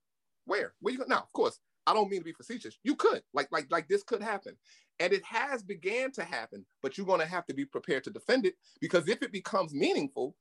Where? 0.47 0.75
Where 0.81 0.93
you 0.93 0.99
going? 0.99 1.11
Now, 1.11 1.19
of 1.21 1.33
course, 1.33 1.59
I 1.87 1.93
don't 1.95 2.11
mean 2.11 2.21
to 2.21 2.25
be 2.25 2.33
facetious. 2.33 2.79
You 2.83 2.97
could, 2.97 3.23
like, 3.33 3.49
like, 3.53 3.71
like 3.71 3.89
this 3.89 4.03
could 4.03 4.23
happen. 4.23 4.57
And 5.01 5.13
it 5.13 5.25
has 5.25 5.63
began 5.63 6.13
to 6.13 6.25
happen, 6.25 6.65
but 6.83 6.97
you're 6.97 7.07
gonna 7.07 7.27
have 7.27 7.47
to 7.47 7.55
be 7.55 7.65
prepared 7.65 8.05
to 8.05 8.11
defend 8.11 8.47
it 8.47 8.55
because 8.81 9.09
if 9.09 9.23
it 9.23 9.33
becomes 9.33 9.75
meaningful, 9.75 10.37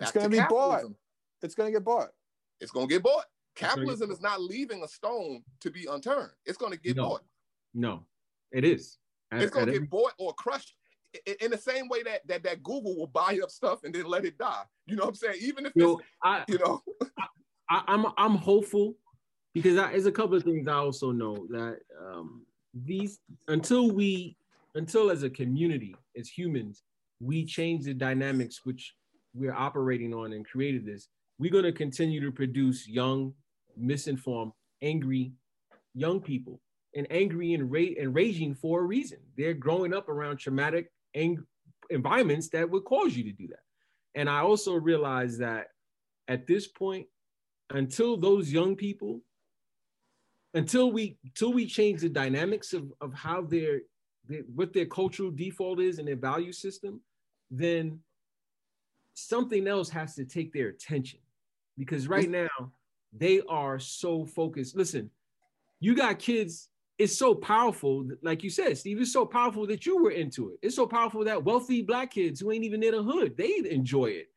It's 0.00 0.10
gonna 0.12 0.24
to 0.26 0.30
be 0.30 0.40
bought. 0.48 0.84
It's 1.42 1.54
gonna 1.54 1.70
get 1.72 1.84
bought. 1.84 2.10
It's 2.60 2.70
gonna 2.70 2.86
get 2.86 3.02
bought. 3.02 3.12
gonna 3.14 3.24
get 3.56 3.68
Capitalism 3.76 4.10
is 4.10 4.20
not 4.20 4.40
leaving 4.40 4.82
a 4.82 4.88
stone 4.88 5.42
to 5.60 5.70
be 5.70 5.86
unturned. 5.86 6.30
It's 6.46 6.56
gonna 6.58 6.76
get 6.76 6.96
No. 6.96 7.08
bought. 7.08 7.24
No, 7.74 8.06
it 8.52 8.64
is. 8.64 8.98
At- 9.32 9.42
It's 9.42 9.52
gonna 9.52 9.66
get 9.66 9.74
every- 9.76 9.86
bought 9.88 10.12
or 10.18 10.32
crushed 10.34 10.76
i- 11.14 11.20
i- 11.28 11.36
in 11.40 11.50
the 11.50 11.58
same 11.58 11.88
way 11.88 12.02
that, 12.04 12.26
that 12.28 12.42
that 12.44 12.62
Google 12.62 12.96
will 12.96 13.06
buy 13.08 13.38
up 13.42 13.50
stuff 13.50 13.82
and 13.84 13.94
then 13.94 14.04
let 14.06 14.24
it 14.24 14.38
die. 14.38 14.64
You 14.86 14.96
know 14.96 15.02
what 15.04 15.08
I'm 15.10 15.14
saying? 15.16 15.38
Even 15.40 15.66
if 15.66 15.72
Yo, 15.74 15.98
it's 15.98 16.08
I, 16.22 16.44
you 16.48 16.58
know, 16.58 16.82
I, 17.68 17.82
I'm 17.88 18.06
I'm 18.16 18.36
hopeful 18.36 18.94
because 19.54 19.76
there's 19.76 20.06
a 20.06 20.12
couple 20.12 20.36
of 20.36 20.42
things 20.42 20.68
I 20.68 20.74
also 20.74 21.12
know 21.12 21.46
that 21.50 21.78
um, 22.04 22.44
these 22.74 23.20
until 23.48 23.90
we 23.90 24.36
until 24.74 25.10
as 25.10 25.22
a 25.22 25.30
community 25.30 25.94
as 26.18 26.28
humans 26.28 26.82
we 27.20 27.44
change 27.44 27.84
the 27.84 27.94
dynamics 27.94 28.60
which 28.64 28.94
we're 29.32 29.54
operating 29.54 30.12
on 30.12 30.32
and 30.32 30.44
created 30.44 30.84
this 30.84 31.08
we're 31.38 31.52
going 31.52 31.64
to 31.64 31.72
continue 31.72 32.20
to 32.20 32.32
produce 32.32 32.88
young 32.88 33.32
misinformed 33.76 34.52
angry 34.82 35.32
young 35.94 36.20
people. 36.20 36.60
And 36.96 37.06
angry 37.10 37.54
and, 37.54 37.72
ra- 37.72 37.98
and 37.98 38.14
raging 38.14 38.54
for 38.54 38.80
a 38.80 38.84
reason. 38.84 39.18
They're 39.36 39.54
growing 39.54 39.92
up 39.92 40.08
around 40.08 40.36
traumatic 40.36 40.92
ang- 41.14 41.44
environments 41.90 42.50
that 42.50 42.70
would 42.70 42.84
cause 42.84 43.16
you 43.16 43.24
to 43.24 43.32
do 43.32 43.48
that. 43.48 43.58
And 44.14 44.30
i 44.30 44.40
also 44.40 44.74
realize 44.74 45.38
that 45.38 45.66
at 46.28 46.46
this 46.46 46.68
point 46.68 47.06
until 47.70 48.16
those 48.16 48.52
young 48.52 48.76
people 48.76 49.20
until 50.54 50.90
we 50.90 51.16
until 51.24 51.52
we 51.52 51.66
change 51.66 52.00
the 52.00 52.08
dynamics 52.08 52.72
of, 52.72 52.92
of 53.00 53.12
how 53.12 53.42
their, 53.42 53.80
their 54.26 54.42
what 54.54 54.72
their 54.72 54.86
cultural 54.86 55.30
default 55.30 55.80
is 55.80 55.98
and 55.98 56.08
their 56.08 56.16
value 56.16 56.52
system 56.52 57.00
then 57.50 57.98
something 59.14 59.68
else 59.68 59.88
has 59.88 60.14
to 60.16 60.24
take 60.24 60.52
their 60.52 60.68
attention. 60.68 61.20
Because 61.78 62.08
right 62.08 62.28
now 62.28 62.48
they 63.16 63.40
are 63.48 63.78
so 63.78 64.24
focused. 64.24 64.76
Listen 64.76 65.10
you 65.80 65.94
got 65.94 66.18
kids 66.18 66.68
it's 66.98 67.18
so 67.18 67.34
powerful 67.34 68.08
like 68.22 68.44
you 68.44 68.48
said 68.48 68.78
steve 68.78 69.00
it's 69.00 69.12
so 69.12 69.26
powerful 69.26 69.66
that 69.66 69.84
you 69.84 70.00
were 70.02 70.12
into 70.12 70.50
it. 70.50 70.58
It's 70.62 70.76
so 70.76 70.86
powerful 70.86 71.24
that 71.24 71.44
wealthy 71.44 71.82
black 71.82 72.12
kids 72.12 72.40
who 72.40 72.52
ain't 72.52 72.64
even 72.64 72.82
in 72.82 72.94
the 72.94 73.02
hood 73.02 73.36
they 73.36 73.56
enjoy 73.68 74.06
it. 74.06 74.28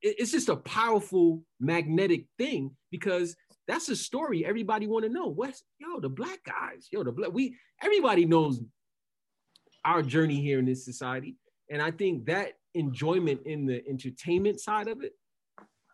It- 0.00 0.16
it's 0.20 0.30
just 0.30 0.48
a 0.48 0.56
powerful 0.56 1.42
magnetic 1.60 2.26
thing 2.38 2.70
because 2.90 3.36
that's 3.66 3.88
a 3.88 3.96
story 3.96 4.44
everybody 4.44 4.86
want 4.86 5.04
to 5.04 5.10
know. 5.10 5.26
What's 5.26 5.62
yo 5.78 6.00
the 6.00 6.08
black 6.08 6.40
guys? 6.44 6.88
Yo 6.90 7.02
the 7.02 7.12
black 7.12 7.32
we 7.32 7.56
everybody 7.82 8.24
knows 8.26 8.60
our 9.84 10.02
journey 10.02 10.40
here 10.40 10.58
in 10.58 10.64
this 10.64 10.84
society, 10.84 11.36
and 11.70 11.80
I 11.82 11.90
think 11.90 12.26
that 12.26 12.54
enjoyment 12.74 13.40
in 13.46 13.66
the 13.66 13.86
entertainment 13.88 14.60
side 14.60 14.88
of 14.88 15.02
it 15.02 15.12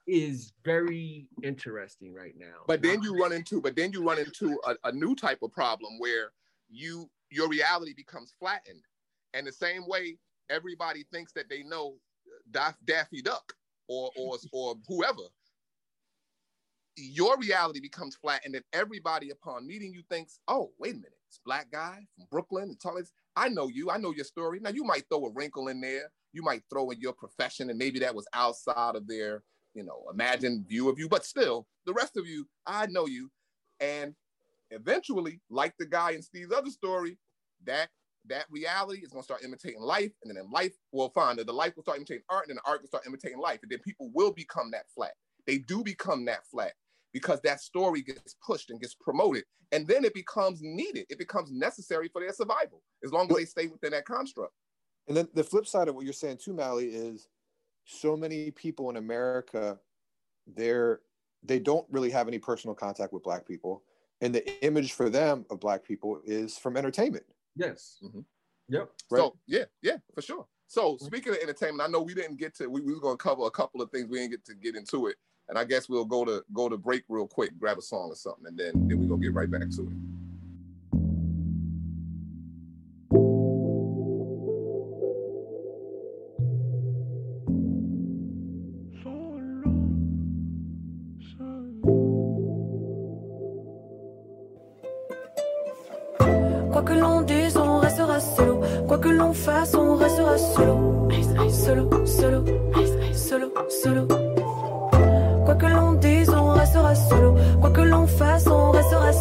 is 0.07 0.53
very 0.65 1.29
interesting 1.43 2.15
right 2.15 2.35
now. 2.37 2.65
but 2.67 2.83
then 2.83 3.03
you 3.03 3.17
run 3.17 3.33
into 3.33 3.61
but 3.61 3.77
then 3.77 3.93
you 3.93 4.03
run 4.03 4.19
into 4.19 4.59
a, 4.67 4.75
a 4.89 4.93
new 4.93 5.15
type 5.15 5.39
of 5.43 5.53
problem 5.53 5.99
where 5.99 6.33
you 6.69 7.09
your 7.31 7.49
reality 7.49 7.95
becomes 7.95 8.35
flattened. 8.39 8.83
And 9.35 9.47
the 9.47 9.53
same 9.53 9.87
way 9.87 10.19
everybody 10.51 11.05
thinks 11.13 11.33
that 11.35 11.49
they 11.49 11.63
know 11.63 11.95
uh, 12.57 12.73
Daffy 12.85 13.23
Duck 13.23 13.53
or 13.89 14.11
or 14.17 14.37
or 14.53 14.75
whoever, 14.89 15.23
your 17.01 17.37
reality 17.39 17.81
becomes 17.81 18.17
flat, 18.17 18.43
and 18.45 18.55
then 18.55 18.63
everybody 18.73 19.31
upon 19.31 19.67
meeting 19.67 19.93
you 19.93 20.03
thinks, 20.09 20.41
"Oh, 20.49 20.73
wait 20.79 20.95
a 20.95 20.97
minute, 20.97 21.19
it's 21.31 21.41
black 21.45 21.71
guy 21.71 22.07
from 22.17 22.27
Brooklyn 22.31 22.65
and 22.65 22.81
Tullis. 22.81 23.13
I 23.37 23.49
know 23.49 23.69
you. 23.69 23.91
I 23.91 23.99
know 23.99 24.13
your 24.13 24.25
story. 24.25 24.59
Now 24.61 24.71
you 24.71 24.83
might 24.83 25.05
throw 25.09 25.27
a 25.27 25.33
wrinkle 25.33 25.69
in 25.69 25.81
there. 25.81 26.11
You 26.33 26.43
might 26.43 26.63
throw 26.69 26.91
in 26.91 27.01
your 27.01 27.13
profession, 27.13 27.71
and 27.71 27.79
maybe 27.79 28.01
that 28.01 28.15
was 28.15 28.27
outside 28.33 28.97
of 28.97 29.07
their, 29.07 29.45
you 29.75 29.85
know, 29.85 30.07
imagined 30.13 30.67
view 30.69 30.89
of 30.89 30.99
you. 30.99 31.09
But 31.09 31.25
still, 31.25 31.69
the 31.87 31.93
rest 31.93 32.17
of 32.17 32.27
you, 32.27 32.49
I 32.67 32.87
know 32.87 33.07
you, 33.07 33.31
and 33.79 34.15
eventually, 34.71 35.41
like 35.51 35.75
the 35.79 35.87
guy 35.87 36.11
in 36.13 36.23
Steve's 36.23 36.53
other 36.53 36.71
story, 36.71 37.17
that 37.65 37.91
that 38.27 38.47
reality 38.51 39.01
is 39.03 39.11
going 39.11 39.23
to 39.23 39.25
start 39.25 39.45
imitating 39.45 39.81
life, 39.81 40.13
and 40.23 40.31
then 40.31 40.45
in 40.45 40.51
life, 40.51 40.73
well, 40.93 41.11
fine, 41.11 41.37
the 41.37 41.53
life 41.53 41.75
will 41.77 41.83
start 41.85 41.99
imitating 41.99 42.25
art, 42.29 42.47
and 42.49 42.51
then 42.51 42.61
the 42.65 42.71
art 42.71 42.81
will 42.83 42.89
start 42.89 43.07
imitating 43.07 43.39
life, 43.39 43.61
and 43.63 43.71
then 43.71 43.79
people 43.79 44.11
will 44.13 44.33
become 44.33 44.73
that 44.73 44.87
flat. 44.95 45.15
They 45.47 45.59
do 45.59 45.83
become 45.83 46.25
that 46.27 46.47
flat 46.47 46.73
because 47.13 47.41
that 47.43 47.61
story 47.61 48.03
gets 48.03 48.35
pushed 48.45 48.71
and 48.71 48.81
gets 48.81 48.95
promoted, 48.95 49.45
and 49.73 49.87
then 49.87 50.05
it 50.05 50.15
becomes 50.15 50.61
needed. 50.63 51.07
It 51.09 51.19
becomes 51.19 51.51
necessary 51.51 52.09
for 52.09 52.21
their 52.21 52.33
survival 52.33 52.83
as 53.05 53.13
long 53.13 53.31
as 53.31 53.37
they 53.37 53.45
stay 53.45 53.67
within 53.67 53.93
that 53.93 54.05
construct. 54.05 54.53
And 55.09 55.17
then 55.17 55.29
the 55.35 55.45
flip 55.45 55.67
side 55.67 55.89
of 55.89 55.95
what 55.95 56.05
you're 56.05 56.13
saying 56.13 56.39
too, 56.39 56.53
Mally, 56.53 56.87
is 56.87 57.29
so 57.85 58.17
many 58.17 58.51
people 58.51 58.91
in 58.91 58.97
America, 58.97 59.79
they're 60.47 61.01
they 61.43 61.59
don't 61.59 61.87
really 61.91 62.11
have 62.11 62.29
any 62.29 62.39
personal 62.39 62.75
contact 62.75 63.13
with 63.13 63.23
black 63.23 63.47
people. 63.47 63.83
And 64.21 64.35
the 64.35 64.65
image 64.65 64.93
for 64.93 65.09
them 65.09 65.47
of 65.51 65.59
black 65.59 65.83
people 65.83 66.21
is 66.27 66.59
from 66.59 66.77
entertainment. 66.77 67.25
Yes. 67.57 67.99
Mhm. 68.03 68.25
Yep. 68.69 68.93
So 69.09 69.37
yeah, 69.47 69.65
yeah, 69.83 69.97
for 70.15 70.23
sure. 70.23 70.47
So 70.67 70.97
speaking 70.99 71.33
of 71.33 71.39
entertainment, 71.39 71.89
I 71.89 71.91
know 71.91 72.03
we 72.03 72.15
didn't 72.15 72.37
get 72.37 72.55
to 72.57 72.69
we, 72.69 72.81
we 72.83 72.95
were 72.95 73.01
gonna 73.01 73.17
cover 73.17 73.45
a 73.47 73.51
couple 73.51 73.83
of 73.83 73.91
things. 73.91 74.09
We 74.09 74.19
didn't 74.19 74.33
get 74.33 74.45
to 74.45 74.55
get 74.55 74.77
into 74.77 75.07
it. 75.09 75.17
And 75.51 75.59
I 75.59 75.65
guess 75.65 75.89
we'll 75.89 76.05
go 76.05 76.25
to 76.25 76.45
go 76.53 76.69
to 76.69 76.79
break 76.79 77.03
real 77.09 77.27
quick, 77.27 77.51
grab 77.59 77.77
a 77.77 77.83
song 77.83 78.11
or 78.11 78.15
something, 78.15 78.47
and 78.47 78.57
then 78.57 78.73
then 78.89 79.01
we're 79.01 79.09
gonna 79.09 79.21
get 79.21 79.35
right 79.35 79.51
back 79.51 79.69
to 79.69 79.83
it. 79.83 80.10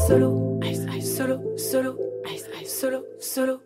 Solo. 0.10 0.49
Solo, 1.07 1.40
solo, 1.57 1.95
solo, 2.65 3.03
solo. 3.19 3.61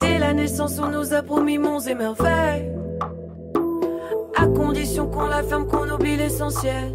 Dès 0.00 0.18
la 0.18 0.32
naissance, 0.32 0.78
on 0.78 0.90
nous 0.90 1.12
a 1.12 1.22
promis 1.22 1.58
monts 1.58 1.80
et 1.88 1.94
merveilles. 1.94 2.72
À 4.36 4.46
condition 4.46 5.08
qu'on 5.08 5.26
la 5.26 5.42
ferme, 5.42 5.66
qu'on 5.66 5.88
oublie 5.90 6.16
l'essentiel. 6.16 6.92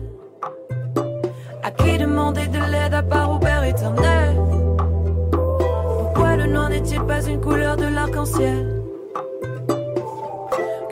À 1.64 1.72
qui 1.72 1.98
demander 1.98 2.48
de 2.48 2.60
l'aide 2.72 2.94
à 2.94 3.04
part 3.04 3.32
au 3.32 3.40
Père 3.40 3.64
éternel? 3.64 4.36
Pourquoi 5.32 6.38
le 6.38 6.46
noir 6.48 6.70
n'est-il 6.70 7.02
pas 7.02 7.22
une 7.24 7.42
couleur 7.42 7.76
de 7.76 7.86
l'arc-en-ciel? 7.86 8.81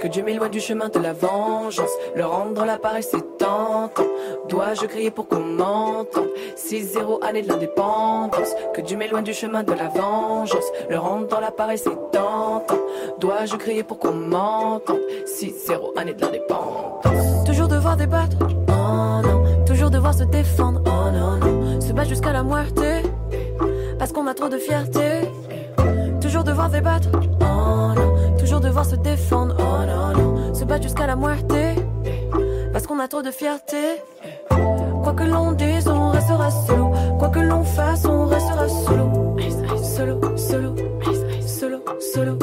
Que 0.01 0.07
Dieu 0.07 0.23
m'éloigne 0.23 0.49
du 0.49 0.61
chemin 0.61 0.87
de 0.87 0.97
la 0.97 1.11
vengeance, 1.11 1.89
le 2.15 2.25
rendre 2.25 2.63
l'appareil 2.63 3.03
c'est 3.03 3.37
tentant. 3.37 3.91
Dois-je 4.47 4.85
crier 4.85 5.11
pour 5.11 5.27
qu'on 5.27 5.41
m'entende? 5.41 6.29
6-0 6.55 7.21
année 7.21 7.41
de 7.41 7.49
l'indépendance. 7.49 8.55
Que 8.73 8.79
Dieu 8.79 8.95
m'éloigne 8.97 9.25
du 9.25 9.33
chemin 9.33 9.63
de 9.63 9.73
la 9.73 9.89
vengeance, 9.89 10.65
le 10.89 10.97
rendre 10.97 11.27
dans 11.27 11.41
l'appareil 11.41 11.77
c'est 11.77 11.95
tentant. 12.11 12.63
Dois-je 13.19 13.57
crier 13.57 13.83
pour 13.83 13.99
qu'on 13.99 14.13
m'entende? 14.13 14.99
6-0 15.25 15.97
année 15.97 16.13
de 16.13 16.21
l'indépendance. 16.21 17.43
Toujours 17.45 17.67
devoir 17.67 17.97
débattre, 17.97 18.37
oh. 18.41 19.65
Toujours 19.65 19.89
devoir 19.89 20.13
se 20.13 20.23
défendre, 20.23 20.81
oh 20.85 21.11
non. 21.11 21.81
Se 21.81 21.91
battre 21.91 22.09
jusqu'à 22.09 22.31
la 22.31 22.43
muerte 22.43 22.79
parce 23.97 24.13
qu'on 24.13 24.27
a 24.27 24.33
trop 24.33 24.47
de 24.47 24.57
fierté. 24.57 25.27
Toujours 26.21 26.45
devoir 26.45 26.69
débattre, 26.69 27.09
oh. 27.41 27.89
Devoir 28.49 28.85
se 28.85 28.97
défendre, 28.97 29.55
oh 29.57 29.85
non. 30.17 30.53
Se 30.53 30.65
battre 30.65 30.83
jusqu'à 30.83 31.07
la 31.07 31.15
muerte, 31.15 31.53
parce 32.73 32.85
qu'on 32.85 32.99
a 32.99 33.07
trop 33.07 33.21
de 33.21 33.31
fierté. 33.31 34.01
Quoi 34.49 35.13
que 35.13 35.23
l'on 35.23 35.53
dise, 35.53 35.87
on 35.87 36.09
restera 36.09 36.51
solo. 36.51 36.91
Quoi 37.17 37.29
que 37.29 37.39
l'on 37.39 37.63
fasse, 37.63 38.05
on 38.05 38.25
restera 38.25 38.67
solo. 38.67 39.37
Solo, 39.81 40.37
solo, 40.37 40.75
solo, 41.47 41.79
solo. 42.13 42.37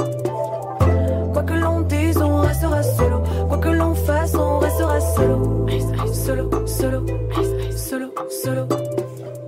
Quoi 1.35 1.43
que 1.43 1.53
l'on 1.55 1.83
dise, 1.83 2.17
on 2.17 2.41
restera 2.41 2.83
solo. 2.83 3.23
Quoi 3.47 3.59
que 3.59 3.69
l'on 3.69 3.95
fasse, 3.95 4.35
on 4.35 4.59
restera 4.59 5.01
solo. 5.01 5.67
Solo, 6.15 6.67
solo, 6.67 7.07
solo, 7.77 8.11
solo. 8.31 8.67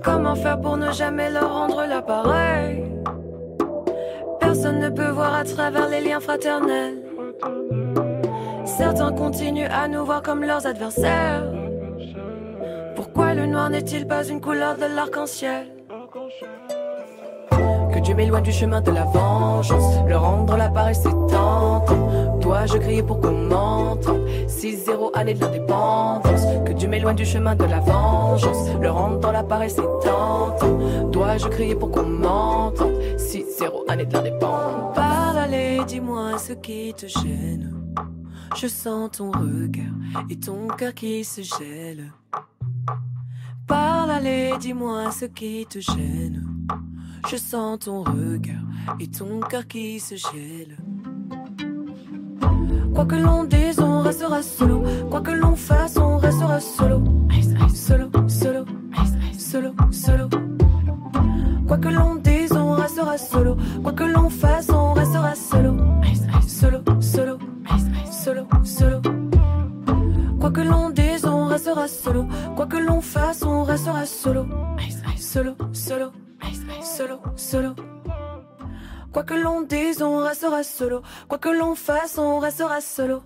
Comment 0.03 0.35
faire 0.35 0.61
pour 0.61 0.77
ne 0.77 0.91
jamais 0.91 1.31
leur 1.31 1.51
rendre 1.51 1.83
l'appareil? 1.87 2.85
Personne 4.61 4.79
ne 4.81 4.89
peut 4.89 5.11
voir 5.11 5.35
à 5.35 5.45
travers 5.45 5.87
les 5.87 6.01
liens 6.01 6.19
fraternels. 6.19 7.01
Certains 8.65 9.13
continuent 9.13 9.69
à 9.71 9.87
nous 9.87 10.03
voir 10.03 10.21
comme 10.21 10.43
leurs 10.43 10.67
adversaires. 10.67 11.49
Pourquoi 12.93 13.35
le 13.35 13.45
noir 13.45 13.69
n'est-il 13.69 14.05
pas 14.05 14.27
une 14.27 14.41
couleur 14.41 14.75
de 14.75 14.93
l'arc-en-ciel? 14.93 15.67
Que 17.93 17.99
Dieu 17.99 18.13
m'éloigne 18.15 18.43
du 18.43 18.51
chemin 18.51 18.81
de 18.81 18.91
la 18.91 19.05
vengeance, 19.05 19.97
le 20.05 20.17
rendre 20.17 20.57
l'appareil 20.57 20.95
c'est 20.95 21.09
tentant. 21.09 22.37
Dois-je 22.41 22.79
crier 22.79 23.01
pour 23.01 23.21
qu'on 23.21 23.31
m'entende 23.31 24.27
6-0 24.47 25.11
année 25.13 25.35
de 25.35 25.39
l'indépendance. 25.39 26.45
Que 26.65 26.73
Dieu 26.73 26.89
m'éloigne 26.89 27.15
du 27.15 27.25
chemin 27.25 27.55
de 27.55 27.63
la 27.63 27.79
vengeance, 27.79 28.67
le 28.81 28.91
rendre 28.91 29.19
dans 29.19 29.31
l'appareil 29.31 29.69
c'est 29.69 29.81
tentant. 30.03 30.79
Dois-je 31.11 31.47
crier 31.47 31.75
pour 31.75 31.91
qu'on 31.91 32.03
m'entende 32.03 32.98
6-0 33.29 33.87
année 33.87 34.05
de 34.07 34.13
l'indépendance. 34.13 34.95
Parle, 34.95 35.37
allez, 35.37 35.81
dis-moi 35.85 36.39
ce 36.39 36.53
qui 36.53 36.95
te 36.95 37.05
gêne. 37.05 37.93
Je 38.55 38.65
sens 38.65 39.11
ton 39.11 39.29
regard 39.29 39.93
et 40.31 40.39
ton 40.39 40.67
cœur 40.67 40.95
qui 40.95 41.23
se 41.23 41.41
gèle. 41.41 42.11
Parle, 43.67 44.09
allez, 44.09 44.53
dis-moi 44.59 45.11
ce 45.11 45.25
qui 45.25 45.67
te 45.69 45.79
gêne. 45.79 46.43
Je 47.29 47.37
sens 47.37 47.77
ton 47.77 48.01
regard 48.01 48.63
et 48.99 49.07
ton 49.07 49.41
cœur 49.41 49.67
qui 49.67 49.99
se 49.99 50.15
gèle. 50.15 50.77
Quoi 52.95 53.05
que 53.05 53.15
l'on 53.15 53.43
dise, 53.43 53.79
on 53.79 54.01
restera 54.01 54.41
solo. 54.41 54.81
Quoi 55.11 55.21
que 55.21 55.31
l'on 55.31 55.55
fasse, 55.55 55.97
on 55.97 56.17
restera 56.17 56.59
solo. 56.59 57.03
Solo, 57.75 58.09
solo, 58.27 58.65
solo, 59.37 59.73
solo. 59.91 60.29
Quoi 61.67 61.77
que 61.77 61.89
l'on 61.89 62.15
restera 62.99 63.17
solo. 63.17 63.55
Quoi 63.81 63.93
que 63.93 64.03
l'on 64.03 64.29
fasse, 64.29 64.69
on 64.69 64.93
restera 64.93 65.35
solo. 65.35 65.75
Solo, 66.47 66.83
solo, 67.01 67.39
solo, 68.11 68.47
solo. 68.63 69.01
Quoi 70.39 70.51
que 70.51 70.61
l'on 70.63 70.89
dise, 70.89 71.25
on 71.25 71.47
restera 71.47 71.87
solo. 71.87 72.27
Quoi 72.55 72.67
que 72.67 72.77
l'on 72.77 73.01
fasse, 73.01 73.43
on 73.43 73.65
restera 73.65 74.05
solo. 74.05 74.45
Solo, 75.17 75.55
solo, 75.73 76.11
solo, 76.81 77.21
solo. 77.35 77.75
Quoi 79.11 79.23
que 79.23 79.35
l'on 79.35 79.61
dise, 79.61 80.01
on 80.01 80.23
restera 80.23 80.63
solo. 80.63 81.03
Quoi 81.27 81.39
que 81.39 81.49
l'on 81.49 81.75
fasse, 81.75 82.17
on 82.17 82.39
restera 82.41 82.81
solo. 82.81 83.23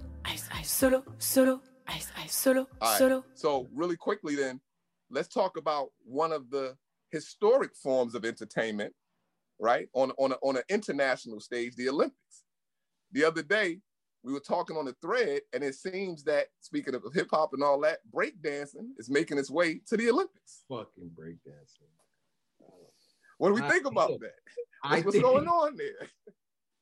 Solo, 0.63 1.03
solo, 1.17 1.61
solo, 2.27 2.67
solo. 2.97 3.23
So 3.35 3.67
really 3.75 3.97
quickly 3.97 4.35
then, 4.35 4.59
let's 5.09 5.27
talk 5.27 5.57
about 5.57 5.91
one 6.05 6.31
of 6.31 6.49
the 6.49 6.77
historic 7.11 7.75
forms 7.75 8.15
of 8.15 8.23
entertainment, 8.25 8.93
right? 9.63 9.87
On 9.93 10.11
on 10.17 10.33
a, 10.33 10.35
on 10.43 10.57
an 10.57 10.63
international 10.69 11.39
stage, 11.39 11.75
the 11.75 11.89
Olympics. 11.89 12.43
The 13.13 13.23
other 13.23 13.41
day, 13.41 13.79
we 14.23 14.33
were 14.33 14.41
talking 14.41 14.75
on 14.75 14.85
the 14.85 14.95
thread, 15.01 15.41
and 15.53 15.63
it 15.63 15.75
seems 15.75 16.23
that 16.25 16.47
speaking 16.59 16.93
of 16.93 17.03
hip 17.13 17.29
hop 17.31 17.53
and 17.53 17.63
all 17.63 17.79
that, 17.81 17.99
breakdancing 18.13 18.89
is 18.97 19.09
making 19.09 19.37
its 19.37 19.49
way 19.49 19.79
to 19.87 19.95
the 19.97 20.09
Olympics. 20.09 20.63
Fucking 20.69 21.11
breakdancing. 21.17 21.87
What 23.37 23.49
do 23.49 23.55
we 23.55 23.61
I 23.61 23.69
think 23.69 23.85
about 23.85 24.09
think- 24.09 24.21
that? 24.21 25.05
What's 25.05 25.19
going 25.19 25.47
on 25.47 25.77
there? 25.77 26.09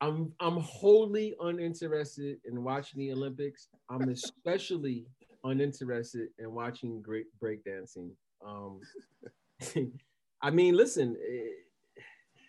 I'm 0.01 0.33
I'm 0.39 0.57
wholly 0.57 1.35
uninterested 1.39 2.39
in 2.45 2.63
watching 2.63 2.99
the 2.99 3.11
Olympics. 3.11 3.67
I'm 3.89 4.09
especially 4.09 5.05
uninterested 5.43 6.29
in 6.39 6.51
watching 6.51 7.01
great 7.01 7.27
breakdancing. 7.39 8.09
Um, 8.45 8.81
I 10.41 10.49
mean, 10.49 10.75
listen, 10.75 11.15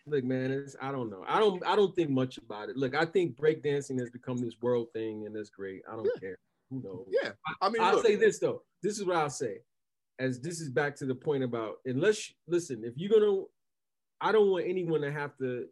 Look, 0.07 0.25
man, 0.25 0.51
it's, 0.51 0.75
I 0.83 0.91
don't 0.91 1.11
know. 1.11 1.25
I 1.29 1.39
don't. 1.39 1.65
I 1.65 1.77
don't 1.77 1.95
think 1.95 2.11
much 2.11 2.37
about 2.39 2.69
it. 2.69 2.77
Look, 2.77 2.95
I 2.95 3.05
think 3.05 3.37
breakdancing 3.37 4.01
has 4.01 4.11
become 4.11 4.39
this 4.39 4.55
world 4.61 4.89
thing, 4.93 5.27
and 5.27 5.37
that's 5.37 5.51
great. 5.51 5.83
I 5.91 5.95
don't 5.95 6.21
care. 6.21 6.39
Who 6.71 6.83
knows? 6.83 7.07
Yeah, 7.11 7.31
I 7.61 7.69
mean, 7.69 7.83
I'll 7.83 7.95
look, 7.95 8.07
say 8.07 8.17
this 8.17 8.41
though. 8.41 8.63
This 8.83 8.99
is 8.99 9.05
what 9.05 9.17
I'll 9.17 9.31
say. 9.31 9.59
As 10.19 10.41
this 10.41 10.61
is 10.61 10.71
back 10.71 10.97
to 10.97 11.07
the 11.07 11.15
point 11.15 11.45
about 11.45 11.77
unless 11.85 12.33
listen, 12.49 12.83
if 12.85 12.95
you're 12.97 13.19
gonna, 13.19 13.43
I 14.21 14.33
don't 14.33 14.51
want 14.51 14.67
anyone 14.67 15.03
to 15.03 15.13
have 15.13 15.37
to 15.39 15.67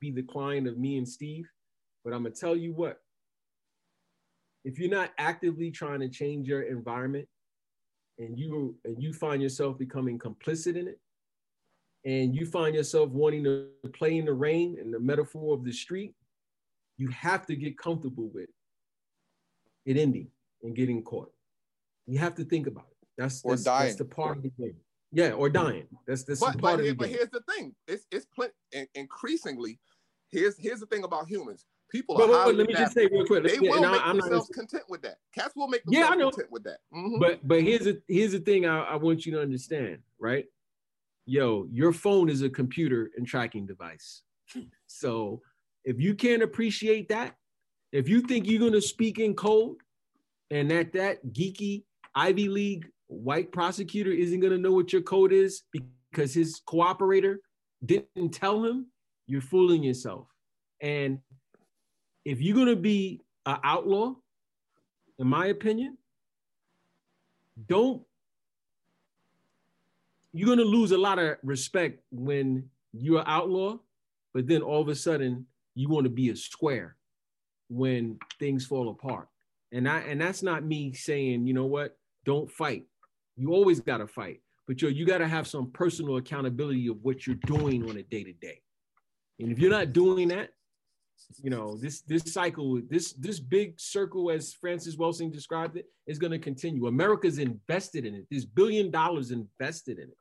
be 0.00 0.10
the 0.10 0.22
client 0.22 0.66
of 0.66 0.76
me 0.76 0.98
and 0.98 1.08
Steve, 1.08 1.48
but 2.04 2.12
I'm 2.12 2.24
gonna 2.24 2.34
tell 2.34 2.56
you 2.56 2.72
what. 2.72 2.98
If 4.64 4.78
you're 4.78 4.90
not 4.90 5.12
actively 5.18 5.70
trying 5.70 6.00
to 6.00 6.08
change 6.08 6.48
your 6.48 6.62
environment, 6.62 7.28
and 8.18 8.38
you 8.38 8.76
and 8.84 9.00
you 9.00 9.12
find 9.12 9.42
yourself 9.42 9.78
becoming 9.78 10.18
complicit 10.18 10.76
in 10.76 10.88
it, 10.88 10.98
and 12.04 12.34
you 12.34 12.46
find 12.46 12.74
yourself 12.74 13.10
wanting 13.10 13.44
to 13.44 13.68
play 13.94 14.18
in 14.18 14.24
the 14.26 14.32
rain 14.32 14.76
and 14.80 14.92
the 14.92 15.00
metaphor 15.00 15.54
of 15.54 15.64
the 15.64 15.72
street, 15.72 16.14
you 16.98 17.08
have 17.08 17.46
to 17.46 17.56
get 17.56 17.76
comfortable 17.78 18.28
with 18.32 18.48
it 19.86 19.96
ending 19.96 20.28
and 20.62 20.74
getting 20.76 21.02
caught. 21.02 21.32
You 22.06 22.18
have 22.18 22.34
to 22.36 22.44
think 22.44 22.66
about 22.66 22.86
it. 22.90 23.08
That's 23.16 23.42
Or 23.44 23.52
that's, 23.52 23.64
dying. 23.64 23.86
that's 23.86 23.96
the 23.96 24.04
part 24.04 24.36
of 24.36 24.42
the 24.42 24.50
game. 24.50 24.76
Yeah, 25.12 25.32
or 25.32 25.48
dying. 25.48 25.86
That's 26.06 26.24
that's 26.24 26.40
but, 26.40 26.52
the 26.52 26.58
but, 26.58 26.68
part 26.68 26.80
of 26.80 26.86
the 26.86 26.92
but 26.94 27.08
game. 27.08 27.16
here's 27.16 27.30
the 27.30 27.42
thing. 27.48 27.74
It's 27.86 28.04
it's 28.10 28.26
plen- 28.34 28.50
increasingly. 28.94 29.78
Here's 30.30 30.58
here's 30.58 30.80
the 30.80 30.86
thing 30.86 31.04
about 31.04 31.28
humans. 31.28 31.66
People 31.90 32.16
But- 32.16 32.30
are 32.30 32.52
let 32.52 32.66
me 32.66 32.74
just 32.74 32.92
say 32.94 33.06
real 33.06 33.24
quick, 33.24 33.44
They 33.44 33.60
will 33.60 33.84
I- 33.84 33.92
make 33.92 34.00
I'm 34.06 34.16
not 34.16 34.24
themselves 34.24 34.48
gonna- 34.48 34.66
content 34.66 34.84
with 34.88 35.02
that. 35.02 35.18
Cats 35.32 35.54
will 35.54 35.68
make 35.68 35.82
Yeah, 35.88 36.06
I 36.06 36.10
themselves 36.10 36.18
know. 36.18 36.30
content 36.30 36.50
with 36.52 36.64
that. 36.64 36.78
Mhm. 36.92 37.20
But 37.20 37.46
but 37.46 37.62
here's 37.62 37.84
the 37.84 38.02
here's 38.08 38.32
the 38.32 38.40
thing 38.40 38.66
I, 38.66 38.80
I 38.80 38.96
want 38.96 39.24
you 39.24 39.32
to 39.32 39.40
understand, 39.40 40.02
right? 40.18 40.46
Yo, 41.26 41.66
your 41.70 41.92
phone 41.92 42.28
is 42.28 42.42
a 42.42 42.50
computer 42.50 43.10
and 43.16 43.26
tracking 43.26 43.66
device. 43.66 44.22
So 44.86 45.42
if 45.84 46.00
you 46.00 46.14
can't 46.14 46.42
appreciate 46.42 47.08
that, 47.08 47.34
if 47.90 48.08
you 48.08 48.20
think 48.20 48.46
you're 48.46 48.60
gonna 48.60 48.80
speak 48.80 49.18
in 49.18 49.34
code 49.34 49.76
and 50.50 50.70
that 50.70 50.92
that 50.92 51.26
geeky 51.32 51.82
Ivy 52.14 52.48
League 52.48 52.86
white 53.08 53.50
prosecutor 53.50 54.12
isn't 54.12 54.38
gonna 54.38 54.58
know 54.58 54.70
what 54.70 54.92
your 54.92 55.02
code 55.02 55.32
is 55.32 55.62
because 55.72 56.32
his 56.32 56.60
cooperator 56.68 57.38
didn't 57.84 58.30
tell 58.30 58.64
him, 58.64 58.86
you're 59.26 59.40
fooling 59.40 59.82
yourself. 59.82 60.28
And 60.80 61.18
if 62.24 62.40
you're 62.40 62.56
gonna 62.56 62.76
be 62.76 63.20
an 63.44 63.58
outlaw, 63.64 64.14
in 65.18 65.26
my 65.26 65.46
opinion, 65.46 65.98
don't 67.66 68.02
you're 70.34 70.48
gonna 70.48 70.68
lose 70.68 70.90
a 70.90 70.98
lot 70.98 71.20
of 71.20 71.36
respect 71.44 72.00
when 72.10 72.68
you're 72.92 73.22
outlaw, 73.26 73.78
but 74.34 74.48
then 74.48 74.62
all 74.62 74.82
of 74.82 74.88
a 74.88 74.94
sudden 74.94 75.46
you 75.76 75.88
want 75.88 76.04
to 76.04 76.10
be 76.10 76.30
a 76.30 76.36
square 76.36 76.96
when 77.68 78.18
things 78.40 78.66
fall 78.66 78.90
apart. 78.90 79.28
And 79.72 79.88
I 79.88 80.00
and 80.00 80.20
that's 80.20 80.42
not 80.42 80.64
me 80.64 80.92
saying, 80.92 81.46
you 81.46 81.54
know 81.54 81.66
what, 81.66 81.96
don't 82.24 82.50
fight. 82.50 82.84
You 83.36 83.52
always 83.52 83.78
gotta 83.78 84.08
fight, 84.08 84.40
but 84.66 84.82
yo, 84.82 84.88
you 84.88 85.06
gotta 85.06 85.28
have 85.28 85.46
some 85.46 85.70
personal 85.70 86.16
accountability 86.16 86.88
of 86.88 86.96
what 87.02 87.28
you're 87.28 87.36
doing 87.46 87.88
on 87.88 87.96
a 87.96 88.02
day 88.02 88.24
to 88.24 88.32
day. 88.32 88.60
And 89.38 89.52
if 89.52 89.60
you're 89.60 89.70
not 89.70 89.92
doing 89.92 90.28
that, 90.28 90.50
you 91.42 91.50
know 91.50 91.76
this 91.76 92.00
this 92.02 92.32
cycle 92.32 92.80
this 92.90 93.12
this 93.12 93.38
big 93.38 93.78
circle 93.78 94.30
as 94.30 94.52
frances 94.52 94.96
welsing 94.96 95.30
described 95.30 95.76
it 95.76 95.86
is 96.06 96.18
going 96.18 96.32
to 96.32 96.38
continue 96.38 96.86
america's 96.86 97.38
invested 97.38 98.04
in 98.04 98.14
it 98.14 98.26
there's 98.30 98.44
billion 98.44 98.90
dollars 98.90 99.30
invested 99.30 99.98
in 99.98 100.08
it 100.08 100.16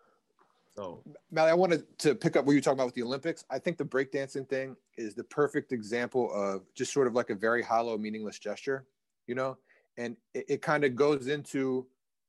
so 0.76 1.04
Mally, 1.32 1.52
I 1.52 1.54
wanted 1.54 1.86
to 2.00 2.16
pick 2.16 2.36
up 2.36 2.46
what 2.46 2.54
you 2.54 2.58
were 2.58 2.62
talking 2.62 2.78
about 2.78 2.88
with 2.88 2.96
the 2.96 3.04
Olympics. 3.04 3.46
I 3.50 3.60
think 3.60 3.78
the 3.78 3.86
breakdancing 3.86 4.50
thing 4.50 4.76
is 4.98 5.14
the 5.14 5.24
perfect 5.24 5.72
example 5.72 6.32
of 6.34 6.64
just 6.74 6.92
sort 6.92 7.08
of 7.08 7.14
like 7.14 7.30
a 7.30 7.36
very 7.36 7.62
hollow, 7.62 7.98
meaningless 7.98 8.40
gesture, 8.40 8.86
you 9.28 9.36
know? 9.36 9.58
And 9.98 10.18
it, 10.34 10.46
it 10.50 10.62
kind 10.62 10.84
of 10.84 10.96
goes 10.96 11.28
into 11.28 11.86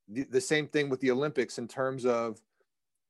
the, 0.09 0.25
the 0.25 0.41
same 0.41 0.69
thing 0.69 0.91
with 0.91 1.01
the 1.01 1.11
Olympics 1.11 1.59
in 1.59 1.67
terms 1.67 2.05
of 2.05 2.41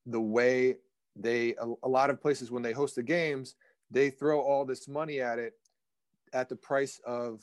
the 0.06 0.20
way 0.20 0.76
they, 1.16 1.54
a, 1.60 1.72
a 1.82 1.88
lot 1.88 2.10
of 2.10 2.20
places 2.20 2.52
when 2.52 2.62
they 2.62 2.72
host 2.72 2.94
the 2.94 3.02
games, 3.02 3.56
they 3.90 4.10
throw 4.10 4.40
all 4.40 4.64
this 4.64 4.86
money 4.86 5.20
at 5.20 5.40
it 5.40 5.54
at 6.32 6.48
the 6.48 6.56
price 6.56 7.00
of 7.04 7.42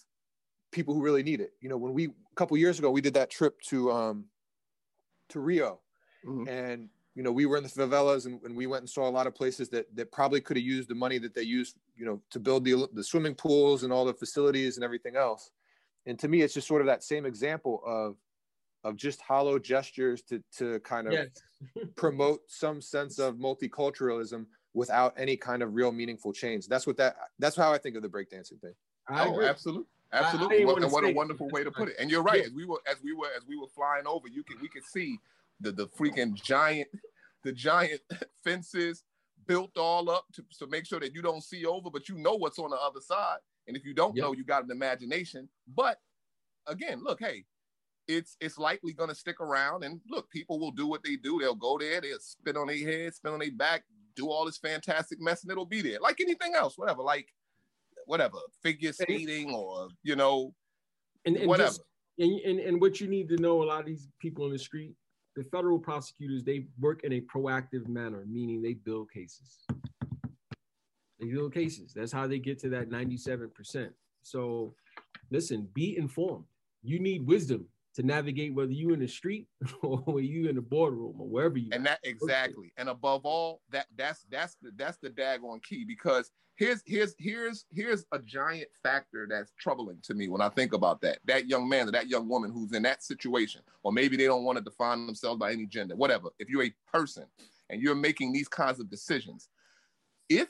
people 0.72 0.94
who 0.94 1.02
really 1.02 1.24
need 1.24 1.42
it. 1.42 1.54
You 1.60 1.68
know, 1.68 1.78
when 1.78 1.94
we, 1.94 2.06
a 2.06 2.36
couple 2.36 2.56
years 2.56 2.80
ago, 2.80 2.90
we 2.90 3.02
did 3.02 3.14
that 3.16 3.30
trip 3.30 3.60
to, 3.64 3.92
um, 3.92 4.26
to 5.30 5.42
Rio 5.42 5.80
and 6.48 6.90
you 7.16 7.24
know 7.24 7.32
we 7.32 7.46
were 7.46 7.58
in 7.58 7.64
the 7.64 7.70
favelas 7.70 8.26
and, 8.26 8.42
and 8.44 8.56
we 8.56 8.68
went 8.68 8.82
and 8.82 8.90
saw 8.90 9.08
a 9.08 9.10
lot 9.10 9.28
of 9.28 9.36
places 9.36 9.70
that 9.70 9.94
that 9.96 10.12
probably 10.12 10.40
could 10.42 10.58
have 10.58 10.66
used 10.66 10.90
the 10.90 10.96
money 10.96 11.18
that 11.18 11.34
they 11.34 11.42
used 11.42 11.76
you 11.96 12.06
know 12.06 12.22
to 12.30 12.40
build 12.40 12.64
the 12.64 12.88
the 12.94 13.04
swimming 13.04 13.36
pools 13.36 13.84
and 13.84 13.92
all 13.92 14.06
the 14.06 14.14
facilities 14.14 14.78
and 14.78 14.84
everything 14.84 15.16
else 15.16 15.52
and 16.06 16.18
to 16.18 16.28
me 16.28 16.42
it's 16.42 16.54
just 16.54 16.68
sort 16.68 16.82
of 16.82 16.88
that 16.88 17.04
same 17.04 17.26
example 17.26 17.82
of 17.86 18.16
of 18.84 18.96
just 18.96 19.22
hollow 19.22 19.60
gestures 19.60 20.22
to 20.22 20.42
to 20.56 20.80
kind 20.80 21.08
of 21.08 21.14
Yes. 21.14 21.30
promote 21.96 22.40
some 22.48 22.82
sense 22.82 23.20
of 23.20 23.36
multiculturalism 23.36 24.46
without 24.74 25.14
any 25.18 25.38
kind 25.38 25.62
of 25.62 25.76
real 25.76 25.92
meaningful 25.92 26.34
change 26.34 26.68
that's 26.68 26.88
what 26.88 26.98
that 26.98 27.16
that's 27.40 27.56
how 27.56 27.72
i 27.72 27.78
think 27.78 27.96
of 27.96 28.02
the 28.02 28.10
breakdancing 28.10 28.60
thing 28.62 28.74
I 29.08 29.26
oh, 29.26 29.34
agree. 29.34 29.48
absolutely, 29.48 29.86
I- 30.14 30.20
I 30.20 30.22
absolutely. 30.22 30.66
What, 30.66 30.82
and 30.82 30.92
what 30.92 31.04
a 31.04 31.12
wonderful 31.12 31.50
way 31.50 31.64
to 31.64 31.72
put 31.72 31.90
it. 31.90 31.96
And 32.00 32.10
you're 32.10 32.22
right. 32.22 32.44
As 32.46 32.52
we 32.52 32.66
were, 32.66 32.80
as 32.90 33.02
we 33.04 33.14
were, 33.14 33.28
as 33.36 33.46
we 33.48 33.58
were 33.58 33.68
flying 33.68 34.06
over, 34.08 34.28
you 34.28 34.44
could, 34.44 34.62
we 34.62 34.68
could 34.68 34.84
see 34.86 35.18
the 35.62 35.72
the 35.72 35.88
freaking 35.88 36.34
giant, 36.36 36.90
the 37.44 37.52
giant 37.52 38.02
fences 38.44 39.04
built 39.48 39.78
all 39.78 40.10
up 40.10 40.26
to, 40.34 40.44
to 40.60 40.68
make 40.68 40.86
sure 40.86 41.00
that 41.00 41.14
you 41.16 41.22
don't 41.22 41.44
see 41.44 41.66
over, 41.66 41.90
but 41.90 42.08
you 42.10 42.18
know 42.18 42.36
what's 42.36 42.60
on 42.60 42.70
the 42.70 42.78
other 42.78 43.02
side. 43.02 43.38
And 43.68 43.76
if 43.78 43.86
you 43.86 43.94
don't 43.94 44.16
know, 44.24 44.34
you 44.34 44.44
got 44.44 44.64
an 44.64 44.72
imagination. 44.72 45.50
But 45.76 45.98
again, 46.68 47.04
look, 47.04 47.20
hey, 47.20 47.46
it's 48.08 48.36
it's 48.42 48.58
likely 48.58 48.94
going 48.94 49.10
to 49.10 49.16
stick 49.16 49.40
around. 49.42 49.84
And 49.84 50.02
look, 50.10 50.30
people 50.32 50.60
will 50.60 50.72
do 50.72 50.88
what 50.88 51.04
they 51.04 51.16
do. 51.16 51.40
They'll 51.40 51.56
go 51.56 51.78
there, 51.80 52.02
they'll 52.02 52.20
spit 52.20 52.58
on 52.58 52.68
their 52.68 52.78
head, 52.78 53.14
spit 53.14 53.32
on 53.32 53.40
their 53.40 53.52
back, 53.52 53.84
do 54.16 54.30
all 54.30 54.46
this 54.46 54.58
fantastic 54.58 55.20
mess, 55.22 55.44
and 55.44 55.52
it'll 55.52 55.66
be 55.66 55.82
there, 55.82 56.00
like 56.02 56.20
anything 56.22 56.54
else, 56.56 56.78
whatever, 56.78 57.02
like 57.04 57.28
whatever, 58.06 58.38
figure 58.64 58.94
skating 58.94 59.54
or 59.54 59.90
you 60.04 60.16
know, 60.16 60.54
and, 61.26 61.38
and 61.38 61.48
whatever. 61.48 61.70
just- 61.70 61.82
and, 62.20 62.40
and 62.42 62.60
and 62.60 62.82
what 62.82 63.00
you 63.00 63.08
need 63.08 63.30
to 63.30 63.38
know 63.38 63.64
a 63.64 63.66
lot 63.66 63.80
of 63.80 63.86
these 63.86 64.08
people 64.20 64.46
in 64.46 64.52
the 64.52 64.60
street 64.60 64.94
the 65.36 65.44
federal 65.44 65.80
prosecutors 65.80 66.44
they 66.44 66.66
work 66.80 67.04
in 67.04 67.14
a 67.14 67.22
proactive 67.22 67.88
manner 67.88 68.24
meaning 68.28 68.62
they 68.62 68.74
build 68.74 69.12
cases. 69.12 69.66
They 71.20 71.28
build 71.28 71.54
cases. 71.54 71.94
That's 71.94 72.12
how 72.12 72.28
they 72.28 72.40
get 72.40 72.60
to 72.60 72.70
that 72.70 72.90
97% 72.90 73.92
so 74.24 74.74
listen 75.30 75.68
be 75.74 75.98
informed. 75.98 76.46
You 76.84 77.00
need 77.00 77.26
wisdom 77.26 77.66
to 77.96 78.04
navigate 78.04 78.54
whether 78.54 78.72
you 78.72 78.94
in 78.94 79.00
the 79.00 79.08
street 79.08 79.48
or 79.82 80.20
you 80.20 80.50
in 80.50 80.56
the 80.56 80.62
boardroom 80.62 81.16
or 81.20 81.28
wherever 81.28 81.58
you 81.58 81.70
and 81.72 81.86
that 81.86 82.00
exactly. 82.04 82.72
And 82.78 82.90
above 82.90 83.26
all 83.26 83.62
that 83.70 83.88
that's 83.98 84.26
that's 84.30 84.56
the 84.62 84.72
that's 84.76 84.98
the 84.98 85.10
daggone 85.10 85.64
key 85.64 85.84
because 85.86 86.32
here's 86.56 86.82
here's 86.86 87.16
here's 87.18 87.66
here's 87.70 88.06
a 88.12 88.20
giant 88.20 88.70
factor 88.84 89.28
that's 89.30 89.52
troubling 89.60 89.98
to 90.04 90.14
me 90.14 90.30
when 90.30 90.42
i 90.42 90.50
think 90.50 90.74
about 90.74 91.02
that. 91.02 91.20
That 91.26 91.48
young 91.48 91.68
man 91.68 91.90
or 91.90 91.92
that 91.92 92.08
young 92.08 92.28
woman 92.28 92.52
who's 92.52 92.74
in 92.74 92.84
that 92.84 93.04
situation 93.04 93.62
or 93.84 93.92
maybe 93.92 94.16
they 94.16 94.26
don't 94.26 94.44
want 94.44 94.58
to 94.58 94.64
define 94.64 95.06
themselves 95.06 95.40
by 95.40 95.52
any 95.52 95.66
gender 95.66 95.96
whatever. 95.96 96.30
If 96.40 96.50
you're 96.50 96.66
a 96.66 96.74
person 96.92 97.26
and 97.70 97.82
you're 97.82 97.96
making 97.96 98.34
these 98.34 98.48
kinds 98.48 98.80
of 98.80 98.90
decisions 98.90 99.50
if 100.30 100.50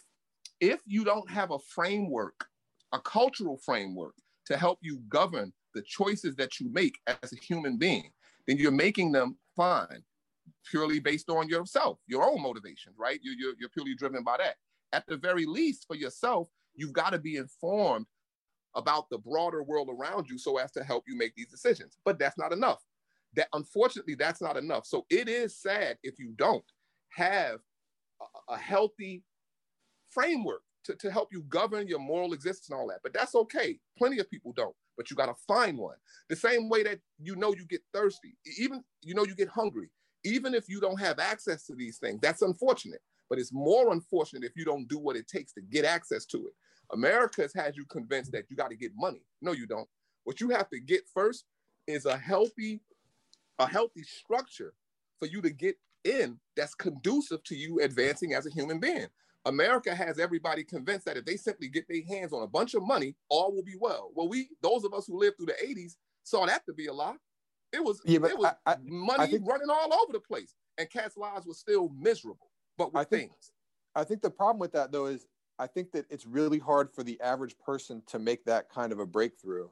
if 0.60 0.80
you 0.86 1.04
don't 1.04 1.30
have 1.30 1.52
a 1.52 1.60
framework 1.60 2.46
a 2.94 3.00
cultural 3.00 3.58
framework 3.58 4.14
to 4.46 4.58
help 4.58 4.80
you 4.82 5.00
govern 5.08 5.54
the 5.74 5.82
choices 5.82 6.36
that 6.36 6.60
you 6.60 6.72
make 6.72 7.00
as 7.08 7.34
a 7.34 7.38
human 7.38 7.78
being 7.78 8.12
then 8.48 8.58
you're 8.58 8.72
making 8.72 9.12
them 9.12 9.38
fine 9.56 10.04
purely 10.70 11.00
based 11.00 11.30
on 11.30 11.48
yourself, 11.48 12.00
your 12.08 12.24
own 12.24 12.42
motivations, 12.42 12.96
right? 12.98 13.20
You're, 13.22 13.36
you're, 13.36 13.54
you're 13.60 13.70
purely 13.70 13.96
driven 13.96 14.24
by 14.24 14.38
that. 14.38 14.56
At 14.94 15.06
the 15.08 15.18
very 15.18 15.46
least, 15.46 15.86
for 15.88 15.96
yourself, 15.96 16.50
you've 16.76 16.94
got 16.94 17.12
to 17.12 17.20
be 17.20 17.38
informed 17.38 18.06
about 18.76 19.10
the 19.10 19.18
broader 19.18 19.64
world 19.64 19.90
around 19.90 20.30
you 20.30 20.38
so 20.38 20.58
as 20.58 20.72
to 20.72 20.84
help 20.84 21.04
you 21.08 21.18
make 21.18 21.36
these 21.36 21.50
decisions. 21.50 21.98
But 22.06 22.20
that's 22.20 22.38
not 22.38 22.54
enough. 22.54 22.82
That 23.36 23.48
unfortunately, 23.54 24.16
that's 24.16 24.42
not 24.42 24.58
enough. 24.58 24.86
So 24.86 25.06
it 25.10 25.30
is 25.30 25.58
sad 25.58 25.98
if 26.04 26.20
you 26.20 26.34
don't 26.36 26.66
have 27.12 27.60
a, 28.50 28.54
a 28.54 28.58
healthy 28.58 29.24
framework 30.10 30.62
to, 30.86 30.96
to 30.96 31.12
help 31.12 31.30
you 31.32 31.44
govern 31.44 31.88
your 31.88 32.00
moral 32.00 32.34
existence 32.34 32.70
and 32.70 32.80
all 32.80 32.88
that. 32.88 33.00
But 33.04 33.14
that's 33.14 33.36
okay. 33.36 33.80
Plenty 33.98 34.20
of 34.20 34.30
people 34.30 34.54
don't. 34.56 34.76
But 35.02 35.10
you 35.10 35.18
got 35.18 35.28
to 35.28 35.36
find 35.48 35.78
one. 35.78 35.96
The 36.30 36.36
same 36.36 36.70
way 36.70 36.84
that 36.84 37.00
you 37.20 37.36
know 37.36 37.54
you 37.54 37.66
get 37.66 37.82
thirsty, 37.94 38.36
even 38.60 38.84
you 39.02 39.16
know 39.16 39.26
you 39.26 39.36
get 39.36 39.50
hungry 39.50 39.90
even 40.24 40.54
if 40.54 40.70
you 40.70 40.80
don't 40.80 41.00
have 41.00 41.20
access 41.20 41.66
to 41.68 41.76
these 41.76 41.98
things, 41.98 42.20
that's 42.22 42.42
unfortunate. 42.42 43.02
But 43.30 43.40
it's 43.40 43.54
more 43.54 43.92
unfortunate 43.92 44.44
if 44.44 44.54
you 44.56 44.66
don't 44.66 44.88
do 44.88 45.00
what 45.00 45.16
it 45.16 45.28
takes 45.28 45.54
to 45.54 45.62
get 45.62 45.86
access 45.86 46.26
to 46.28 46.38
it. 46.38 46.54
America 46.94 47.44
has 47.44 47.54
had 47.54 47.78
you 47.78 47.86
convinced 47.86 48.34
that 48.34 48.46
you 48.50 48.58
got 48.58 48.70
to 48.70 48.76
get 48.76 48.92
money. 48.96 49.24
No, 49.42 49.54
you 49.54 49.66
don't. 49.66 49.88
What 50.26 50.42
you 50.42 50.50
have 50.50 50.70
to 50.72 50.80
get 50.80 51.04
first 51.14 51.46
is 51.88 52.06
a 52.06 52.18
healthy, 52.18 52.82
a 53.60 53.68
healthy 53.68 54.04
structure 54.04 54.74
for 55.20 55.28
you 55.28 55.42
to 55.42 55.50
get 55.50 55.78
in 56.04 56.40
that's 56.58 56.76
conducive 56.76 57.44
to 57.46 57.56
you 57.56 57.80
advancing 57.82 58.34
as 58.34 58.46
a 58.46 58.52
human 58.52 58.80
being. 58.80 59.08
America 59.46 59.94
has 59.96 60.20
everybody 60.20 60.64
convinced 60.64 61.06
that 61.06 61.18
if 61.18 61.26
they 61.26 61.36
simply 61.38 61.68
get 61.68 61.88
their 61.88 62.04
hands 62.08 62.32
on 62.34 62.44
a 62.44 62.48
bunch 62.48 62.74
of 62.74 62.84
money, 62.84 63.16
all 63.30 63.54
will 63.54 63.64
be 63.64 63.76
well. 63.80 64.12
Well, 64.14 64.30
we 64.30 64.50
those 64.62 64.84
of 64.84 64.94
us 64.94 65.08
who 65.08 65.18
lived 65.20 65.38
through 65.38 65.48
the 65.48 65.54
80s 65.66 65.98
saw 66.24 66.46
that 66.46 66.66
to 66.68 66.74
be 66.74 66.88
a 66.88 66.94
lie. 66.94 67.16
It 67.74 67.84
was 67.84 68.02
Yeah, 68.06 68.20
it 68.28 68.38
was 68.38 68.54
I- 68.66 68.74
I- 68.74 68.78
money 68.84 69.24
I 69.24 69.28
think- 69.28 69.48
running 69.48 69.70
all 69.70 69.94
over 69.94 70.14
the 70.14 70.20
place, 70.20 70.56
and 70.78 70.90
cats' 70.90 71.18
lives 71.18 71.48
were 71.48 71.54
still 71.54 71.90
miserable. 71.90 72.52
But 72.78 72.94
with 72.94 73.02
I 73.02 73.04
think- 73.06 73.32
things, 73.32 73.52
I 73.96 74.04
think 74.04 74.22
the 74.22 74.30
problem 74.30 74.60
with 74.60 74.74
that 74.74 74.92
though 74.92 75.08
is 75.08 75.26
I 75.58 75.68
think 75.68 75.92
that 75.92 76.06
it's 76.10 76.26
really 76.26 76.60
hard 76.60 76.92
for 76.94 77.04
the 77.04 77.20
average 77.22 77.58
person 77.60 78.02
to 78.08 78.20
make 78.20 78.46
that 78.46 78.70
kind 78.70 78.92
of 78.92 79.00
a 79.00 79.06
breakthrough. 79.06 79.70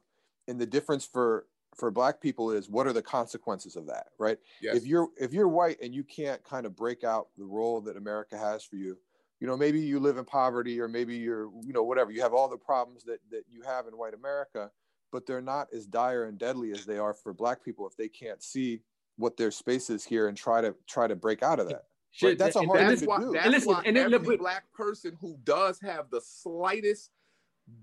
And 0.48 0.60
the 0.60 0.66
difference 0.66 1.04
for 1.04 1.46
for 1.76 1.88
black 1.92 2.20
people 2.20 2.50
is 2.50 2.68
what 2.68 2.88
are 2.88 2.92
the 2.92 3.00
consequences 3.02 3.76
of 3.76 3.86
that, 3.86 4.08
right? 4.18 4.38
yes, 4.60 4.74
If 4.76 4.86
you're 4.86 5.08
if 5.16 5.32
you're 5.32 5.46
white 5.46 5.80
and 5.80 5.94
you 5.94 6.02
can't 6.02 6.42
kind 6.42 6.66
of 6.66 6.74
break 6.74 7.04
out 7.04 7.28
the 7.36 7.44
role 7.44 7.80
that 7.82 7.96
America 7.96 8.36
has 8.36 8.64
for 8.64 8.74
you, 8.74 8.98
you 9.40 9.46
know, 9.46 9.56
maybe 9.56 9.80
you 9.80 9.98
live 9.98 10.18
in 10.18 10.24
poverty 10.24 10.80
or 10.80 10.86
maybe 10.88 11.16
you're, 11.16 11.50
you 11.62 11.72
know, 11.72 11.82
whatever, 11.82 12.10
you 12.10 12.20
have 12.20 12.34
all 12.34 12.48
the 12.48 12.56
problems 12.58 13.04
that 13.04 13.18
that 13.30 13.44
you 13.48 13.62
have 13.62 13.86
in 13.86 13.94
white 13.96 14.14
America, 14.14 14.70
but 15.12 15.26
they're 15.26 15.40
not 15.40 15.68
as 15.74 15.86
dire 15.86 16.24
and 16.24 16.38
deadly 16.38 16.72
as 16.72 16.84
they 16.84 16.98
are 16.98 17.14
for 17.14 17.32
black 17.32 17.64
people 17.64 17.86
if 17.86 17.96
they 17.96 18.08
can't 18.08 18.42
see 18.42 18.80
what 19.16 19.36
their 19.36 19.50
space 19.50 19.90
is 19.90 20.04
here 20.04 20.28
and 20.28 20.36
try 20.36 20.60
to 20.60 20.74
try 20.88 21.06
to 21.06 21.16
break 21.16 21.42
out 21.42 21.58
of 21.58 21.68
that. 21.68 21.84
Shit, 22.12 22.28
Right, 22.30 22.38
that's 22.38 22.56
a 22.56 22.60
and- 22.60 22.68
hard 22.68 22.80
and 22.80 22.98
thing 22.98 23.08
that's 23.08 23.18
to 23.20 23.26
do. 23.26 23.32
that's 23.32 23.44
And 23.46 23.52
listen, 23.54 23.72
why 23.72 23.82
and 23.86 23.96
then- 23.96 24.12
every 24.14 24.36
but- 24.36 24.38
black 24.40 24.72
person 24.72 25.16
who 25.20 25.38
does 25.44 25.80
have 25.80 26.10
the 26.10 26.20
slightest 26.20 27.10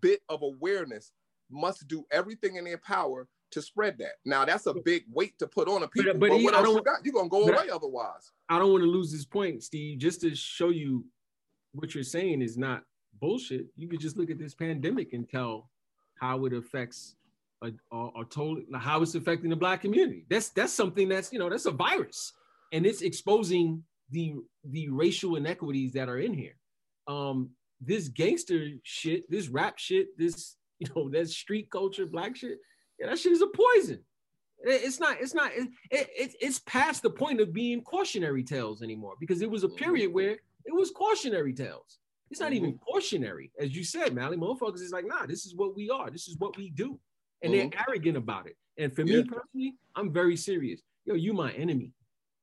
bit 0.01 0.21
of 0.29 0.41
awareness 0.41 1.11
must 1.49 1.88
do 1.88 2.05
everything 2.11 2.57
in 2.57 2.65
their 2.65 2.77
power 2.77 3.27
to 3.51 3.61
spread 3.61 3.97
that. 3.99 4.15
Now 4.25 4.43
that's 4.43 4.65
a 4.65 4.73
big 4.73 5.05
weight 5.09 5.39
to 5.39 5.47
put 5.47 5.69
on 5.69 5.81
a 5.84 5.88
people, 5.88 6.11
but, 6.13 6.19
but 6.29 6.38
he- 6.38 6.43
what 6.43 6.53
I 6.53 6.57
else 6.57 6.67
you 6.67 6.73
don't- 6.75 6.84
got? 6.85 7.05
You're 7.05 7.13
gonna 7.13 7.29
go 7.29 7.45
but 7.45 7.55
I- 7.57 7.61
away 7.63 7.69
otherwise. 7.71 8.31
I 8.49 8.59
don't 8.59 8.71
want 8.73 8.84
to 8.84 8.89
lose 8.89 9.11
this 9.11 9.25
point, 9.25 9.63
Steve, 9.63 9.99
just 9.99 10.19
to 10.21 10.35
show 10.35 10.69
you 10.69 11.05
what 11.73 11.94
you're 11.94 12.03
saying 12.03 12.41
is 12.41 12.57
not 12.57 12.84
bullshit. 13.19 13.68
You 13.76 13.88
could 13.88 13.99
just 13.99 14.18
look 14.18 14.30
at 14.30 14.39
this 14.39 14.53
pandemic 14.53 15.14
and 15.14 15.27
tell 15.30 15.69
how 16.19 16.45
it 16.45 16.53
affects 16.53 17.15
a, 17.64 17.72
total 18.30 18.61
how 18.76 19.02
it's 19.02 19.15
affecting 19.15 19.49
the 19.49 19.56
black 19.56 19.81
community. 19.81 20.26
That's 20.30 20.49
that's 20.49 20.73
something 20.73 21.10
that's 21.10 21.34
you 21.34 21.39
know 21.39 21.49
that's 21.49 21.65
a 21.65 21.72
virus, 21.72 22.34
and 22.72 22.85
it's 22.85 23.02
exposing 23.02 23.84
the 24.11 24.35
the 24.69 24.89
racial 24.89 25.35
inequities 25.35 25.94
that 25.94 26.10
are 26.10 26.19
in 26.19 26.34
here. 26.34 26.56
Um, 27.07 27.49
this 27.81 28.10
gangster 28.10 28.69
shit, 28.84 29.30
this 29.30 29.48
rap 29.49 29.77
shit, 29.80 30.18
this 30.18 30.56
you 30.80 30.88
know 30.95 31.10
that 31.10 31.30
street 31.30 31.69
culture, 31.72 32.06
black 32.06 32.35
shit, 32.35 32.60
yeah, 32.99 33.07
that 33.07 33.18
shit 33.19 33.31
is 33.31 33.41
a 33.41 33.48
poison. 33.48 33.99
It- 34.60 34.81
It's 34.84 34.99
not. 34.99 35.18
It's 35.19 35.34
not. 35.34 35.52
It, 35.56 35.69
it, 35.91 36.35
it's 36.39 36.60
past 36.60 37.02
the 37.03 37.10
point 37.10 37.41
of 37.41 37.53
being 37.53 37.81
cautionary 37.81 38.44
tales 38.44 38.81
anymore 38.84 39.15
because 39.19 39.41
it 39.41 39.49
was 39.49 39.64
a 39.64 39.69
period 39.69 40.14
where 40.14 40.38
it 40.68 40.73
was 40.73 40.91
cautionary 40.91 41.53
tales. 41.53 41.99
It's 42.30 42.41
not 42.41 42.52
even 42.52 42.73
mm-hmm. 42.73 42.84
cautionary, 42.84 43.52
as 43.57 43.76
you 43.76 43.84
said, 43.85 44.14
Mally. 44.14 44.35
Motherfuckers 44.35 44.81
is 44.81 44.91
like, 44.91 45.07
nah, 45.07 45.26
this 45.26 45.45
is 45.45 45.56
what 45.56 45.76
we 45.76 45.89
are. 45.89 46.11
This 46.11 46.27
is 46.27 46.35
what 46.38 46.57
we 46.57 46.69
do, 46.69 46.99
and 47.41 47.53
they're 47.53 47.65
mm-hmm. 47.65 47.80
arrogant 47.88 48.18
about 48.18 48.48
it. 48.48 48.57
And 48.77 48.94
for 48.94 49.03
Yeah. 49.03 49.18
me 49.18 49.23
personally, 49.23 49.76
I'm 49.95 50.11
very 50.11 50.35
serious. 50.35 50.81
Yo, 51.06 51.15
you 51.15 51.34
my 51.34 51.53
enemy. 51.53 51.94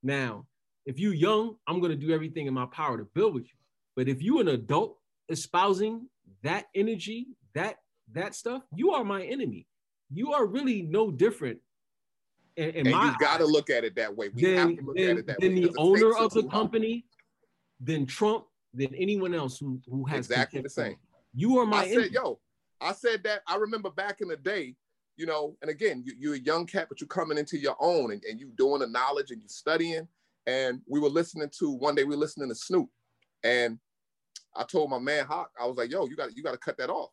Now, 0.03 0.47
if 0.87 0.99
you 0.99 1.11
young, 1.11 1.57
I'm 1.67 1.81
gonna 1.81 1.97
do 1.97 2.13
everything 2.13 2.47
in 2.47 2.55
my 2.55 2.67
power 2.67 2.97
to 2.97 3.05
build 3.05 3.35
with 3.35 3.45
you. 3.45 3.57
But 3.95 4.09
if 4.09 4.23
you 4.23 4.41
an 4.41 4.49
adult 4.49 4.99
espousing 5.29 6.09
that 6.43 6.67
energy, 6.75 7.29
that 7.55 7.77
that 8.13 8.35
stuff, 8.35 8.63
you 8.75 8.93
are 8.93 9.05
my 9.05 9.23
enemy. 9.23 9.67
You 10.11 10.33
are 10.33 10.47
really 10.47 10.83
no 10.83 11.11
different. 11.11 11.59
In, 12.57 12.71
in 12.71 12.87
and 12.87 12.89
you 12.89 13.15
got 13.19 13.39
to 13.39 13.47
look 13.47 13.69
at 13.69 13.85
it 13.85 13.97
that 13.97 14.15
way. 14.17 14.29
We 14.29 14.43
than, 14.43 14.57
have 14.57 14.77
to 14.77 14.85
look 14.85 14.97
than, 14.97 15.11
at 15.11 15.19
it 15.19 15.27
that 15.27 15.41
than 15.41 15.55
way. 15.55 15.61
the 15.61 15.69
because 15.69 15.77
owner 15.79 16.17
of 16.17 16.33
the 16.33 16.45
company, 16.45 17.05
than 17.81 18.07
Trump, 18.07 18.45
than 18.73 18.95
anyone 18.95 19.35
else 19.35 19.59
who, 19.59 19.81
who 19.89 20.05
has 20.07 20.27
Exactly 20.27 20.61
the 20.61 20.69
same. 20.69 20.93
me. 20.93 20.99
You 21.35 21.59
are 21.59 21.67
my 21.67 21.83
I 21.83 21.87
enemy. 21.87 22.03
said, 22.05 22.13
yo, 22.13 22.41
I 22.81 22.93
said 22.93 23.23
that. 23.25 23.43
I 23.47 23.57
remember 23.57 23.91
back 23.91 24.21
in 24.21 24.29
the 24.29 24.37
day, 24.37 24.77
you 25.17 25.27
know, 25.27 25.57
and 25.63 25.71
again, 25.71 26.03
you, 26.05 26.13
you're 26.19 26.35
a 26.35 26.41
young 26.41 26.67
cat, 26.67 26.87
but 26.89 27.01
you're 27.01 27.09
coming 27.09 27.39
into 27.39 27.59
your 27.59 27.77
own 27.81 28.13
and, 28.13 28.23
and 28.25 28.41
you 28.41 28.51
doing 28.57 28.81
the 28.81 28.87
knowledge 28.87 29.31
and 29.31 29.41
you 29.41 29.49
studying. 29.49 30.09
And 30.47 30.81
we 30.87 31.01
were 31.01 31.09
listening 31.09 31.51
to 31.61 31.71
one 31.71 31.95
day 31.95 32.05
we 32.05 32.11
were 32.11 32.21
listening 32.21 32.49
to 32.49 32.55
Snoop. 32.55 32.89
And 33.43 33.79
I 34.57 34.65
told 34.65 34.91
my 34.91 34.99
man 34.99 35.25
Hawk, 35.27 35.51
I 35.61 35.67
was 35.67 35.77
like, 35.77 35.91
yo, 35.91 36.07
you 36.07 36.17
got 36.17 36.37
you 36.37 36.43
got 36.43 36.53
to 36.53 36.59
cut 36.59 36.77
that 36.79 36.91
off. 36.91 37.11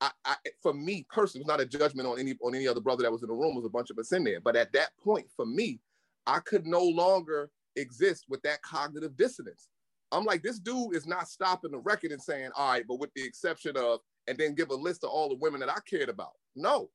I, 0.00 0.10
I 0.24 0.36
for 0.62 0.74
me 0.74 1.06
personally, 1.10 1.42
it's 1.42 1.48
not 1.48 1.60
a 1.60 1.66
judgment 1.66 2.08
on 2.08 2.18
any 2.18 2.34
on 2.42 2.54
any 2.54 2.68
other 2.68 2.80
brother 2.80 3.02
that 3.02 3.12
was 3.12 3.22
in 3.22 3.28
the 3.28 3.34
room. 3.34 3.54
There 3.54 3.62
was 3.62 3.66
a 3.66 3.70
bunch 3.70 3.90
of 3.90 3.98
us 3.98 4.12
in 4.12 4.24
there. 4.24 4.40
But 4.40 4.56
at 4.56 4.72
that 4.72 4.90
point, 5.02 5.26
for 5.36 5.46
me, 5.46 5.80
I 6.26 6.40
could 6.40 6.66
no 6.66 6.82
longer 6.82 7.50
exist 7.76 8.26
with 8.28 8.42
that 8.42 8.62
cognitive 8.62 9.16
dissonance. 9.16 9.68
I'm 10.14 10.24
like, 10.24 10.42
this 10.42 10.58
dude 10.58 10.94
is 10.94 11.06
not 11.06 11.28
stopping 11.28 11.72
the 11.72 11.78
record 11.78 12.12
and 12.12 12.22
saying, 12.22 12.50
all 12.56 12.72
right, 12.72 12.84
but 12.86 12.98
with 12.98 13.10
the 13.14 13.24
exception 13.24 13.76
of, 13.76 14.00
and 14.26 14.38
then 14.38 14.54
give 14.54 14.70
a 14.70 14.74
list 14.74 15.04
of 15.04 15.10
all 15.10 15.28
the 15.28 15.36
women 15.36 15.60
that 15.60 15.70
I 15.70 15.78
cared 15.88 16.08
about. 16.08 16.32
No, 16.56 16.90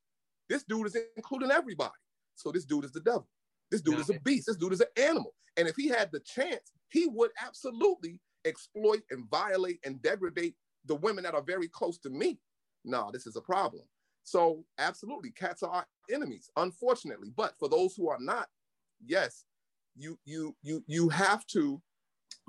this 0.48 0.64
dude 0.64 0.88
is 0.88 0.98
including 1.16 1.52
everybody. 1.52 1.92
So 2.36 2.52
this 2.52 2.66
dude 2.66 2.86
is 2.86 2.92
the 2.92 3.02
devil. 3.02 3.28
This 3.70 3.82
dude 3.82 4.00
is 4.00 4.10
a 4.10 4.20
beast. 4.22 4.48
This 4.48 4.56
dude 4.58 4.74
is 4.74 4.82
an 4.82 4.88
animal. 4.98 5.36
And 5.58 5.68
if 5.68 5.76
he 5.76 5.90
had 5.90 6.10
the 6.12 6.22
chance, 6.22 6.72
he 6.90 7.08
would 7.08 7.32
absolutely 7.46 8.20
exploit 8.46 9.02
and 9.12 9.30
violate 9.30 9.80
and 9.86 10.02
degrade 10.02 10.54
the 10.86 10.96
women 10.96 11.24
that 11.24 11.36
are 11.36 11.44
very 11.44 11.68
close 11.68 11.98
to 12.00 12.10
me. 12.10 12.40
No, 12.86 13.10
this 13.12 13.28
is 13.28 13.36
a 13.36 13.42
problem. 13.42 13.84
So 14.24 14.64
absolutely, 14.78 15.32
cats 15.32 15.64
are 15.64 15.70
our 15.70 15.86
enemies, 16.12 16.50
unfortunately. 16.56 17.32
But 17.36 17.54
for 17.60 17.68
those 17.68 17.96
who 17.96 18.10
are 18.10 18.20
not, 18.20 18.48
yes, 19.06 19.44
you 19.96 20.18
you 20.26 20.56
you 20.62 20.84
you 20.88 21.10
have 21.10 21.46
to 21.48 21.82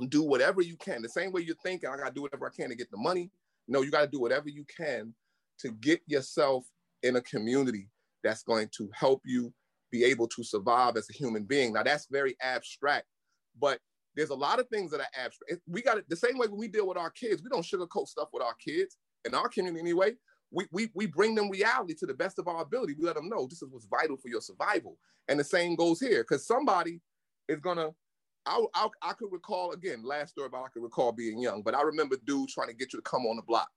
do 0.09 0.23
whatever 0.23 0.63
you 0.63 0.77
can. 0.77 1.03
The 1.03 1.09
same 1.09 1.33
way 1.33 1.43
you're 1.43 1.57
thinking, 1.63 1.89
I 1.89 1.97
gotta 1.97 2.15
do 2.15 2.23
whatever 2.23 2.47
I 2.47 2.51
can 2.55 2.71
to 2.71 2.77
get 2.77 2.91
the 2.91 2.97
money. 2.97 3.31
No, 3.69 3.83
you 3.83 3.91
gotta 3.91 4.11
do 4.11 4.21
whatever 4.21 4.49
you 4.49 4.65
can 4.77 5.15
to 5.61 5.71
get 5.73 6.01
yourself 6.07 6.65
in 7.03 7.17
a 7.17 7.21
community 7.23 7.89
that's 8.23 8.43
going 8.43 8.69
to 8.77 8.89
help 8.95 9.23
you 9.25 9.53
be 9.91 10.05
able 10.05 10.29
to 10.29 10.45
survive 10.45 10.97
as 10.97 11.09
a 11.11 11.13
human 11.13 11.45
being. 11.45 11.73
Now 11.73 11.83
that's 11.83 12.07
very 12.11 12.37
abstract, 12.43 13.07
but 13.61 13.81
there's 14.17 14.31
a 14.31 14.35
lot 14.35 14.59
of 14.61 14.69
things 14.69 14.91
that 14.91 15.01
are 15.01 15.07
abstract. 15.15 15.63
We 15.67 15.83
got 15.83 15.99
it 15.99 16.09
the 16.09 16.17
same 16.17 16.39
way 16.39 16.47
when 16.47 16.59
we 16.59 16.69
deal 16.69 16.87
with 16.87 16.99
our 16.99 17.11
kids. 17.11 17.43
We 17.43 17.51
don't 17.51 17.65
sugarcoat 17.65 18.09
stuff 18.09 18.29
with 18.33 18.43
our 18.43 18.55
kids 18.65 18.97
in 19.25 19.35
our 19.35 19.49
community 19.49 19.81
anyway. 19.81 20.13
We, 20.51 20.67
we, 20.73 20.91
we 20.95 21.07
bring 21.07 21.35
them 21.35 21.49
reality 21.49 21.95
to 22.01 22.07
the 22.07 22.15
best 22.15 22.39
of 22.39 22.49
our 22.49 22.63
ability. 22.63 22.97
We 22.99 23.07
let 23.07 23.15
them 23.15 23.29
know 23.29 23.47
this 23.47 23.63
is 23.63 23.69
what's 23.71 23.87
vital 23.87 24.17
for 24.17 24.29
your 24.29 24.41
survival. 24.41 24.99
And 25.29 25.39
the 25.39 25.45
same 25.45 25.77
goes 25.77 26.01
here 26.01 26.25
because 26.25 26.47
somebody 26.47 27.01
is 27.49 27.61
gonna. 27.61 27.91
I, 28.51 28.65
I 28.75 28.89
I 29.03 29.13
could 29.13 29.31
recall 29.31 29.73
again 29.73 30.03
last 30.03 30.31
story 30.31 30.49
about 30.49 30.65
I 30.65 30.69
could 30.69 30.83
recall 30.83 31.13
being 31.13 31.41
young, 31.41 31.63
but 31.63 31.75
I 31.75 31.83
remember 31.83 32.17
dudes 32.27 32.53
trying 32.53 32.69
to 32.69 32.75
get 32.75 32.93
you 32.93 32.99
to 32.99 33.03
come 33.03 33.25
on 33.27 33.37
the 33.37 33.43
block. 33.43 33.69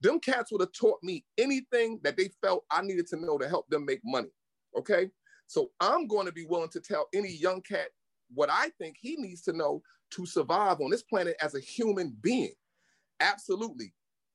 Them 0.00 0.18
cats 0.18 0.50
would 0.50 0.62
have 0.62 0.72
taught 0.72 0.98
me 1.02 1.24
anything 1.38 2.00
that 2.02 2.16
they 2.16 2.30
felt 2.40 2.64
I 2.70 2.82
needed 2.82 3.06
to 3.08 3.16
know 3.16 3.38
to 3.38 3.48
help 3.48 3.68
them 3.68 3.84
make 3.84 4.00
money. 4.04 4.30
Okay, 4.76 5.10
so 5.46 5.70
I'm 5.80 6.06
going 6.06 6.26
to 6.26 6.32
be 6.32 6.46
willing 6.46 6.70
to 6.70 6.80
tell 6.80 7.08
any 7.14 7.30
young 7.30 7.60
cat 7.60 7.88
what 8.34 8.48
I 8.50 8.70
think 8.78 8.96
he 8.98 9.16
needs 9.16 9.42
to 9.42 9.52
know 9.52 9.82
to 10.12 10.24
survive 10.24 10.80
on 10.80 10.90
this 10.90 11.02
planet 11.02 11.36
as 11.42 11.54
a 11.54 11.60
human 11.60 12.16
being. 12.22 12.54
Absolutely. 13.20 13.92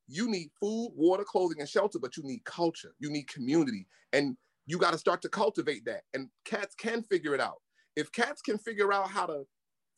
You 0.07 0.29
need 0.29 0.49
food, 0.59 0.91
water, 0.95 1.23
clothing, 1.23 1.59
and 1.59 1.67
shelter, 1.67 1.99
but 1.99 2.15
you 2.15 2.23
need 2.23 2.45
culture. 2.45 2.93
You 2.99 3.09
need 3.09 3.27
community. 3.27 3.87
And 4.13 4.37
you 4.67 4.77
got 4.77 4.93
to 4.93 4.97
start 4.97 5.21
to 5.23 5.29
cultivate 5.29 5.85
that. 5.85 6.03
And 6.13 6.29
cats 6.45 6.75
can 6.75 7.03
figure 7.03 7.33
it 7.33 7.41
out. 7.41 7.57
If 7.95 8.11
cats 8.11 8.41
can 8.41 8.57
figure 8.57 8.93
out 8.93 9.09
how 9.09 9.25
to 9.25 9.43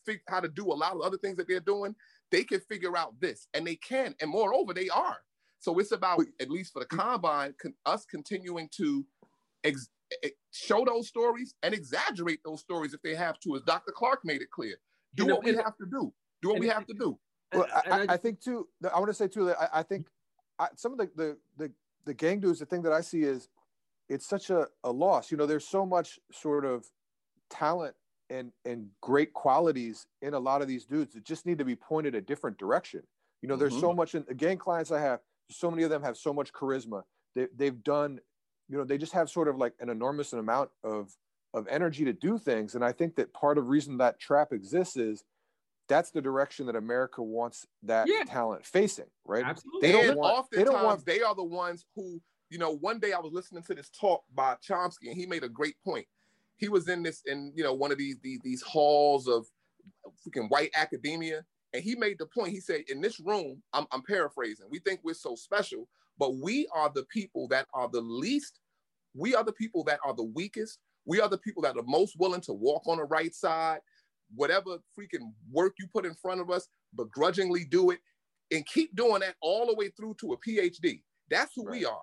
fig- 0.10 0.22
how 0.28 0.40
to 0.40 0.48
do 0.48 0.66
a 0.72 0.74
lot 0.74 0.94
of 0.94 1.02
other 1.02 1.18
things 1.18 1.38
that 1.38 1.48
they're 1.48 1.60
doing, 1.60 1.96
they 2.32 2.44
can 2.44 2.60
figure 2.62 2.98
out 2.98 3.20
this. 3.20 3.48
And 3.54 3.66
they 3.66 3.76
can. 3.76 4.16
And 4.22 4.30
moreover, 4.30 4.74
they 4.74 4.90
are. 4.90 5.18
So 5.60 5.78
it's 5.80 5.92
about, 5.92 6.22
at 6.40 6.50
least 6.50 6.74
for 6.74 6.80
the 6.80 6.86
combine, 6.86 7.54
con- 7.62 7.74
us 7.86 8.06
continuing 8.06 8.70
to 8.78 9.06
ex- 9.64 9.90
show 10.52 10.86
those 10.86 11.08
stories 11.08 11.54
and 11.64 11.74
exaggerate 11.74 12.40
those 12.46 12.62
stories 12.62 12.94
if 12.94 13.02
they 13.02 13.16
have 13.16 13.40
to, 13.42 13.56
as 13.56 13.62
Dr. 13.64 13.92
Clarke 13.92 14.22
made 14.24 14.42
it 14.42 14.52
clear. 14.52 14.76
Do 15.16 15.24
And- 15.24 15.34
what 15.34 15.44
we 15.44 15.56
have 15.56 15.78
to 15.78 15.86
do. 15.90 16.14
Do 16.42 16.50
what 16.50 16.60
we 16.60 16.68
have 16.68 16.86
to 16.88 16.94
do. 16.94 17.20
Well, 17.52 17.66
I, 17.74 17.90
I, 18.02 18.06
I 18.14 18.18
think 18.18 18.40
too. 18.42 18.68
I 18.94 18.98
want 19.00 19.08
to 19.10 19.14
say 19.14 19.28
too 19.28 19.46
that 19.46 19.60
I, 19.60 19.80
I 19.80 19.84
think 19.84 20.08
I, 20.60 20.68
some 20.76 20.92
of 20.94 21.00
the, 21.00 21.10
the 21.16 21.38
the 21.58 21.72
the 22.06 22.14
gang 22.14 22.40
dudes. 22.40 22.60
The 22.60 22.66
thing 22.68 22.84
that 22.84 22.94
I 22.94 23.02
see 23.02 23.24
is 23.24 23.50
it's 24.08 24.26
such 24.28 24.52
a, 24.52 24.68
a 24.84 24.92
loss. 24.92 25.32
You 25.32 25.38
know, 25.38 25.48
there's 25.48 25.68
so 25.68 25.84
much 25.86 26.20
sort 26.32 26.64
of 26.64 26.86
talent 27.50 27.96
and 28.30 28.52
and 28.66 28.90
great 29.02 29.34
qualities 29.34 30.06
in 30.22 30.34
a 30.34 30.40
lot 30.40 30.62
of 30.62 30.68
these 30.68 30.86
dudes 30.86 31.14
that 31.14 31.24
just 31.24 31.46
need 31.46 31.58
to 31.58 31.66
be 31.66 31.76
pointed 31.76 32.16
a 32.16 32.22
different 32.22 32.58
direction. 32.58 33.02
You 33.42 33.50
know, 33.50 33.56
there's 33.56 33.76
Mhm. 33.76 33.80
so 33.82 33.94
much 33.94 34.16
in 34.16 34.24
the 34.26 34.34
gang 34.34 34.58
clients 34.58 34.92
I 34.92 35.00
have. 35.00 35.22
So 35.50 35.70
many 35.72 35.84
of 35.84 35.90
them 35.90 36.04
have 36.04 36.18
so 36.18 36.34
much 36.34 36.54
charisma. 36.54 37.04
They 37.36 37.48
they've 37.54 37.84
done. 37.84 38.20
You 38.68 38.78
know, 38.78 38.84
they 38.84 39.00
just 39.00 39.14
have 39.14 39.30
sort 39.32 39.48
of 39.48 39.58
like 39.58 39.74
an 39.80 39.90
enormous 39.90 40.34
amount 40.34 40.72
of 40.84 41.16
of 41.54 41.68
energy 41.68 42.06
to 42.06 42.14
do 42.14 42.38
things. 42.38 42.76
And 42.76 42.86
I 42.86 42.92
think 42.92 43.16
that 43.16 43.34
part 43.34 43.58
of 43.58 43.68
reason 43.70 43.98
that 43.98 44.20
trap 44.20 44.54
exists 44.54 44.96
is 44.96 45.24
that's 45.88 46.12
the 46.12 46.22
direction 46.22 46.68
that 46.68 46.76
America 46.76 47.24
wants 47.24 47.66
that 47.82 48.08
Yeah. 48.08 48.24
talent 48.26 48.64
facing, 48.66 49.10
right? 49.26 49.44
Absolutely. 49.44 49.88
They 49.88 49.92
don't 49.92 50.06
and 50.06 50.16
want. 50.18 50.52
They 50.52 50.64
don't 50.64 50.84
want. 50.84 51.06
they 51.06 51.24
are 51.24 51.34
the 51.34 51.44
ones 51.44 51.84
who, 51.96 52.22
you 52.52 52.60
know, 52.60 52.70
one 52.72 53.00
day 53.00 53.14
I 53.14 53.20
was 53.20 53.34
listening 53.34 53.64
to 53.64 53.74
this 53.74 53.90
talk 53.90 54.24
by 54.32 54.56
Chomsky 54.58 55.08
and 55.08 55.16
he 55.16 55.26
made 55.26 55.44
a 55.44 55.50
great 55.50 55.76
point. 55.84 56.08
He 56.60 56.70
was 56.70 56.90
in 56.90 57.04
this 57.04 57.24
in, 57.28 57.54
you 57.56 57.64
know, 57.64 57.74
one 57.74 57.92
of 57.92 58.00
these 58.00 58.18
these, 58.24 58.42
these 58.44 58.64
halls 58.64 59.28
of 59.28 59.48
freaking 60.28 60.50
white 60.50 60.72
academia 60.76 61.44
And 61.74 61.84
he 61.84 61.96
made 61.96 62.18
the 62.18 62.26
point. 62.26 62.52
He 62.52 62.60
said, 62.60 62.82
in 62.90 63.02
this 63.02 63.20
room, 63.20 63.62
I'm, 63.74 63.86
I'm 63.92 64.02
paraphrasing. 64.02 64.68
We 64.70 64.80
think 64.80 65.02
we're 65.04 65.14
so 65.14 65.36
special, 65.36 65.88
but 66.18 66.36
we 66.38 66.68
are 66.74 66.92
the 66.94 67.06
people 67.06 67.48
that 67.50 67.68
are 67.74 67.90
the 67.90 68.02
least. 68.02 68.60
We 69.16 69.36
are 69.36 69.44
the 69.44 69.54
people 69.54 69.84
that 69.86 70.00
are 70.06 70.16
the 70.16 70.24
weakest. 70.24 70.80
We 71.06 71.22
are 71.22 71.30
the 71.30 71.38
people 71.38 71.64
that 71.64 71.78
are 71.78 71.84
most 71.86 72.16
willing 72.20 72.42
to 72.42 72.54
walk 72.54 72.84
on 72.88 72.98
the 72.98 73.06
right 73.06 73.34
side. 73.34 73.80
Whatever 74.36 74.78
freaking 75.00 75.34
work 75.52 75.74
you 75.80 75.88
put 75.88 76.06
in 76.06 76.16
front 76.16 76.42
of 76.42 76.52
us, 76.52 76.68
begrudgingly 76.96 77.66
do 77.66 77.92
it, 77.92 78.00
and 78.52 78.66
keep 78.68 78.96
doing 78.96 79.22
that 79.22 79.36
all 79.42 79.68
the 79.68 79.76
way 79.76 79.90
through 79.90 80.16
to 80.22 80.34
a 80.34 80.38
PhD. 80.38 81.04
That's 81.30 81.54
who 81.56 81.66
we 81.70 81.86
are. 81.86 82.02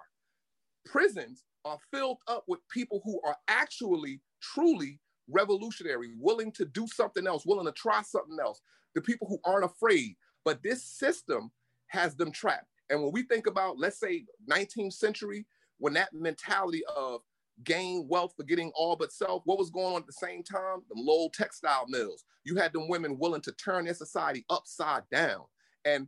Prisons 0.87 1.45
are 1.65 1.79
filled 1.93 2.19
up 2.29 2.45
with 2.49 2.61
people 2.73 3.03
who 3.05 3.21
are 3.27 3.37
actually, 3.49 4.21
truly 4.55 5.01
revolutionary, 5.29 6.11
willing 6.19 6.53
to 6.53 6.65
do 6.65 6.87
something 6.87 7.27
else, 7.27 7.45
willing 7.47 7.67
to 7.67 7.73
try 7.73 8.03
something 8.03 8.39
else. 8.41 8.61
The 8.95 9.01
people 9.01 9.27
who 9.29 9.39
aren't 9.45 9.65
afraid. 9.65 10.17
But 10.45 10.63
this 10.63 10.85
system 10.85 11.51
has 11.89 12.15
them 12.15 12.31
trapped. 12.31 12.67
And 12.91 13.03
when 13.03 13.13
we 13.13 13.23
think 13.23 13.47
about, 13.47 13.79
let's 13.79 13.99
say, 13.99 14.25
19th 14.51 14.93
century, 14.93 15.47
when 15.79 15.95
that 15.95 16.13
mentality 16.13 16.83
of 16.97 17.21
gain 17.65 18.07
wealth 18.09 18.35
forgetting 18.37 18.71
all 18.75 18.97
but 18.97 19.13
self, 19.13 19.43
what 19.45 19.59
was 19.59 19.71
going 19.71 19.95
on 19.95 20.01
at 20.03 20.07
the 20.07 20.13
same 20.13 20.43
time? 20.43 20.83
The 20.89 21.01
Lowell 21.01 21.31
textile 21.35 21.87
mills. 21.89 22.25
You 22.45 22.57
had 22.57 22.73
them 22.73 22.89
women 22.89 23.19
willing 23.19 23.41
to 23.43 23.53
turn 23.53 23.87
their 23.87 23.95
society 23.95 24.45
upside 24.51 25.03
down. 25.11 25.43
And 25.85 26.07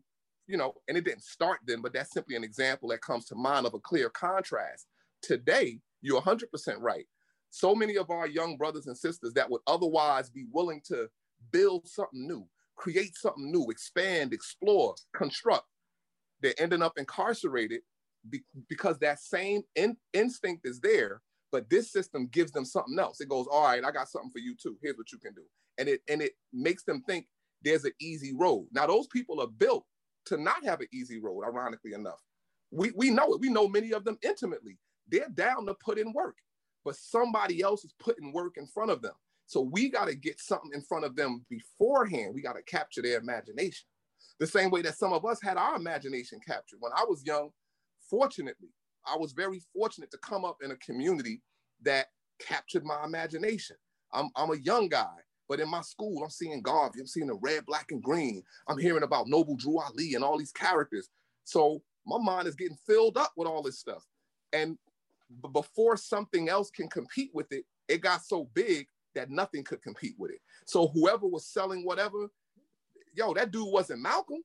you 0.49 0.57
know, 0.57 0.75
and 0.89 0.97
it 0.97 1.05
didn't 1.05 1.23
start 1.23 1.61
then, 1.67 1.83
but 1.83 1.93
that's 1.93 2.13
simply 2.13 2.35
an 2.35 2.43
example 2.43 2.89
that 2.89 3.03
comes 3.03 3.27
to 3.27 3.35
mind 3.35 3.67
of 3.67 3.75
a 3.75 3.79
clear 3.79 4.09
contrast. 4.09 4.87
Today, 5.23 5.79
you're 6.01 6.23
100% 6.23 6.43
right. 6.81 7.07
So 7.51 7.75
many 7.75 7.97
of 7.97 8.11
our 8.11 8.27
young 8.27 8.57
brothers 8.57 8.87
and 8.87 8.97
sisters 8.97 9.33
that 9.35 9.51
would 9.51 9.63
otherwise 9.67 10.31
be 10.31 10.47
willing 10.53 10.81
to 10.89 11.09
build 11.51 11.87
something 11.87 12.27
new, 12.27 12.47
create 12.77 13.17
something 13.17 13.51
new, 13.51 13.67
expand, 13.71 14.33
explore, 14.33 14.95
construct, 15.15 15.67
they're 16.41 16.55
ending 16.59 16.83
up 16.83 16.93
incarcerated 16.97 17.81
be- 18.29 18.45
because 18.69 18.99
that 18.99 19.21
same 19.21 19.63
in- 19.75 19.97
instinct 20.13 20.67
is 20.67 20.81
there, 20.81 21.23
but 21.51 21.69
this 21.71 21.91
system 21.91 22.29
gives 22.29 22.53
them 22.53 22.65
something 22.65 22.99
else. 22.99 23.21
It 23.21 23.29
goes, 23.29 23.47
all 23.51 23.65
right, 23.65 23.85
I 23.85 23.91
got 23.91 24.09
something 24.09 24.31
for 24.31 24.39
you 24.39 24.55
too. 24.61 24.77
Here's 24.83 24.97
what 24.97 25.11
you 25.13 25.19
can 25.19 25.35
do. 25.35 25.45
And 25.79 25.89
it 25.89 26.03
and 26.09 26.21
it 26.21 26.33
makes 26.53 26.85
them 26.85 27.03
think 27.07 27.27
there's 27.63 27.85
an 27.85 27.93
easy 28.01 28.35
road. 28.37 28.67
Now, 28.73 28.87
those 28.87 29.07
people 29.09 29.41
are 29.41 29.49
built 29.49 29.85
to 30.27 30.37
not 30.37 30.65
have 30.65 30.81
an 30.81 30.89
easy 30.93 31.19
road, 31.19 31.43
ironically 31.45 31.93
enough. 31.93 32.21
We, 32.71 32.93
we 32.95 33.11
know 33.11 33.33
it. 33.35 33.41
We 33.41 33.49
know 33.49 33.69
many 33.69 33.93
of 33.93 34.05
them 34.05 34.19
intimately. 34.23 34.79
They're 35.09 35.31
down 35.31 35.67
to 35.67 35.75
put 35.75 35.99
in 35.99 36.13
work, 36.13 36.37
but 36.89 36.97
somebody 36.97 37.61
else 37.61 37.85
is 37.85 37.93
putting 38.01 38.33
work 38.33 38.55
in 38.57 38.67
front 38.67 38.91
of 38.91 39.03
them. 39.03 39.13
So 39.45 39.61
we 39.61 39.91
got 39.91 40.09
to 40.09 40.15
get 40.15 40.41
something 40.41 40.71
in 40.73 40.81
front 40.81 41.05
of 41.05 41.17
them 41.17 41.45
beforehand. 41.51 42.33
We 42.35 42.41
got 42.41 42.55
to 42.55 42.63
capture 42.63 43.03
their 43.03 43.19
imagination. 43.19 43.87
The 44.41 44.47
same 44.47 44.71
way 44.71 44.81
that 44.81 44.97
some 44.97 45.13
of 45.13 45.27
us 45.27 45.39
had 45.43 45.59
our 45.59 45.77
imagination 45.77 46.41
captured. 46.47 46.79
When 46.81 46.93
I 46.97 47.05
was 47.05 47.23
young, 47.27 47.51
fortunately, 48.09 48.71
I 49.07 49.19
was 49.19 49.33
very 49.33 49.61
fortunate 49.75 50.11
to 50.13 50.19
come 50.23 50.47
up 50.47 50.57
in 50.65 50.71
a 50.71 50.77
community 50.77 51.43
that 51.83 52.07
captured 52.39 52.87
my 52.87 53.05
imagination. 53.05 53.77
I'm, 54.15 54.31
I'm 54.35 54.53
a 54.53 54.57
young 54.57 54.89
guy, 54.89 55.17
but 55.47 55.61
in 55.61 55.69
my 55.69 55.83
school, 55.83 56.23
I'm 56.25 56.31
seeing 56.31 56.63
Garvey, 56.63 57.01
I'm 57.01 57.07
seeing 57.07 57.27
the 57.27 57.39
red, 57.43 57.67
black, 57.67 57.89
and 57.91 58.03
green. 58.03 58.43
I'm 58.67 58.79
hearing 58.79 59.03
about 59.03 59.29
Noble 59.29 59.57
Drew 59.57 59.79
Ali 59.79 60.15
and 60.15 60.25
all 60.25 60.39
these 60.39 60.53
characters. 60.53 61.11
So 61.45 61.83
my 62.07 62.17
mind 62.19 62.49
is 62.49 62.55
getting 62.55 62.79
filled 62.87 63.19
up 63.19 63.33
with 63.37 63.47
all 63.47 63.63
this 63.63 63.79
stuff. 63.79 64.07
And 64.55 64.79
b- 65.31 65.49
before 65.53 65.97
something 65.97 66.49
else 66.49 66.71
can 66.71 66.89
compete 66.89 67.31
with 67.33 67.53
it, 67.53 67.65
it 67.89 68.01
got 68.01 68.23
so 68.23 68.49
big 68.55 68.87
that 69.15 69.31
nothing 69.31 69.65
could 69.65 69.83
compete 69.83 70.15
with 70.19 70.31
it. 70.31 70.41
So 70.67 70.89
whoever 70.89 71.27
was 71.27 71.47
selling 71.47 71.85
whatever, 71.85 72.29
yo, 73.15 73.35
that 73.35 73.51
dude 73.51 73.73
wasn't 73.73 74.03
Malcolm. 74.03 74.43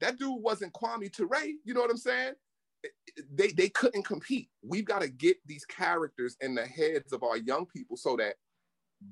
That 0.00 0.18
dude 0.18 0.42
wasn't 0.42 0.72
Kwame 0.72 1.12
Ture. 1.12 1.44
You 1.64 1.74
know 1.74 1.80
what 1.80 1.90
I'm 1.90 1.96
saying? 1.96 2.34
They 3.34 3.48
they 3.48 3.68
couldn't 3.68 4.04
compete. 4.04 4.48
We've 4.62 4.84
got 4.84 5.02
to 5.02 5.08
get 5.08 5.36
these 5.46 5.64
characters 5.64 6.36
in 6.40 6.54
the 6.54 6.64
heads 6.64 7.12
of 7.12 7.24
our 7.24 7.36
young 7.36 7.66
people 7.66 7.96
so 7.96 8.16
that 8.16 8.34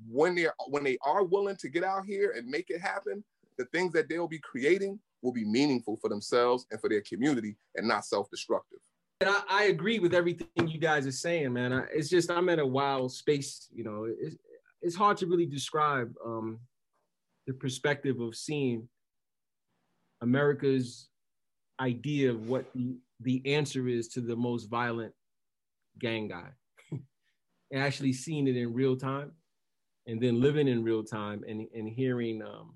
when 0.09 0.35
they're 0.35 0.53
when 0.67 0.83
they 0.83 0.97
are 1.05 1.23
willing 1.23 1.57
to 1.57 1.69
get 1.69 1.83
out 1.83 2.05
here 2.05 2.33
and 2.37 2.47
make 2.47 2.69
it 2.69 2.79
happen, 2.79 3.23
the 3.57 3.65
things 3.65 3.91
that 3.93 4.07
they'll 4.07 4.27
be 4.27 4.39
creating 4.39 4.99
will 5.21 5.33
be 5.33 5.45
meaningful 5.45 5.97
for 5.97 6.09
themselves 6.09 6.65
and 6.71 6.79
for 6.79 6.89
their 6.89 7.01
community 7.01 7.57
and 7.75 7.87
not 7.87 8.05
self-destructive. 8.05 8.79
And 9.19 9.29
I, 9.29 9.41
I 9.49 9.63
agree 9.65 9.99
with 9.99 10.13
everything 10.13 10.67
you 10.67 10.79
guys 10.79 11.07
are 11.07 11.11
saying, 11.11 11.53
man. 11.53 11.73
I, 11.73 11.85
it's 11.93 12.09
just 12.09 12.29
I'm 12.29 12.49
in 12.49 12.59
a 12.59 12.65
wild 12.65 13.11
space. 13.11 13.67
You 13.73 13.83
know, 13.83 14.07
it's, 14.19 14.35
it's 14.81 14.95
hard 14.95 15.17
to 15.17 15.27
really 15.27 15.47
describe 15.47 16.13
um, 16.23 16.59
the 17.47 17.53
perspective 17.53 18.19
of 18.19 18.35
seeing 18.35 18.87
America's 20.21 21.09
idea 21.79 22.29
of 22.29 22.47
what 22.47 22.65
the, 22.75 22.97
the 23.21 23.41
answer 23.45 23.87
is 23.87 24.07
to 24.09 24.21
the 24.21 24.35
most 24.35 24.65
violent 24.65 25.13
gang 25.99 26.27
guy, 26.27 26.49
and 26.91 27.81
actually 27.81 28.13
seeing 28.13 28.47
it 28.47 28.55
in 28.55 28.71
real 28.71 28.95
time, 28.95 29.31
and 30.05 30.21
then 30.21 30.39
living 30.39 30.67
in 30.67 30.83
real 30.83 31.03
time 31.03 31.43
and 31.47 31.67
and 31.73 31.89
hearing 31.89 32.43
um, 32.43 32.75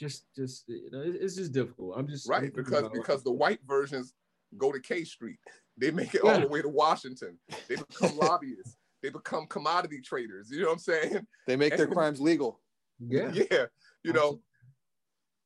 just 0.00 0.24
just 0.34 0.64
you 0.66 0.88
know, 0.90 1.02
it's, 1.04 1.36
just 1.36 1.52
difficult. 1.52 1.94
I'm 1.98 2.08
just 2.08 2.26
Right, 2.26 2.54
because 2.54 2.88
because 2.94 3.22
the 3.22 3.32
white 3.32 3.60
versions 3.68 4.14
go 4.58 4.72
to 4.72 4.80
K 4.80 5.04
Street. 5.04 5.38
They 5.76 5.90
make 5.90 6.14
it 6.14 6.22
all 6.22 6.40
the 6.40 6.46
way 6.46 6.62
to 6.62 6.68
Washington. 6.68 7.38
They 7.68 7.76
become 7.76 8.16
lobbyists. 8.22 8.76
They 9.02 9.10
become 9.10 9.46
commodity 9.46 10.00
traders. 10.00 10.48
You 10.50 10.60
know 10.60 10.66
what 10.66 10.72
I'm 10.74 10.78
saying? 10.78 11.26
They 11.46 11.56
make 11.56 11.76
their 11.76 11.86
crimes 11.86 12.20
legal. 12.20 12.60
Yeah. 13.00 13.32
yeah 13.50 13.66
you 14.04 14.12
know 14.12 14.40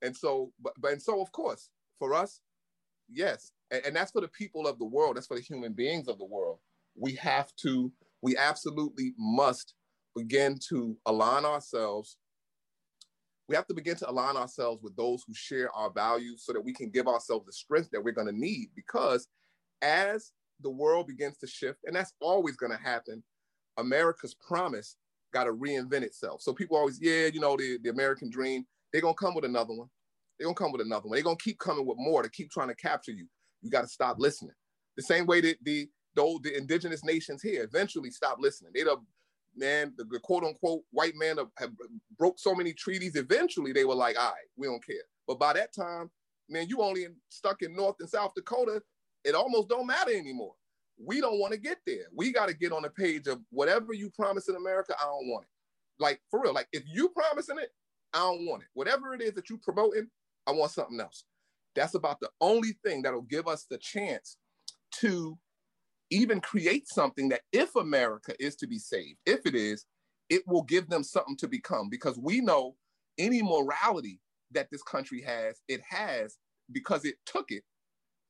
and 0.03 0.15
so 0.15 0.53
but, 0.61 0.75
but 0.79 0.93
and 0.93 1.01
so 1.03 1.23
of 1.23 1.33
course 1.33 1.71
for 1.99 2.13
us 2.13 2.41
yes 3.09 3.53
and, 3.71 3.87
and 3.87 3.97
that's 3.97 4.11
for 4.11 4.21
the 4.21 4.29
people 4.29 4.67
of 4.67 4.79
the 4.79 4.85
world 4.85 5.17
that's 5.17 5.27
for 5.27 5.37
the 5.37 5.43
human 5.43 5.73
beings 5.73 6.09
of 6.09 6.19
the 6.19 6.25
world 6.25 6.59
we 6.97 7.15
have 7.15 7.55
to 7.57 7.91
we 8.21 8.37
absolutely 8.37 9.15
must 9.17 9.75
begin 10.15 10.59
to 10.69 10.97
align 11.07 11.45
ourselves 11.45 12.17
we 13.49 13.57
have 13.57 13.67
to 13.67 13.75
begin 13.75 13.97
to 13.97 14.11
align 14.11 14.37
ourselves 14.37 14.83
with 14.83 14.95
those 14.97 15.25
who 15.27 15.35
share 15.35 15.71
our 15.73 15.91
values 15.91 16.43
so 16.45 16.53
that 16.53 16.65
we 16.65 16.73
can 16.73 16.91
give 16.91 17.07
ourselves 17.07 17.47
the 17.47 17.53
strength 17.53 17.91
that 17.93 18.03
we're 18.03 18.13
going 18.13 18.27
to 18.27 18.39
need 18.39 18.69
because 18.77 19.27
as 19.83 20.33
the 20.61 20.71
world 20.71 21.07
begins 21.07 21.39
to 21.39 21.47
shift 21.47 21.79
and 21.85 21.95
that's 21.95 22.13
always 22.21 22.57
going 22.57 22.73
to 22.73 22.83
happen 22.83 23.23
america's 23.79 24.35
promise 24.35 24.97
got 25.33 25.45
to 25.45 25.53
reinvent 25.53 26.03
itself. 26.03 26.43
So 26.43 26.53
people 26.53 26.77
always, 26.77 26.99
yeah, 27.01 27.27
you 27.27 27.41
know, 27.41 27.57
the, 27.57 27.79
the 27.83 27.91
American 27.91 28.31
dream, 28.31 28.65
they're 28.93 29.03
going 29.03 29.15
to 29.15 29.25
come 29.25 29.35
with 29.35 29.45
another 29.45 29.75
one. 29.75 29.89
They're 30.39 30.47
going 30.47 30.55
to 30.55 30.63
come 30.63 30.73
with 30.73 30.81
another 30.81 31.09
one. 31.09 31.17
They're 31.17 31.25
going 31.25 31.37
to 31.37 31.43
keep 31.43 31.59
coming 31.59 31.87
with 31.87 31.97
more 31.99 32.23
to 32.23 32.31
keep 32.31 32.51
trying 32.51 32.69
to 32.69 32.77
capture 32.77 33.13
you. 33.13 33.27
You 33.63 33.71
got 33.71 33.83
to 33.83 33.89
stop 33.89 34.17
listening. 34.19 34.55
The 34.97 35.03
same 35.03 35.27
way 35.27 35.41
that 35.41 35.57
the, 35.63 35.89
the, 36.15 36.39
the 36.43 36.57
indigenous 36.57 37.05
nations 37.05 37.43
here 37.43 37.65
eventually 37.65 38.11
stop 38.11 38.39
listening. 38.41 38.73
They'd 38.75 38.87
have, 38.87 38.99
man, 39.59 39.93
the, 39.97 40.05
the 40.05 40.21
quote 40.21 40.45
unquote 40.45 40.83
white 40.91 41.15
man 41.17 41.39
have, 41.39 41.49
have 41.59 41.71
broke 42.19 42.39
so 42.39 42.55
many 42.55 42.73
treaties. 42.73 43.17
Eventually 43.17 43.73
they 43.73 43.85
were 43.85 43.95
like, 43.95 44.19
all 44.19 44.31
right, 44.31 44.49
we 44.57 44.67
don't 44.67 44.85
care. 44.85 44.97
But 45.27 45.39
by 45.39 45.53
that 45.55 45.75
time, 45.75 46.11
man, 46.49 46.69
you 46.69 46.81
only 46.81 47.05
in, 47.05 47.15
stuck 47.29 47.63
in 47.63 47.75
North 47.75 47.97
and 48.01 48.09
South 48.09 48.33
Dakota. 48.35 48.83
It 49.25 49.35
almost 49.35 49.69
don't 49.69 49.87
matter 49.87 50.13
anymore. 50.13 50.55
We 51.05 51.21
don't 51.21 51.39
want 51.39 51.53
to 51.53 51.59
get 51.59 51.79
there. 51.87 52.07
We 52.15 52.33
got 52.33 52.49
to 52.49 52.55
get 52.55 52.73
on 52.73 52.83
the 52.83 52.91
page 52.91 53.27
of 53.27 53.41
whatever 53.51 53.93
you 53.93 54.11
promise 54.11 54.49
in 54.49 54.57
America, 54.57 54.95
I 55.01 55.05
don't 55.05 55.29
want 55.29 55.45
it. 55.45 56.03
Like 56.03 56.21
for 56.31 56.41
real, 56.43 56.55
like 56.55 56.69
if 56.73 56.85
you 56.87 57.09
promising 57.11 57.59
it, 57.59 57.71
I 58.15 58.19
don't 58.21 58.47
want 58.47 58.63
it. 58.63 58.69
Whatever 58.75 59.15
it 59.15 59.21
is 59.21 59.33
that 59.35 59.51
you 59.51 59.59
promoting, 59.59 60.09
I 60.47 60.53
want 60.53 60.73
something 60.73 60.99
else. 61.01 61.25
That's 61.75 61.95
about 61.95 62.21
the 62.21 62.31
only 62.41 62.77
thing 62.85 63.03
that'll 63.03 63.23
give 63.23 63.47
us 63.47 63.67
the 63.69 63.79
chance 63.79 64.39
to 65.01 65.39
even 66.11 66.41
create 66.41 66.89
something 66.89 67.29
that 67.29 67.43
if 67.53 67.75
America 67.77 68.35
is 68.41 68.57
to 68.57 68.67
be 68.67 68.79
saved, 68.79 69.19
if 69.27 69.41
it 69.45 69.55
is, 69.55 69.85
it 70.31 70.43
will 70.47 70.63
give 70.63 70.89
them 70.89 71.03
something 71.03 71.37
to 71.37 71.49
become 71.49 71.89
because 71.91 72.19
we 72.19 72.41
know 72.41 72.77
any 73.19 73.43
morality 73.43 74.21
that 74.53 74.69
this 74.71 74.83
country 74.83 75.23
has, 75.23 75.61
it 75.69 75.81
has 75.89 76.37
because 76.73 77.05
it 77.05 77.17
took 77.27 77.51
it 77.51 77.63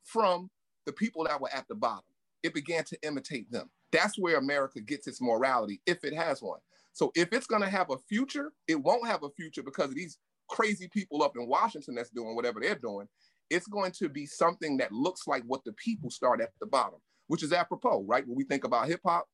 from 0.04 0.50
the 0.86 0.92
people 0.92 1.24
that 1.24 1.40
were 1.40 1.52
at 1.54 1.66
the 1.68 1.74
bottom. 1.74 2.04
It 2.42 2.54
began 2.54 2.84
to 2.84 2.98
imitate 3.02 3.50
them. 3.50 3.70
That's 3.92 4.18
where 4.18 4.36
America 4.36 4.80
gets 4.80 5.06
its 5.06 5.20
morality, 5.20 5.80
if 5.86 6.04
it 6.04 6.14
has 6.14 6.42
one. 6.42 6.60
So 6.92 7.12
if 7.14 7.28
it's 7.32 7.46
going 7.46 7.62
to 7.62 7.68
have 7.68 7.90
a 7.90 7.98
future, 8.08 8.52
it 8.66 8.76
won't 8.76 9.06
have 9.06 9.22
a 9.22 9.30
future 9.30 9.62
because 9.62 9.90
of 9.90 9.94
these 9.94 10.18
crazy 10.48 10.88
people 10.88 11.22
up 11.22 11.36
in 11.36 11.46
Washington 11.46 11.94
that's 11.94 12.10
doing 12.10 12.34
whatever 12.34 12.60
they're 12.60 12.74
doing. 12.74 13.06
It's 13.50 13.66
going 13.66 13.92
to 13.92 14.08
be 14.08 14.26
something 14.26 14.76
that 14.78 14.92
looks 14.92 15.26
like 15.26 15.42
what 15.46 15.64
the 15.64 15.72
people 15.74 16.10
start 16.10 16.40
at 16.40 16.50
the 16.60 16.66
bottom, 16.66 16.98
which 17.28 17.42
is 17.42 17.52
apropos, 17.52 18.04
right? 18.06 18.26
When 18.26 18.36
we 18.36 18.44
think 18.44 18.64
about 18.64 18.88
hip 18.88 19.00
hop 19.04 19.26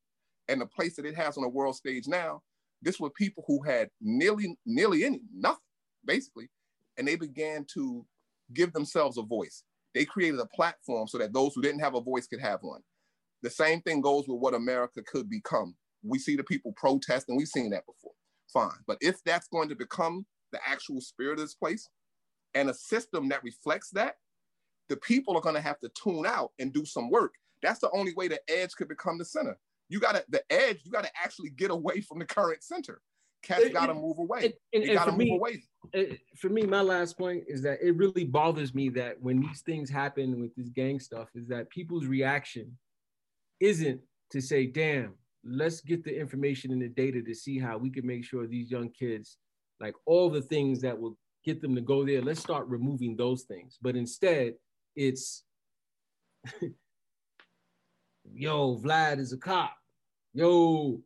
and 0.48 0.60
the 0.60 0.66
place 0.66 0.96
that 0.96 1.06
it 1.06 1.16
has 1.16 1.36
on 1.36 1.42
the 1.42 1.48
world 1.48 1.76
stage 1.76 2.06
now, 2.06 2.42
this 2.82 3.00
were 3.00 3.10
people 3.10 3.44
who 3.46 3.62
had 3.62 3.88
nearly, 4.00 4.58
nearly 4.66 5.04
any 5.04 5.22
nothing, 5.34 5.58
basically, 6.04 6.50
and 6.98 7.08
they 7.08 7.16
began 7.16 7.64
to 7.74 8.04
give 8.52 8.72
themselves 8.72 9.16
a 9.16 9.22
voice. 9.22 9.64
They 9.94 10.04
created 10.04 10.38
a 10.40 10.46
platform 10.46 11.08
so 11.08 11.18
that 11.18 11.32
those 11.32 11.54
who 11.54 11.62
didn't 11.62 11.80
have 11.80 11.94
a 11.94 12.00
voice 12.00 12.26
could 12.26 12.40
have 12.40 12.60
one. 12.62 12.82
The 13.42 13.50
same 13.50 13.80
thing 13.80 14.00
goes 14.00 14.26
with 14.28 14.40
what 14.40 14.54
America 14.54 15.02
could 15.02 15.30
become. 15.30 15.76
We 16.02 16.18
see 16.18 16.36
the 16.36 16.44
people 16.44 16.72
protesting. 16.76 17.36
We've 17.36 17.48
seen 17.48 17.70
that 17.70 17.86
before. 17.86 18.12
Fine. 18.52 18.82
But 18.86 18.98
if 19.00 19.22
that's 19.24 19.48
going 19.48 19.68
to 19.70 19.76
become 19.76 20.26
the 20.52 20.60
actual 20.66 21.00
spirit 21.00 21.34
of 21.34 21.44
this 21.44 21.54
place, 21.54 21.88
and 22.54 22.70
a 22.70 22.74
system 22.74 23.28
that 23.30 23.42
reflects 23.42 23.90
that, 23.90 24.16
the 24.88 24.96
people 24.96 25.36
are 25.36 25.40
going 25.40 25.54
to 25.54 25.60
have 25.60 25.80
to 25.80 25.90
tune 25.90 26.26
out 26.26 26.52
and 26.58 26.72
do 26.72 26.84
some 26.84 27.10
work. 27.10 27.32
That's 27.65 27.81
the 27.81 27.91
only 27.93 28.12
way 28.15 28.28
the 28.28 28.41
edge 28.49 28.74
could 28.77 28.89
become 28.89 29.16
the 29.19 29.24
center. 29.24 29.59
You 29.89 29.99
got 29.99 30.15
to 30.15 30.24
the 30.28 30.43
edge. 30.53 30.81
You 30.85 30.93
got 30.93 31.05
to 31.05 31.11
actually 31.23 31.51
get 31.51 31.70
away 31.70 32.01
from 32.03 32.19
the 32.19 32.24
current 32.27 32.62
center. 32.62 33.01
Cats 33.43 33.69
got 33.70 33.86
to 33.86 33.95
move 33.95 34.19
away. 34.19 34.45
And, 34.45 34.82
They 34.82 34.89
and 34.91 34.95
got 34.99 35.05
to 35.07 35.11
move 35.12 35.19
me, 35.19 35.35
away. 35.35 35.65
it- 35.93 36.20
for 36.36 36.49
me, 36.49 36.62
my 36.62 36.81
last 36.81 37.19
point 37.19 37.45
is 37.49 37.62
that 37.62 37.78
it 37.82 37.97
really 37.97 38.24
bothers 38.24 38.74
me 38.74 38.89
that 38.91 39.20
when 39.20 39.41
these 39.41 39.62
things 39.62 39.91
happen 39.91 40.41
with 40.41 40.55
this 40.57 40.69
gang 40.69 41.01
stuff, 41.01 41.28
is 41.35 41.47
that 41.49 41.69
people's 41.70 42.07
reaction 42.07 42.77
isn't 43.61 44.01
to 44.31 44.41
say, 44.41 44.66
"Damn, 44.66 45.15
let's 45.45 45.81
get 45.81 46.05
the 46.05 46.19
information 46.19 46.70
and 46.73 46.81
the 46.82 46.89
data 46.89 47.23
to 47.23 47.35
see 47.35 47.59
how 47.59 47.77
we 47.78 47.91
can 47.91 48.07
make 48.07 48.24
sure 48.24 48.47
these 48.47 48.70
young 48.70 48.91
kids, 48.91 49.39
like 49.81 49.95
all 50.07 50.28
the 50.31 50.43
things 50.43 50.81
that 50.82 50.99
will 50.99 51.16
get 51.45 51.61
them 51.61 51.74
to 51.74 51.81
go 51.82 52.05
there, 52.05 52.23
let's 52.23 52.41
start 52.41 52.66
removing 52.69 53.15
those 53.16 53.43
things." 53.45 53.78
But 53.81 53.95
instead, 53.97 54.55
it's, 54.97 55.45
"Yo, 58.32 58.76
Vlad 58.78 59.18
is 59.18 59.32
a 59.32 59.38
cop. 59.38 59.76
Yo, 60.32 61.01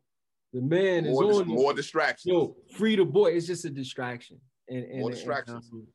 the 0.53 0.61
man 0.61 1.05
is 1.05 1.11
More, 1.11 1.23
dis- 1.27 1.37
on 1.37 1.47
this 1.47 1.55
more 1.55 1.73
distractions. 1.73 2.31
yo, 2.31 2.55
free 2.75 2.95
the 2.95 3.05
boy. 3.05 3.31
It's 3.31 3.45
just 3.47 3.65
a 3.65 3.69
distraction, 3.69 4.39
and, 4.67 4.83
and 4.85 4.99
More 4.99 5.09
and, 5.09 5.15
distractions. 5.15 5.69
um, 5.71 5.87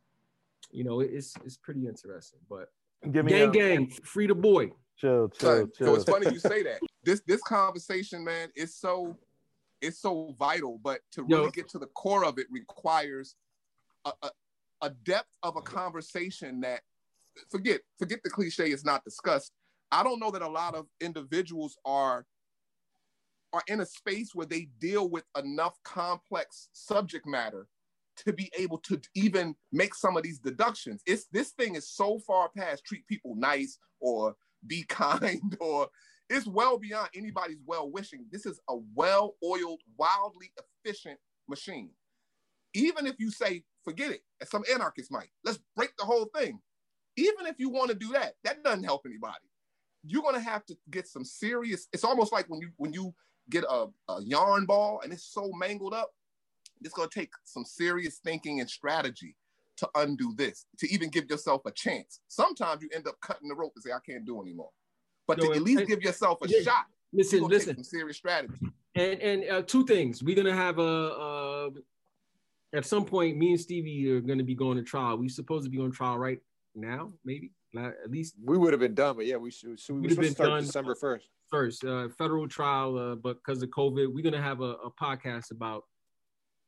you 0.71 0.85
know, 0.85 1.01
it's 1.01 1.35
it's 1.45 1.57
pretty 1.57 1.87
interesting. 1.87 2.41
But 2.49 2.69
Give 3.11 3.25
me 3.25 3.33
gang, 3.33 3.49
a- 3.49 3.53
gang, 3.53 3.91
free 3.91 4.27
the 4.27 4.35
boy. 4.35 4.71
Chill, 4.97 5.29
chill, 5.31 5.51
Son, 5.51 5.73
chill. 5.77 5.87
so 5.89 5.95
it's 5.97 6.05
funny 6.05 6.33
you 6.33 6.39
say 6.39 6.63
that. 6.69 6.79
This 7.03 7.21
this 7.27 7.43
conversation, 7.43 8.25
man, 8.25 8.51
is 8.55 8.77
so 8.77 9.17
it's 9.81 9.99
so 10.01 10.35
vital, 10.39 10.79
but 10.83 11.01
to 11.13 11.25
Yo. 11.29 11.39
really 11.41 11.51
get 11.51 11.69
to 11.71 11.79
the 11.79 11.87
core 11.89 12.25
of 12.25 12.39
it 12.39 12.47
requires 12.51 13.35
a, 14.05 14.13
a, 14.23 14.31
a 14.83 14.91
depth 14.91 15.37
of 15.43 15.57
a 15.57 15.61
conversation 15.61 16.61
that 16.61 16.81
forget 17.51 17.81
forget 17.99 18.21
the 18.23 18.31
cliche 18.31 18.71
is 18.71 18.85
not 18.85 19.03
discussed. 19.05 19.53
I 19.95 20.03
don't 20.03 20.19
know 20.19 20.33
that 20.33 20.43
a 20.43 20.49
lot 20.49 20.75
of 20.75 20.87
individuals 21.01 21.79
are 21.85 22.27
are 23.53 23.63
in 23.69 23.81
a 23.81 23.87
space 23.87 24.35
where 24.35 24.47
they 24.47 24.67
deal 24.81 25.09
with 25.09 25.23
enough 25.39 25.79
complex 25.85 26.69
subject 26.73 27.25
matter 27.25 27.69
to 28.17 28.33
be 28.33 28.51
able 28.59 28.79
to 28.79 29.01
even 29.15 29.55
make 29.71 29.95
some 29.95 30.17
of 30.17 30.25
these 30.25 30.41
deductions. 30.41 31.01
It's 31.07 31.27
this 31.31 31.51
thing 31.51 31.77
is 31.77 31.89
so 31.89 32.19
far 32.19 32.51
past 32.57 32.85
treat 32.85 33.07
people 33.07 33.37
nice 33.37 33.79
or 34.01 34.35
be 34.67 34.83
kind 34.89 35.57
or 35.61 35.87
it's 36.29 36.49
well 36.49 36.77
beyond 36.77 37.11
anybody's 37.15 37.63
well 37.65 37.89
wishing. 37.89 38.27
This 38.33 38.47
is 38.47 38.59
a 38.69 38.75
well 38.97 39.37
oiled, 39.45 39.81
wildly 39.97 40.51
efficient 40.85 41.21
machine. 41.49 41.91
Even 42.75 43.07
if 43.07 43.15
you 43.21 43.31
say, 43.31 43.63
forget 43.85 44.11
it, 44.11 44.23
as 44.41 44.51
some 44.51 44.65
anarchists 44.73 45.13
might, 45.13 45.29
let's 45.45 45.61
break 45.77 45.93
the 45.97 46.05
whole 46.05 46.29
thing. 46.37 46.59
Even 47.17 47.47
if 47.47 47.55
you 47.59 47.71
want 47.71 47.91
to 47.91 47.97
do 47.97 48.09
that, 48.09 48.35
that 48.43 48.65
doesn't 48.65 48.83
help 48.83 49.03
anybody. 49.07 49.45
You're 50.07 50.23
gonna 50.23 50.41
have 50.41 50.65
to 50.67 50.77
get 50.91 51.09
some 51.09 51.25
serious. 51.25 51.89
It's 51.93 52.05
almost 52.05 52.33
like 52.33 52.49
when 52.49 52.61
you 52.61 52.71
when 52.77 52.93
you 52.93 53.15
get 53.51 53.65
a, 53.65 53.87
a 54.09 54.23
yarn 54.23 54.67
ball 54.67 55.01
and 55.03 55.13
it's 55.13 55.25
so 55.25 55.51
mangled 55.53 55.95
up, 55.95 56.13
it's 56.83 56.95
gonna 56.95 57.09
take 57.09 57.31
some 57.45 57.65
serious 57.65 58.19
thinking 58.19 58.61
and 58.61 58.69
strategy 58.69 59.37
to 59.77 59.89
undo 59.97 60.33
this, 60.37 60.67
to 60.79 60.93
even 60.93 61.11
give 61.11 61.29
yourself 61.29 61.63
a 61.67 61.71
chance. 61.71 62.21
Sometimes 62.29 62.83
you 62.83 62.89
end 62.95 63.09
up 63.09 63.17
cutting 63.21 63.49
the 63.49 63.55
rope 63.55 63.73
and 63.75 63.83
say, 63.83 63.91
I 63.91 63.99
can't 64.09 64.25
do 64.25 64.41
anymore. 64.41 64.71
But 65.27 65.39
Yo, 65.39 65.49
to 65.49 65.57
at 65.57 65.63
least 65.63 65.87
give 65.87 66.03
yourself 66.03 66.39
a 66.43 66.49
yeah, 66.49 66.63
shot, 66.63 66.85
Listen, 67.13 67.45
listen, 67.45 67.83
serious 67.85 68.17
strategy. 68.17 68.55
and 68.95 69.21
and 69.21 69.49
uh, 69.49 69.63
two 69.63 69.87
things. 69.87 70.23
We're 70.23 70.37
gonna 70.37 70.55
have 70.55 70.79
a. 70.79 70.83
Uh, 70.83 71.71
at 72.75 72.85
some 72.85 73.05
point, 73.05 73.37
me 73.37 73.51
and 73.51 73.61
Stevie 73.61 74.11
are 74.11 74.21
gonna 74.21 74.43
be 74.43 74.55
going 74.55 74.77
to 74.77 74.83
trial. 74.83 75.17
We 75.17 75.29
supposed 75.29 75.65
to 75.65 75.71
be 75.71 75.79
on 75.79 75.93
trial 75.93 76.19
right 76.19 76.41
now, 76.75 77.13
maybe 77.25 77.53
At 77.77 78.11
least 78.11 78.35
We 78.43 78.57
would 78.59 78.73
have 78.73 78.81
been 78.81 78.95
done, 78.95 79.17
but 79.17 79.27
yeah, 79.27 79.37
we 79.37 79.51
should. 79.51 79.79
So 79.81 79.95
we 79.95 80.01
We'd 80.01 80.11
have 80.11 80.21
been 80.21 80.33
start 80.33 80.51
done. 80.51 80.63
December 80.65 80.95
first. 80.95 81.29
first 81.51 81.85
uh, 81.85 82.09
federal 82.19 82.49
trial, 82.49 82.99
uh, 82.99 83.15
but 83.15 83.37
because 83.45 83.63
of 83.63 83.71
COVID, 83.71 84.13
we're 84.13 84.23
gonna 84.25 84.43
have 84.43 84.61
a, 84.61 84.75
a 84.85 84.91
podcast 84.91 85.51
about 85.51 85.85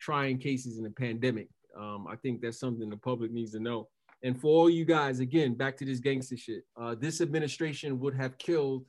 trying 0.00 0.38
cases 0.38 0.78
in 0.78 0.84
the 0.84 0.90
pandemic. 0.90 1.48
Um, 1.78 2.06
I 2.08 2.16
think 2.16 2.40
that's 2.40 2.58
something 2.58 2.88
the 2.90 2.96
public 2.96 3.30
needs 3.32 3.52
to 3.52 3.60
know. 3.60 3.88
And 4.22 4.38
for 4.40 4.48
all 4.48 4.70
you 4.70 4.84
guys, 4.84 5.20
again, 5.20 5.54
back 5.54 5.76
to 5.78 5.84
this 5.84 6.00
gangster 6.00 6.36
shit. 6.36 6.64
Uh, 6.80 6.94
this 6.94 7.20
administration 7.20 8.00
would 8.00 8.14
have 8.14 8.38
killed 8.38 8.84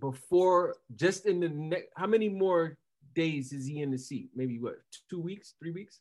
before 0.00 0.76
just 0.96 1.26
in 1.26 1.40
the 1.40 1.48
next. 1.48 1.86
How 1.96 2.06
many 2.06 2.28
more 2.28 2.76
days 3.14 3.52
is 3.52 3.66
he 3.66 3.80
in 3.80 3.90
the 3.90 3.98
seat? 3.98 4.28
Maybe 4.34 4.58
what? 4.58 4.76
Two 5.08 5.20
weeks? 5.20 5.54
Three 5.60 5.70
weeks? 5.70 6.00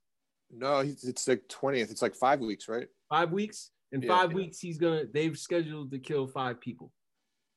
No, 0.51 0.79
it's 0.79 1.27
like 1.27 1.47
twentieth. 1.47 1.91
It's 1.91 2.01
like 2.01 2.15
five 2.15 2.39
weeks, 2.39 2.67
right? 2.67 2.87
Five 3.09 3.31
weeks? 3.31 3.71
In 3.95 4.01
Yeah. 4.01 4.09
five 4.09 4.33
weeks, 4.33 4.59
he's 4.59 4.77
gonna. 4.77 5.05
They've 5.05 5.37
scheduled 5.37 5.89
to 5.91 5.99
kill 5.99 6.27
five 6.27 6.59
people, 6.59 6.91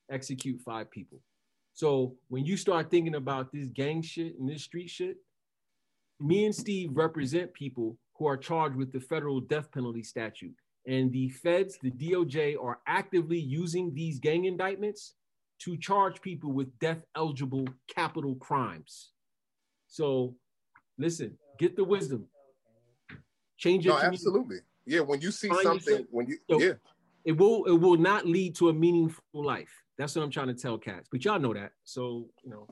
execute 0.08 0.60
five 0.60 0.88
people. 0.88 1.20
So 1.74 2.16
when 2.28 2.46
you 2.46 2.56
start 2.56 2.90
thinking 2.90 3.16
about 3.16 3.50
this 3.52 3.70
gang 3.70 4.02
shit 4.02 4.38
and 4.38 4.48
this 4.48 4.62
street 4.62 4.88
shit, 4.88 5.16
me 6.20 6.44
and 6.44 6.54
Steve 6.54 6.96
represent 6.96 7.52
people 7.54 7.98
who 8.14 8.26
are 8.26 8.36
charged 8.36 8.76
with 8.76 8.92
the 8.92 9.00
federal 9.00 9.40
death 9.40 9.70
penalty 9.72 10.02
statute. 10.04 10.54
And 10.86 11.12
the 11.12 11.28
feds, 11.28 11.76
the 11.82 11.90
DOJ, 11.90 12.56
are 12.56 12.80
actively 12.86 13.38
using 13.38 13.92
these 13.92 14.18
gang 14.20 14.44
indictments 14.44 15.14
to 15.60 15.76
charge 15.76 16.20
people 16.22 16.52
with 16.52 16.76
death 16.78 17.04
eligible 17.16 17.66
capital 17.88 18.36
crimes. 18.36 19.10
So 19.88 20.36
listen, 20.98 21.36
get 21.58 21.74
the 21.74 21.84
wisdom. 21.84 22.28
Change 23.56 23.84
your 23.84 23.94
No, 23.94 24.00
community. 24.00 24.22
absolutely. 24.24 24.58
Yeah, 24.88 25.00
when 25.00 25.20
you 25.20 25.30
see 25.30 25.48
Find 25.48 25.62
something, 25.62 25.92
yourself- 25.92 26.08
when 26.10 26.26
you 26.26 26.38
So, 26.50 26.60
yeah, 26.60 26.72
it 27.24 27.32
will 27.32 27.64
it 27.66 27.78
will 27.78 27.98
not 27.98 28.26
lead 28.26 28.54
to 28.56 28.70
a 28.70 28.72
meaningful 28.72 29.22
life. 29.34 29.70
That's 29.98 30.16
what 30.16 30.22
I'm 30.22 30.30
trying 30.30 30.46
to 30.46 30.54
tell 30.54 30.78
cats. 30.78 31.08
But 31.10 31.24
y'all 31.24 31.38
know 31.38 31.52
that. 31.52 31.72
So, 31.84 32.28
you 32.42 32.50
know, 32.50 32.66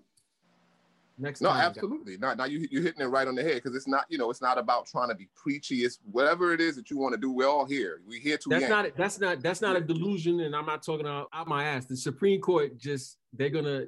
next 1.18 1.42
no, 1.42 1.50
absolutely. 1.50 2.16
Now, 2.16 2.32
now 2.32 2.44
you 2.44 2.66
you're 2.70 2.82
hitting 2.82 3.02
it 3.02 3.06
right 3.06 3.28
on 3.28 3.34
the 3.34 3.42
head 3.42 3.56
because 3.56 3.76
it's 3.76 3.86
not, 3.86 4.06
you 4.08 4.16
know, 4.16 4.30
it's 4.30 4.40
not 4.40 4.56
about 4.56 4.86
trying 4.86 5.10
to 5.10 5.14
be 5.14 5.28
preachy. 5.34 5.84
It's 5.84 5.98
whatever 6.10 6.54
it 6.54 6.60
is 6.62 6.74
that 6.76 6.90
you 6.90 6.96
want 6.96 7.12
to 7.14 7.20
do. 7.20 7.30
We're 7.30 7.48
all 7.48 7.66
here. 7.66 8.00
We 8.06 8.18
here 8.18 8.38
to 8.38 8.48
That's 8.48 8.62
yank. 8.62 8.70
not 8.70 8.96
that's 8.96 9.20
not 9.20 9.42
that's 9.42 9.60
not 9.60 9.76
a 9.76 9.80
delusion, 9.80 10.40
and 10.40 10.56
I'm 10.56 10.66
not 10.66 10.82
talking 10.82 11.06
out, 11.06 11.28
out 11.34 11.48
my 11.48 11.64
ass. 11.64 11.84
The 11.84 11.96
Supreme 11.96 12.40
Court 12.40 12.78
just 12.78 13.18
they're 13.34 13.50
gonna. 13.50 13.86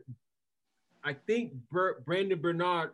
I 1.03 1.15
think 1.15 1.55
Ber- 1.73 2.03
Brandon 2.05 2.39
Bernard 2.39 2.91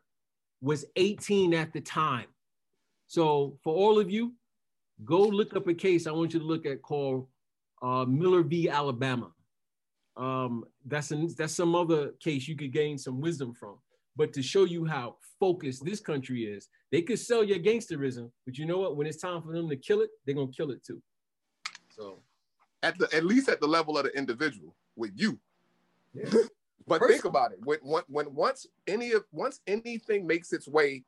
was 0.61 0.85
18 0.95 1.55
at 1.55 1.73
the 1.73 1.81
time. 1.81 2.27
So 3.09 3.59
for 3.65 3.75
all 3.75 3.99
of 3.99 4.11
you, 4.11 4.35
go 5.05 5.21
look 5.21 5.57
up 5.57 5.67
a 5.67 5.75
case. 5.75 6.07
I 6.07 6.13
want 6.13 6.35
you 6.35 6.41
to 6.41 6.45
look 6.45 6.67
at 6.67 6.83
called 6.83 7.27
uh, 7.83 8.05
Miller 8.05 8.43
v. 8.43 8.69
Alabama. 8.69 9.31
Um, 10.17 10.65
that's 10.87 11.11
an, 11.11 11.29
that's 11.37 11.55
some 11.55 11.75
other 11.75 12.13
case 12.21 12.47
you 12.47 12.57
could 12.57 12.73
gain 12.73 12.99
some 12.99 13.21
wisdom 13.21 13.53
from. 13.55 13.79
But 14.17 14.33
to 14.35 14.43
show 14.43 14.65
you 14.65 14.85
how 14.85 15.17
focused 15.41 15.85
this 15.85 16.01
country 16.01 16.45
is, 16.45 16.69
they 16.93 17.03
could 17.03 17.19
sell 17.19 17.43
your 17.43 17.59
gangsterism, 17.59 18.31
but 18.47 18.57
you 18.57 18.67
know 18.67 18.79
what? 18.79 18.97
When 18.97 19.07
it's 19.07 19.17
time 19.17 19.43
for 19.43 19.53
them 19.53 19.69
to 19.69 19.77
kill 19.77 20.01
it, 20.03 20.11
they're 20.25 20.37
gonna 20.37 20.53
kill 20.57 20.71
it 20.71 20.85
too. 20.85 21.03
So 21.91 22.21
at 22.83 22.97
the 22.99 23.13
at 23.15 23.25
least 23.25 23.49
at 23.49 23.61
the 23.61 23.67
level 23.67 23.99
of 23.99 24.05
the 24.05 24.17
individual 24.17 24.77
with 24.95 25.11
you. 25.17 25.39
Yeah. 26.13 26.25
but 26.87 27.01
Personal. 27.01 27.09
think 27.09 27.25
about 27.25 27.53
it. 27.53 27.59
When, 27.65 27.79
when 27.83 28.05
when 28.07 28.35
once 28.35 28.67
any 28.87 29.13
of 29.13 29.25
once 29.33 29.61
anything 29.67 30.27
makes 30.27 30.53
its 30.53 30.69
way 30.69 31.03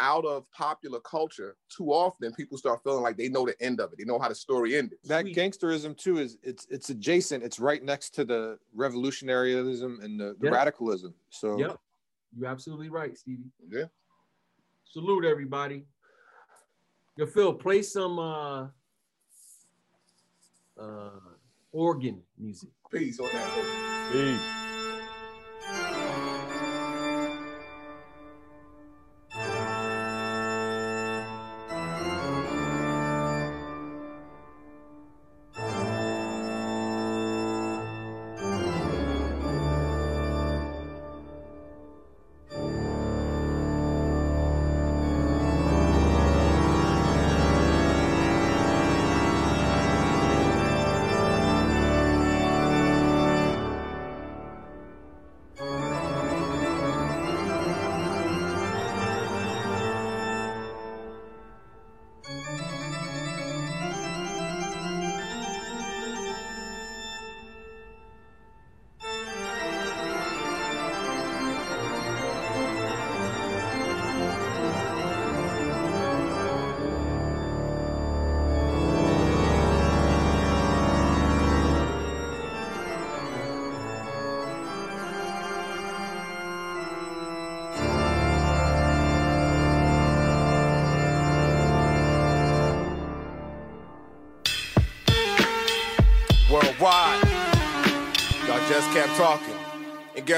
out 0.00 0.24
of 0.24 0.50
popular 0.52 1.00
culture, 1.00 1.56
too 1.68 1.90
often 1.92 2.32
people 2.34 2.56
start 2.58 2.80
feeling 2.84 3.02
like 3.02 3.16
they 3.16 3.28
know 3.28 3.44
the 3.46 3.60
end 3.60 3.80
of 3.80 3.92
it. 3.92 3.98
They 3.98 4.04
know 4.04 4.18
how 4.18 4.28
the 4.28 4.34
story 4.34 4.76
ended. 4.76 4.98
That 5.04 5.22
Sweet. 5.22 5.36
gangsterism 5.36 5.96
too 5.96 6.18
is 6.18 6.38
it's 6.42 6.66
it's 6.70 6.90
adjacent. 6.90 7.42
It's 7.42 7.58
right 7.58 7.82
next 7.82 8.10
to 8.16 8.24
the 8.24 8.58
revolutionaryism 8.76 10.02
and 10.04 10.20
the, 10.20 10.36
the 10.38 10.46
Yeah. 10.46 10.50
radicalism. 10.50 11.14
So 11.30 11.58
Yep, 11.58 11.76
you're 12.36 12.48
absolutely 12.48 12.88
right, 12.90 13.16
Stevie. 13.16 13.50
Yeah. 13.68 13.84
Salute 14.84 15.24
everybody. 15.24 15.84
Yo, 17.16 17.26
Phil, 17.26 17.52
play 17.54 17.82
some 17.82 18.18
uh 18.18 18.68
uh 20.78 21.10
organ 21.72 22.22
music. 22.38 22.70
Peace 22.90 23.18
on 23.18 23.28
that. 23.32 24.10
Peace. 24.12 24.67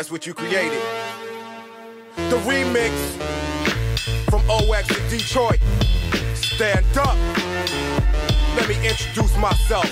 Guess 0.00 0.10
what 0.10 0.26
you 0.26 0.32
created? 0.32 0.80
The 2.30 2.38
remix 2.48 2.90
from 4.30 4.40
OX 4.48 4.88
to 4.88 5.08
Detroit. 5.10 5.60
Stand 6.32 6.86
up. 6.96 7.18
Let 8.56 8.66
me 8.66 8.76
introduce 8.88 9.36
myself. 9.36 9.84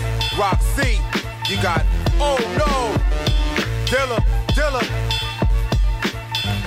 C. 0.62 0.98
You 1.50 1.60
got, 1.60 1.84
oh 2.18 2.38
no. 2.56 2.96
Dilla, 3.84 4.18
Dilla. 4.56 4.82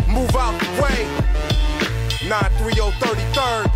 Move 0.08 0.36
out 0.36 0.60
the 0.62 0.84
way. 0.84 1.08
93033rd. 2.30 3.72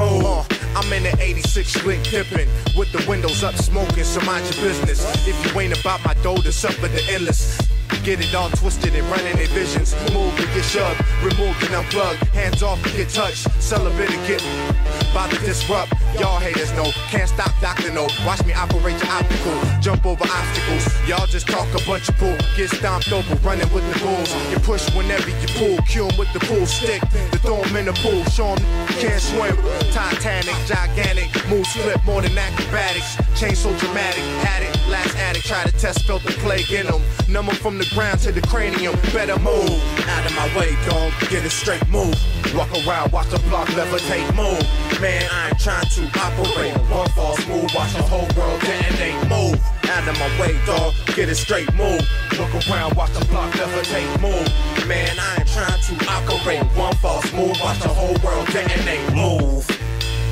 Oh, 0.00 0.46
I'm 0.80 0.90
in 0.94 1.02
the 1.02 1.22
86 1.22 1.68
slick 1.68 2.02
dipping 2.04 2.48
with 2.74 2.90
the 2.90 3.04
windows 3.06 3.44
up 3.44 3.54
smoking, 3.54 4.02
so 4.02 4.18
mind 4.22 4.46
your 4.46 4.64
business. 4.64 5.04
If 5.28 5.36
you 5.44 5.60
ain't 5.60 5.78
about 5.78 6.02
my 6.06 6.14
dough, 6.22 6.36
up 6.36 6.80
with 6.80 6.94
the 6.94 7.04
endless. 7.12 7.58
Get 8.02 8.18
it 8.18 8.34
all 8.34 8.48
twisted 8.48 8.94
and 8.94 9.06
running 9.10 9.36
their 9.36 9.48
visions. 9.48 9.92
Move 10.14 10.32
and 10.38 10.48
get 10.54 10.64
shoved, 10.64 10.98
remove 11.22 11.54
and 11.68 11.84
unplug. 11.84 12.16
Hands 12.28 12.62
off 12.62 12.82
and 12.86 12.96
get 12.96 13.10
touched. 13.10 13.50
Celibate 13.60 14.10
and 14.10 14.26
get 14.26 14.40
about 15.10 15.30
to 15.32 15.38
disrupt. 15.40 15.92
Y'all 16.20 16.38
haters 16.38 16.70
know, 16.72 16.84
can't 17.08 17.30
stop 17.30 17.50
Dr. 17.62 17.90
No. 17.94 18.06
Watch 18.26 18.44
me 18.44 18.52
operate 18.52 19.00
your 19.02 19.10
optical, 19.10 19.56
jump 19.80 20.04
over 20.04 20.22
obstacles. 20.22 20.84
Y'all 21.08 21.26
just 21.26 21.48
talk 21.48 21.66
a 21.72 21.82
bunch 21.86 22.10
of 22.10 22.18
bull. 22.18 22.36
Get 22.54 22.68
stomped 22.68 23.10
over, 23.10 23.34
running 23.36 23.72
with 23.72 23.90
the 23.90 23.98
bulls. 24.04 24.30
You 24.52 24.58
push 24.58 24.84
whenever 24.94 25.30
you 25.30 25.48
pull, 25.56 25.78
cue 25.88 26.06
'em 26.06 26.18
with 26.18 26.30
the 26.34 26.40
pool 26.40 26.66
stick. 26.66 27.00
The 27.32 27.38
throw 27.38 27.62
'em 27.62 27.74
in 27.74 27.86
the 27.86 27.94
pool, 28.04 28.22
show 28.26 28.52
'em 28.52 28.60
can't 29.00 29.22
swim. 29.22 29.56
Titanic, 29.92 30.56
gigantic, 30.66 31.30
move 31.48 31.66
slip 31.66 32.04
more 32.04 32.20
than 32.20 32.36
acrobatics. 32.36 33.16
Change 33.34 33.56
so 33.56 33.72
dramatic, 33.78 34.22
had 34.44 34.62
it. 34.62 34.79
Last 34.90 35.16
addict, 35.16 35.46
try 35.46 35.62
to 35.62 35.72
test, 35.78 36.04
felt 36.04 36.24
the 36.24 36.32
plague 36.42 36.72
in 36.72 36.86
them. 36.86 37.00
Numb 37.28 37.46
from 37.46 37.78
the 37.78 37.88
ground 37.94 38.18
to 38.20 38.32
the 38.32 38.40
cranium. 38.42 38.94
Better 39.12 39.38
move 39.38 39.78
out 40.08 40.26
of 40.26 40.34
my 40.34 40.46
way, 40.58 40.74
dog. 40.88 41.12
Get 41.30 41.44
a 41.44 41.50
straight 41.50 41.86
move. 41.88 42.14
Walk 42.56 42.70
around, 42.84 43.12
watch 43.12 43.28
the 43.28 43.38
block 43.48 43.68
levitate, 43.68 44.26
move. 44.34 44.60
Man, 45.00 45.28
I 45.30 45.48
ain't 45.48 45.60
trying 45.60 45.86
to 45.86 46.02
operate. 46.18 46.74
One 46.90 47.08
false 47.10 47.46
move, 47.46 47.70
watch 47.72 47.92
the 47.94 48.02
whole 48.02 48.26
world 48.36 48.60
detonate. 48.62 49.28
Move 49.28 49.60
out 49.86 50.08
of 50.08 50.18
my 50.18 50.40
way, 50.40 50.58
dog. 50.66 50.94
Get 51.14 51.28
a 51.28 51.34
straight 51.36 51.72
move. 51.74 52.02
Look 52.36 52.50
around, 52.68 52.96
watch 52.96 53.12
the 53.12 53.24
block 53.26 53.52
levitate, 53.52 54.20
move. 54.20 54.88
Man, 54.88 55.16
I 55.18 55.36
ain't 55.38 55.48
trying 55.48 55.80
to 55.80 56.10
operate. 56.10 56.64
One 56.76 56.94
false 56.96 57.32
move, 57.32 57.56
watch 57.62 57.78
the 57.78 57.88
whole 57.88 58.16
world 58.24 58.46
detonate. 58.48 59.14
Move. 59.14 59.79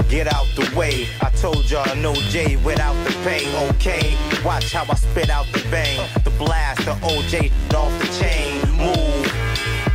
Get 0.09 0.27
out 0.33 0.47
the 0.57 0.67
way. 0.75 1.07
I 1.21 1.29
told 1.29 1.71
y'all 1.71 1.95
no 1.97 2.15
J 2.15 2.57
without 2.57 2.95
the 3.05 3.13
pay. 3.25 3.45
Okay, 3.69 4.17
watch 4.43 4.73
how 4.73 4.87
I 4.89 4.95
spit 4.95 5.29
out 5.29 5.45
the 5.53 5.63
bang. 5.71 6.01
The 6.25 6.31
blast, 6.31 6.87
the 6.87 6.93
OJ 6.93 7.53
off 7.75 7.93
the 8.01 8.07
chain. 8.19 8.63
Move. 8.79 9.27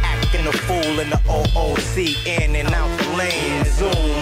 Acting 0.04 0.46
a 0.46 0.52
fool 0.52 1.00
in 1.00 1.10
the 1.10 1.18
OOC. 1.26 2.28
In 2.28 2.56
and 2.56 2.72
out 2.76 2.96
the 3.00 3.10
lane. 3.18 3.66
Zoom. 3.66 4.22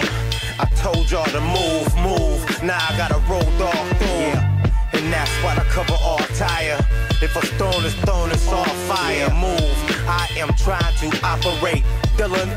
I 0.58 0.64
told 0.76 1.10
y'all 1.10 1.26
to 1.26 1.40
move, 1.42 1.94
move. 1.96 2.62
Now 2.62 2.78
I 2.88 2.96
gotta 2.96 3.20
roll 3.30 3.44
dog 3.58 3.86
through. 3.98 4.32
Yeah. 4.32 4.72
And 4.94 5.12
that's 5.12 5.30
why 5.44 5.54
I 5.56 5.64
cover 5.68 5.96
all 6.02 6.24
tire. 6.36 6.80
If 7.20 7.36
a 7.36 7.44
stone 7.44 7.84
is 7.84 7.94
thrown, 7.96 8.30
it's 8.30 8.48
all 8.48 8.64
fire. 8.88 9.28
Move. 9.34 9.76
I 10.08 10.26
am 10.38 10.54
trying 10.54 10.96
to 11.00 11.08
operate. 11.22 11.84
Dylan, 12.16 12.48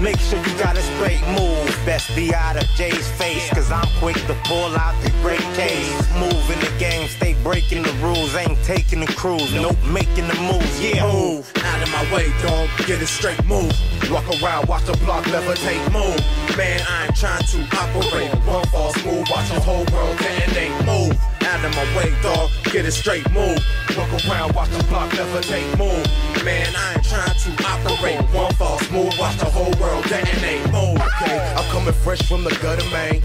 make 0.00 0.18
sure 0.18 0.38
you 0.38 0.58
got 0.58 0.76
a 0.76 0.82
straight 0.82 1.20
move. 1.28 1.66
Best 1.84 2.14
be 2.14 2.34
out 2.34 2.56
of 2.56 2.64
Jay's 2.76 3.08
face, 3.12 3.48
cause 3.50 3.70
I'm 3.70 3.88
quick 3.98 4.16
to 4.26 4.34
pull 4.44 4.76
out 4.76 4.94
the 5.02 5.10
great 5.22 5.46
case. 5.54 5.92
Move 6.14 6.50
in 6.50 6.60
the 6.60 6.72
game, 6.78 7.08
stay 7.08 7.34
breaking 7.42 7.82
the 7.82 7.92
rules. 8.02 8.34
Ain't 8.34 8.62
taking 8.64 9.00
the 9.00 9.12
cruise, 9.12 9.52
nope, 9.54 9.76
making 9.86 10.28
the 10.28 10.38
moves. 10.40 10.80
Yeah, 10.80 11.10
move 11.12 11.50
out 11.64 11.82
of 11.82 11.90
my 11.90 12.02
way, 12.14 12.32
dog. 12.42 12.68
Get 12.86 13.02
a 13.02 13.06
straight 13.06 13.42
move. 13.44 13.72
Walk 14.10 14.28
around, 14.42 14.68
watch 14.68 14.84
the 14.84 14.96
block 15.04 15.24
levitate, 15.26 15.84
move. 15.92 16.18
Man, 16.56 16.80
I 16.88 17.06
ain't 17.06 17.16
trying 17.16 17.44
to 17.44 17.58
operate. 17.76 18.30
One 18.46 18.66
false 18.66 18.96
move, 19.04 19.26
watch 19.30 19.48
the 19.50 19.60
whole 19.60 19.84
world 19.92 20.18
detonate. 20.18 20.86
Move 20.86 21.27
out 21.48 21.64
of 21.64 21.74
my 21.74 21.96
way, 21.96 22.12
dog. 22.22 22.50
Get 22.64 22.84
a 22.84 22.92
straight 22.92 23.28
move. 23.32 23.58
Walk 23.96 24.12
around, 24.28 24.54
watch 24.54 24.70
the 24.70 24.84
block 24.84 25.10
levitate, 25.12 25.66
move. 25.78 26.04
Man, 26.44 26.68
I 26.76 26.94
ain't 26.94 27.04
trying 27.04 27.36
to 27.44 27.50
operate. 27.64 28.20
One 28.34 28.52
false 28.54 28.90
move, 28.90 29.12
watch 29.18 29.38
the 29.38 29.46
whole 29.46 29.72
world 29.80 30.04
detonate. 30.04 30.64
Move. 30.70 31.00
Okay, 31.00 31.54
I'm 31.56 31.64
coming 31.72 31.94
fresh 31.94 32.22
from 32.28 32.44
the 32.44 32.50
gutter, 32.62 32.84
man. 32.90 33.22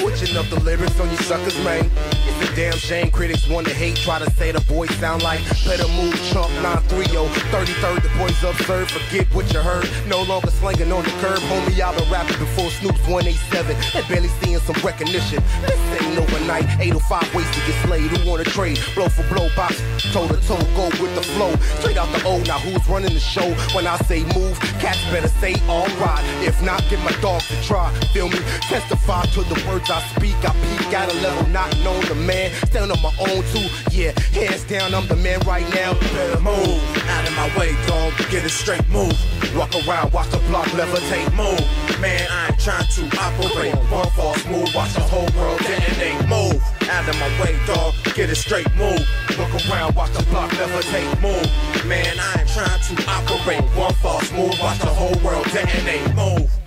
Switching 0.00 0.34
up 0.38 0.46
the 0.46 0.58
lyrics 0.60 0.98
on 0.98 1.10
you 1.10 1.16
suckers, 1.18 1.56
man. 1.62 1.90
It's 2.24 2.50
a 2.50 2.56
damn 2.56 2.72
shame 2.72 3.10
critics 3.10 3.46
want 3.48 3.66
to 3.66 3.74
hate, 3.74 3.96
try 3.96 4.18
to 4.18 4.30
say 4.30 4.50
the 4.50 4.60
boys 4.62 4.88
sound 4.96 5.22
like 5.22 5.40
better 5.66 5.86
move 5.88 6.16
chump 6.32 6.50
930 6.62 7.28
33rd. 7.52 8.02
The 8.02 8.08
boys 8.16 8.42
absurd, 8.42 8.90
forget 8.90 9.26
what 9.34 9.52
you 9.52 9.60
heard. 9.60 9.88
No 10.08 10.22
longer 10.22 10.50
slinging 10.50 10.90
on 10.90 11.04
the 11.04 11.10
curb, 11.20 11.40
homie. 11.52 11.78
I've 11.80 11.96
been 11.98 12.10
rapping 12.10 12.38
before 12.38 12.70
Snoop's 12.70 13.06
187 13.06 13.76
and 13.94 14.08
barely 14.08 14.28
seeing 14.40 14.58
some 14.60 14.76
recognition. 14.82 15.42
This 15.66 15.80
ain't 16.00 16.16
overnight. 16.16 16.64
805 16.80 17.34
ways 17.34 17.50
to 17.50 17.60
get 17.66 17.76
slayed. 17.84 18.10
Who 18.10 18.30
wanna 18.30 18.44
trade? 18.44 18.80
Blow 18.94 19.08
for 19.10 19.22
blow, 19.28 19.48
box 19.54 19.82
toe 20.12 20.26
to 20.26 20.36
toe, 20.46 20.58
go 20.74 20.86
with 21.00 21.14
the 21.14 21.22
flow. 21.22 21.54
Straight 21.78 21.96
out 21.96 22.10
the 22.12 22.24
O. 22.24 22.38
Now 22.44 22.58
who's 22.58 22.86
running 22.88 23.14
the 23.14 23.20
show? 23.20 23.52
When 23.74 23.86
I 23.86 23.96
say 24.08 24.24
move, 24.34 24.58
cats 24.80 25.02
better 25.10 25.28
say 25.28 25.54
alright. 25.68 26.24
If 26.42 26.60
not, 26.62 26.82
get 26.88 27.00
my 27.04 27.12
dogs 27.20 27.46
to 27.48 27.62
try. 27.62 27.92
Feel 28.12 28.28
me? 28.28 28.38
Testify 28.68 29.26
to 29.34 29.42
the 29.42 29.62
words 29.68 29.89
I 29.90 30.00
speak. 30.14 30.36
I 30.46 30.54
peak 30.54 30.94
at 30.94 31.12
a 31.12 31.16
level 31.20 31.46
not 31.50 31.76
known 31.82 32.00
to 32.02 32.14
man. 32.14 32.52
Stand 32.66 32.92
on 32.92 33.02
my 33.02 33.12
own 33.18 33.42
too. 33.50 33.66
Yeah, 33.90 34.12
hands 34.30 34.64
down, 34.64 34.94
I'm 34.94 35.06
the 35.08 35.16
man 35.16 35.40
right 35.40 35.66
now. 35.74 35.94
Better 36.14 36.40
move 36.40 36.78
out 37.10 37.26
of 37.26 37.34
my 37.34 37.50
way, 37.58 37.74
dog. 37.86 38.12
Get 38.30 38.44
a 38.44 38.48
straight 38.48 38.86
move. 38.88 39.12
Walk 39.56 39.74
around, 39.82 40.12
watch 40.12 40.30
the 40.30 40.38
block 40.46 40.66
levitate, 40.78 41.34
move. 41.34 41.60
Man, 42.00 42.22
I 42.30 42.48
ain't 42.48 42.60
trying 42.60 42.86
to 42.86 43.02
operate. 43.18 43.74
One 43.90 44.08
false 44.10 44.44
move, 44.46 44.70
watch 44.74 44.94
the 44.94 45.00
whole 45.00 45.28
world 45.36 45.58
detonate, 45.60 46.22
move. 46.28 46.62
Out 46.88 47.08
of 47.08 47.18
my 47.18 47.28
way, 47.42 47.58
dog. 47.66 47.94
Get 48.14 48.30
a 48.30 48.34
straight 48.34 48.70
move. 48.76 49.02
Look 49.38 49.52
around, 49.66 49.96
watch 49.96 50.12
the 50.12 50.22
block 50.30 50.50
levitate, 50.52 51.20
move. 51.20 51.50
Man, 51.86 52.14
I 52.18 52.40
ain't 52.40 52.48
trying 52.48 52.80
to 52.80 52.94
operate. 53.10 53.62
One 53.74 53.94
false 53.94 54.30
move, 54.32 54.54
watch 54.60 54.78
the 54.78 54.86
whole 54.86 55.18
world 55.24 55.46
detonate, 55.46 56.14
move. 56.14 56.59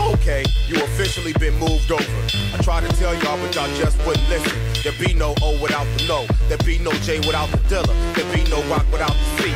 Okay, 0.00 0.44
you 0.66 0.76
officially 0.76 1.32
been 1.34 1.54
moved 1.58 1.90
over. 1.90 2.04
I 2.52 2.58
tried 2.62 2.88
to 2.88 2.96
tell 2.96 3.14
y'all, 3.14 3.38
but 3.38 3.54
y'all 3.54 3.72
just 3.76 3.96
wouldn't 4.06 4.28
listen. 4.28 4.58
There 4.82 4.92
be 4.98 5.14
no 5.14 5.34
O 5.42 5.60
without 5.62 5.86
the 5.96 6.06
no. 6.06 6.26
There 6.48 6.58
be 6.58 6.78
no 6.78 6.92
J 7.04 7.18
without 7.20 7.50
the 7.50 7.58
Dilla. 7.68 7.94
There 8.14 8.30
be 8.34 8.48
no 8.50 8.62
rock 8.68 8.84
without 8.92 9.12
the 9.12 9.42
C. 9.42 9.54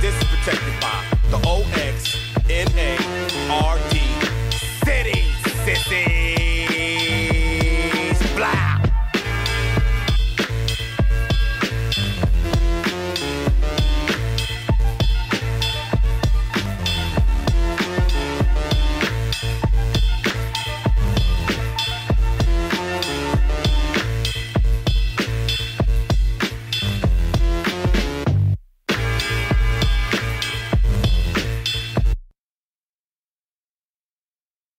This 0.00 0.14
is 0.16 0.24
protected 0.24 0.80
by 0.80 1.04
the 1.30 1.40
O 1.46 1.62
X 1.74 2.16
N 2.48 2.68
A 2.76 2.96
R 3.50 3.78
D 3.90 3.93